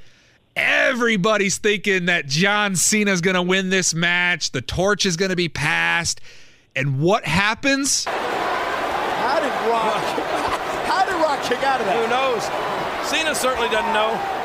everybody's 0.57 1.59
thinking 1.59 2.07
that 2.07 2.27
John 2.27 2.77
Cena's 2.77 3.21
going 3.21 3.35
to 3.35 3.43
win 3.43 3.71
this 3.71 3.95
match, 3.95 4.53
the 4.53 4.61
torch 4.63 5.07
is 5.07 5.17
going 5.17 5.31
to 5.31 5.37
be 5.37 5.49
passed. 5.49 6.21
And 6.75 7.01
what 7.01 7.25
happens? 7.25 8.05
How 8.05 9.41
did 9.41 9.71
Rock? 9.71 9.95
How 10.87 11.05
did 11.05 11.15
Rock 11.15 11.43
kick 11.43 11.63
out 11.63 11.81
of 11.81 11.87
that? 11.87 11.97
Who 11.97 12.09
knows? 12.09 12.45
Cena 13.09 13.35
certainly 13.35 13.69
doesn't 13.69 13.93
know. 13.93 14.40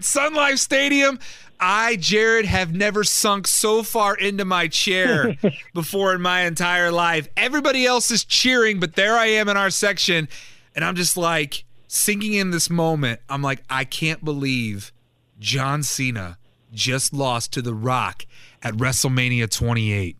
At 0.00 0.04
Sun 0.04 0.32
Life 0.32 0.58
Stadium. 0.58 1.18
I, 1.60 1.96
Jared, 1.96 2.46
have 2.46 2.74
never 2.74 3.04
sunk 3.04 3.46
so 3.46 3.82
far 3.82 4.16
into 4.16 4.46
my 4.46 4.66
chair 4.66 5.36
before 5.74 6.14
in 6.14 6.22
my 6.22 6.42
entire 6.42 6.90
life. 6.90 7.28
Everybody 7.36 7.84
else 7.84 8.10
is 8.10 8.24
cheering, 8.24 8.80
but 8.80 8.96
there 8.96 9.18
I 9.18 9.26
am 9.26 9.50
in 9.50 9.58
our 9.58 9.68
section, 9.68 10.26
and 10.74 10.86
I'm 10.86 10.96
just 10.96 11.18
like 11.18 11.64
sinking 11.86 12.32
in 12.32 12.50
this 12.50 12.70
moment. 12.70 13.20
I'm 13.28 13.42
like, 13.42 13.62
I 13.68 13.84
can't 13.84 14.24
believe 14.24 14.90
John 15.38 15.82
Cena 15.82 16.38
just 16.72 17.12
lost 17.12 17.52
to 17.52 17.60
The 17.60 17.74
Rock 17.74 18.24
at 18.62 18.72
WrestleMania 18.72 19.50
28. 19.50 20.16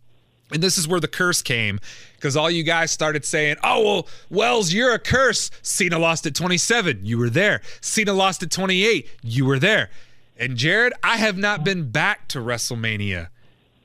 And 0.51 0.61
this 0.61 0.77
is 0.77 0.87
where 0.87 0.99
the 0.99 1.07
curse 1.07 1.41
came 1.41 1.79
because 2.15 2.35
all 2.35 2.51
you 2.51 2.63
guys 2.63 2.91
started 2.91 3.25
saying, 3.25 3.55
oh, 3.63 3.83
well, 3.83 4.07
Wells, 4.29 4.73
you're 4.73 4.93
a 4.93 4.99
curse. 4.99 5.49
Cena 5.61 5.97
lost 5.97 6.25
at 6.25 6.35
27. 6.35 6.99
You 7.03 7.17
were 7.17 7.29
there. 7.29 7.61
Cena 7.79 8.13
lost 8.13 8.43
at 8.43 8.51
28. 8.51 9.07
You 9.21 9.45
were 9.45 9.59
there. 9.59 9.89
And 10.37 10.57
Jared, 10.57 10.93
I 11.03 11.17
have 11.17 11.37
not 11.37 11.63
been 11.63 11.89
back 11.89 12.27
to 12.29 12.39
WrestleMania. 12.39 13.29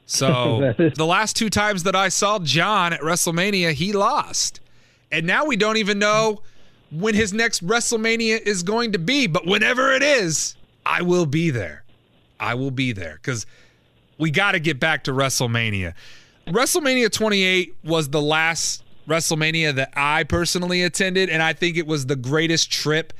So 0.06 0.74
the 0.96 1.06
last 1.06 1.36
two 1.36 1.50
times 1.50 1.82
that 1.84 1.94
I 1.94 2.08
saw 2.08 2.38
John 2.38 2.92
at 2.92 3.00
WrestleMania, 3.00 3.72
he 3.72 3.92
lost. 3.92 4.60
And 5.12 5.26
now 5.26 5.44
we 5.44 5.56
don't 5.56 5.76
even 5.76 5.98
know 5.98 6.42
when 6.90 7.14
his 7.14 7.32
next 7.32 7.66
WrestleMania 7.66 8.40
is 8.40 8.62
going 8.62 8.92
to 8.92 8.98
be. 8.98 9.26
But 9.26 9.46
whenever 9.46 9.92
it 9.92 10.02
is, 10.02 10.56
I 10.84 11.02
will 11.02 11.26
be 11.26 11.50
there. 11.50 11.84
I 12.38 12.54
will 12.54 12.70
be 12.70 12.92
there 12.92 13.14
because 13.14 13.46
we 14.18 14.30
got 14.30 14.52
to 14.52 14.60
get 14.60 14.78
back 14.78 15.04
to 15.04 15.12
WrestleMania. 15.12 15.94
WrestleMania 16.48 17.10
28 17.10 17.76
was 17.82 18.10
the 18.10 18.22
last 18.22 18.84
WrestleMania 19.08 19.74
that 19.74 19.92
I 19.96 20.22
personally 20.22 20.82
attended, 20.82 21.28
and 21.28 21.42
I 21.42 21.52
think 21.52 21.76
it 21.76 21.88
was 21.88 22.06
the 22.06 22.14
greatest 22.14 22.70
trip 22.70 23.12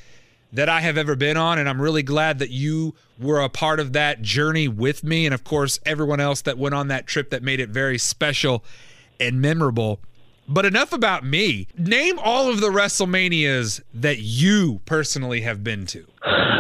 that 0.53 0.69
I 0.69 0.81
have 0.81 0.97
ever 0.97 1.17
been 1.17 1.37
on. 1.37 1.59
And 1.59 1.69
I'm 1.69 1.83
really 1.83 2.05
glad 2.05 2.39
that 2.39 2.51
you 2.51 2.95
were 3.19 3.41
a 3.41 3.49
part 3.49 3.81
of 3.81 3.95
that 3.95 4.23
journey 4.23 4.69
with 4.69 5.03
me, 5.03 5.27
and 5.27 5.35
of 5.35 5.43
course, 5.43 5.81
everyone 5.85 6.21
else 6.21 6.43
that 6.43 6.57
went 6.57 6.77
on 6.77 6.87
that 6.89 7.09
trip 7.09 7.31
that 7.31 7.43
made 7.43 7.59
it 7.59 7.69
very 7.69 7.99
special 7.99 8.63
and 9.19 9.41
memorable. 9.41 9.99
But 10.49 10.65
enough 10.65 10.93
about 10.93 11.25
me. 11.25 11.67
Name 11.77 12.19
all 12.19 12.49
of 12.49 12.61
the 12.61 12.69
WrestleManias 12.69 13.81
that 13.95 14.19
you 14.19 14.81
personally 14.85 15.41
have 15.43 15.65
been 15.65 15.87
to. 15.87 16.07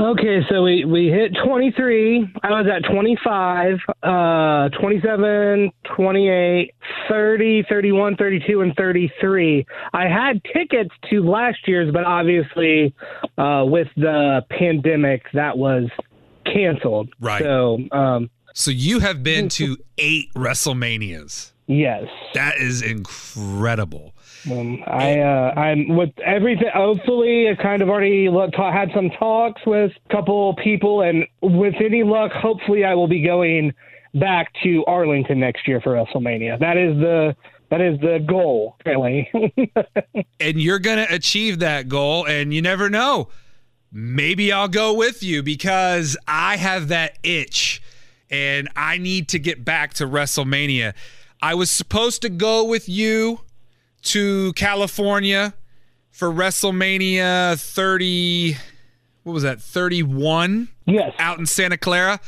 Okay, 0.00 0.40
so 0.50 0.62
we, 0.62 0.84
we 0.84 1.06
hit 1.06 1.34
23. 1.44 2.32
I 2.42 2.50
was 2.50 2.66
at 2.66 2.88
25, 2.92 3.78
uh, 4.02 4.68
27, 4.78 5.70
28, 5.96 6.74
30, 7.08 7.62
31, 7.68 8.16
32, 8.16 8.60
and 8.60 8.74
33. 8.76 9.66
I 9.94 10.02
had 10.02 10.42
tickets 10.52 10.90
to 11.10 11.22
last 11.22 11.58
year's, 11.66 11.92
but 11.92 12.04
obviously 12.04 12.94
uh, 13.38 13.64
with 13.66 13.88
the 13.96 14.44
pandemic, 14.50 15.22
that 15.32 15.56
was 15.56 15.88
canceled. 16.44 17.08
Right. 17.18 17.42
So, 17.42 17.78
um, 17.90 18.30
So 18.54 18.70
you 18.70 19.00
have 19.00 19.22
been 19.22 19.48
to 19.50 19.78
eight 19.98 20.32
WrestleManias. 20.34 21.52
Yes. 21.66 22.04
That 22.34 22.58
is 22.58 22.82
incredible. 22.82 24.14
Um, 24.50 24.82
I 24.86 25.20
uh, 25.20 25.52
I'm 25.56 25.96
with 25.96 26.18
everything. 26.24 26.70
Hopefully, 26.72 27.48
I 27.48 27.60
kind 27.60 27.82
of 27.82 27.88
already 27.88 28.28
look, 28.28 28.54
had 28.54 28.90
some 28.94 29.10
talks 29.10 29.62
with 29.66 29.92
a 29.92 30.12
couple 30.12 30.54
people, 30.56 31.02
and 31.02 31.26
with 31.42 31.74
any 31.84 32.02
luck, 32.02 32.32
hopefully, 32.32 32.84
I 32.84 32.94
will 32.94 33.08
be 33.08 33.22
going 33.22 33.72
back 34.14 34.52
to 34.62 34.84
Arlington 34.86 35.40
next 35.40 35.66
year 35.66 35.80
for 35.80 35.94
WrestleMania. 35.94 36.58
That 36.60 36.76
is 36.76 36.96
the 36.98 37.36
that 37.70 37.80
is 37.80 37.98
the 38.00 38.24
goal, 38.26 38.76
really. 38.86 39.30
and 40.40 40.60
you're 40.60 40.78
going 40.78 41.04
to 41.04 41.12
achieve 41.12 41.58
that 41.58 41.88
goal 41.88 42.26
and 42.26 42.54
you 42.54 42.62
never 42.62 42.88
know 42.88 43.28
maybe 43.92 44.52
i'll 44.52 44.68
go 44.68 44.92
with 44.92 45.22
you 45.22 45.42
because 45.42 46.16
i 46.26 46.56
have 46.56 46.88
that 46.88 47.18
itch 47.22 47.80
and 48.30 48.68
i 48.76 48.98
need 48.98 49.28
to 49.28 49.38
get 49.38 49.64
back 49.64 49.94
to 49.94 50.04
wrestlemania 50.06 50.92
i 51.50 51.54
was 51.54 51.70
supposed 51.70 52.22
to 52.22 52.28
go 52.28 52.64
with 52.64 52.88
you 52.88 53.40
to 54.02 54.52
california 54.54 55.54
for 56.10 56.28
wrestlemania 56.30 57.58
30 57.60 58.56
what 59.22 59.32
was 59.32 59.42
that 59.42 59.60
31 59.60 60.68
yes. 60.86 61.12
out 61.18 61.38
in 61.38 61.46
santa 61.46 61.76
clara 61.78 62.20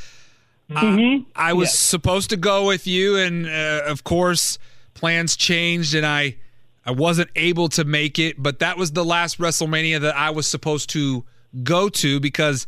uh, 0.74 0.98
I 1.34 1.54
was 1.54 1.68
Yes. 1.68 1.78
supposed 1.78 2.28
to 2.28 2.36
go 2.36 2.66
with 2.66 2.86
you, 2.86 3.16
and 3.16 3.46
uh, 3.46 3.80
of 3.86 4.04
course, 4.04 4.58
plans 4.92 5.34
changed, 5.34 5.94
and 5.94 6.04
I 6.04 6.36
I 6.84 6.90
wasn't 6.90 7.30
able 7.36 7.70
to 7.70 7.84
make 7.84 8.18
it. 8.18 8.34
But 8.42 8.58
that 8.58 8.76
was 8.76 8.92
the 8.92 9.02
last 9.04 9.38
WrestleMania 9.38 9.98
that 10.02 10.14
I 10.14 10.28
was 10.28 10.46
supposed 10.46 10.90
to 10.90 11.24
go 11.62 11.88
to 11.88 12.20
because 12.20 12.66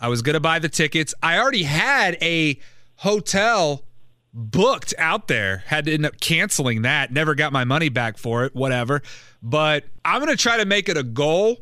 I 0.00 0.06
was 0.06 0.22
gonna 0.22 0.38
buy 0.38 0.60
the 0.60 0.68
tickets. 0.68 1.14
I 1.20 1.36
already 1.36 1.64
had 1.64 2.16
a 2.22 2.60
hotel 2.98 3.82
booked 4.32 4.94
out 4.98 5.28
there. 5.28 5.64
Had 5.66 5.86
to 5.86 5.94
end 5.94 6.06
up 6.06 6.20
canceling 6.20 6.82
that. 6.82 7.12
Never 7.12 7.34
got 7.34 7.52
my 7.52 7.64
money 7.64 7.88
back 7.88 8.18
for 8.18 8.44
it. 8.44 8.54
Whatever. 8.54 9.02
But 9.42 9.84
I'm 10.04 10.20
gonna 10.20 10.36
try 10.36 10.56
to 10.56 10.64
make 10.64 10.88
it 10.88 10.96
a 10.96 11.02
goal 11.02 11.58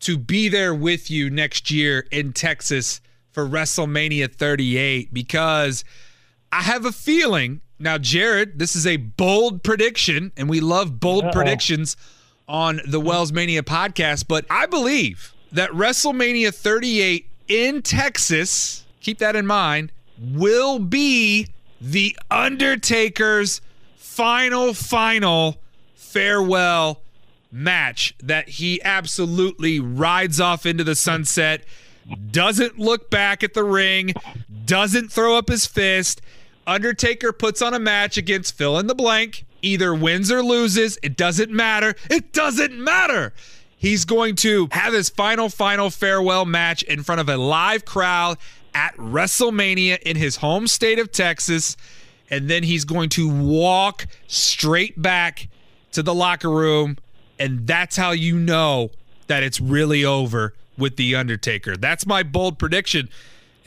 to 0.00 0.18
be 0.18 0.48
there 0.48 0.74
with 0.74 1.10
you 1.10 1.30
next 1.30 1.70
year 1.70 2.06
in 2.10 2.32
Texas 2.32 3.00
for 3.32 3.46
WrestleMania 3.46 4.32
38 4.32 5.12
because 5.12 5.84
I 6.52 6.62
have 6.62 6.84
a 6.84 6.92
feeling. 6.92 7.60
Now, 7.78 7.98
Jared, 7.98 8.58
this 8.58 8.74
is 8.74 8.86
a 8.86 8.96
bold 8.96 9.62
prediction, 9.62 10.32
and 10.36 10.48
we 10.48 10.60
love 10.60 10.98
bold 10.98 11.30
predictions 11.32 11.96
on 12.48 12.80
the 12.86 13.00
Wells 13.00 13.32
Mania 13.32 13.62
podcast, 13.62 14.26
but 14.28 14.46
I 14.48 14.64
believe 14.64 15.34
that 15.52 15.70
WrestleMania 15.70 16.54
38 16.54 17.26
in 17.48 17.82
Texas, 17.82 18.84
keep 19.00 19.18
that 19.18 19.36
in 19.36 19.46
mind, 19.46 19.92
will 20.18 20.78
be 20.78 21.48
The 21.80 22.16
Undertaker's 22.30 23.60
final, 23.96 24.72
final 24.72 25.56
farewell 25.94 27.02
match 27.52 28.14
that 28.22 28.48
he 28.48 28.82
absolutely 28.82 29.80
rides 29.80 30.40
off 30.40 30.66
into 30.66 30.84
the 30.84 30.94
sunset, 30.94 31.64
doesn't 32.30 32.78
look 32.78 33.10
back 33.10 33.42
at 33.42 33.54
the 33.54 33.64
ring, 33.64 34.12
doesn't 34.64 35.12
throw 35.12 35.36
up 35.36 35.48
his 35.48 35.66
fist. 35.66 36.20
Undertaker 36.66 37.32
puts 37.32 37.62
on 37.62 37.74
a 37.74 37.78
match 37.78 38.16
against 38.16 38.56
fill 38.56 38.78
in 38.78 38.86
the 38.86 38.94
blank, 38.94 39.44
either 39.62 39.94
wins 39.94 40.30
or 40.32 40.42
loses. 40.42 40.98
It 41.02 41.16
doesn't 41.16 41.50
matter. 41.50 41.94
It 42.10 42.32
doesn't 42.32 42.72
matter. 42.72 43.32
He's 43.76 44.04
going 44.04 44.36
to 44.36 44.68
have 44.72 44.94
his 44.94 45.08
final, 45.10 45.48
final 45.48 45.90
farewell 45.90 46.46
match 46.46 46.82
in 46.84 47.02
front 47.02 47.20
of 47.20 47.28
a 47.28 47.36
live 47.36 47.84
crowd 47.84 48.38
at 48.76 48.94
WrestleMania 48.98 49.98
in 50.02 50.16
his 50.16 50.36
home 50.36 50.66
state 50.66 50.98
of 50.98 51.10
Texas. 51.10 51.78
And 52.28 52.50
then 52.50 52.62
he's 52.62 52.84
going 52.84 53.08
to 53.10 53.28
walk 53.28 54.06
straight 54.26 55.00
back 55.00 55.48
to 55.92 56.02
the 56.02 56.14
locker 56.14 56.50
room. 56.50 56.98
And 57.38 57.66
that's 57.66 57.96
how 57.96 58.10
you 58.10 58.38
know 58.38 58.90
that 59.28 59.42
it's 59.42 59.60
really 59.60 60.04
over 60.04 60.52
with 60.76 60.96
The 60.96 61.14
Undertaker. 61.14 61.76
That's 61.76 62.06
my 62.06 62.22
bold 62.22 62.58
prediction. 62.58 63.08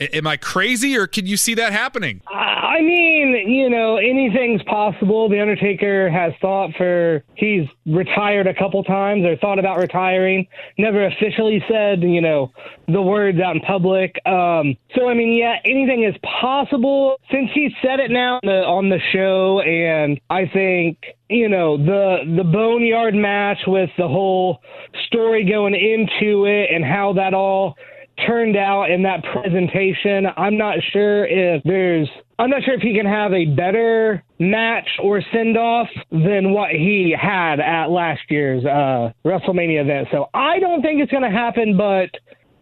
Am 0.00 0.26
I 0.26 0.36
crazy 0.36 0.96
or 0.96 1.06
can 1.06 1.26
you 1.26 1.36
see 1.36 1.54
that 1.54 1.72
happening? 1.72 2.22
I 2.26 2.80
mean, 2.80 3.50
you 3.50 3.68
know, 3.68 3.96
anything's 3.96 4.62
possible. 4.62 5.28
The 5.28 5.40
Undertaker 5.40 6.08
has 6.08 6.32
thought 6.40 6.70
for 6.78 7.22
he's 7.34 7.66
retired 7.84 8.46
a 8.46 8.54
couple 8.54 8.82
times 8.84 9.26
or 9.26 9.36
thought 9.36 9.58
about 9.58 9.78
retiring. 9.78 10.46
Never 10.78 11.04
officially 11.04 11.62
said, 11.68 12.02
you 12.02 12.22
know, 12.22 12.52
the 12.88 13.02
words 13.02 13.38
out 13.38 13.56
in 13.56 13.60
public. 13.60 14.16
Um, 14.26 14.76
so 14.96 15.08
I 15.08 15.14
mean, 15.14 15.36
yeah, 15.36 15.56
anything 15.66 16.04
is 16.04 16.14
possible. 16.40 17.20
Since 17.30 17.50
he 17.52 17.68
said 17.82 18.00
it 18.00 18.10
now 18.10 18.36
on 18.36 18.40
the, 18.44 18.62
on 18.62 18.88
the 18.88 19.00
show, 19.12 19.60
and 19.60 20.18
I 20.30 20.46
think 20.46 20.98
you 21.28 21.48
know 21.48 21.76
the 21.76 22.34
the 22.36 22.44
boneyard 22.44 23.14
match 23.14 23.58
with 23.66 23.90
the 23.98 24.08
whole 24.08 24.60
story 25.06 25.44
going 25.44 25.74
into 25.74 26.46
it 26.46 26.70
and 26.74 26.84
how 26.84 27.12
that 27.14 27.34
all 27.34 27.76
turned 28.26 28.56
out 28.56 28.90
in 28.90 29.02
that 29.02 29.22
presentation. 29.32 30.26
I'm 30.36 30.56
not 30.56 30.76
sure 30.92 31.26
if 31.26 31.62
there's 31.64 32.08
I'm 32.38 32.48
not 32.48 32.62
sure 32.62 32.72
if 32.72 32.80
he 32.80 32.94
can 32.96 33.04
have 33.04 33.34
a 33.34 33.44
better 33.44 34.24
match 34.38 34.88
or 35.02 35.22
send 35.30 35.58
off 35.58 35.88
than 36.10 36.52
what 36.52 36.70
he 36.70 37.14
had 37.14 37.60
at 37.60 37.90
last 37.90 38.22
year's 38.30 38.64
uh, 38.64 39.12
WrestleMania 39.26 39.82
event. 39.82 40.08
So 40.10 40.30
I 40.32 40.58
don't 40.58 40.80
think 40.80 41.02
it's 41.02 41.12
going 41.12 41.22
to 41.22 41.30
happen, 41.30 41.76
but 41.76 42.08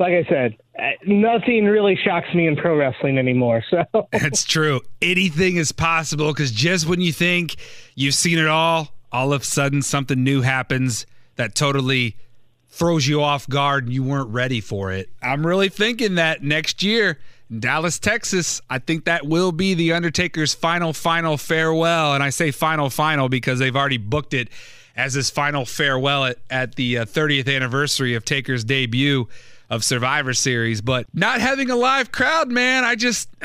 like 0.00 0.14
I 0.14 0.28
said, 0.28 0.56
nothing 1.06 1.64
really 1.64 1.96
shocks 2.04 2.26
me 2.34 2.48
in 2.48 2.56
pro 2.56 2.76
wrestling 2.76 3.18
anymore. 3.18 3.62
So 3.70 4.08
That's 4.10 4.42
true. 4.42 4.80
Anything 5.00 5.56
is 5.56 5.70
possible 5.70 6.32
because 6.32 6.50
just 6.50 6.88
when 6.88 7.00
you 7.00 7.12
think 7.12 7.54
you've 7.94 8.14
seen 8.14 8.38
it 8.38 8.48
all, 8.48 8.88
all 9.12 9.32
of 9.32 9.42
a 9.42 9.44
sudden 9.44 9.82
something 9.82 10.24
new 10.24 10.42
happens 10.42 11.06
that 11.36 11.54
totally 11.54 12.16
throws 12.70 13.06
you 13.06 13.22
off 13.22 13.48
guard 13.48 13.84
and 13.84 13.92
you 13.92 14.02
weren't 14.02 14.30
ready 14.30 14.60
for 14.60 14.92
it. 14.92 15.08
I'm 15.22 15.46
really 15.46 15.68
thinking 15.68 16.16
that 16.16 16.42
next 16.42 16.82
year 16.82 17.18
Dallas, 17.56 17.98
Texas, 17.98 18.60
I 18.68 18.78
think 18.78 19.06
that 19.06 19.26
will 19.26 19.52
be 19.52 19.72
The 19.74 19.94
Undertaker's 19.94 20.52
final, 20.52 20.92
final 20.92 21.38
farewell. 21.38 22.14
And 22.14 22.22
I 22.22 22.30
say 22.30 22.50
final, 22.50 22.90
final 22.90 23.28
because 23.28 23.58
they've 23.58 23.74
already 23.74 23.96
booked 23.96 24.34
it 24.34 24.48
as 24.94 25.14
his 25.14 25.30
final 25.30 25.64
farewell 25.64 26.26
at, 26.26 26.38
at 26.50 26.74
the 26.74 26.98
uh, 26.98 27.04
30th 27.06 27.54
anniversary 27.54 28.14
of 28.14 28.24
Taker's 28.24 28.64
debut 28.64 29.28
of 29.70 29.82
Survivor 29.82 30.34
Series. 30.34 30.82
But 30.82 31.06
not 31.14 31.40
having 31.40 31.70
a 31.70 31.76
live 31.76 32.12
crowd, 32.12 32.50
man, 32.50 32.84
I 32.84 32.94
just. 32.94 33.28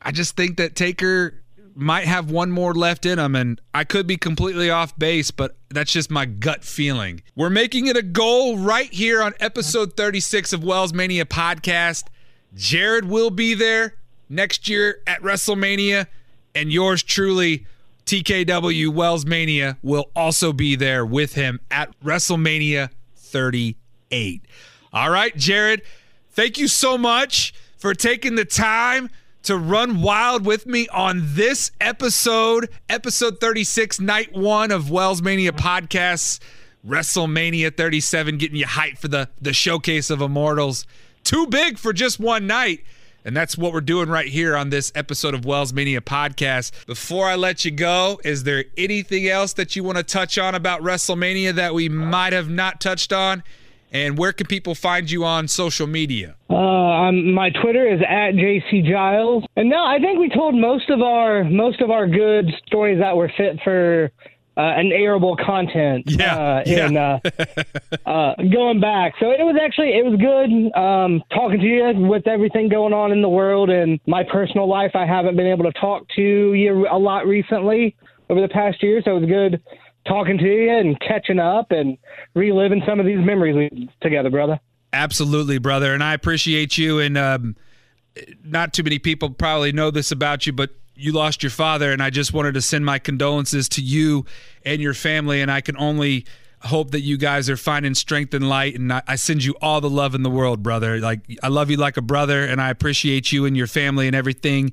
I 0.00 0.12
just 0.12 0.36
think 0.36 0.58
that 0.58 0.76
Taker 0.76 1.34
might 1.78 2.06
have 2.06 2.28
one 2.28 2.50
more 2.50 2.74
left 2.74 3.06
in 3.06 3.20
him, 3.20 3.36
and 3.36 3.60
I 3.72 3.84
could 3.84 4.06
be 4.06 4.16
completely 4.16 4.68
off 4.68 4.98
base, 4.98 5.30
but 5.30 5.56
that's 5.68 5.92
just 5.92 6.10
my 6.10 6.26
gut 6.26 6.64
feeling. 6.64 7.22
We're 7.36 7.50
making 7.50 7.86
it 7.86 7.96
a 7.96 8.02
goal 8.02 8.58
right 8.58 8.92
here 8.92 9.22
on 9.22 9.34
episode 9.38 9.96
36 9.96 10.52
of 10.52 10.64
Wells 10.64 10.92
Mania 10.92 11.24
Podcast. 11.24 12.08
Jared 12.52 13.04
will 13.04 13.30
be 13.30 13.54
there 13.54 13.94
next 14.28 14.68
year 14.68 15.02
at 15.06 15.22
WrestleMania, 15.22 16.08
and 16.52 16.72
yours 16.72 17.04
truly, 17.04 17.64
TKW 18.06 18.88
Wells 18.88 19.24
Mania 19.24 19.78
will 19.80 20.10
also 20.16 20.52
be 20.52 20.74
there 20.74 21.06
with 21.06 21.34
him 21.34 21.60
at 21.70 21.94
WrestleMania 22.00 22.90
38. 23.14 24.42
All 24.92 25.10
right, 25.10 25.36
Jared, 25.36 25.82
thank 26.30 26.58
you 26.58 26.66
so 26.66 26.98
much 26.98 27.54
for 27.76 27.94
taking 27.94 28.34
the 28.34 28.44
time 28.44 29.10
to 29.48 29.56
run 29.56 30.02
wild 30.02 30.44
with 30.44 30.66
me 30.66 30.86
on 30.88 31.22
this 31.24 31.70
episode, 31.80 32.68
episode 32.90 33.40
36, 33.40 33.98
night 33.98 34.30
one 34.34 34.70
of 34.70 34.90
Wells 34.90 35.22
Mania 35.22 35.52
podcasts, 35.52 36.38
WrestleMania 36.86 37.74
37, 37.74 38.36
getting 38.36 38.58
you 38.58 38.66
hyped 38.66 38.98
for 38.98 39.08
the, 39.08 39.30
the 39.40 39.54
showcase 39.54 40.10
of 40.10 40.20
Immortals. 40.20 40.86
Too 41.24 41.46
big 41.46 41.78
for 41.78 41.94
just 41.94 42.20
one 42.20 42.46
night. 42.46 42.84
And 43.24 43.34
that's 43.34 43.56
what 43.56 43.72
we're 43.72 43.80
doing 43.80 44.10
right 44.10 44.28
here 44.28 44.54
on 44.54 44.68
this 44.68 44.92
episode 44.94 45.32
of 45.32 45.46
Wells 45.46 45.72
Mania 45.72 46.02
podcast. 46.02 46.84
Before 46.84 47.26
I 47.26 47.36
let 47.36 47.64
you 47.64 47.70
go, 47.70 48.20
is 48.26 48.44
there 48.44 48.66
anything 48.76 49.28
else 49.28 49.54
that 49.54 49.74
you 49.74 49.82
want 49.82 49.96
to 49.96 50.04
touch 50.04 50.36
on 50.36 50.56
about 50.56 50.82
WrestleMania 50.82 51.54
that 51.54 51.72
we 51.72 51.88
might 51.88 52.34
have 52.34 52.50
not 52.50 52.82
touched 52.82 53.14
on? 53.14 53.42
And 53.92 54.18
where 54.18 54.32
can 54.32 54.46
people 54.46 54.74
find 54.74 55.10
you 55.10 55.24
on 55.24 55.48
social 55.48 55.86
media? 55.86 56.36
Uh, 56.50 56.78
um, 57.08 57.32
my 57.32 57.50
Twitter 57.50 57.86
is 57.86 58.00
at 58.00 58.32
JC 58.32 58.88
Giles. 58.88 59.44
And 59.56 59.70
no, 59.70 59.84
I 59.84 59.98
think 59.98 60.18
we 60.18 60.28
told 60.28 60.54
most 60.54 60.90
of 60.90 61.00
our 61.00 61.44
most 61.44 61.80
of 61.80 61.90
our 61.90 62.06
good 62.06 62.50
stories 62.66 62.98
that 63.00 63.16
were 63.16 63.30
fit 63.36 63.58
for 63.64 64.10
uh, 64.56 64.60
an 64.60 64.90
airable 64.90 65.36
content. 65.44 66.04
Yeah, 66.06 66.36
uh, 66.36 66.62
yeah. 66.66 66.86
in 66.86 66.96
uh, 66.96 67.20
uh, 68.06 68.34
going 68.42 68.80
back. 68.80 69.14
So 69.20 69.30
it 69.30 69.40
was 69.40 69.56
actually 69.62 69.90
it 69.90 70.04
was 70.04 70.18
good 70.18 70.78
um, 70.78 71.22
talking 71.30 71.60
to 71.60 71.66
you 71.66 72.08
with 72.08 72.26
everything 72.26 72.68
going 72.68 72.92
on 72.92 73.12
in 73.12 73.22
the 73.22 73.28
world 73.28 73.70
and 73.70 74.00
my 74.06 74.24
personal 74.24 74.68
life. 74.68 74.92
I 74.94 75.06
haven't 75.06 75.36
been 75.36 75.46
able 75.46 75.64
to 75.64 75.78
talk 75.80 76.06
to 76.16 76.54
you 76.54 76.88
a 76.90 76.98
lot 76.98 77.26
recently 77.26 77.96
over 78.28 78.40
the 78.40 78.48
past 78.48 78.82
year, 78.82 79.00
so 79.04 79.16
it 79.16 79.20
was 79.20 79.28
good 79.28 79.62
talking 80.08 80.38
to 80.38 80.44
you 80.44 80.70
and 80.70 80.98
catching 81.00 81.38
up 81.38 81.70
and 81.70 81.98
reliving 82.34 82.82
some 82.86 82.98
of 82.98 83.06
these 83.06 83.18
memories 83.18 83.88
together, 84.00 84.30
brother. 84.30 84.58
Absolutely, 84.92 85.58
brother. 85.58 85.92
And 85.94 86.02
I 86.02 86.14
appreciate 86.14 86.78
you. 86.78 86.98
And 86.98 87.18
um, 87.18 87.56
not 88.42 88.72
too 88.72 88.82
many 88.82 88.98
people 88.98 89.30
probably 89.30 89.70
know 89.70 89.90
this 89.90 90.10
about 90.10 90.46
you, 90.46 90.52
but 90.52 90.70
you 90.94 91.12
lost 91.12 91.42
your 91.42 91.50
father. 91.50 91.92
And 91.92 92.02
I 92.02 92.10
just 92.10 92.32
wanted 92.32 92.54
to 92.54 92.62
send 92.62 92.84
my 92.84 92.98
condolences 92.98 93.68
to 93.70 93.82
you 93.82 94.24
and 94.64 94.80
your 94.80 94.94
family. 94.94 95.40
And 95.40 95.50
I 95.50 95.60
can 95.60 95.76
only 95.76 96.24
hope 96.62 96.90
that 96.90 97.02
you 97.02 97.16
guys 97.16 97.48
are 97.48 97.56
finding 97.56 97.94
strength 97.94 98.34
and 98.34 98.48
light. 98.48 98.74
And 98.74 98.92
I, 98.92 99.02
I 99.06 99.14
send 99.16 99.44
you 99.44 99.54
all 99.62 99.80
the 99.80 99.90
love 99.90 100.14
in 100.14 100.22
the 100.22 100.30
world, 100.30 100.62
brother. 100.62 100.98
Like, 100.98 101.20
I 101.42 101.48
love 101.48 101.70
you 101.70 101.76
like 101.76 101.96
a 101.96 102.02
brother, 102.02 102.44
and 102.44 102.60
I 102.60 102.70
appreciate 102.70 103.30
you 103.30 103.44
and 103.44 103.56
your 103.56 103.68
family 103.68 104.08
and 104.08 104.16
everything. 104.16 104.72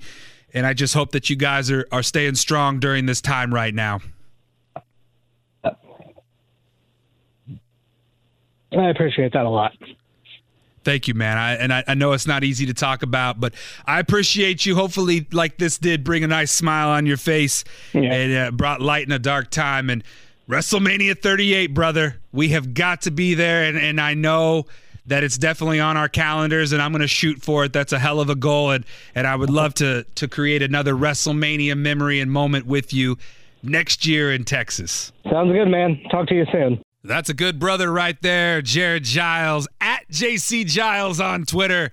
And 0.53 0.66
I 0.66 0.74
just 0.74 0.94
hope 0.94 1.12
that 1.12 1.30
you 1.30 1.36
guys 1.36 1.70
are, 1.70 1.86
are 1.91 2.02
staying 2.02 2.36
strong 2.36 2.80
during 2.80 3.06
this 3.06 3.22
time 3.22 3.53
right 3.53 3.74
now. 3.74 3.99
I 8.78 8.90
appreciate 8.90 9.34
that 9.34 9.46
a 9.46 9.50
lot. 9.50 9.74
Thank 10.84 11.08
you, 11.08 11.16
man. 11.16 11.38
I, 11.38 11.54
and 11.56 11.74
I, 11.74 11.84
I 11.88 11.94
know 11.96 12.14
it's 12.14 12.28
not 12.28 12.44
easy 12.44 12.68
to 12.68 12.74
talk 12.74 13.02
about, 13.02 13.40
but 13.40 13.56
I 13.88 14.00
appreciate 14.00 14.66
you. 14.68 14.76
Hopefully, 14.76 15.26
like 15.32 15.58
this 15.58 15.80
did 15.80 16.04
bring 16.04 16.24
a 16.24 16.28
nice 16.28 16.52
smile 16.52 16.90
on 16.90 17.08
your 17.08 17.18
face 17.18 17.64
Yeah. 17.94 18.02
and 18.14 18.38
uh, 18.38 18.52
brought 18.52 18.82
light 18.82 19.06
in 19.08 19.12
a 19.12 19.18
dark 19.18 19.50
time. 19.50 19.90
And 19.90 20.04
WrestleMania 20.48 21.20
38, 21.20 21.74
brother, 21.74 22.18
we 22.32 22.50
have 22.50 22.76
got 22.76 23.02
to 23.02 23.12
be 23.12 23.34
there. 23.34 23.64
And, 23.64 23.78
and 23.80 24.00
I 24.00 24.14
know 24.14 24.68
that 25.08 25.24
it's 25.24 25.38
definitely 25.40 25.80
on 25.80 25.98
our 25.98 26.10
calendars, 26.10 26.72
and 26.72 26.82
I'm 26.82 26.92
going 26.92 27.02
to 27.02 27.08
shoot 27.08 27.42
for 27.42 27.66
it. 27.66 27.74
That's 27.74 27.92
a 27.94 28.00
hell 28.00 28.20
of 28.20 28.30
a 28.30 28.36
goal. 28.36 28.70
And, 28.72 28.86
and 29.16 29.26
I 29.26 29.36
would 29.36 29.50
love 29.50 29.74
to, 29.76 30.04
to 30.16 30.28
create 30.28 30.62
another 30.62 30.94
WrestleMania 30.94 31.76
memory 31.78 32.20
and 32.20 32.32
moment 32.32 32.68
with 32.68 32.94
you 32.94 33.18
next 33.64 34.06
year 34.06 34.32
in 34.32 34.44
Texas. 34.46 35.12
Sounds 35.32 35.52
good, 35.52 35.68
man. 35.68 36.00
Talk 36.12 36.28
to 36.28 36.36
you 36.36 36.46
soon. 36.52 36.80
That's 37.06 37.30
a 37.30 37.36
good 37.36 37.60
brother 37.60 37.91
right 37.91 38.19
there, 38.19 38.64
Jared 38.64 39.03
Giles 39.03 39.68
at 39.80 40.10
JC 40.10 40.65
Giles 40.65 41.19
on 41.19 41.45
Twitter. 41.45 41.91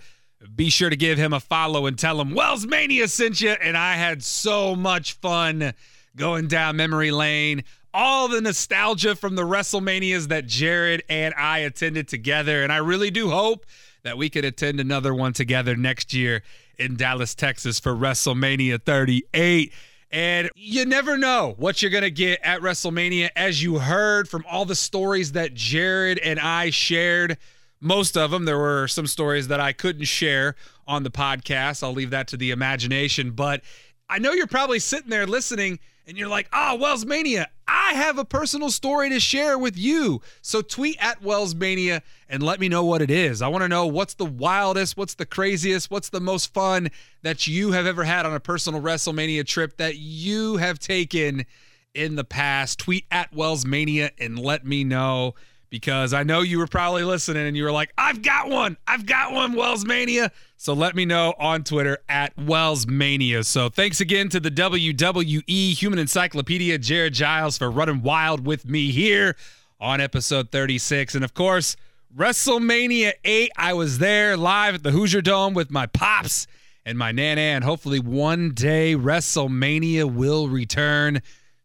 Be 0.57 0.71
sure 0.71 0.89
to 0.89 0.97
give 0.97 1.19
him 1.19 1.35
a 1.35 1.41
follow 1.41 1.85
and 1.85 1.99
tell 1.99 2.19
him 2.19 2.35
Wells 2.35 2.67
Mania 2.67 3.07
sent 3.09 3.43
you. 3.43 3.51
And 3.51 3.77
I 3.77 3.97
had 3.97 4.23
so 4.23 4.75
much 4.75 5.13
fun 5.13 5.75
going 6.17 6.49
down 6.49 6.77
memory 6.77 7.11
lane. 7.11 7.63
All 7.93 8.27
the 8.27 8.41
nostalgia 8.41 9.15
from 9.15 9.35
the 9.35 9.43
WrestleManias 9.43 10.29
that 10.29 10.47
Jared 10.47 11.03
and 11.11 11.35
I 11.37 11.59
attended 11.59 12.09
together. 12.09 12.63
And 12.63 12.73
I 12.73 12.79
really 12.79 13.11
do 13.11 13.29
hope 13.29 13.67
that 14.05 14.17
we 14.17 14.31
could 14.31 14.47
attend 14.47 14.81
another 14.81 15.15
one 15.15 15.35
together 15.35 15.77
next 15.77 16.15
year 16.15 16.43
in 16.79 16.97
Dallas, 16.97 17.35
Texas 17.35 17.79
for 17.79 17.95
WrestleMania 17.95 18.83
38. 18.83 19.75
And 20.13 20.51
you 20.55 20.85
never 20.85 21.17
know 21.17 21.55
what 21.57 21.81
you're 21.81 21.91
going 21.91 22.03
to 22.03 22.11
get 22.11 22.41
at 22.43 22.61
WrestleMania. 22.61 23.31
As 23.35 23.63
you 23.63 23.79
heard 23.79 24.29
from 24.29 24.45
all 24.51 24.67
the 24.67 24.75
stories 24.75 25.33
that 25.33 25.55
Jared 25.55 26.19
and 26.19 26.39
I 26.39 26.69
shared, 26.69 27.39
most 27.81 28.17
of 28.17 28.31
them, 28.31 28.45
there 28.45 28.59
were 28.59 28.87
some 28.89 29.07
stories 29.07 29.49
that 29.49 29.59
I 29.59 29.73
couldn't 29.73 30.05
share 30.05 30.55
on 30.87 31.03
the 31.03 31.11
podcast. 31.11 31.83
I'll 31.83 31.95
leave 31.95 32.11
that 32.11 32.29
to 32.29 32.37
the 32.37 32.51
imagination. 32.51 33.31
But 33.31 33.63
I 34.11 34.19
know 34.19 34.33
you're 34.33 34.47
probably 34.47 34.79
sitting 34.79 35.09
there 35.09 35.27
listening 35.27 35.81
and 36.07 36.17
you're 36.17 36.29
like, 36.29 36.49
ah, 36.53 36.77
Wells 36.79 37.07
Mania, 37.07 37.49
I 37.67 37.95
have 37.95 38.19
a 38.19 38.25
personal 38.25 38.71
story 38.71 39.09
to 39.11 39.21
share 39.21 39.59
with 39.59 39.77
you. 39.77 40.21
So 40.41 40.63
tweet 40.63 40.97
at 41.01 41.23
Wells 41.23 41.55
Mania 41.55 42.03
and 42.29 42.43
let 42.43 42.61
me 42.61 42.69
know 42.69 42.85
what 42.85 43.03
it 43.03 43.11
is. 43.11 43.43
I 43.43 43.49
want 43.49 43.63
to 43.63 43.69
know 43.69 43.87
what's 43.87 44.15
the 44.15 44.25
wildest, 44.25 44.97
what's 44.97 45.15
the 45.15 45.27
craziest, 45.27 45.91
what's 45.91 46.09
the 46.09 46.21
most 46.21 46.53
fun 46.53 46.91
that 47.23 47.47
you 47.47 47.73
have 47.73 47.87
ever 47.87 48.05
had 48.05 48.27
on 48.27 48.35
a 48.35 48.41
personal 48.41 48.81
WrestleMania 48.81 49.47
trip 49.47 49.77
that 49.79 49.97
you 49.97 50.57
have 50.57 50.79
taken 50.79 51.47
in 51.95 52.17
the 52.17 52.25
past. 52.25 52.79
Tweet 52.79 53.07
at 53.11 53.33
Wells 53.35 53.65
Mania 53.65 54.11
and 54.19 54.39
let 54.39 54.67
me 54.67 54.85
know 54.85 55.35
because 55.73 56.13
I 56.13 56.23
know 56.23 56.43
you 56.43 56.59
were 56.59 56.67
probably 56.67 57.03
listening 57.03 57.47
and 57.47 57.57
you 57.57 57.65
were 57.65 57.73
like, 57.73 57.95
I've 57.97 58.21
got 58.21 58.51
one. 58.51 58.77
I've 58.87 59.07
got 59.07 59.33
one, 59.33 59.55
Wells 59.55 59.87
Mania. 59.87 60.31
So 60.59 60.75
let 60.75 60.95
me 60.95 61.07
know 61.07 61.33
on 61.39 61.65
Twitter 61.65 61.97
at 62.11 62.37
Wells 62.37 62.87
Mania. 62.87 63.43
So 63.43 63.71
thanks 63.71 63.99
again 63.99 64.29
to 64.29 64.39
the 64.39 64.51
WWE 64.51 65.73
Human 65.73 65.99
Encyclopedia, 65.99 66.77
Jared 66.77 67.15
Giles, 67.15 67.57
for 67.57 67.71
running 67.71 68.03
wild 68.03 68.47
with 68.47 68.67
me 68.67 68.91
here 68.91 69.35
on 69.81 69.99
episode 70.03 70.51
36. 70.51 71.15
And 71.15 71.25
of 71.25 71.33
course, 71.33 71.75
WrestleMania 72.15 73.13
8, 73.25 73.53
I 73.57 73.73
was 73.73 73.97
there 73.97 74.37
live 74.37 74.75
at 74.75 74.83
the 74.83 74.91
Hoosier 74.91 75.23
Dome 75.23 75.55
with 75.55 75.71
my 75.71 75.87
pops 75.87 76.47
and 76.85 76.99
my 76.99 77.13
nana. 77.13 77.41
And 77.41 77.65
hopefully 77.65 77.99
one 77.99 78.53
day 78.53 78.95
WrestleMania 78.95 80.05
will 80.05 80.49
return 80.51 81.23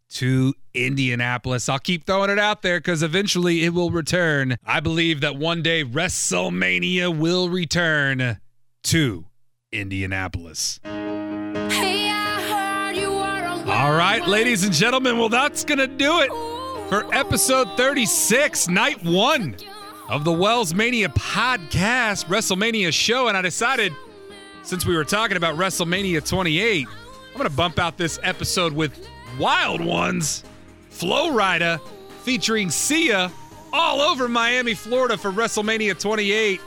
to 0.10 0.54
Indianapolis. 0.74 1.70
I'll 1.70 1.80
keep 1.80 2.06
throwing 2.06 2.30
it 2.30 2.40
out 2.40 2.62
there 2.62 2.80
because 2.80 3.04
eventually 3.04 3.64
it 3.64 3.74
will 3.74 3.92
return. 3.92 4.58
I 4.66 4.80
believe 4.80 5.22
that 5.22 5.36
one 5.36 5.62
day 5.62 5.84
WrestleMania 5.84 7.18
will 7.18 7.50
return 7.50 8.40
to 8.84 9.26
Indianapolis. 9.72 10.80
Hey, 10.84 12.10
I 12.10 12.42
heard 12.92 12.98
you 12.98 13.12
were 13.12 13.72
All 13.72 13.94
right, 13.94 14.26
ladies 14.28 14.64
and 14.64 14.74
gentlemen, 14.74 15.18
well, 15.18 15.30
that's 15.30 15.64
going 15.64 15.80
to 15.80 15.88
do 15.88 16.22
it 16.22 16.30
for 16.90 17.14
episode 17.14 17.76
36, 17.76 18.70
night 18.70 19.04
one 19.04 19.58
of 20.10 20.24
the 20.24 20.32
Wells 20.32 20.74
Mania 20.74 21.10
podcast, 21.10 22.26
WrestleMania 22.28 22.94
show. 22.94 23.28
And 23.28 23.36
I 23.36 23.42
decided, 23.42 23.94
since 24.64 24.86
we 24.86 24.96
were 24.96 25.04
talking 25.04 25.36
about 25.36 25.58
WrestleMania 25.58 26.26
28, 26.26 26.88
I'm 26.88 27.38
going 27.38 27.50
to 27.50 27.56
bump 27.56 27.78
out 27.78 27.98
this 27.98 28.18
episode 28.24 28.72
with 28.72 29.06
Wild 29.38 29.82
Ones, 29.82 30.44
Flo 30.90 31.32
Rida, 31.32 31.80
featuring 32.24 32.70
Sia 32.70 33.32
all 33.72 34.02
over 34.02 34.28
Miami, 34.28 34.74
Florida 34.74 35.18
for 35.18 35.32
WrestleMania 35.32 36.00
28. 36.00 36.60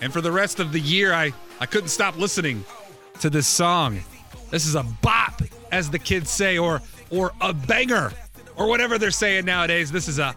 And 0.00 0.12
for 0.12 0.20
the 0.20 0.32
rest 0.32 0.60
of 0.60 0.72
the 0.72 0.80
year, 0.80 1.12
I, 1.12 1.32
I 1.60 1.66
couldn't 1.66 1.88
stop 1.88 2.16
listening 2.16 2.64
to 3.20 3.30
this 3.30 3.46
song. 3.46 4.00
This 4.50 4.66
is 4.66 4.74
a 4.74 4.82
bop, 5.02 5.42
as 5.72 5.90
the 5.90 5.98
kids 5.98 6.30
say, 6.30 6.58
or 6.58 6.80
or 7.10 7.32
a 7.40 7.52
banger, 7.52 8.12
or 8.56 8.66
whatever 8.66 8.98
they're 8.98 9.10
saying 9.10 9.44
nowadays. 9.44 9.92
This 9.92 10.08
is 10.08 10.18
a 10.18 10.34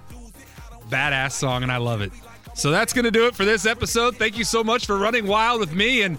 badass 0.89 1.31
song, 1.31 1.63
and 1.63 1.71
I 1.71 1.77
love 1.77 2.01
it. 2.01 2.11
So 2.53 2.71
that's 2.71 2.93
going 2.93 3.05
to 3.05 3.11
do 3.11 3.27
it 3.27 3.35
for 3.35 3.45
this 3.45 3.65
episode. 3.65 4.17
Thank 4.17 4.37
you 4.37 4.43
so 4.43 4.63
much 4.63 4.85
for 4.85 4.97
running 4.97 5.27
wild 5.27 5.59
with 5.59 5.73
me. 5.73 6.03
And 6.03 6.17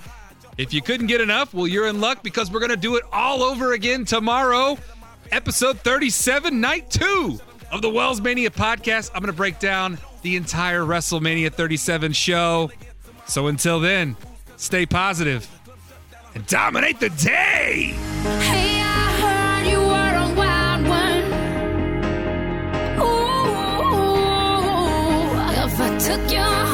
if 0.57 0.73
you 0.73 0.83
couldn't 0.83 1.07
get 1.07 1.21
enough, 1.21 1.53
well, 1.53 1.67
you're 1.67 1.87
in 1.87 2.01
luck 2.01 2.23
because 2.23 2.51
we're 2.51 2.61
going 2.61 2.71
to 2.71 2.77
do 2.77 2.97
it 2.97 3.05
all 3.13 3.43
over 3.43 3.73
again 3.73 4.05
tomorrow 4.05 4.79
episode 5.33 5.81
37, 5.81 6.61
night 6.61 6.91
two 6.91 7.39
of 7.71 7.83
the 7.83 7.91
Wells 7.91 8.21
Mania 8.21 8.51
podcast. 8.51 9.11
I'm 9.15 9.21
going 9.21 9.33
to 9.33 9.37
break 9.37 9.59
down 9.59 9.99
the 10.23 10.37
entire 10.37 10.81
WrestleMania 10.81 11.53
37 11.53 12.13
show. 12.13 12.71
So 13.27 13.47
until 13.47 13.81
then, 13.81 14.17
stay 14.57 14.87
positive 14.87 15.49
and 16.35 16.47
dominate 16.47 17.01
the 17.01 17.11
day. 17.11 17.95
Hey. 18.25 18.81
took 26.11 26.33
your 26.33 26.70